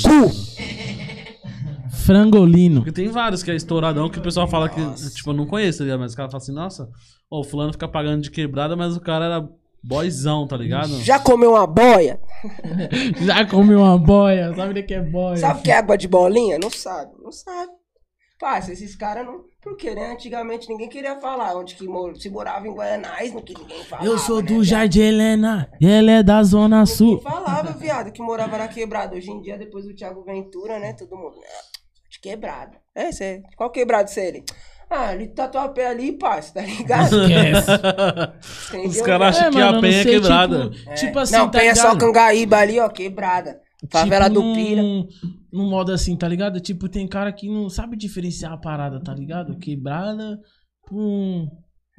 Frangolino. 1.90 2.80
Porque 2.80 2.92
tem 2.92 3.08
vários 3.08 3.42
que 3.42 3.50
é 3.50 3.54
estouradão 3.54 4.08
que 4.10 4.18
o 4.18 4.22
pessoal 4.22 4.48
fala 4.48 4.68
que, 4.68 4.80
tipo, 5.14 5.30
eu 5.30 5.34
não 5.34 5.46
conheço, 5.46 5.86
tá? 5.86 5.96
Mas 5.98 6.12
o 6.12 6.16
cara 6.16 6.28
fala 6.30 6.42
assim, 6.42 6.52
nossa, 6.52 6.90
ô, 7.30 7.40
o 7.40 7.44
fulano 7.44 7.72
fica 7.72 7.86
pagando 7.88 8.22
de 8.22 8.30
quebrada, 8.30 8.76
mas 8.76 8.96
o 8.96 9.00
cara 9.00 9.24
era 9.26 9.48
boyzão, 9.88 10.46
tá 10.46 10.56
ligado? 10.56 11.00
Já 11.00 11.18
comeu 11.18 11.52
uma 11.52 11.66
boia? 11.66 12.20
Já 13.24 13.46
comeu 13.46 13.80
uma 13.80 13.96
boia. 13.98 14.54
Sabe 14.54 14.80
o 14.80 14.86
que 14.86 14.94
é 14.94 15.00
boia? 15.00 15.36
Sabe 15.38 15.60
o 15.60 15.62
que 15.62 15.70
é 15.70 15.76
água 15.78 15.96
de 15.96 16.06
bolinha? 16.06 16.58
Não 16.58 16.70
sabe, 16.70 17.12
não 17.22 17.32
sabe. 17.32 17.72
Parça, 18.38 18.72
esses 18.72 18.94
caras 18.94 19.26
não. 19.26 19.40
Porque, 19.60 19.92
né? 19.94 20.12
Antigamente 20.12 20.68
ninguém 20.68 20.88
queria 20.88 21.18
falar 21.18 21.56
onde 21.56 21.74
que 21.74 21.84
mor... 21.88 22.14
se 22.16 22.30
morava 22.30 22.68
em 22.68 22.72
Guanais, 22.72 23.32
não 23.32 23.42
que 23.42 23.52
ninguém 23.58 23.82
falava. 23.84 24.06
Eu 24.08 24.16
sou 24.18 24.36
né, 24.36 24.42
do 24.42 24.54
viado? 24.54 24.64
Jardim 24.64 25.00
Helena. 25.00 25.68
E 25.80 25.88
ela 25.90 26.10
é 26.12 26.22
da 26.22 26.42
Zona 26.44 26.80
Ninguém 26.80 26.94
Sul. 26.94 27.20
falava, 27.20 27.72
viado, 27.80 28.12
que 28.12 28.22
morava 28.22 28.56
na 28.58 28.68
quebrada. 28.68 29.16
Hoje 29.16 29.30
em 29.30 29.40
dia, 29.40 29.58
depois 29.58 29.84
do 29.86 29.94
Thiago 29.94 30.22
Ventura, 30.22 30.78
né? 30.78 30.92
Todo 30.92 31.16
mundo. 31.16 31.34
"Ah, 31.44 31.78
De 32.08 32.20
quebrada. 32.20 32.76
É, 32.94 33.10
cê, 33.10 33.42
qual 33.56 33.70
quebrado 33.70 34.08
você 34.08 34.20
é 34.20 34.28
ele? 34.28 34.44
Ah, 34.90 35.14
ele 35.14 35.28
tatuapé 35.28 35.86
ali, 35.86 36.12
parça, 36.12 36.54
tá 36.54 36.62
ligado? 36.62 37.14
Esquece. 37.22 37.70
Entendeu? 38.68 38.88
Os 38.88 39.00
caras 39.02 39.36
acham 39.36 39.48
É, 39.48 39.50
que 39.50 39.58
mano, 39.58 39.78
a 39.78 39.80
penha 39.82 40.00
é 40.00 40.04
quebrada. 40.04 40.70
Tipo, 40.70 40.90
É. 40.90 40.94
tipo 40.94 41.18
assim, 41.18 41.36
Não, 41.36 41.50
tá 41.50 41.58
penha 41.58 41.74
só 41.76 41.82
ligado? 41.92 41.98
Cangaíba 41.98 42.56
ali, 42.56 42.80
ó, 42.80 42.88
quebrada. 42.88 43.60
Favela 43.90 44.28
tipo, 44.28 44.40
do 44.40 44.54
Pira. 44.54 44.82
Num, 44.82 45.06
num 45.52 45.68
modo 45.68 45.92
assim, 45.92 46.16
tá 46.16 46.26
ligado? 46.26 46.58
Tipo, 46.60 46.88
tem 46.88 47.06
cara 47.06 47.32
que 47.32 47.48
não 47.48 47.68
sabe 47.68 47.96
diferenciar 47.96 48.52
a 48.52 48.56
parada, 48.56 48.98
tá 49.02 49.14
ligado? 49.14 49.58
Quebrada 49.58 50.38
com. 50.82 51.46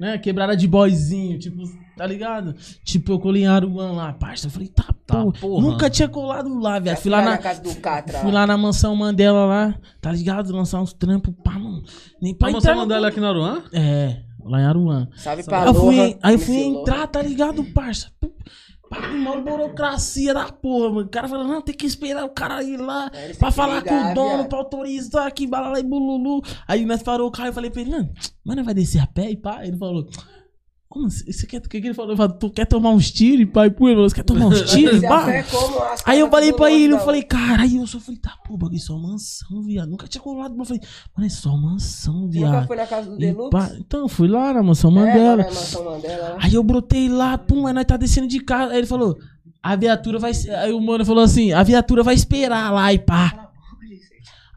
Né? 0.00 0.16
Quebrada 0.18 0.56
de 0.56 0.66
boyzinho, 0.66 1.38
tipo, 1.38 1.62
tá 1.96 2.06
ligado? 2.06 2.54
Tipo, 2.82 3.12
eu 3.12 3.18
colei 3.20 3.42
em 3.42 3.46
Aruan 3.46 3.92
lá, 3.92 4.12
parça. 4.14 4.46
Eu 4.46 4.50
falei, 4.50 4.68
tá, 4.68 4.86
Tá, 5.06 5.24
pô, 5.24 5.32
porra. 5.32 5.62
Nunca 5.66 5.90
tinha 5.90 6.08
colado 6.08 6.56
lá, 6.60 6.74
Já 6.74 6.78
viado. 6.78 6.96
fui 6.98 7.10
lá 7.10 7.20
na, 7.22 7.36
casa 7.36 7.60
do 7.60 7.74
Catra. 7.74 8.18
fui 8.20 8.30
lá 8.30 8.46
na 8.46 8.56
mansão 8.56 8.94
Mandela 8.94 9.44
lá, 9.44 9.74
tá 10.00 10.12
ligado? 10.12 10.52
Lançar 10.52 10.80
uns 10.80 10.92
trampos, 10.92 11.34
pá, 11.42 11.50
mano. 11.58 11.82
Nem 12.22 12.32
pra 12.32 12.48
A 12.48 12.52
mansão 12.52 12.74
no- 12.74 12.80
Mandela 12.82 13.08
aqui 13.08 13.18
na 13.18 13.28
Aruan? 13.30 13.62
É, 13.72 14.20
lá 14.44 14.60
em 14.60 14.64
Aruan. 14.66 15.08
Aí 15.26 15.42
pra 15.42 15.64
eu 15.66 15.74
fui, 15.74 16.16
aí 16.22 16.34
eu 16.34 16.38
fui 16.38 16.56
entrar, 16.60 17.08
tá 17.08 17.20
ligado, 17.20 17.64
parça? 17.74 18.06
Uma 18.90 19.36
burocracia 19.40 20.34
da 20.34 20.50
porra, 20.50 20.88
mano. 20.88 21.06
O 21.06 21.08
cara 21.10 21.28
falando, 21.28 21.48
não, 21.48 21.62
tem 21.62 21.74
que 21.74 21.86
esperar 21.86 22.24
o 22.24 22.30
cara 22.30 22.62
ir 22.62 22.76
lá 22.76 23.10
eles 23.14 23.38
pra 23.38 23.52
falar 23.52 23.82
com 23.82 23.94
ligar, 23.94 24.10
o 24.10 24.14
dono, 24.14 24.36
viado. 24.38 24.48
pra 24.48 24.58
autorizar 24.58 25.26
aqui, 25.26 25.46
balala 25.46 25.78
e 25.78 25.82
bululu. 25.84 26.42
Aí 26.66 26.84
nós 26.84 27.02
parou 27.02 27.28
o 27.28 27.30
carro 27.30 27.50
e 27.50 27.52
falei 27.52 27.70
pra 27.70 27.82
ele, 27.82 27.90
mano, 27.90 28.10
mano, 28.44 28.64
vai 28.64 28.74
descer 28.74 29.00
a 29.00 29.06
pé 29.06 29.30
e 29.30 29.36
pá? 29.36 29.64
Ele 29.64 29.76
falou, 29.76 30.08
como 30.90 31.06
assim? 31.06 31.30
Você 31.30 31.46
quer, 31.46 31.58
o 31.58 31.68
que 31.68 31.80
que 31.80 31.86
ele 31.86 31.94
falou? 31.94 32.16
Tu 32.30 32.50
quer 32.50 32.66
tomar 32.66 32.90
uns 32.90 33.12
tiros, 33.12 33.48
pai? 33.52 33.70
Pô, 33.70 33.86
ele 33.86 33.94
falou, 33.94 34.10
você 34.10 34.16
quer 34.16 34.24
tomar 34.24 34.46
uns 34.46 34.62
tiros, 34.72 35.00
Aí 36.04 36.18
eu 36.18 36.28
falei 36.28 36.52
pra 36.52 36.68
ele, 36.72 36.94
eu 36.94 36.98
falei, 36.98 37.22
cara, 37.22 37.62
aí 37.62 37.76
eu 37.76 37.86
só 37.86 38.00
falei, 38.00 38.20
tá, 38.20 38.36
pô, 38.44 38.56
bagulho, 38.56 38.80
só 38.80 38.98
mansão, 38.98 39.62
viado. 39.62 39.88
Nunca 39.88 40.08
tinha 40.08 40.20
colado, 40.20 40.52
eu 40.58 40.64
falei, 40.64 40.82
mano, 41.16 41.26
é 41.26 41.30
só 41.30 41.56
mansão, 41.56 42.14
Você 42.28 42.38
nunca 42.40 42.50
viado. 42.50 42.66
foi 42.66 42.76
na 42.76 42.86
casa 42.88 43.08
do 43.08 43.16
Deluxe? 43.16 43.50
pá, 43.50 43.70
então, 43.78 44.08
fui 44.08 44.26
lá 44.26 44.52
na 44.52 44.64
mansão 44.64 44.90
É, 44.90 44.94
Mandela. 44.94 45.44
Mansão 45.44 45.84
Mandela. 45.84 46.28
lá. 46.30 46.36
Aí 46.40 46.54
eu 46.54 46.62
brotei 46.64 47.08
lá, 47.08 47.38
pum, 47.38 47.68
aí 47.68 47.72
nós 47.72 47.84
tá 47.84 47.96
descendo 47.96 48.26
de 48.26 48.40
carro. 48.40 48.72
Aí 48.72 48.78
ele 48.78 48.86
falou, 48.88 49.16
a 49.62 49.76
viatura 49.76 50.18
vai. 50.18 50.32
Aí 50.58 50.72
o 50.72 50.80
mano 50.80 51.06
falou 51.06 51.22
assim, 51.22 51.52
a 51.52 51.62
viatura 51.62 52.02
vai 52.02 52.16
esperar 52.16 52.72
lá 52.72 52.92
e 52.92 52.98
pá. 52.98 53.46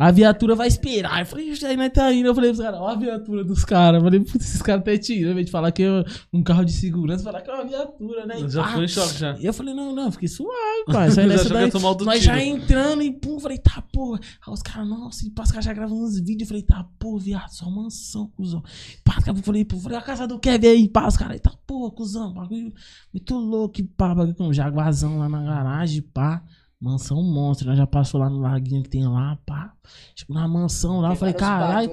A 0.03 0.11
viatura 0.11 0.53
vai 0.53 0.67
esperar. 0.67 1.21
Eu 1.21 1.25
falei, 1.25 1.49
"Ixi, 1.51 1.65
aí 1.65 1.77
nós 1.77 1.89
tá 1.93 2.11
indo. 2.11 2.27
Eu 2.27 2.35
falei 2.35 2.49
pros 2.49 2.61
caras, 2.61 2.79
ó 2.81 2.87
a 2.89 2.95
viatura 2.95 3.41
dos 3.41 3.63
caras. 3.63 3.99
Eu 3.99 4.03
falei, 4.03 4.19
putz, 4.19 4.45
esses 4.45 4.61
caras 4.61 4.81
até 4.81 4.97
tiram, 4.97 5.31
em 5.31 5.33
vez 5.33 5.45
de 5.45 5.51
falar 5.51 5.71
que 5.71 5.81
é 5.81 6.03
um 6.33 6.43
carro 6.43 6.65
de 6.65 6.73
segurança, 6.73 7.23
falar 7.23 7.41
que 7.41 7.49
é 7.49 7.53
uma 7.53 7.63
viatura, 7.63 8.25
né? 8.25 8.37
E 8.37 8.41
Eu 8.41 8.49
já 8.49 8.63
pá. 8.63 8.73
fui 8.73 8.83
em 8.83 8.87
choque 8.89 9.17
já. 9.17 9.37
E 9.39 9.45
eu 9.45 9.53
falei, 9.53 9.73
não, 9.73 9.95
não, 9.95 10.11
fiquei 10.11 10.27
suave, 10.27 10.51
pai. 10.87 11.07
Isso 11.07 11.19
aí 11.21 11.29
Já 11.29 11.33
nessa 11.33 11.49
daí, 11.53 11.71
nós 12.03 12.21
já 12.21 12.43
entrando 12.43 13.01
e 13.01 13.13
pum, 13.13 13.39
falei, 13.39 13.57
tá, 13.57 13.81
porra. 13.93 14.19
Aí 14.45 14.53
os 14.53 14.61
caras, 14.61 14.89
nossa, 14.89 15.25
e 15.25 15.29
pá, 15.29 15.43
os 15.43 15.51
caras 15.51 15.63
já 15.63 15.73
gravando 15.73 16.03
uns 16.03 16.19
vídeos. 16.19 16.41
Eu 16.41 16.47
falei, 16.47 16.63
tá, 16.63 16.85
pô, 16.99 17.17
viado, 17.17 17.49
só 17.51 17.69
mansão, 17.69 18.27
cuzão. 18.35 18.61
Pá, 19.05 19.13
a 19.13 19.21
pouco 19.21 19.39
eu 19.39 19.43
falei, 19.43 19.63
pô, 19.63 19.77
falei, 19.77 19.97
a 19.97 20.01
casa 20.01 20.27
do 20.27 20.37
Kevin 20.37 20.67
aí, 20.67 20.89
pá, 20.89 21.07
os 21.07 21.15
caras, 21.15 21.39
tá, 21.39 21.53
porra, 21.65 21.91
cuzão, 21.91 22.33
bagulho 22.33 22.73
muito 23.13 23.35
louco, 23.37 23.79
e 23.79 23.83
pá, 23.83 24.13
bagulho 24.13 24.35
com 24.35 24.47
um 24.49 24.53
jaguarzão 24.53 25.17
lá 25.17 25.29
na 25.29 25.41
garagem, 25.43 26.01
pá. 26.01 26.43
Mansão 26.83 27.23
monstro, 27.23 27.69
nós 27.69 27.77
já 27.77 27.87
passou 27.87 28.19
lá 28.19 28.29
no 28.29 28.39
laguinho 28.39 28.83
que 28.83 28.89
tem 28.89 29.07
lá, 29.07 29.37
pá. 29.45 29.73
Chegou 30.13 30.35
na 30.35 30.45
mansão 30.49 30.99
lá, 30.99 31.13
eu 31.13 31.15
falei, 31.15 31.33
caralho. 31.33 31.89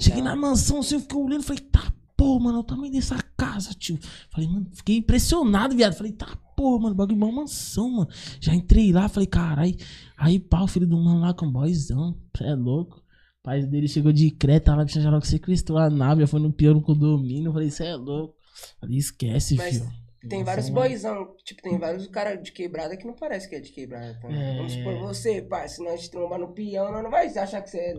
Cheguei 0.00 0.20
na 0.20 0.34
mansão, 0.34 0.80
assim, 0.80 0.96
eu 0.96 1.00
fiquei 1.00 1.16
olhando, 1.16 1.44
falei, 1.44 1.62
tá, 1.62 1.92
pô, 2.16 2.40
mano, 2.40 2.58
o 2.58 2.64
tamanho 2.64 2.92
dessa 2.92 3.16
casa, 3.36 3.72
tio. 3.72 3.96
Falei, 4.30 4.48
mano, 4.48 4.66
fiquei 4.72 4.96
impressionado, 4.96 5.76
viado. 5.76 5.94
Falei, 5.94 6.10
tá, 6.10 6.36
pô, 6.56 6.76
mano, 6.76 6.92
bagulho 6.92 7.16
igual 7.16 7.30
mansão, 7.30 7.88
mano. 7.88 8.08
Já 8.40 8.52
entrei 8.52 8.92
lá, 8.92 9.08
falei, 9.08 9.28
caralho. 9.28 9.76
Aí, 10.16 10.40
pá, 10.40 10.60
o 10.62 10.66
filho 10.66 10.88
do 10.88 10.96
mano 10.96 11.20
lá 11.20 11.32
com 11.32 11.48
boyzão, 11.48 12.18
cê 12.36 12.42
é 12.42 12.54
louco. 12.56 12.96
O 12.96 13.44
pai 13.44 13.62
dele 13.62 13.86
chegou 13.86 14.12
de 14.12 14.28
creta 14.32 14.74
lá, 14.74 14.84
bicho, 14.84 15.00
já 15.00 15.08
logo 15.08 15.24
sequestrou 15.24 15.78
a 15.78 15.88
nave, 15.88 16.22
já 16.22 16.26
foi 16.26 16.40
no 16.40 16.52
pior 16.52 16.74
no 16.74 16.82
condomínio. 16.82 17.52
Falei, 17.52 17.70
cê 17.70 17.84
é 17.84 17.94
louco. 17.94 18.34
Falei, 18.80 18.98
esquece, 18.98 19.54
Mas 19.54 19.78
filho. 19.78 20.01
Tem 20.28 20.44
vários 20.44 20.68
boyzão, 20.68 21.34
tipo, 21.44 21.62
tem 21.62 21.78
vários 21.78 22.06
caras 22.06 22.42
de 22.42 22.52
quebrada 22.52 22.96
que 22.96 23.06
não 23.06 23.14
parece 23.14 23.48
que 23.48 23.56
é 23.56 23.60
de 23.60 23.72
quebrada. 23.72 24.14
Então. 24.18 24.30
É. 24.30 24.56
Vamos 24.56 24.72
supor, 24.72 24.98
você, 24.98 25.42
pai, 25.42 25.68
se 25.68 25.82
nós 25.82 26.02
te 26.02 26.10
trombar 26.10 26.38
no 26.38 26.52
peão, 26.54 26.92
nós 26.92 27.02
não 27.02 27.10
vai 27.10 27.26
achar 27.26 27.60
que 27.60 27.70
você 27.70 27.78
é 27.78 27.94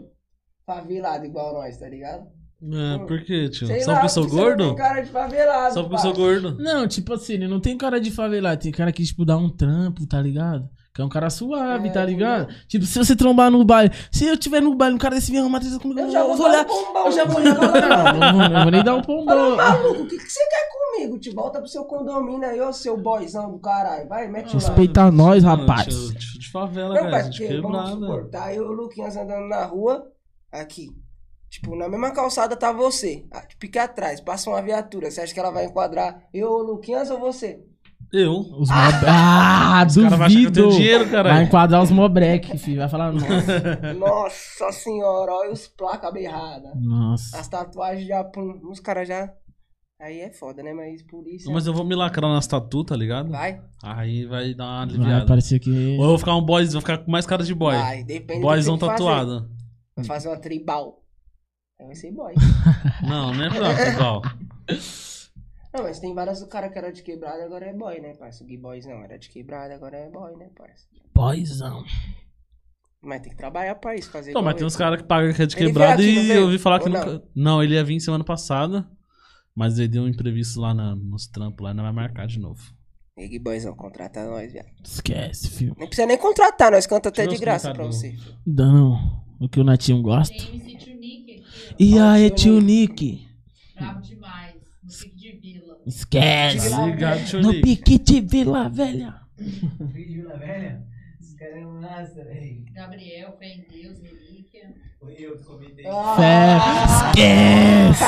favelado 0.65 1.26
igual 1.26 1.53
nós, 1.53 1.78
tá 1.78 1.88
ligado? 1.89 2.26
É, 2.61 3.05
por 3.05 3.21
quê, 3.26 3.49
tio? 3.49 3.67
Sei 3.67 3.82
Só 3.82 3.91
lá, 3.91 3.97
porque 3.97 4.05
eu 4.05 4.09
sou 4.09 4.24
você 4.24 4.36
não 4.36 4.45
tem 4.45 4.57
gordo? 4.57 4.76
cara 4.76 5.01
de 5.01 5.11
favelado, 5.11 5.74
Só 5.74 5.82
porque 5.82 5.95
eu 5.95 5.99
sou 5.99 6.13
gordo? 6.13 6.57
Não, 6.59 6.88
tipo 6.88 7.13
assim, 7.13 7.34
ele 7.34 7.47
não 7.47 7.59
tem 7.59 7.78
cara 7.78 7.99
de 7.99 8.09
favelado, 8.09 8.61
tem 8.61 8.71
cara 8.71 8.91
que, 8.93 9.03
tipo, 9.03 9.26
dá 9.26 9.36
um 9.36 9.49
trampo, 9.49 10.07
tá 10.07 10.21
ligado? 10.21 10.69
Que 10.95 11.01
é 11.01 11.05
um 11.05 11.09
cara 11.09 11.27
suave, 11.31 11.89
É, 11.89 11.91
tá 11.91 12.05
ligado? 12.05 12.53
Tipo, 12.67 12.85
se 12.85 12.99
você 12.99 13.15
trombar 13.15 13.49
no 13.49 13.65
baile, 13.65 13.91
se 14.11 14.25
eu 14.27 14.37
tiver 14.37 14.61
no 14.61 14.75
baile, 14.75 14.93
um 14.93 14.99
cara 14.99 15.15
desse 15.15 15.31
vier 15.31 15.41
arrumar 15.41 15.59
três 15.59 15.75
comigo, 15.79 15.99
Eu 15.99 16.11
já 16.11 16.23
vou, 16.23 16.37
vou 16.37 16.45
olhar. 16.47 16.61
um 16.61 16.67
pombão. 16.67 17.05
Eu 17.07 17.11
já 17.11 17.25
vou 17.25 17.37
olhar. 17.37 17.53
Não, 18.13 18.13
não 18.19 18.37
vou, 18.39 18.49
não 18.49 18.61
vou 18.61 18.71
nem 18.71 18.83
dar 18.83 18.95
um 18.95 19.03
Fala, 19.03 19.17
pombão. 19.17 19.55
maluco, 19.57 20.01
o 20.03 20.07
que, 20.07 20.17
que 20.17 20.29
você 20.29 20.39
quer 20.47 20.69
comigo? 20.71 21.17
Te 21.19 21.31
volta 21.31 21.59
pro 21.59 21.67
seu 21.67 21.83
condomínio 21.85 22.47
aí, 22.47 22.61
ô 22.61 22.71
seu 22.71 22.95
boyzão 22.95 23.49
do 23.51 23.57
caralho. 23.59 24.07
Vai, 24.07 24.27
mete 24.27 24.47
lá. 24.47 24.53
Respeita 24.53 25.09
nós, 25.11 25.43
Não, 25.43 25.55
rapaz. 25.55 25.87
tio, 25.87 26.13
tio 26.13 26.39
de 26.39 26.51
favela, 26.51 26.93
Não, 27.01 27.09
pai, 27.09 27.27
De 27.29 27.39
quebrada. 27.47 28.29
tá 28.31 28.43
aí 28.45 28.59
o 28.59 28.71
Luquinhas 28.71 29.17
andando 29.17 29.47
na 29.47 29.65
rua, 29.65 30.05
aqui. 30.51 30.89
Tipo, 31.49 31.75
na 31.75 31.89
mesma 31.89 32.11
calçada 32.11 32.55
tá 32.55 32.71
você. 32.71 33.25
Ah, 33.31 33.41
Tipo, 33.41 33.65
aqui 33.65 33.79
atrás, 33.79 34.21
passa 34.21 34.47
uma 34.49 34.61
viatura. 34.61 35.09
Você 35.09 35.21
acha 35.21 35.33
que 35.33 35.39
ela 35.39 35.49
vai 35.51 35.65
enquadrar 35.65 36.23
eu, 36.31 36.49
o 36.51 36.61
Luquinhas 36.61 37.09
ou 37.09 37.19
você? 37.19 37.59
Eu. 38.14 38.34
Os 38.41 38.70
mob... 38.70 39.05
Ah, 39.07 39.84
Os 39.88 39.95
que 39.95 40.01
eu 40.01 40.09
duvido. 40.51 40.70
dinheiro, 40.70 41.03
Vai 41.05 41.11
caralho. 41.11 41.45
enquadrar 41.47 41.82
os 41.82 41.89
mobrek, 41.89 42.55
filho. 42.59 42.78
Vai 42.82 42.88
falar, 42.89 43.11
nossa. 43.11 43.93
Nossa 43.97 44.72
senhora, 44.72 45.32
olha 45.34 45.51
os 45.51 45.68
placas 45.68 46.14
berradas. 46.14 46.72
Nossa. 46.80 47.39
As 47.39 47.47
tatuagens 47.47 48.07
já, 48.07 48.24
pum, 48.24 48.61
os 48.70 48.80
caras 48.80 49.07
já. 49.07 49.34
Aí 49.99 50.20
é 50.20 50.30
foda, 50.32 50.61
né? 50.61 50.74
Mas 50.74 51.01
polícia. 51.03 51.51
Mas 51.51 51.66
eu 51.66 51.74
vou 51.74 51.84
me 51.86 51.95
lacrar 51.95 52.30
nas 52.30 52.45
tatu, 52.45 52.84
tá 52.84 52.95
ligado? 52.95 53.30
Vai, 53.32 53.59
Aí 53.82 54.26
vai 54.26 54.53
dar 54.53 54.66
uma 54.66 54.86
Vai 54.86 54.95
aliviada. 54.95 55.26
parecer 55.26 55.59
que. 55.59 55.70
Ou 55.97 56.03
eu 56.03 56.09
vou 56.09 56.18
ficar 56.20 56.36
um 56.36 56.41
boy, 56.41 56.66
vou 56.66 56.82
ficar 56.82 56.97
com 56.99 57.09
mais 57.09 57.26
cara 57.26 57.43
de 57.43 57.55
boy. 57.55 57.76
vai. 57.76 58.03
Depende 58.03 58.41
Boyzão 58.41 58.76
do 58.78 58.82
que 58.82 58.86
tem 58.86 58.95
que 58.95 59.01
fazer. 59.03 59.20
tatuado. 59.22 59.49
Vai 59.95 60.05
fazer 60.05 60.28
uma 60.28 60.38
tribal. 60.38 61.01
Aí 61.80 61.88
vai 61.88 61.95
ser 61.95 62.11
boy. 62.11 62.34
Não, 63.07 63.34
não 63.34 63.43
é 63.45 63.49
pra 63.49 63.72
igual. 63.89 64.22
Não, 65.74 65.84
mas 65.84 65.99
tem 65.99 66.13
vários 66.13 66.43
caras 66.43 66.71
que 66.71 66.78
era 66.78 66.91
de 66.91 67.01
quebrada, 67.01 67.43
agora 67.43 67.65
é 67.65 67.74
boy, 67.74 67.99
né, 67.99 68.13
parça? 68.13 68.43
O 68.43 68.47
Gui 68.47 68.57
Boys 68.57 68.86
não, 68.86 69.03
era 69.03 69.17
de 69.17 69.30
quebrada, 69.30 69.74
agora 69.74 69.97
é 69.97 70.09
boy, 70.09 70.36
né, 70.38 70.49
parça? 70.55 70.86
Boyzão. 71.15 71.84
Mas 73.01 73.21
tem 73.21 73.32
que 73.32 73.38
trabalhar 73.38 73.76
pra 73.76 73.95
isso, 73.95 74.09
fazer 74.09 74.32
Não, 74.34 74.41
mas 74.41 74.55
tem 74.55 74.65
uns 74.65 74.76
caras 74.78 75.01
que 75.01 75.07
pagam 75.07 75.34
que 75.34 75.41
é 75.41 75.45
de 75.45 75.55
Ele 75.57 75.65
quebrada 75.67 75.97
veio 75.97 76.09
aqui, 76.11 76.15
não 76.19 76.24
e 76.24 76.28
veio? 76.28 76.39
eu 76.39 76.45
ouvi 76.45 76.57
falar 76.57 76.80
que 76.80 76.86
Ou 76.88 76.91
nunca. 76.95 77.24
Não? 77.36 77.61
ele 77.63 77.74
ia 77.76 77.84
vir 77.84 77.99
semana 77.99 78.24
passada. 78.24 78.88
Mas 79.55 79.78
ele 79.78 79.88
deu 79.89 80.03
um 80.03 80.07
imprevisto 80.07 80.59
lá 80.59 80.74
na- 80.74 80.95
nos 80.95 81.28
trampos 81.28 81.63
lá 81.63 81.71
e 81.71 81.74
não 81.76 81.84
vai 81.84 81.91
marcar 81.93 82.26
de 82.26 82.39
novo. 82.39 82.59
E 83.17 83.28
Gui 83.28 83.38
Boyzão, 83.39 83.76
contrata 83.76 84.26
nós, 84.26 84.51
viado. 84.51 84.67
Esquece, 84.84 85.49
filho. 85.51 85.76
Nem 85.78 85.88
precisa 85.88 86.07
nem 86.07 86.17
contratar, 86.17 86.71
nós 86.71 86.88
canta 86.88 87.09
até 87.09 87.21
Deixa 87.24 87.36
eu 87.36 87.39
de 87.39 87.41
graça 87.45 87.71
pra 87.74 87.86
você. 87.86 88.15
Não. 88.47 89.21
O 89.39 89.47
que 89.49 89.59
o 89.59 89.63
Natinho 89.63 90.01
gosta. 90.01 90.34
Tem 90.36 90.55
MC 90.55 90.78
Tunique 90.86 91.43
aqui, 91.43 91.76
E 91.78 91.99
aí, 91.99 92.30
tio 92.32 92.59
Nick? 92.61 93.28
ó. 93.76 93.80
Bravo 93.80 94.01
demais. 94.01 94.55
No 94.82 94.89
pique 94.89 95.15
de 95.15 95.32
vila. 95.39 95.72
Esquece. 95.86 96.69
Tio 97.25 97.41
No 97.41 97.51
Nick. 97.51 97.61
pique 97.61 97.99
de 97.99 98.21
Vila 98.21 98.69
Velha. 98.69 99.15
Na 99.38 100.36
velha? 100.38 100.81
Esse 101.19 101.36
cara 101.38 101.59
é 101.59 101.65
massa, 101.65 102.23
velho. 102.23 102.63
Gabriel, 102.73 103.36
fé 103.38 103.45
em 103.47 103.65
Deus, 103.69 103.99
relíquia. 104.01 104.73
Foi 104.99 105.13
eu 105.19 105.36
que 105.38 105.43
comentei. 105.43 105.86
Ah. 105.88 107.11
Esquece. 107.11 108.03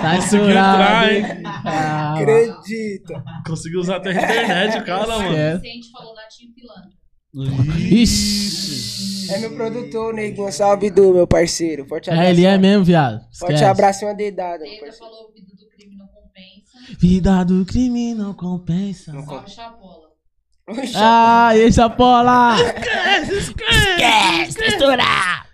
Tá 0.00 0.16
Conseguiu 0.16 0.48
entrar, 0.48 1.12
hein? 1.12 1.24
Ah, 1.64 2.14
Acredita. 2.14 3.24
Conseguiu 3.46 3.80
usar 3.80 3.96
até 3.96 4.10
a 4.10 4.14
internet, 4.14 4.78
o 4.78 4.84
cara, 4.84 5.06
mano. 5.18 5.36
É. 5.36 5.58
Vicente 5.58 5.90
falou 5.90 6.14
Natinho 6.14 6.52
Pilantra. 6.54 7.78
Ixi. 7.90 9.32
É 9.32 9.38
meu 9.40 9.54
produtor, 9.54 10.14
neguinho. 10.14 10.50
Salve, 10.50 10.90
Du, 10.90 11.12
meu 11.12 11.26
parceiro. 11.26 11.84
Forte 11.86 12.08
abraço. 12.08 12.26
É, 12.26 12.30
ele 12.30 12.46
é 12.46 12.56
mesmo, 12.56 12.84
viado. 12.84 13.20
Forte 13.38 13.52
Esquece. 13.54 13.64
abraço 13.64 14.04
e 14.04 14.06
uma 14.06 14.14
dedada, 14.14 14.60
parceiro. 14.64 14.92
falou 14.96 15.30
vida 15.34 15.46
do 15.54 15.68
crime 15.76 15.96
não 15.96 16.06
compensa. 16.06 16.77
Vida 16.98 17.44
do 17.44 17.64
crime 17.64 18.14
não 18.14 18.32
compensa. 18.32 19.12
Não 19.12 19.24
Salve 19.24 19.50
Chapola. 19.50 20.08
Ah, 20.96 21.56
esse 21.56 21.80
Apola! 21.80 22.56
Esquece, 23.22 24.64
estourar! 24.66 25.46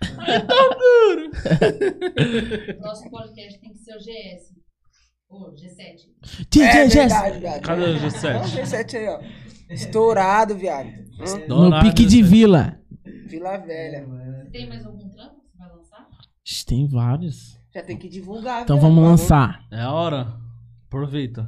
Próximo 2.81 3.11
podcast 3.11 3.59
tem 3.61 3.71
que 3.71 3.79
ser 3.79 3.95
o 3.95 3.99
GS. 3.99 4.53
Ô, 5.29 5.51
G7. 5.51 6.47
DJ 6.49 6.63
é 6.63 6.89
Jess. 6.89 6.93
verdade, 6.95 7.39
viado. 7.39 7.61
Cadê 7.61 7.81
o 7.81 7.85
Olha 7.85 7.95
o 7.95 7.99
G7? 8.01 8.41
G7 8.43 8.95
aí, 8.95 9.07
ó. 9.07 9.19
Estourado, 9.69 10.55
viado. 10.55 10.89
No 11.47 11.79
pique 11.81 12.05
de 12.05 12.17
G7. 12.17 12.23
vila. 12.23 12.79
Vila 13.27 13.57
Velha. 13.57 14.05
Você 14.05 14.49
tem 14.51 14.67
mais 14.67 14.85
algum 14.85 15.09
trampo 15.09 15.35
que 15.41 15.47
você 15.49 15.57
vai 15.57 15.69
lançar? 15.69 16.07
Tem 16.67 16.87
vários. 16.87 17.57
Já 17.73 17.81
tem 17.83 17.97
que 17.97 18.07
divulgar, 18.09 18.63
Então 18.63 18.79
vamos 18.79 19.03
lançar. 19.03 19.65
É 19.71 19.81
a 19.81 19.91
hora. 19.91 20.44
Aproveita. 20.87 21.47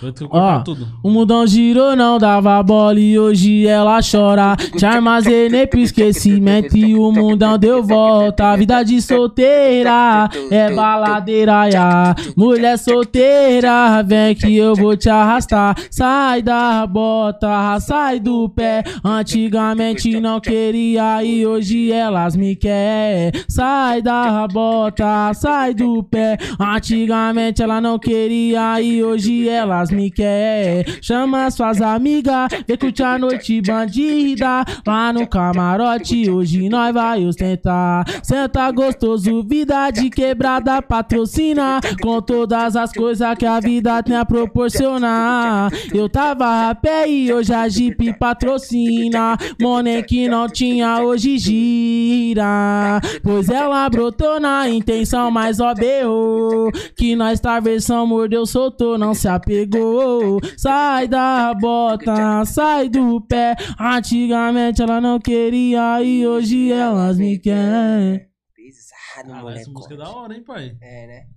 Que 0.00 0.24
Ó, 0.30 0.60
tudo. 0.60 0.88
O 1.02 1.10
mundão 1.10 1.46
girou, 1.46 1.94
não 1.94 2.16
dava 2.18 2.62
bola 2.62 2.98
e 2.98 3.18
hoje 3.18 3.66
ela 3.66 4.00
chora. 4.00 4.56
Te 4.56 4.86
armazenei 4.86 5.66
pro 5.66 5.78
esquecimento 5.78 6.74
e 6.74 6.96
o 6.96 7.12
mundão 7.12 7.58
deu 7.58 7.82
volta. 7.82 8.56
Vida 8.56 8.82
de 8.82 9.02
solteira 9.02 10.26
é 10.50 10.72
baladeira, 10.72 11.68
ya. 11.68 12.14
Mulher 12.34 12.78
solteira, 12.78 14.02
vem 14.02 14.34
que 14.34 14.56
eu 14.56 14.74
vou 14.74 14.96
te 14.96 15.10
arrastar. 15.10 15.76
Sai 15.90 16.40
da 16.40 16.86
bota, 16.86 17.78
sai 17.80 18.18
do 18.18 18.48
pé. 18.48 18.82
Antigamente 19.04 20.18
não 20.18 20.40
queria 20.40 21.22
e 21.22 21.46
hoje 21.46 21.92
elas 21.92 22.34
me 22.34 22.56
quer. 22.56 23.32
Sai 23.46 24.00
da 24.00 24.48
bota, 24.48 25.34
sai 25.34 25.74
do 25.74 26.02
pé. 26.02 26.38
Antigamente 26.58 27.62
ela 27.62 27.82
não 27.82 27.98
queria 27.98 28.80
e 28.80 29.04
hoje 29.04 29.49
elas 29.50 29.90
me 29.90 30.10
quer. 30.10 30.84
Chama 31.02 31.50
suas 31.50 31.80
amigas, 31.80 32.48
vem 32.66 32.76
curtir 32.76 33.02
a 33.02 33.18
noite 33.18 33.60
bandida. 33.60 34.64
Lá 34.86 35.12
no 35.12 35.26
camarote, 35.26 36.30
hoje 36.30 36.68
nós 36.68 36.92
vai 36.94 37.24
ostentar. 37.24 38.04
Senta 38.22 38.70
gostoso, 38.70 39.42
vida 39.42 39.90
de 39.90 40.10
quebrada 40.10 40.80
patrocina. 40.82 41.80
Com 42.02 42.20
todas 42.20 42.76
as 42.76 42.92
coisas 42.92 43.36
que 43.36 43.46
a 43.46 43.60
vida 43.60 44.02
tem 44.02 44.16
a 44.16 44.24
proporcionar. 44.24 45.70
Eu 45.92 46.08
tava 46.08 46.70
a 46.70 46.74
pé 46.74 47.08
e 47.08 47.32
hoje 47.32 47.52
a 47.52 47.68
Jeep 47.68 48.18
patrocina. 48.18 49.36
Money 49.60 50.02
que 50.02 50.28
não 50.28 50.48
tinha, 50.48 51.00
hoje 51.00 51.38
gira. 51.38 53.00
Pois 53.22 53.48
ela 53.48 53.88
brotou 53.88 54.40
na 54.40 54.68
intenção, 54.68 55.30
mas 55.30 55.60
ó, 55.60 55.74
berrou. 55.74 56.70
Que 56.96 57.14
nós 57.16 57.40
tá 57.40 57.60
versão 57.60 58.06
mordeu, 58.06 58.46
soltou, 58.46 58.98
não 58.98 59.14
se 59.14 59.28
apegou. 59.40 60.40
Sai 60.56 61.08
da 61.08 61.52
bota, 61.54 62.44
sai 62.44 62.88
do 62.88 63.20
pé. 63.22 63.56
Antigamente 63.78 64.82
ela 64.82 65.00
não 65.00 65.18
queria 65.18 66.02
e 66.02 66.26
hoje 66.26 66.70
elas 66.72 67.18
me 67.18 67.38
querem. 67.38 68.28
Pesado, 68.54 69.32
Ah, 69.32 69.40
moleque. 69.40 69.60
essa 69.60 69.70
música 69.70 69.94
é 69.94 69.96
da 69.96 70.08
hora, 70.10 70.34
hein, 70.34 70.44
pai? 70.44 70.76
É, 70.80 71.06
né? 71.06 71.28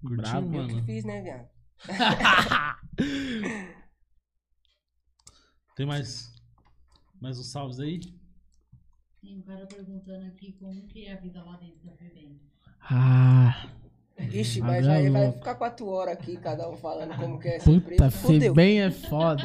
Curtiu, 0.00 0.16
Brabo, 0.16 0.56
Eu 0.56 0.66
que 0.66 0.72
mano. 0.74 0.84
fiz, 0.86 1.04
né, 1.04 1.22
viado? 1.22 1.48
Tem 5.76 5.86
mais, 5.86 6.32
mais 7.20 7.38
uns 7.38 7.50
salves 7.50 7.80
aí? 7.80 7.98
Tem 9.20 9.38
um 9.38 9.42
cara 9.42 9.66
perguntando 9.66 10.26
aqui 10.26 10.52
como 10.58 10.86
que 10.88 11.06
é 11.06 11.14
a 11.14 11.20
vida 11.20 11.42
lá 11.42 11.56
dentro 11.56 11.84
da 11.86 11.96
FEBEM. 11.96 12.40
Ah, 12.90 13.71
Ixi, 14.32 14.60
Ah, 14.62 14.64
mas 14.64 14.86
é 14.86 14.90
aí 14.96 15.10
vai 15.10 15.32
ficar 15.32 15.54
quatro 15.56 15.86
horas 15.88 16.14
aqui, 16.14 16.36
cada 16.36 16.68
um 16.68 16.76
falando 16.76 17.14
como 17.16 17.38
que 17.38 17.48
é 17.48 17.56
essa 17.56 17.70
puta. 17.70 18.10
Fudeu. 18.10 18.54
bem 18.54 18.80
é 18.82 18.90
foda. 18.90 19.44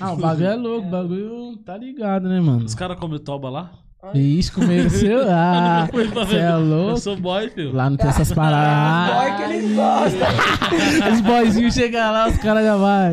Ah, 0.00 0.12
o 0.12 0.16
bagulho 0.16 0.46
é 0.46 0.54
louco, 0.54 0.86
o 0.86 0.90
bagulho 0.90 1.56
tá 1.64 1.76
ligado, 1.76 2.28
né, 2.28 2.40
mano? 2.40 2.64
Os 2.64 2.74
caras 2.74 2.98
comem 2.98 3.18
toba 3.18 3.48
lá? 3.50 3.72
Ixi, 4.14 4.50
comeram 4.50 4.90
seu. 4.90 5.20
Ah, 5.30 5.88
você 5.92 6.36
é 6.36 6.50
Eu 6.50 6.60
louco. 6.60 6.98
sou 6.98 7.16
boy, 7.16 7.48
filho. 7.50 7.72
Lá 7.72 7.88
não 7.88 7.96
tem 7.96 8.08
essas 8.08 8.32
paradas. 8.32 9.14
Boy 9.14 9.36
que 9.36 9.42
eles 9.54 9.76
gostam. 9.76 11.12
Os 11.12 11.20
boyzinhos 11.20 11.72
chegam 11.74 12.10
lá, 12.12 12.28
os 12.28 12.36
caras 12.38 12.64
já 12.64 12.76
vai. 12.76 13.12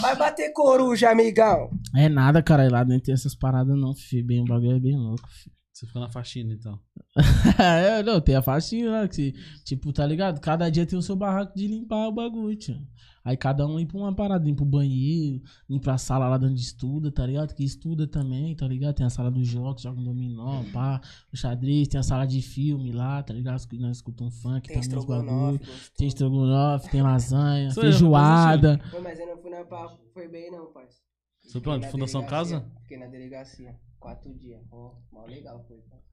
Vai 0.00 0.16
bater 0.16 0.52
coruja, 0.52 1.10
amigão. 1.10 1.70
É 1.94 2.08
nada, 2.08 2.42
cara. 2.42 2.68
Lá 2.68 2.84
não 2.84 2.98
tem 2.98 3.14
essas 3.14 3.36
paradas, 3.36 3.76
não, 3.78 3.94
filho. 3.94 4.26
Bem, 4.26 4.40
o 4.42 4.44
bagulho 4.46 4.76
é 4.76 4.80
bem 4.80 4.96
louco, 4.98 5.28
filho. 5.28 5.54
Você 5.74 5.86
fica 5.88 5.98
na 5.98 6.08
faxina, 6.08 6.52
então. 6.52 6.78
é, 7.58 8.00
não, 8.04 8.20
tem 8.20 8.36
a 8.36 8.42
faixinha 8.42 8.92
lá, 8.92 9.08
que, 9.08 9.34
tipo, 9.64 9.92
tá 9.92 10.06
ligado? 10.06 10.40
Cada 10.40 10.70
dia 10.70 10.86
tem 10.86 10.96
o 10.96 11.02
seu 11.02 11.16
barraco 11.16 11.52
de 11.56 11.66
limpar 11.66 12.06
o 12.06 12.12
bagulho, 12.12 12.54
tio. 12.54 12.80
Aí 13.24 13.36
cada 13.36 13.66
um 13.66 13.76
limpa 13.76 13.98
uma 13.98 14.14
parada, 14.14 14.44
limpa 14.44 14.62
o 14.62 14.66
banheiro, 14.66 15.42
limpa 15.68 15.94
a 15.94 15.98
sala 15.98 16.28
lá 16.28 16.36
onde 16.36 16.60
estuda, 16.60 17.10
tá 17.10 17.26
ligado? 17.26 17.54
Que 17.54 17.64
estuda 17.64 18.06
também, 18.06 18.54
tá 18.54 18.68
ligado? 18.68 18.94
Tem 18.94 19.04
a 19.04 19.10
sala 19.10 19.32
dos 19.32 19.48
jogos, 19.48 19.82
joga 19.82 19.98
um 19.98 20.04
dominó, 20.04 20.62
pá, 20.72 21.00
o 21.32 21.36
xadrez, 21.36 21.88
tem 21.88 21.98
a 21.98 22.04
sala 22.04 22.24
de 22.24 22.40
filme 22.40 22.92
lá, 22.92 23.20
tá 23.22 23.34
ligado? 23.34 23.66
Que 23.66 23.76
Nós 23.76 23.96
escutamos 23.96 24.40
funk 24.40 24.68
Tem 24.68 24.80
também, 24.80 24.98
os 24.98 25.04
bagulho. 25.06 25.60
Tem 25.96 26.06
estrogonofe, 26.06 26.88
tem 26.88 27.02
lasanha, 27.02 27.70
aí, 27.70 27.74
feijoada. 27.74 28.78
Pô, 28.92 29.00
mas 29.00 29.18
eu 29.18 29.26
não 29.26 29.38
fui 29.38 29.50
na. 29.50 29.64
Foi 30.12 30.28
bem 30.28 30.52
não, 30.52 30.66
parça. 30.66 31.02
Você 31.40 31.58
na 31.58 31.88
Fundação 31.88 32.20
delegacia. 32.20 32.60
Casa? 32.60 32.72
Fiquei 32.82 32.98
na 32.98 33.06
delegacia. 33.06 33.80
Quatro 34.04 34.34
dias. 34.34 34.60
Ó, 34.70 34.96
mal 35.10 35.26
legal 35.26 35.64
foi. 35.66 35.80
parça. 35.80 36.04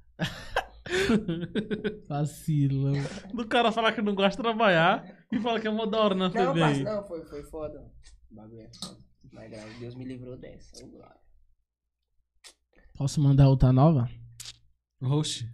Vacilão. 2.08 2.94
Do 3.34 3.46
cara 3.46 3.70
falar 3.70 3.92
que 3.92 4.02
não 4.02 4.16
gosta 4.16 4.38
de 4.38 4.44
trabalhar 4.48 5.26
e 5.30 5.38
fala 5.42 5.60
que 5.60 5.68
é 5.68 5.72
mó 5.72 5.86
da 5.86 6.00
hora 6.00 6.16
na 6.16 6.30
Não, 6.30 6.32
FEBEM. 6.32 6.84
não, 6.84 7.04
foi, 7.06 7.26
foi 7.26 7.44
foda. 7.44 7.92
O 8.32 8.36
bagulho 8.36 8.62
é 8.62 8.72
foda. 8.74 8.98
Mas 9.34 9.50
graças 9.50 9.76
a 9.76 9.80
Deus 9.80 9.96
me 9.96 10.06
livrou 10.06 10.38
dessa. 10.38 10.86
Ô, 10.86 10.88
glória. 10.88 11.20
Posso 12.98 13.20
mandar 13.20 13.50
outra 13.50 13.74
nova? 13.74 14.10
Oxi. 15.02 15.52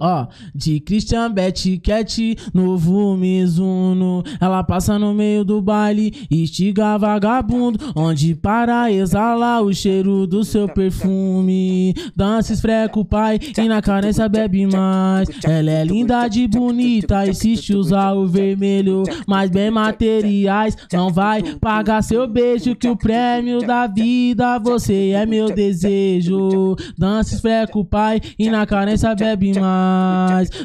Ó, 0.00 0.26
de 0.54 0.80
Christian 0.80 1.30
Betty 1.30 1.78
Cat, 1.78 2.36
novo 2.52 3.16
Mizuno. 3.16 4.22
Ela 4.40 4.62
passa 4.62 4.98
no 4.98 5.14
meio 5.14 5.44
do 5.44 5.60
baile, 5.60 6.26
estiga 6.30 6.98
vagabundo. 6.98 7.78
Onde 7.94 8.34
para 8.34 8.90
exalar 8.90 9.62
o 9.62 9.72
cheiro 9.72 10.26
do 10.26 10.44
seu 10.44 10.68
perfume. 10.68 11.94
Dança, 12.14 12.52
esfreca 12.52 12.98
o 12.98 13.04
pai 13.04 13.38
e 13.56 13.68
na 13.68 13.80
carência 13.82 14.28
bebe 14.28 14.66
mais. 14.66 15.28
Ela 15.44 15.70
é 15.70 15.84
linda 15.84 16.28
de 16.28 16.46
bonita, 16.46 17.26
insiste 17.26 17.74
usar 17.74 18.12
o 18.12 18.26
vermelho. 18.26 19.02
Mas 19.26 19.50
bem 19.50 19.70
materiais, 19.70 20.76
não 20.92 21.10
vai 21.10 21.42
pagar 21.58 22.02
seu 22.02 22.26
beijo. 22.26 22.74
Que 22.74 22.88
o 22.88 22.96
prêmio 22.96 23.60
da 23.60 23.86
vida, 23.86 24.58
você 24.58 25.10
é 25.10 25.26
meu 25.26 25.52
desejo. 25.52 26.76
Dança, 26.96 27.34
esfreca 27.34 27.78
o 27.78 27.84
pai 27.84 28.20
e 28.38 28.50
na 28.50 28.66
carência 28.66 29.14
bebe 29.14 29.58
mais. 29.58 29.67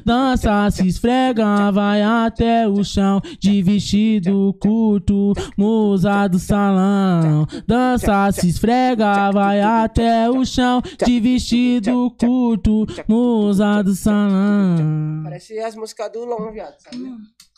Dança, 0.06 0.70
se 0.72 0.88
esfrega, 0.88 1.72
vai 1.72 2.02
até 2.02 2.68
o 2.68 2.84
chão. 2.84 3.22
De 3.40 3.62
vestido 3.62 4.54
curto, 4.62 5.34
musa 5.58 6.28
do 6.28 6.40
salão. 6.40 7.46
Dança, 7.68 8.32
se 8.32 8.50
esfrega, 8.50 9.32
vai 9.32 9.62
até 9.62 10.30
o 10.30 10.44
chão. 10.46 10.82
De 11.06 11.20
vestido 11.20 12.12
curto, 12.20 12.86
musa 13.08 13.82
do 13.82 13.96
salão. 13.96 15.22
Parece 15.24 15.58
as 15.60 15.76
músicas 15.76 16.12
do 16.12 16.26
Lon, 16.26 16.52
viado, 16.52 16.76
sabe? 16.80 17.04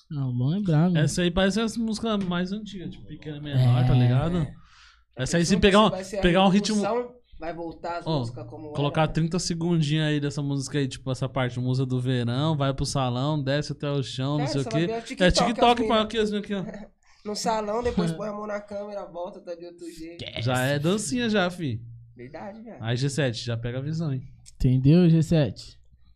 Não, 0.09 0.31
bom 0.31 0.55
é 0.55 0.61
bravo. 0.61 0.97
Essa 0.97 1.23
aí 1.23 1.31
parece 1.31 1.59
as 1.59 1.75
músicas 1.77 2.23
mais 2.25 2.51
antigas, 2.51 2.91
tipo 2.91 3.05
pequena 3.07 3.39
menor, 3.41 3.85
tá 3.87 3.95
É. 3.95 3.99
ligado? 3.99 4.47
Essa 5.17 5.37
aí 5.37 5.45
se 5.45 5.57
pegar 5.57 5.81
um, 5.81 5.91
pegar 6.21 6.45
um 6.45 6.49
ritmo. 6.49 6.81
Vai 7.39 7.53
voltar 7.53 7.97
as 7.97 8.07
Ó, 8.07 8.19
músicas 8.19 8.47
como 8.47 8.71
Colocar 8.71 9.03
era. 9.03 9.11
30 9.11 9.37
segundinhos 9.39 10.05
aí 10.07 10.19
dessa 10.21 10.41
música 10.41 10.77
aí, 10.77 10.87
tipo 10.87 11.11
essa 11.11 11.27
parte, 11.27 11.59
música 11.59 11.85
do 11.85 11.99
verão, 11.99 12.55
vai 12.55 12.73
pro 12.73 12.85
salão, 12.85 13.41
desce 13.41 13.73
até 13.73 13.89
o 13.91 14.01
chão, 14.01 14.37
não 14.37 14.45
É, 14.45 14.47
sei 14.47 14.61
o 14.61 14.65
quê. 14.65 14.85
o 14.87 14.91
É 14.91 15.01
TikTok, 15.01 15.33
TikTok, 15.33 15.75
pai, 15.81 15.87
mina. 15.87 16.01
aqui, 16.01 16.17
assim, 16.17 16.37
aqui, 16.37 16.53
ó. 16.53 16.63
No 17.25 17.35
salão, 17.35 17.81
depois 17.81 18.11
põe 18.13 18.29
a 18.29 18.31
mão 18.33 18.45
na 18.45 18.61
câmera, 18.61 19.03
volta, 19.05 19.41
tá 19.41 19.55
de 19.55 19.65
outro 19.65 19.89
jeito. 19.91 20.23
Já 20.43 20.59
é 20.61 20.77
dancinha 20.77 21.27
já, 21.29 21.49
fi. 21.49 21.81
Verdade, 22.15 22.61
viado. 22.61 22.77
Aí 22.81 22.95
G7, 22.95 23.33
já 23.43 23.57
pega 23.57 23.79
a 23.79 23.81
visão, 23.81 24.13
hein? 24.13 24.21
Entendeu, 24.55 25.07
G7? 25.09 25.75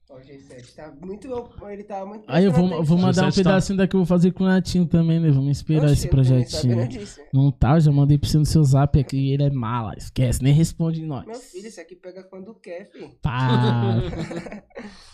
Ó, 0.09 0.15
o 0.15 0.19
G7 0.21 0.73
tá 0.75 0.91
muito. 1.05 1.27
Ele 1.69 1.83
tá 1.83 2.03
muito. 2.03 2.23
Aí 2.27 2.43
eu 2.45 2.51
vou, 2.51 2.83
vou 2.83 2.97
mandar 2.97 3.25
um 3.25 3.29
G7 3.29 3.43
tá- 3.43 3.49
pedacinho 3.51 3.77
daqui 3.77 3.91
que 3.91 3.95
eu 3.95 3.99
vou 3.99 4.07
fazer 4.07 4.31
com 4.31 4.43
o 4.43 4.47
Natinho 4.47 4.87
também, 4.87 5.19
né? 5.19 5.29
Vamos 5.29 5.49
inspirar 5.51 5.83
Oxe, 5.85 5.93
esse 5.93 6.07
projetinho. 6.07 6.89
Não 7.31 7.51
tá, 7.51 7.79
já 7.79 7.91
mandei 7.91 8.17
pra 8.17 8.27
você 8.27 8.39
no 8.39 8.45
seu 8.45 8.63
zap 8.63 8.99
aqui. 8.99 9.31
Ele 9.31 9.43
é 9.43 9.49
mala, 9.51 9.93
esquece, 9.95 10.41
nem 10.43 10.51
responde 10.51 11.03
nós. 11.05 11.25
Meu 11.27 11.35
filho, 11.35 11.67
isso 11.67 11.79
aqui 11.79 11.95
pega 11.95 12.23
quando 12.23 12.55
quer, 12.55 12.89
filho. 12.91 13.11
Para. 13.21 14.01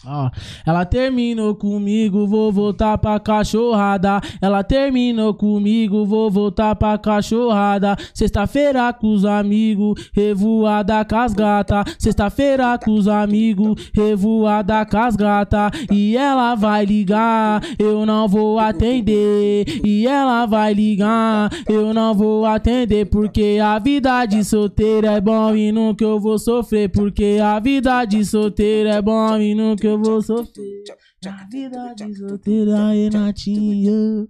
Ó, 0.07 0.29
ela 0.65 0.85
terminou 0.85 1.55
comigo, 1.55 2.27
vou 2.27 2.51
voltar 2.51 2.97
pra 2.97 3.19
cachorrada. 3.19 4.21
Ela 4.41 4.63
terminou 4.63 5.33
comigo, 5.33 6.05
vou 6.05 6.29
voltar 6.31 6.75
pra 6.75 6.97
cachorrada. 6.97 7.97
Sexta-feira 8.13 8.93
com 8.93 9.11
os 9.11 9.25
amigos, 9.25 10.09
revoada 10.13 11.03
com 11.03 11.15
as 11.17 11.33
gata. 11.33 11.83
Sexta-feira 11.97 12.77
com 12.77 12.91
os 12.91 13.07
amigos, 13.07 13.91
revoada 13.93 14.84
com 14.85 14.97
as 14.97 15.15
gata. 15.15 15.69
E 15.91 16.15
ela 16.15 16.55
vai 16.55 16.85
ligar, 16.85 17.61
eu 17.77 18.05
não 18.05 18.27
vou 18.27 18.59
atender. 18.59 19.65
E 19.85 20.07
ela 20.07 20.45
vai 20.45 20.73
ligar, 20.73 21.49
eu 21.67 21.93
não 21.93 22.13
vou 22.13 22.45
atender. 22.45 23.05
Porque 23.05 23.59
a 23.61 23.79
vida 23.79 24.25
de 24.25 24.43
solteiro 24.43 25.07
é 25.07 25.19
bom 25.19 25.55
e 25.55 25.71
nunca 25.71 26.03
eu 26.03 26.19
vou 26.19 26.37
sofrer. 26.37 26.89
Porque 26.89 27.39
a 27.41 27.59
vida 27.59 28.05
de 28.05 28.23
solteiro 28.23 28.89
é 28.89 29.01
bom 29.01 29.37
e 29.39 29.55
nunca 29.55 29.87
eu 29.87 30.01
vou 30.01 30.21
sofrer. 30.21 30.83
A 31.25 31.47
vida 31.51 31.93
de 31.95 32.13
solteiro 32.15 32.71
é 32.71 32.93
Renatinho. 32.93 34.27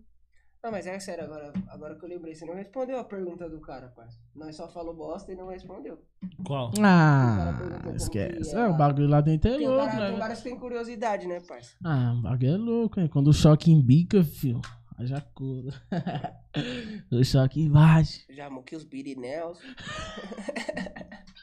Não, 0.65 0.71
mas 0.71 0.87
é 0.87 0.97
sério, 0.97 1.25
agora, 1.25 1.53
agora 1.67 1.93
que 1.95 2.03
eu 2.03 2.09
lembrei, 2.09 2.33
você 2.33 2.43
não 2.43 2.55
respondeu 2.55 2.97
a 2.97 3.03
pergunta 3.03 3.47
do 3.47 3.59
cara, 3.59 3.89
parça. 3.89 4.17
Nós 4.35 4.55
só 4.55 4.67
falou 4.67 4.95
bosta 4.95 5.31
e 5.31 5.35
não 5.35 5.45
respondeu. 5.47 6.03
Qual? 6.43 6.71
Ah, 6.83 7.53
esquece. 7.95 8.49
que 8.49 8.57
É, 8.57 8.65
o 8.67 8.73
bagulho 8.73 9.07
lá 9.07 9.21
dentro 9.21 9.47
é 9.47 9.51
Porque 9.51 9.67
o 9.67 9.71
louco, 9.75 9.85
cara, 9.85 10.05
tem 10.05 10.13
né? 10.13 10.19
vários 10.19 10.39
que 10.39 10.49
tem 10.49 10.57
curiosidade, 10.57 11.27
né, 11.27 11.39
parça? 11.41 11.75
Ah, 11.83 12.15
o 12.17 12.21
bagulho 12.23 12.51
é 12.51 12.57
louco, 12.57 12.99
hein? 12.99 13.07
Quando 13.07 13.27
o 13.27 13.33
choque 13.33 13.69
embica, 13.71 14.23
filho. 14.23 14.59
Haja 14.97 15.21
cura. 15.35 15.69
o 17.11 17.23
choque 17.23 17.61
invade. 17.61 18.25
Já 18.31 18.49
moquei 18.49 18.75
os 18.75 18.83
birineus. 18.85 19.59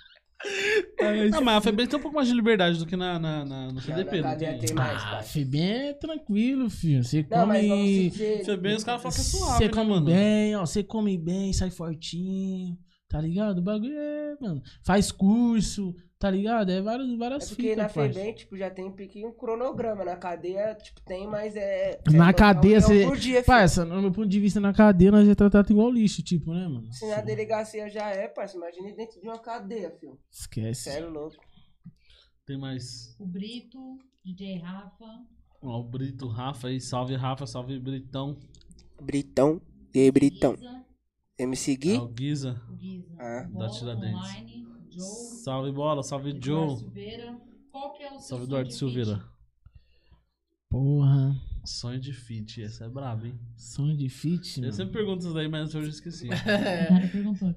Não, 1.31 1.43
mas 1.43 1.57
a 1.57 1.61
FEBEM 1.61 1.87
tem 1.87 1.99
um 1.99 2.03
pouco 2.03 2.17
mais 2.17 2.29
de 2.29 2.35
liberdade 2.35 2.79
do 2.79 2.87
que 2.87 2.97
na, 2.97 3.19
na, 3.19 3.45
na- 3.45 3.73
no 3.73 3.81
CDP, 3.81 4.17
na 4.17 4.23
não 4.23 4.31
cadeia 4.31 4.51
tem? 4.59 4.61
tem 4.67 4.75
mais, 4.77 5.03
Ah, 5.03 5.11
parça. 5.11 5.33
Febem 5.33 5.63
é 5.63 5.93
tranquilo, 5.95 6.69
filho. 6.71 7.03
Você 7.05 7.27
Não, 7.31 7.47
come. 7.47 8.11
dizer... 8.11 8.45
FEBEM 8.45 8.77
os 8.77 8.85
caras 8.85 9.03
falam 9.03 9.15
que 9.15 9.21
é 9.21 9.25
Você 9.25 9.37
suave, 9.39 9.65
né, 9.65 9.71
come 9.71 9.91
mano? 9.91 10.07
bem, 10.07 10.57
ó. 10.57 10.67
Você 10.67 10.83
come 10.83 11.19
bem, 11.19 11.53
sai 11.53 11.71
fortinho. 11.71 12.77
Tá 13.09 13.21
ligado? 13.21 13.59
O 13.59 13.63
bagulho 13.63 13.93
é, 13.95 14.37
mano. 14.41 14.63
Faz 14.85 15.13
curso, 15.13 15.95
Tá 16.23 16.31
ligado? 16.31 16.71
É 16.71 16.81
várias, 16.81 17.09
É 17.11 17.49
porque 17.49 17.63
fitas, 17.71 17.77
na. 17.79 17.89
FEBEM, 17.89 18.33
tipo, 18.37 18.57
já 18.57 18.71
tem 18.71 18.85
um 18.87 19.33
cronograma. 19.33 20.05
Na 20.05 20.15
cadeia, 20.15 20.73
tipo, 20.77 21.01
tem, 21.01 21.27
mas 21.27 21.57
é. 21.57 22.01
Na 22.13 22.29
é 22.29 22.33
cadeia, 22.33 22.81
você. 22.81 23.05
por 23.05 23.17
dia, 23.17 23.35
filho. 23.35 23.45
Parça, 23.45 23.85
no 23.85 24.01
meu 24.01 24.13
ponto 24.13 24.29
de 24.29 24.39
vista, 24.39 24.61
na 24.61 24.73
cadeia, 24.73 25.11
nós 25.11 25.29
é 25.29 25.35
tratado 25.35 25.73
igual 25.73 25.91
lixo, 25.91 26.23
tipo, 26.23 26.55
né, 26.55 26.69
mano? 26.69 26.93
Se 26.93 27.09
na 27.11 27.21
delegacia 27.23 27.91
já 27.91 28.09
é, 28.09 28.29
parça, 28.29 28.57
imagine 28.57 28.95
dentro 28.95 29.21
de 29.21 29.27
uma 29.27 29.37
cadeia, 29.41 29.91
filho. 29.99 30.17
Esquece. 30.31 30.83
Sério, 30.85 31.11
louco. 31.11 31.35
Tem 32.47 32.57
mais. 32.57 33.17
O 33.19 33.27
Brito, 33.27 33.99
DJ 34.25 34.59
Rafa. 34.59 35.05
Ó, 35.61 35.81
o 35.81 35.83
Brito, 35.91 36.29
Rafa 36.29 36.69
aí. 36.69 36.81
Salve, 36.81 37.17
Rafa. 37.17 37.47
Salve, 37.49 37.81
Britão. 37.81 38.39
Britão. 39.03 39.61
E 39.93 39.99
aí, 39.99 40.11
Britão? 40.13 40.55
Giza, 40.55 40.85
MC 41.41 41.73
É 41.73 41.77
Gui? 41.77 41.97
o 41.99 42.07
Guiza. 42.07 42.63
o 42.73 42.77
Giza. 42.79 43.13
Ah. 43.19 43.49
Da 43.59 43.69
Tiradentes. 43.71 44.15
Online, 44.15 44.62
Joe. 44.93 45.43
Salve, 45.45 45.73
bola. 45.73 46.03
Salve, 46.03 46.31
Eduardo 46.31 46.71
Joe. 46.71 46.77
Silveira. 46.79 47.41
Qual 47.71 47.93
que 47.95 48.03
é 48.03 48.07
o 48.09 48.11
seu 48.13 48.21
Salve, 48.21 48.29
sonho 48.29 48.45
Eduardo 48.45 48.69
de 48.69 48.75
Silveira. 48.75 49.17
feat? 49.17 49.33
Porra. 50.69 51.37
Sonho 51.65 52.01
de 52.01 52.13
fit. 52.13 52.63
Essa 52.63 52.87
é 52.87 52.89
braba, 52.89 53.27
hein? 53.27 53.39
Sonho 53.57 53.97
de 53.97 54.09
fit, 54.09 54.57
Eu 54.59 54.63
mano. 54.63 54.73
sempre 54.73 54.93
pergunto 54.95 55.21
isso 55.25 55.33
daí, 55.35 55.49
mas 55.49 55.73
hoje 55.75 55.87
eu 55.87 55.91
esqueci. 55.91 56.27
O 56.29 56.31
cara 56.31 57.09
perguntou. 57.13 57.55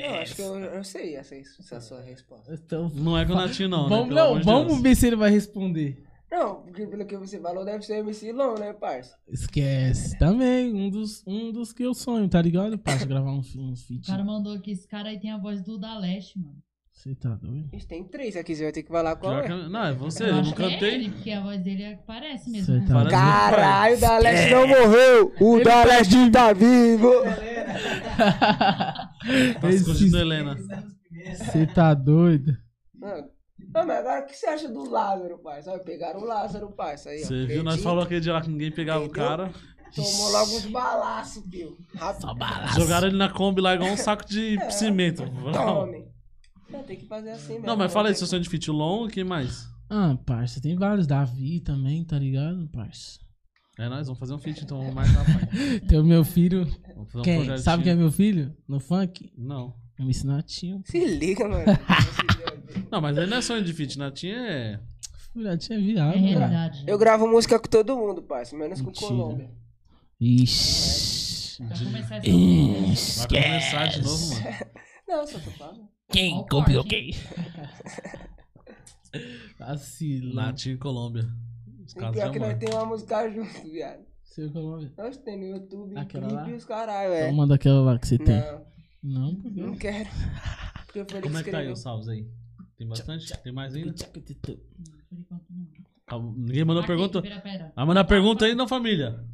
Não, 0.00 0.14
acho 0.16 0.34
que 0.34 0.42
eu, 0.42 0.56
eu 0.56 0.82
sei 0.84 1.14
essa, 1.14 1.34
essa 1.36 1.74
é 1.74 1.78
a 1.78 1.80
sua 1.80 2.00
resposta. 2.00 2.52
Então, 2.52 2.88
Não 2.88 3.16
é 3.18 3.24
com 3.26 3.32
o 3.32 3.36
Natinho, 3.36 3.68
não, 3.68 3.88
vamos, 3.88 4.08
né? 4.08 4.14
Não, 4.14 4.42
vamos 4.42 4.80
ver 4.80 4.96
se 4.96 5.06
ele 5.06 5.14
vai 5.16 5.30
responder. 5.30 6.02
Não, 6.30 6.62
porque 6.62 6.84
pelo 6.86 7.06
que 7.06 7.16
você 7.16 7.38
falou, 7.38 7.64
deve 7.64 7.84
ser 7.84 7.98
MC 7.98 8.32
Long, 8.32 8.54
né, 8.58 8.72
parça? 8.72 9.14
Esquece. 9.28 10.18
Também, 10.18 10.74
um 10.74 10.90
dos, 10.90 11.22
um 11.26 11.52
dos 11.52 11.72
que 11.72 11.84
eu 11.84 11.94
sonho, 11.94 12.28
tá 12.28 12.42
ligado? 12.42 12.76
Pra 12.76 12.96
gravar 13.04 13.30
uns, 13.30 13.54
uns 13.54 13.82
O 13.84 13.86
feat. 13.86 14.06
cara 14.06 14.24
mandou 14.24 14.54
aqui, 14.54 14.72
esse 14.72 14.88
cara 14.88 15.10
aí 15.10 15.20
tem 15.20 15.30
a 15.30 15.38
voz 15.38 15.62
do 15.62 15.78
Da 15.78 15.96
Leste, 15.96 16.38
mano. 16.40 16.56
Você 17.04 17.14
tá 17.16 17.34
doido? 17.34 17.68
A 17.70 17.76
gente 17.76 17.86
tem 17.86 18.02
três 18.04 18.34
aqui, 18.34 18.56
você 18.56 18.62
vai 18.62 18.72
ter 18.72 18.82
que 18.82 18.88
falar 18.88 19.14
qual 19.16 19.38
é. 19.38 19.46
Não, 19.68 19.84
é 19.84 19.92
você, 19.92 20.22
Eu 20.24 20.28
eu 20.28 20.42
não 20.42 20.50
é 20.52 20.54
cantei. 20.54 20.94
ele, 20.94 21.10
porque 21.10 21.30
a 21.32 21.42
voz 21.42 21.60
dele 21.62 21.82
é- 21.82 21.96
parece 22.06 22.48
mesmo. 22.50 22.80
Com 22.80 22.86
tá- 22.86 23.10
Caralho, 23.10 23.96
o 23.96 24.00
da 24.00 24.16
Leste 24.18 24.50
não 24.54 24.66
morreu! 24.66 25.34
O 25.38 25.62
da 25.62 25.84
Leste 25.84 26.30
tá 26.30 26.52
vivo! 26.54 27.10
Tá 29.60 29.70
escondido, 29.70 30.18
Helena. 30.18 30.56
Você 31.36 31.66
tá 31.66 31.94
doido? 31.94 32.56
Mano, 32.94 33.24
não, 33.74 33.86
mas 33.86 33.98
agora 33.98 34.22
o 34.22 34.26
que 34.26 34.34
você 34.36 34.46
acha 34.46 34.68
do 34.68 34.88
Lázaro, 34.90 35.38
parça? 35.38 35.70
Olha, 35.72 35.82
pegaram 35.82 36.20
o 36.20 36.24
Lázaro, 36.24 36.70
parça. 36.72 37.10
Aí. 37.10 37.18
Você 37.24 37.46
viu, 37.46 37.62
nós 37.62 37.82
falamos 37.82 38.04
aquele 38.04 38.20
dia 38.20 38.32
lá 38.34 38.40
que 38.42 38.50
ninguém 38.50 38.70
pegava 38.70 39.00
o 39.00 39.06
Entendeu? 39.06 39.26
cara. 39.28 39.50
Tomou 39.94 40.30
logo 40.30 40.56
uns 40.56 40.66
balaços, 40.66 41.42
filho. 41.50 41.76
Rápido. 41.94 42.26
Jogaram 42.76 43.08
ele 43.08 43.16
na 43.16 43.28
Kombi 43.30 43.60
lá 43.60 43.74
igual 43.74 43.90
um 43.90 43.96
saco 43.96 44.26
de 44.26 44.58
cimento. 44.72 45.22
Tome. 45.52 46.04
Não, 46.70 46.82
tem 46.82 46.96
que 46.96 47.06
fazer 47.06 47.30
assim 47.30 47.54
mesmo. 47.54 47.66
Não, 47.66 47.76
mas 47.76 47.92
fala 47.92 48.08
aí, 48.08 48.14
sonho 48.14 48.42
de 48.42 48.48
fit 48.48 48.70
long, 48.70 49.08
quem 49.08 49.24
mais? 49.24 49.68
Ah, 49.90 50.16
parça, 50.24 50.60
tem 50.60 50.74
vários. 50.76 51.06
Davi 51.06 51.60
também, 51.60 52.02
tá 52.04 52.18
ligado, 52.18 52.68
parça? 52.72 53.18
É 53.78 53.88
nós, 53.88 54.06
vamos 54.06 54.18
fazer 54.20 54.32
um 54.34 54.38
feat 54.38 54.62
então, 54.64 54.78
vamos 54.78 54.94
mais 54.94 55.10
rapaz. 55.12 55.48
Tem 55.88 55.98
o 55.98 56.04
meu 56.04 56.24
filho. 56.24 56.64
Vamos 56.94 57.10
fazer 57.12 57.18
um 57.18 57.22
Quem? 57.22 57.34
projetinho. 57.36 57.58
Sabe 57.64 57.82
quem 57.82 57.92
é 57.92 57.94
meu 57.96 58.10
filho? 58.12 58.56
No 58.68 58.78
funk? 58.80 59.30
Não. 59.36 59.74
Eu 59.98 60.04
me 60.06 60.12
Natinho. 60.24 60.82
que- 60.82 60.90
Se 60.92 61.04
liga, 61.04 61.48
mano. 61.48 61.64
Não, 62.90 63.00
mas 63.00 63.16
aí 63.18 63.26
não 63.26 63.36
é 63.36 63.42
sonho 63.42 63.62
de 63.64 63.72
fit, 63.72 63.96
Natinha 63.98 64.36
é. 64.36 64.80
Natinho 65.34 65.78
é 65.78 65.82
É 65.82 65.84
viado, 65.86 66.14
mano. 66.14 66.26
realidade. 66.28 66.84
Eu 66.86 66.98
gravo 66.98 67.26
música 67.28 67.58
com 67.58 67.68
todo 67.68 67.96
mundo, 67.96 68.22
parça. 68.22 68.56
Menos 68.56 68.80
com 68.80 68.88
Mentira. 68.88 69.06
Colômbia. 69.08 69.50
Ixi. 70.20 71.58
começar 71.58 72.16
essa 72.16 73.28
Vai 73.28 73.28
começar 73.28 73.86
de 73.86 74.02
novo, 74.02 74.34
mano. 74.34 74.56
Não, 75.06 75.26
só 75.26 75.38
tô 75.38 75.50
falando. 75.52 75.88
Quem 76.14 76.38
o 76.38 76.44
copiou 76.46 76.82
corte, 76.84 76.88
quem? 76.88 77.10
Vacilão. 79.58 80.34
Natinha 80.34 80.74
e 80.74 80.78
Colômbia. 80.78 81.28
Os 81.84 81.92
E 81.92 81.96
caras 81.96 82.14
pior 82.16 82.32
que 82.32 82.38
nós 82.38 82.58
temos 82.58 82.74
uma 82.74 82.86
música 82.86 83.30
junto, 83.30 83.62
viado. 83.70 84.04
Seu 84.22 84.50
Colômbia. 84.50 84.92
Nós 84.96 85.16
tem 85.18 85.38
no 85.38 85.56
YouTube, 85.56 85.96
Aquela 85.96 86.26
clipe 86.26 86.42
lá? 86.42 86.50
e 86.50 86.54
os 86.54 86.64
caralho, 86.64 87.12
é. 87.12 87.24
Então 87.24 87.36
manda 87.36 87.54
aquela 87.54 87.80
lá 87.80 87.98
que 87.98 88.06
você 88.08 88.18
tem. 88.18 88.40
Não, 89.02 89.02
Não, 89.02 89.34
por 89.36 89.52
quê? 89.52 89.60
não 89.60 89.76
quero. 89.76 90.08
Porque 90.86 91.04
foi 91.04 91.18
ele 91.18 91.22
Como 91.26 91.38
é 91.38 91.42
que 91.42 91.50
tá 91.50 91.58
aí 91.58 91.64
escreveu. 91.64 91.72
os 91.72 91.80
salvos 91.80 92.08
aí? 92.08 92.26
Tem 92.76 92.88
bastante? 92.88 93.38
Tem 93.42 93.52
mais 93.52 93.74
ainda? 93.74 93.94
Calma, 96.06 96.34
Ninguém 96.36 96.64
mandou 96.64 96.82
Aqui, 96.82 96.88
pergunta. 96.88 97.22
Vai 97.76 97.86
mandar 97.86 98.04
pergunta 98.04 98.44
aí, 98.44 98.54
não, 98.54 98.66
família. 98.68 99.24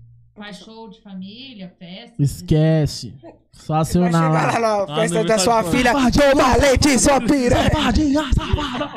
Faz 0.41 0.57
show 0.57 0.89
de 0.89 0.99
família, 1.03 1.71
festa. 1.79 2.15
Esquece. 2.19 3.13
Só 3.53 3.75
Vai 3.75 3.83
acionar 3.83 4.11
chegar 4.13 4.59
lá. 4.59 4.79
lá 4.79 4.87
na 4.87 4.93
Ah, 4.95 4.97
festa 5.01 5.25
da 5.25 5.39
sua 5.39 5.65
filha, 5.65 5.93
toma 5.93 6.57
leite, 6.57 6.99
sua 6.99 7.21
piranha. 7.21 7.71
Safadinha, 7.71 8.23
safada! 8.33 8.91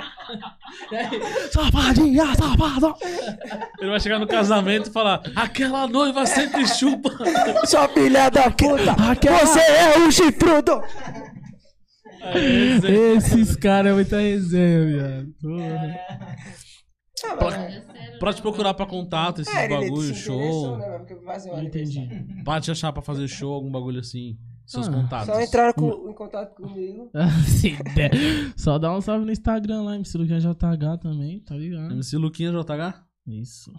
Safadinha, 1.52 2.26
safada! 2.36 2.94
Ele 3.82 3.90
vai 3.90 4.00
chegar 4.00 4.20
no 4.20 4.28
casamento 4.28 4.90
e 4.90 4.94
falar: 4.94 5.22
aquela 5.36 5.86
noiva 5.86 6.26
sempre 6.26 6.66
chupa. 6.66 7.10
Sua 7.68 7.90
filha 7.90 8.30
da 8.30 8.50
puta, 8.50 8.92
Aquela- 9.12 9.40
você 9.46 9.60
é 9.60 9.98
um 10.00 10.10
chifrudo. 10.12 10.82
Esses 13.18 13.56
caras 13.58 13.92
é 13.92 13.96
muita 13.96 14.18
resenha, 14.18 14.86
viado. 14.86 15.28
Porra. 15.42 16.00
É 17.26 17.52
sério, 17.52 18.20
Pra 18.20 18.34
te 18.34 18.42
procurar 18.42 18.74
pra 18.74 18.86
contato, 18.86 19.42
esses 19.42 19.54
É, 19.54 19.68
bagulho, 19.68 20.14
show. 20.16 20.78
né, 20.78 20.98
porque 21.00 21.16
fazer 21.26 21.52
um 21.52 21.56
Não 21.58 21.64
entendi. 21.64 22.08
Pra 22.44 22.60
te 22.62 22.72
achar 22.72 22.92
pra 22.94 23.02
fazer 23.02 23.28
show, 23.28 23.54
algum 23.54 23.72
bagulho 23.72 24.00
assim. 24.00 24.38
Seus 24.66 24.88
Ah, 24.88 24.92
contatos. 24.94 25.28
Só 25.28 25.42
entrar 25.42 25.74
com- 25.74 26.10
em 26.10 26.14
contato 26.14 26.56
comigo. 26.56 27.12
Só 28.56 28.78
dá 28.80 28.96
um 28.96 29.02
salve 29.02 29.26
no 29.26 29.32
Instagram 29.32 29.82
lá, 29.84 29.96
MC 29.96 30.18
Luquinha 30.18 30.40
JH 30.40 30.98
também, 31.02 31.40
tá 31.42 31.56
ligado? 31.56 31.92
MC 31.94 32.18
Luquinha 32.18 32.52
JH. 32.52 33.04
Isso. 33.28 33.72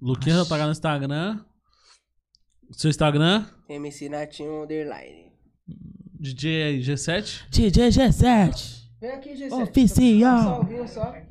Luquinha 0.00 0.36
JH 0.44 0.64
no 0.66 0.70
Instagram. 0.72 1.40
Seu 2.72 2.88
Instagram, 2.88 3.46
MC 3.68 4.08
Natinho 4.08 4.62
Underline. 4.62 5.32
DJ 6.20 6.62
aí, 6.62 6.80
G7. 6.80 7.46
DJ 7.50 7.88
G7. 7.88 8.79
Vem 9.00 9.10
aqui, 9.12 9.30
G7. 9.34 9.62
Oficial. 9.62 10.64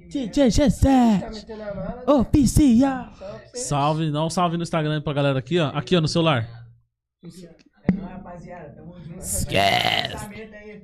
DJ 0.10 0.28
Tá 0.30 0.48
G7. 0.48 1.34
metendo 1.34 1.62
a 1.64 1.76
mala. 1.76 2.04
Oficial. 2.20 3.14
Salve, 3.54 4.12
dá 4.12 4.26
um 4.26 4.30
salve 4.30 4.58
no 4.58 4.64
Instagram 4.64 5.02
pra 5.02 5.14
galera 5.14 5.38
aqui, 5.40 5.60
ó. 5.60 5.68
Aqui, 5.70 5.96
ó, 5.96 6.02
no 6.02 6.08
celular. 6.08 6.50
É 7.24 7.92
nóis, 7.92 8.12
rapaziada. 8.12 8.70
Tamo 8.76 8.96
junto. 9.00 9.20
Esquece. 9.20 10.30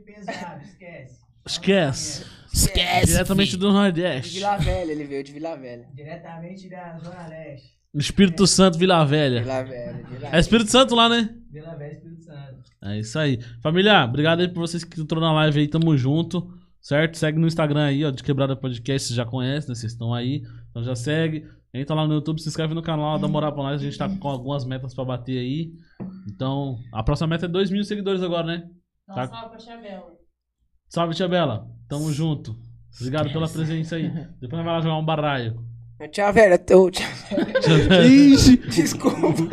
Pesado, 0.06 0.62
esquece. 0.64 1.20
Esquece. 1.45 2.26
Esquece. 2.53 3.06
Diretamente 3.07 3.52
filho. 3.52 3.62
do 3.62 3.68
De 3.68 3.74
Nordeste. 3.74 4.34
Vila 4.36 4.57
Velha, 4.57 4.91
ele 4.91 5.03
veio 5.06 5.24
de 5.24 5.32
Vila 5.34 5.56
Velha. 5.56 5.88
Diretamente 5.94 6.70
da 6.70 6.98
Zona 6.99 7.28
Leste. 7.28 7.76
Espírito 7.95 8.45
Santo, 8.45 8.78
Vila 8.78 9.03
Velha. 9.06 9.41
Vila 9.41 9.64
Velha, 9.64 10.06
Vila 10.10 10.30
É 10.32 10.40
Espírito 10.40 10.70
Santo 10.70 10.94
lá, 10.95 11.10
né? 11.10 11.30
Vila 11.52 11.76
Velha, 11.76 11.94
Espírito 11.94 12.24
Santo. 12.24 12.56
É 12.84 12.99
isso 12.99 13.18
aí. 13.18 13.40
Família, 13.62 14.06
obrigado 14.06 14.41
aí 14.41 14.48
por 14.48 14.60
vocês 14.60 14.84
que 14.84 15.02
entrou 15.02 15.20
na 15.22 15.34
live 15.34 15.60
aí, 15.62 15.68
tamo 15.68 15.98
junto. 15.98 16.55
Certo? 16.86 17.18
Segue 17.18 17.40
no 17.40 17.48
Instagram 17.48 17.84
aí, 17.84 18.06
ó, 18.06 18.12
de 18.12 18.22
Quebrada 18.22 18.56
Podcast, 18.56 19.07
vocês 19.07 19.18
já 19.18 19.26
conhecem, 19.26 19.70
né? 19.70 19.76
Vocês 19.76 19.91
estão 19.91 20.14
aí. 20.14 20.44
Então 20.70 20.84
já 20.84 20.95
segue. 20.95 21.44
Entra 21.74 21.95
lá 21.95 22.06
no 22.06 22.14
YouTube, 22.14 22.40
se 22.40 22.48
inscreve 22.48 22.76
no 22.76 22.82
canal, 22.84 23.18
dá 23.18 23.28
moral 23.28 23.52
pra 23.53 23.64
nós. 23.64 23.82
A 23.82 23.84
gente 23.84 23.98
tá 23.98 24.07
com 24.07 24.28
algumas 24.28 24.64
metas 24.66 24.94
pra 24.94 25.03
bater 25.03 25.40
aí. 25.40 25.74
Então, 26.32 26.78
a 26.94 27.02
próxima 27.02 27.26
meta 27.26 27.48
é 27.48 27.49
2 27.49 27.72
mil 27.72 27.84
seguidores 27.84 28.22
agora, 28.22 28.45
né? 28.45 28.70
Tá. 29.07 29.24
um 29.24 29.28
salve 29.28 29.49
pra 29.49 29.57
Tia 29.57 29.78
Bela. 29.78 30.14
Salve, 30.88 31.16
Tia 31.16 31.28
Bela. 31.28 31.68
Tamo 31.90 32.14
junto. 32.14 32.56
Obrigado 32.99 33.34
pela 33.34 33.49
presença 33.49 33.95
aí. 33.95 34.07
Depois 34.40 34.52
nós 34.52 34.64
vai 34.64 34.74
lá 34.76 34.82
jogar 34.82 34.98
um 34.98 35.06
baralho. 35.06 35.66
Tia 36.11 36.31
Velha, 36.31 36.61
ô, 36.76 36.91
tia... 36.91 37.05
Ixi. 38.05 38.57
desculpa. 38.57 39.47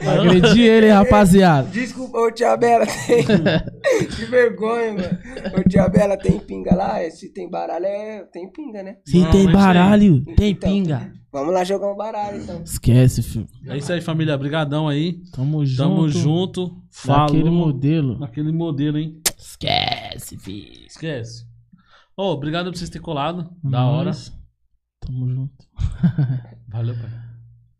Agredi 0.00 0.62
ele, 0.62 0.88
rapaziada. 0.90 1.68
Desculpa, 1.68 2.18
ô 2.18 2.30
Tia 2.30 2.56
Bela, 2.56 2.86
tem. 2.86 3.24
que 4.06 4.24
vergonha, 4.26 4.94
mano. 4.94 5.18
Ô 5.58 5.68
Tia 5.68 5.88
Bela, 5.88 6.16
tem 6.16 6.38
pinga 6.38 6.74
lá? 6.74 6.98
Se 7.10 7.32
tem 7.32 7.50
baralho, 7.50 7.86
é... 7.86 8.24
tem 8.32 8.50
pinga, 8.50 8.82
né? 8.82 8.96
Se 9.04 9.18
Não, 9.18 9.30
tem 9.30 9.44
mas 9.44 9.52
baralho, 9.54 10.24
tem 10.36 10.50
Então. 10.50 10.70
pinga. 10.70 11.12
Vamos 11.32 11.52
lá 11.54 11.64
jogar 11.64 11.90
um 11.92 11.96
baralho, 11.96 12.42
então. 12.42 12.62
Esquece, 12.62 13.22
filho. 13.22 13.48
É 13.66 13.76
isso 13.76 13.92
aí, 13.92 14.00
família. 14.00 14.36
Brigadão 14.36 14.86
aí. 14.88 15.18
Tamo 15.34 15.64
junto. 15.64 15.82
Tamo 15.82 16.08
junto. 16.08 16.76
Falou. 16.90 17.26
Daquele 17.28 17.50
modelo. 17.50 18.18
Naquele 18.18 18.52
modelo, 18.52 18.98
hein? 18.98 19.20
Esquece, 19.38 20.36
filho. 20.38 20.86
Esquece. 20.86 21.44
Ô, 22.16 22.24
obrigado 22.32 22.66
por 22.70 22.76
vocês 22.76 22.90
terem 22.90 23.02
colado. 23.02 23.50
Da 23.64 23.86
hora. 23.86 24.12
Tamo 25.04 25.28
junto. 25.28 25.66
Valeu, 26.68 26.94
pai. 26.94 27.10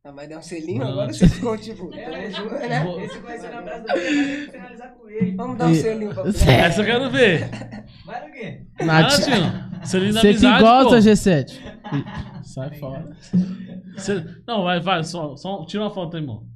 Ah, 0.05 0.11
vai 0.11 0.27
dar 0.27 0.39
um 0.39 0.43
selinho 0.43 0.81
Não. 0.81 0.89
agora? 0.91 1.13
Vocês 1.13 1.33
ficam 1.33 1.57
tipo, 1.57 1.89
tamo 1.89 2.31
junto, 2.33 2.55
né? 2.55 3.05
Esse 3.05 3.19
vai 3.21 3.39
ser 3.39 3.51
na 3.51 3.63
ter 3.63 4.47
que 4.47 4.51
finalizar 4.51 4.95
com 4.95 5.09
ele. 5.09 5.37
Vamos 5.37 5.59
dar 5.59 5.67
um 5.69 5.71
E- 5.71 5.75
selinho 5.77 6.13
pra 6.13 6.23
você. 6.25 6.51
Essa 6.51 6.81
eu 6.81 6.85
quero 6.87 7.11
ver. 7.11 7.49
Vai 8.05 8.27
no 8.27 8.33
quê? 8.35 8.67
Nath, 8.81 9.11
Natinho. 9.29 9.87
Selinho 9.87 10.15
da 10.15 10.21
você 10.21 10.35
que 10.35 10.41
gosta, 10.41 10.89
pô. 10.91 10.97
G7. 10.97 12.43
Sai 12.43 12.75
fora. 12.81 13.17
Cê- 13.97 14.25
Não, 14.47 14.65
vai, 14.65 14.81
vai. 14.81 15.05
Só, 15.05 15.37
só 15.37 15.65
tira 15.67 15.85
uma 15.85 15.91
foto 15.95 16.17
aí, 16.17 16.23
irmão. 16.23 16.49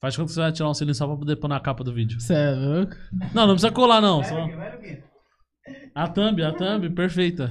Faz 0.00 0.16
que 0.16 0.22
você 0.22 0.40
vai 0.40 0.52
tirar 0.52 0.70
um 0.70 0.74
selinho 0.74 0.94
só 0.94 1.06
pra 1.06 1.16
poder 1.16 1.36
pôr 1.36 1.48
na 1.48 1.60
capa 1.60 1.84
do 1.84 1.92
vídeo. 1.92 2.16
É 2.30 2.50
louco? 2.52 2.94
Não, 3.34 3.46
não 3.46 3.54
precisa 3.54 3.72
colar, 3.72 4.00
não. 4.00 4.22
Vai 4.22 4.30
no 4.30 4.36
Só 4.38 4.46
quê? 4.48 4.56
Vai 4.56 4.72
no 4.74 4.80
quê? 4.80 5.02
a 5.94 6.08
thumb, 6.08 6.42
a 6.42 6.52
thumb, 6.52 6.90
perfeita. 6.94 7.50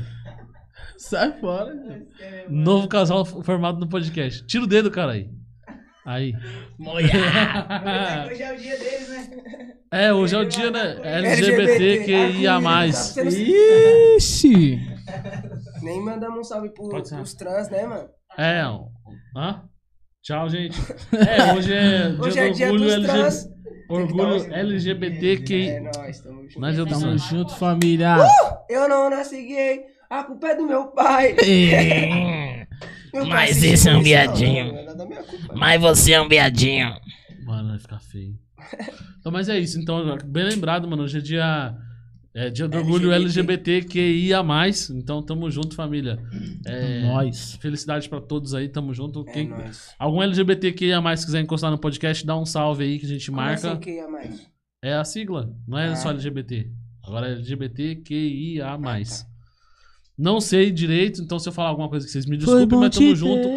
Sai 0.97 1.31
fora. 1.39 1.73
É 2.19 2.45
Novo 2.49 2.87
casal 2.87 3.25
formado 3.25 3.79
no 3.79 3.87
podcast. 3.87 4.45
Tira 4.45 4.63
o 4.63 4.67
dedo, 4.67 4.89
cara 4.89 5.13
aí. 5.13 5.29
Aí. 6.05 6.33
massa. 6.77 8.27
Hoje 8.31 8.43
é 8.43 8.53
o 8.53 8.57
dia 8.57 8.77
deles, 8.77 9.09
né? 9.09 9.29
É, 9.91 10.13
hoje 10.13 10.35
é 10.35 10.39
o 10.39 10.45
dia, 10.45 10.71
né? 10.71 10.97
LGBTQIA+. 11.03 12.59
Ixi. 14.17 14.79
Nem 15.81 16.01
mandamos 16.03 16.39
um 16.39 16.43
salve 16.43 16.69
pro, 16.69 16.89
pros 16.89 17.33
trans, 17.33 17.69
né, 17.69 17.85
mano? 17.85 18.09
É, 18.37 18.65
ó. 18.65 18.87
Hã? 19.35 19.63
Tchau, 20.21 20.49
gente. 20.49 20.79
É, 21.13 21.53
hoje 21.53 21.73
é 21.73 22.09
dia 22.09 22.21
Hoje 22.21 22.39
é 22.39 22.49
dia 22.49 22.65
orgulho, 22.71 22.83
dos 22.85 22.93
LG... 22.93 23.07
trans. 23.07 23.49
orgulho 23.89 24.39
Tem 24.39 24.49
que 24.49 24.55
LGBTQI. 24.55 25.69
É 25.69 25.79
nóis, 25.79 26.19
tamo 26.19 26.41
junto. 26.43 26.59
Nós 26.59 26.75
já 26.75 26.83
Tamo 26.83 26.95
estamos... 26.95 27.21
junto, 27.23 27.55
família. 27.55 28.17
Eu 28.69 28.89
não 28.89 29.09
nasci 29.09 29.45
gay, 29.45 29.85
a 30.09 30.23
culpa 30.23 30.47
é 30.47 30.55
do 30.55 30.65
meu 30.67 30.87
pai. 30.87 31.35
Meu 33.13 33.23
pai 33.23 33.29
Mas 33.47 33.51
assiste 33.51 33.73
esse 33.73 33.89
é 33.89 33.95
um 33.95 34.01
viadinho. 34.03 34.75
É 34.75 34.93
da 34.93 35.05
minha 35.05 35.23
culpa. 35.23 35.53
Mas 35.55 35.79
você 35.81 36.11
é 36.11 36.21
um 36.21 36.27
viadinho. 36.27 36.93
Mano, 37.45 37.69
vai 37.69 37.79
ficar 37.79 37.99
feio. 38.01 38.37
Então, 39.19 39.31
mas 39.31 39.47
é 39.47 39.57
isso. 39.57 39.79
Então, 39.79 40.17
bem 40.25 40.43
lembrado, 40.43 40.85
mano. 40.85 41.03
Hoje 41.03 41.19
é 41.19 41.21
dia... 41.21 41.75
É 42.33 42.49
dia 42.49 42.67
do 42.67 42.77
orgulho 42.77 43.13
LGBTQIA+. 43.13 44.43
Então, 44.93 45.23
tamo 45.23 45.49
junto, 45.49 45.73
família. 45.75 46.19
É, 46.65 47.03
Nós. 47.03 47.55
Felicidade 47.61 48.09
pra 48.09 48.19
todos 48.19 48.53
aí, 48.53 48.67
tamo 48.67 48.93
junto. 48.93 49.23
É 49.29 49.31
Quem, 49.31 49.47
nóis. 49.47 49.95
algum 49.97 50.21
LGBTQIA+, 50.21 51.01
quiser 51.15 51.39
encostar 51.39 51.71
no 51.71 51.77
podcast, 51.77 52.25
dá 52.25 52.35
um 52.37 52.45
salve 52.45 52.83
aí 52.83 52.99
que 52.99 53.05
a 53.05 53.09
gente 53.09 53.27
Como 53.31 53.37
marca. 53.37 53.71
assim 53.79 54.01
mais? 54.11 54.45
É 54.83 54.93
a 54.95 55.05
sigla, 55.05 55.49
não 55.65 55.77
é 55.77 55.87
Ah. 55.87 55.95
só 55.95 56.09
LGBT. 56.09 56.69
Agora 57.01 57.29
é 57.29 57.31
LGBTQIA+. 57.31 58.65
Ah, 58.73 58.77
tá. 58.77 59.25
Não 60.17 60.39
sei 60.39 60.71
direito, 60.71 61.21
então 61.21 61.37
se 61.37 61.49
eu 61.49 61.53
falar 61.53 61.69
alguma 61.69 61.89
coisa 61.89 62.05
que 62.05 62.11
vocês 62.11 62.25
me 62.25 62.37
desculpem, 62.37 62.79
mas 62.79 62.95
tamo 62.95 63.15
junto. 63.15 63.47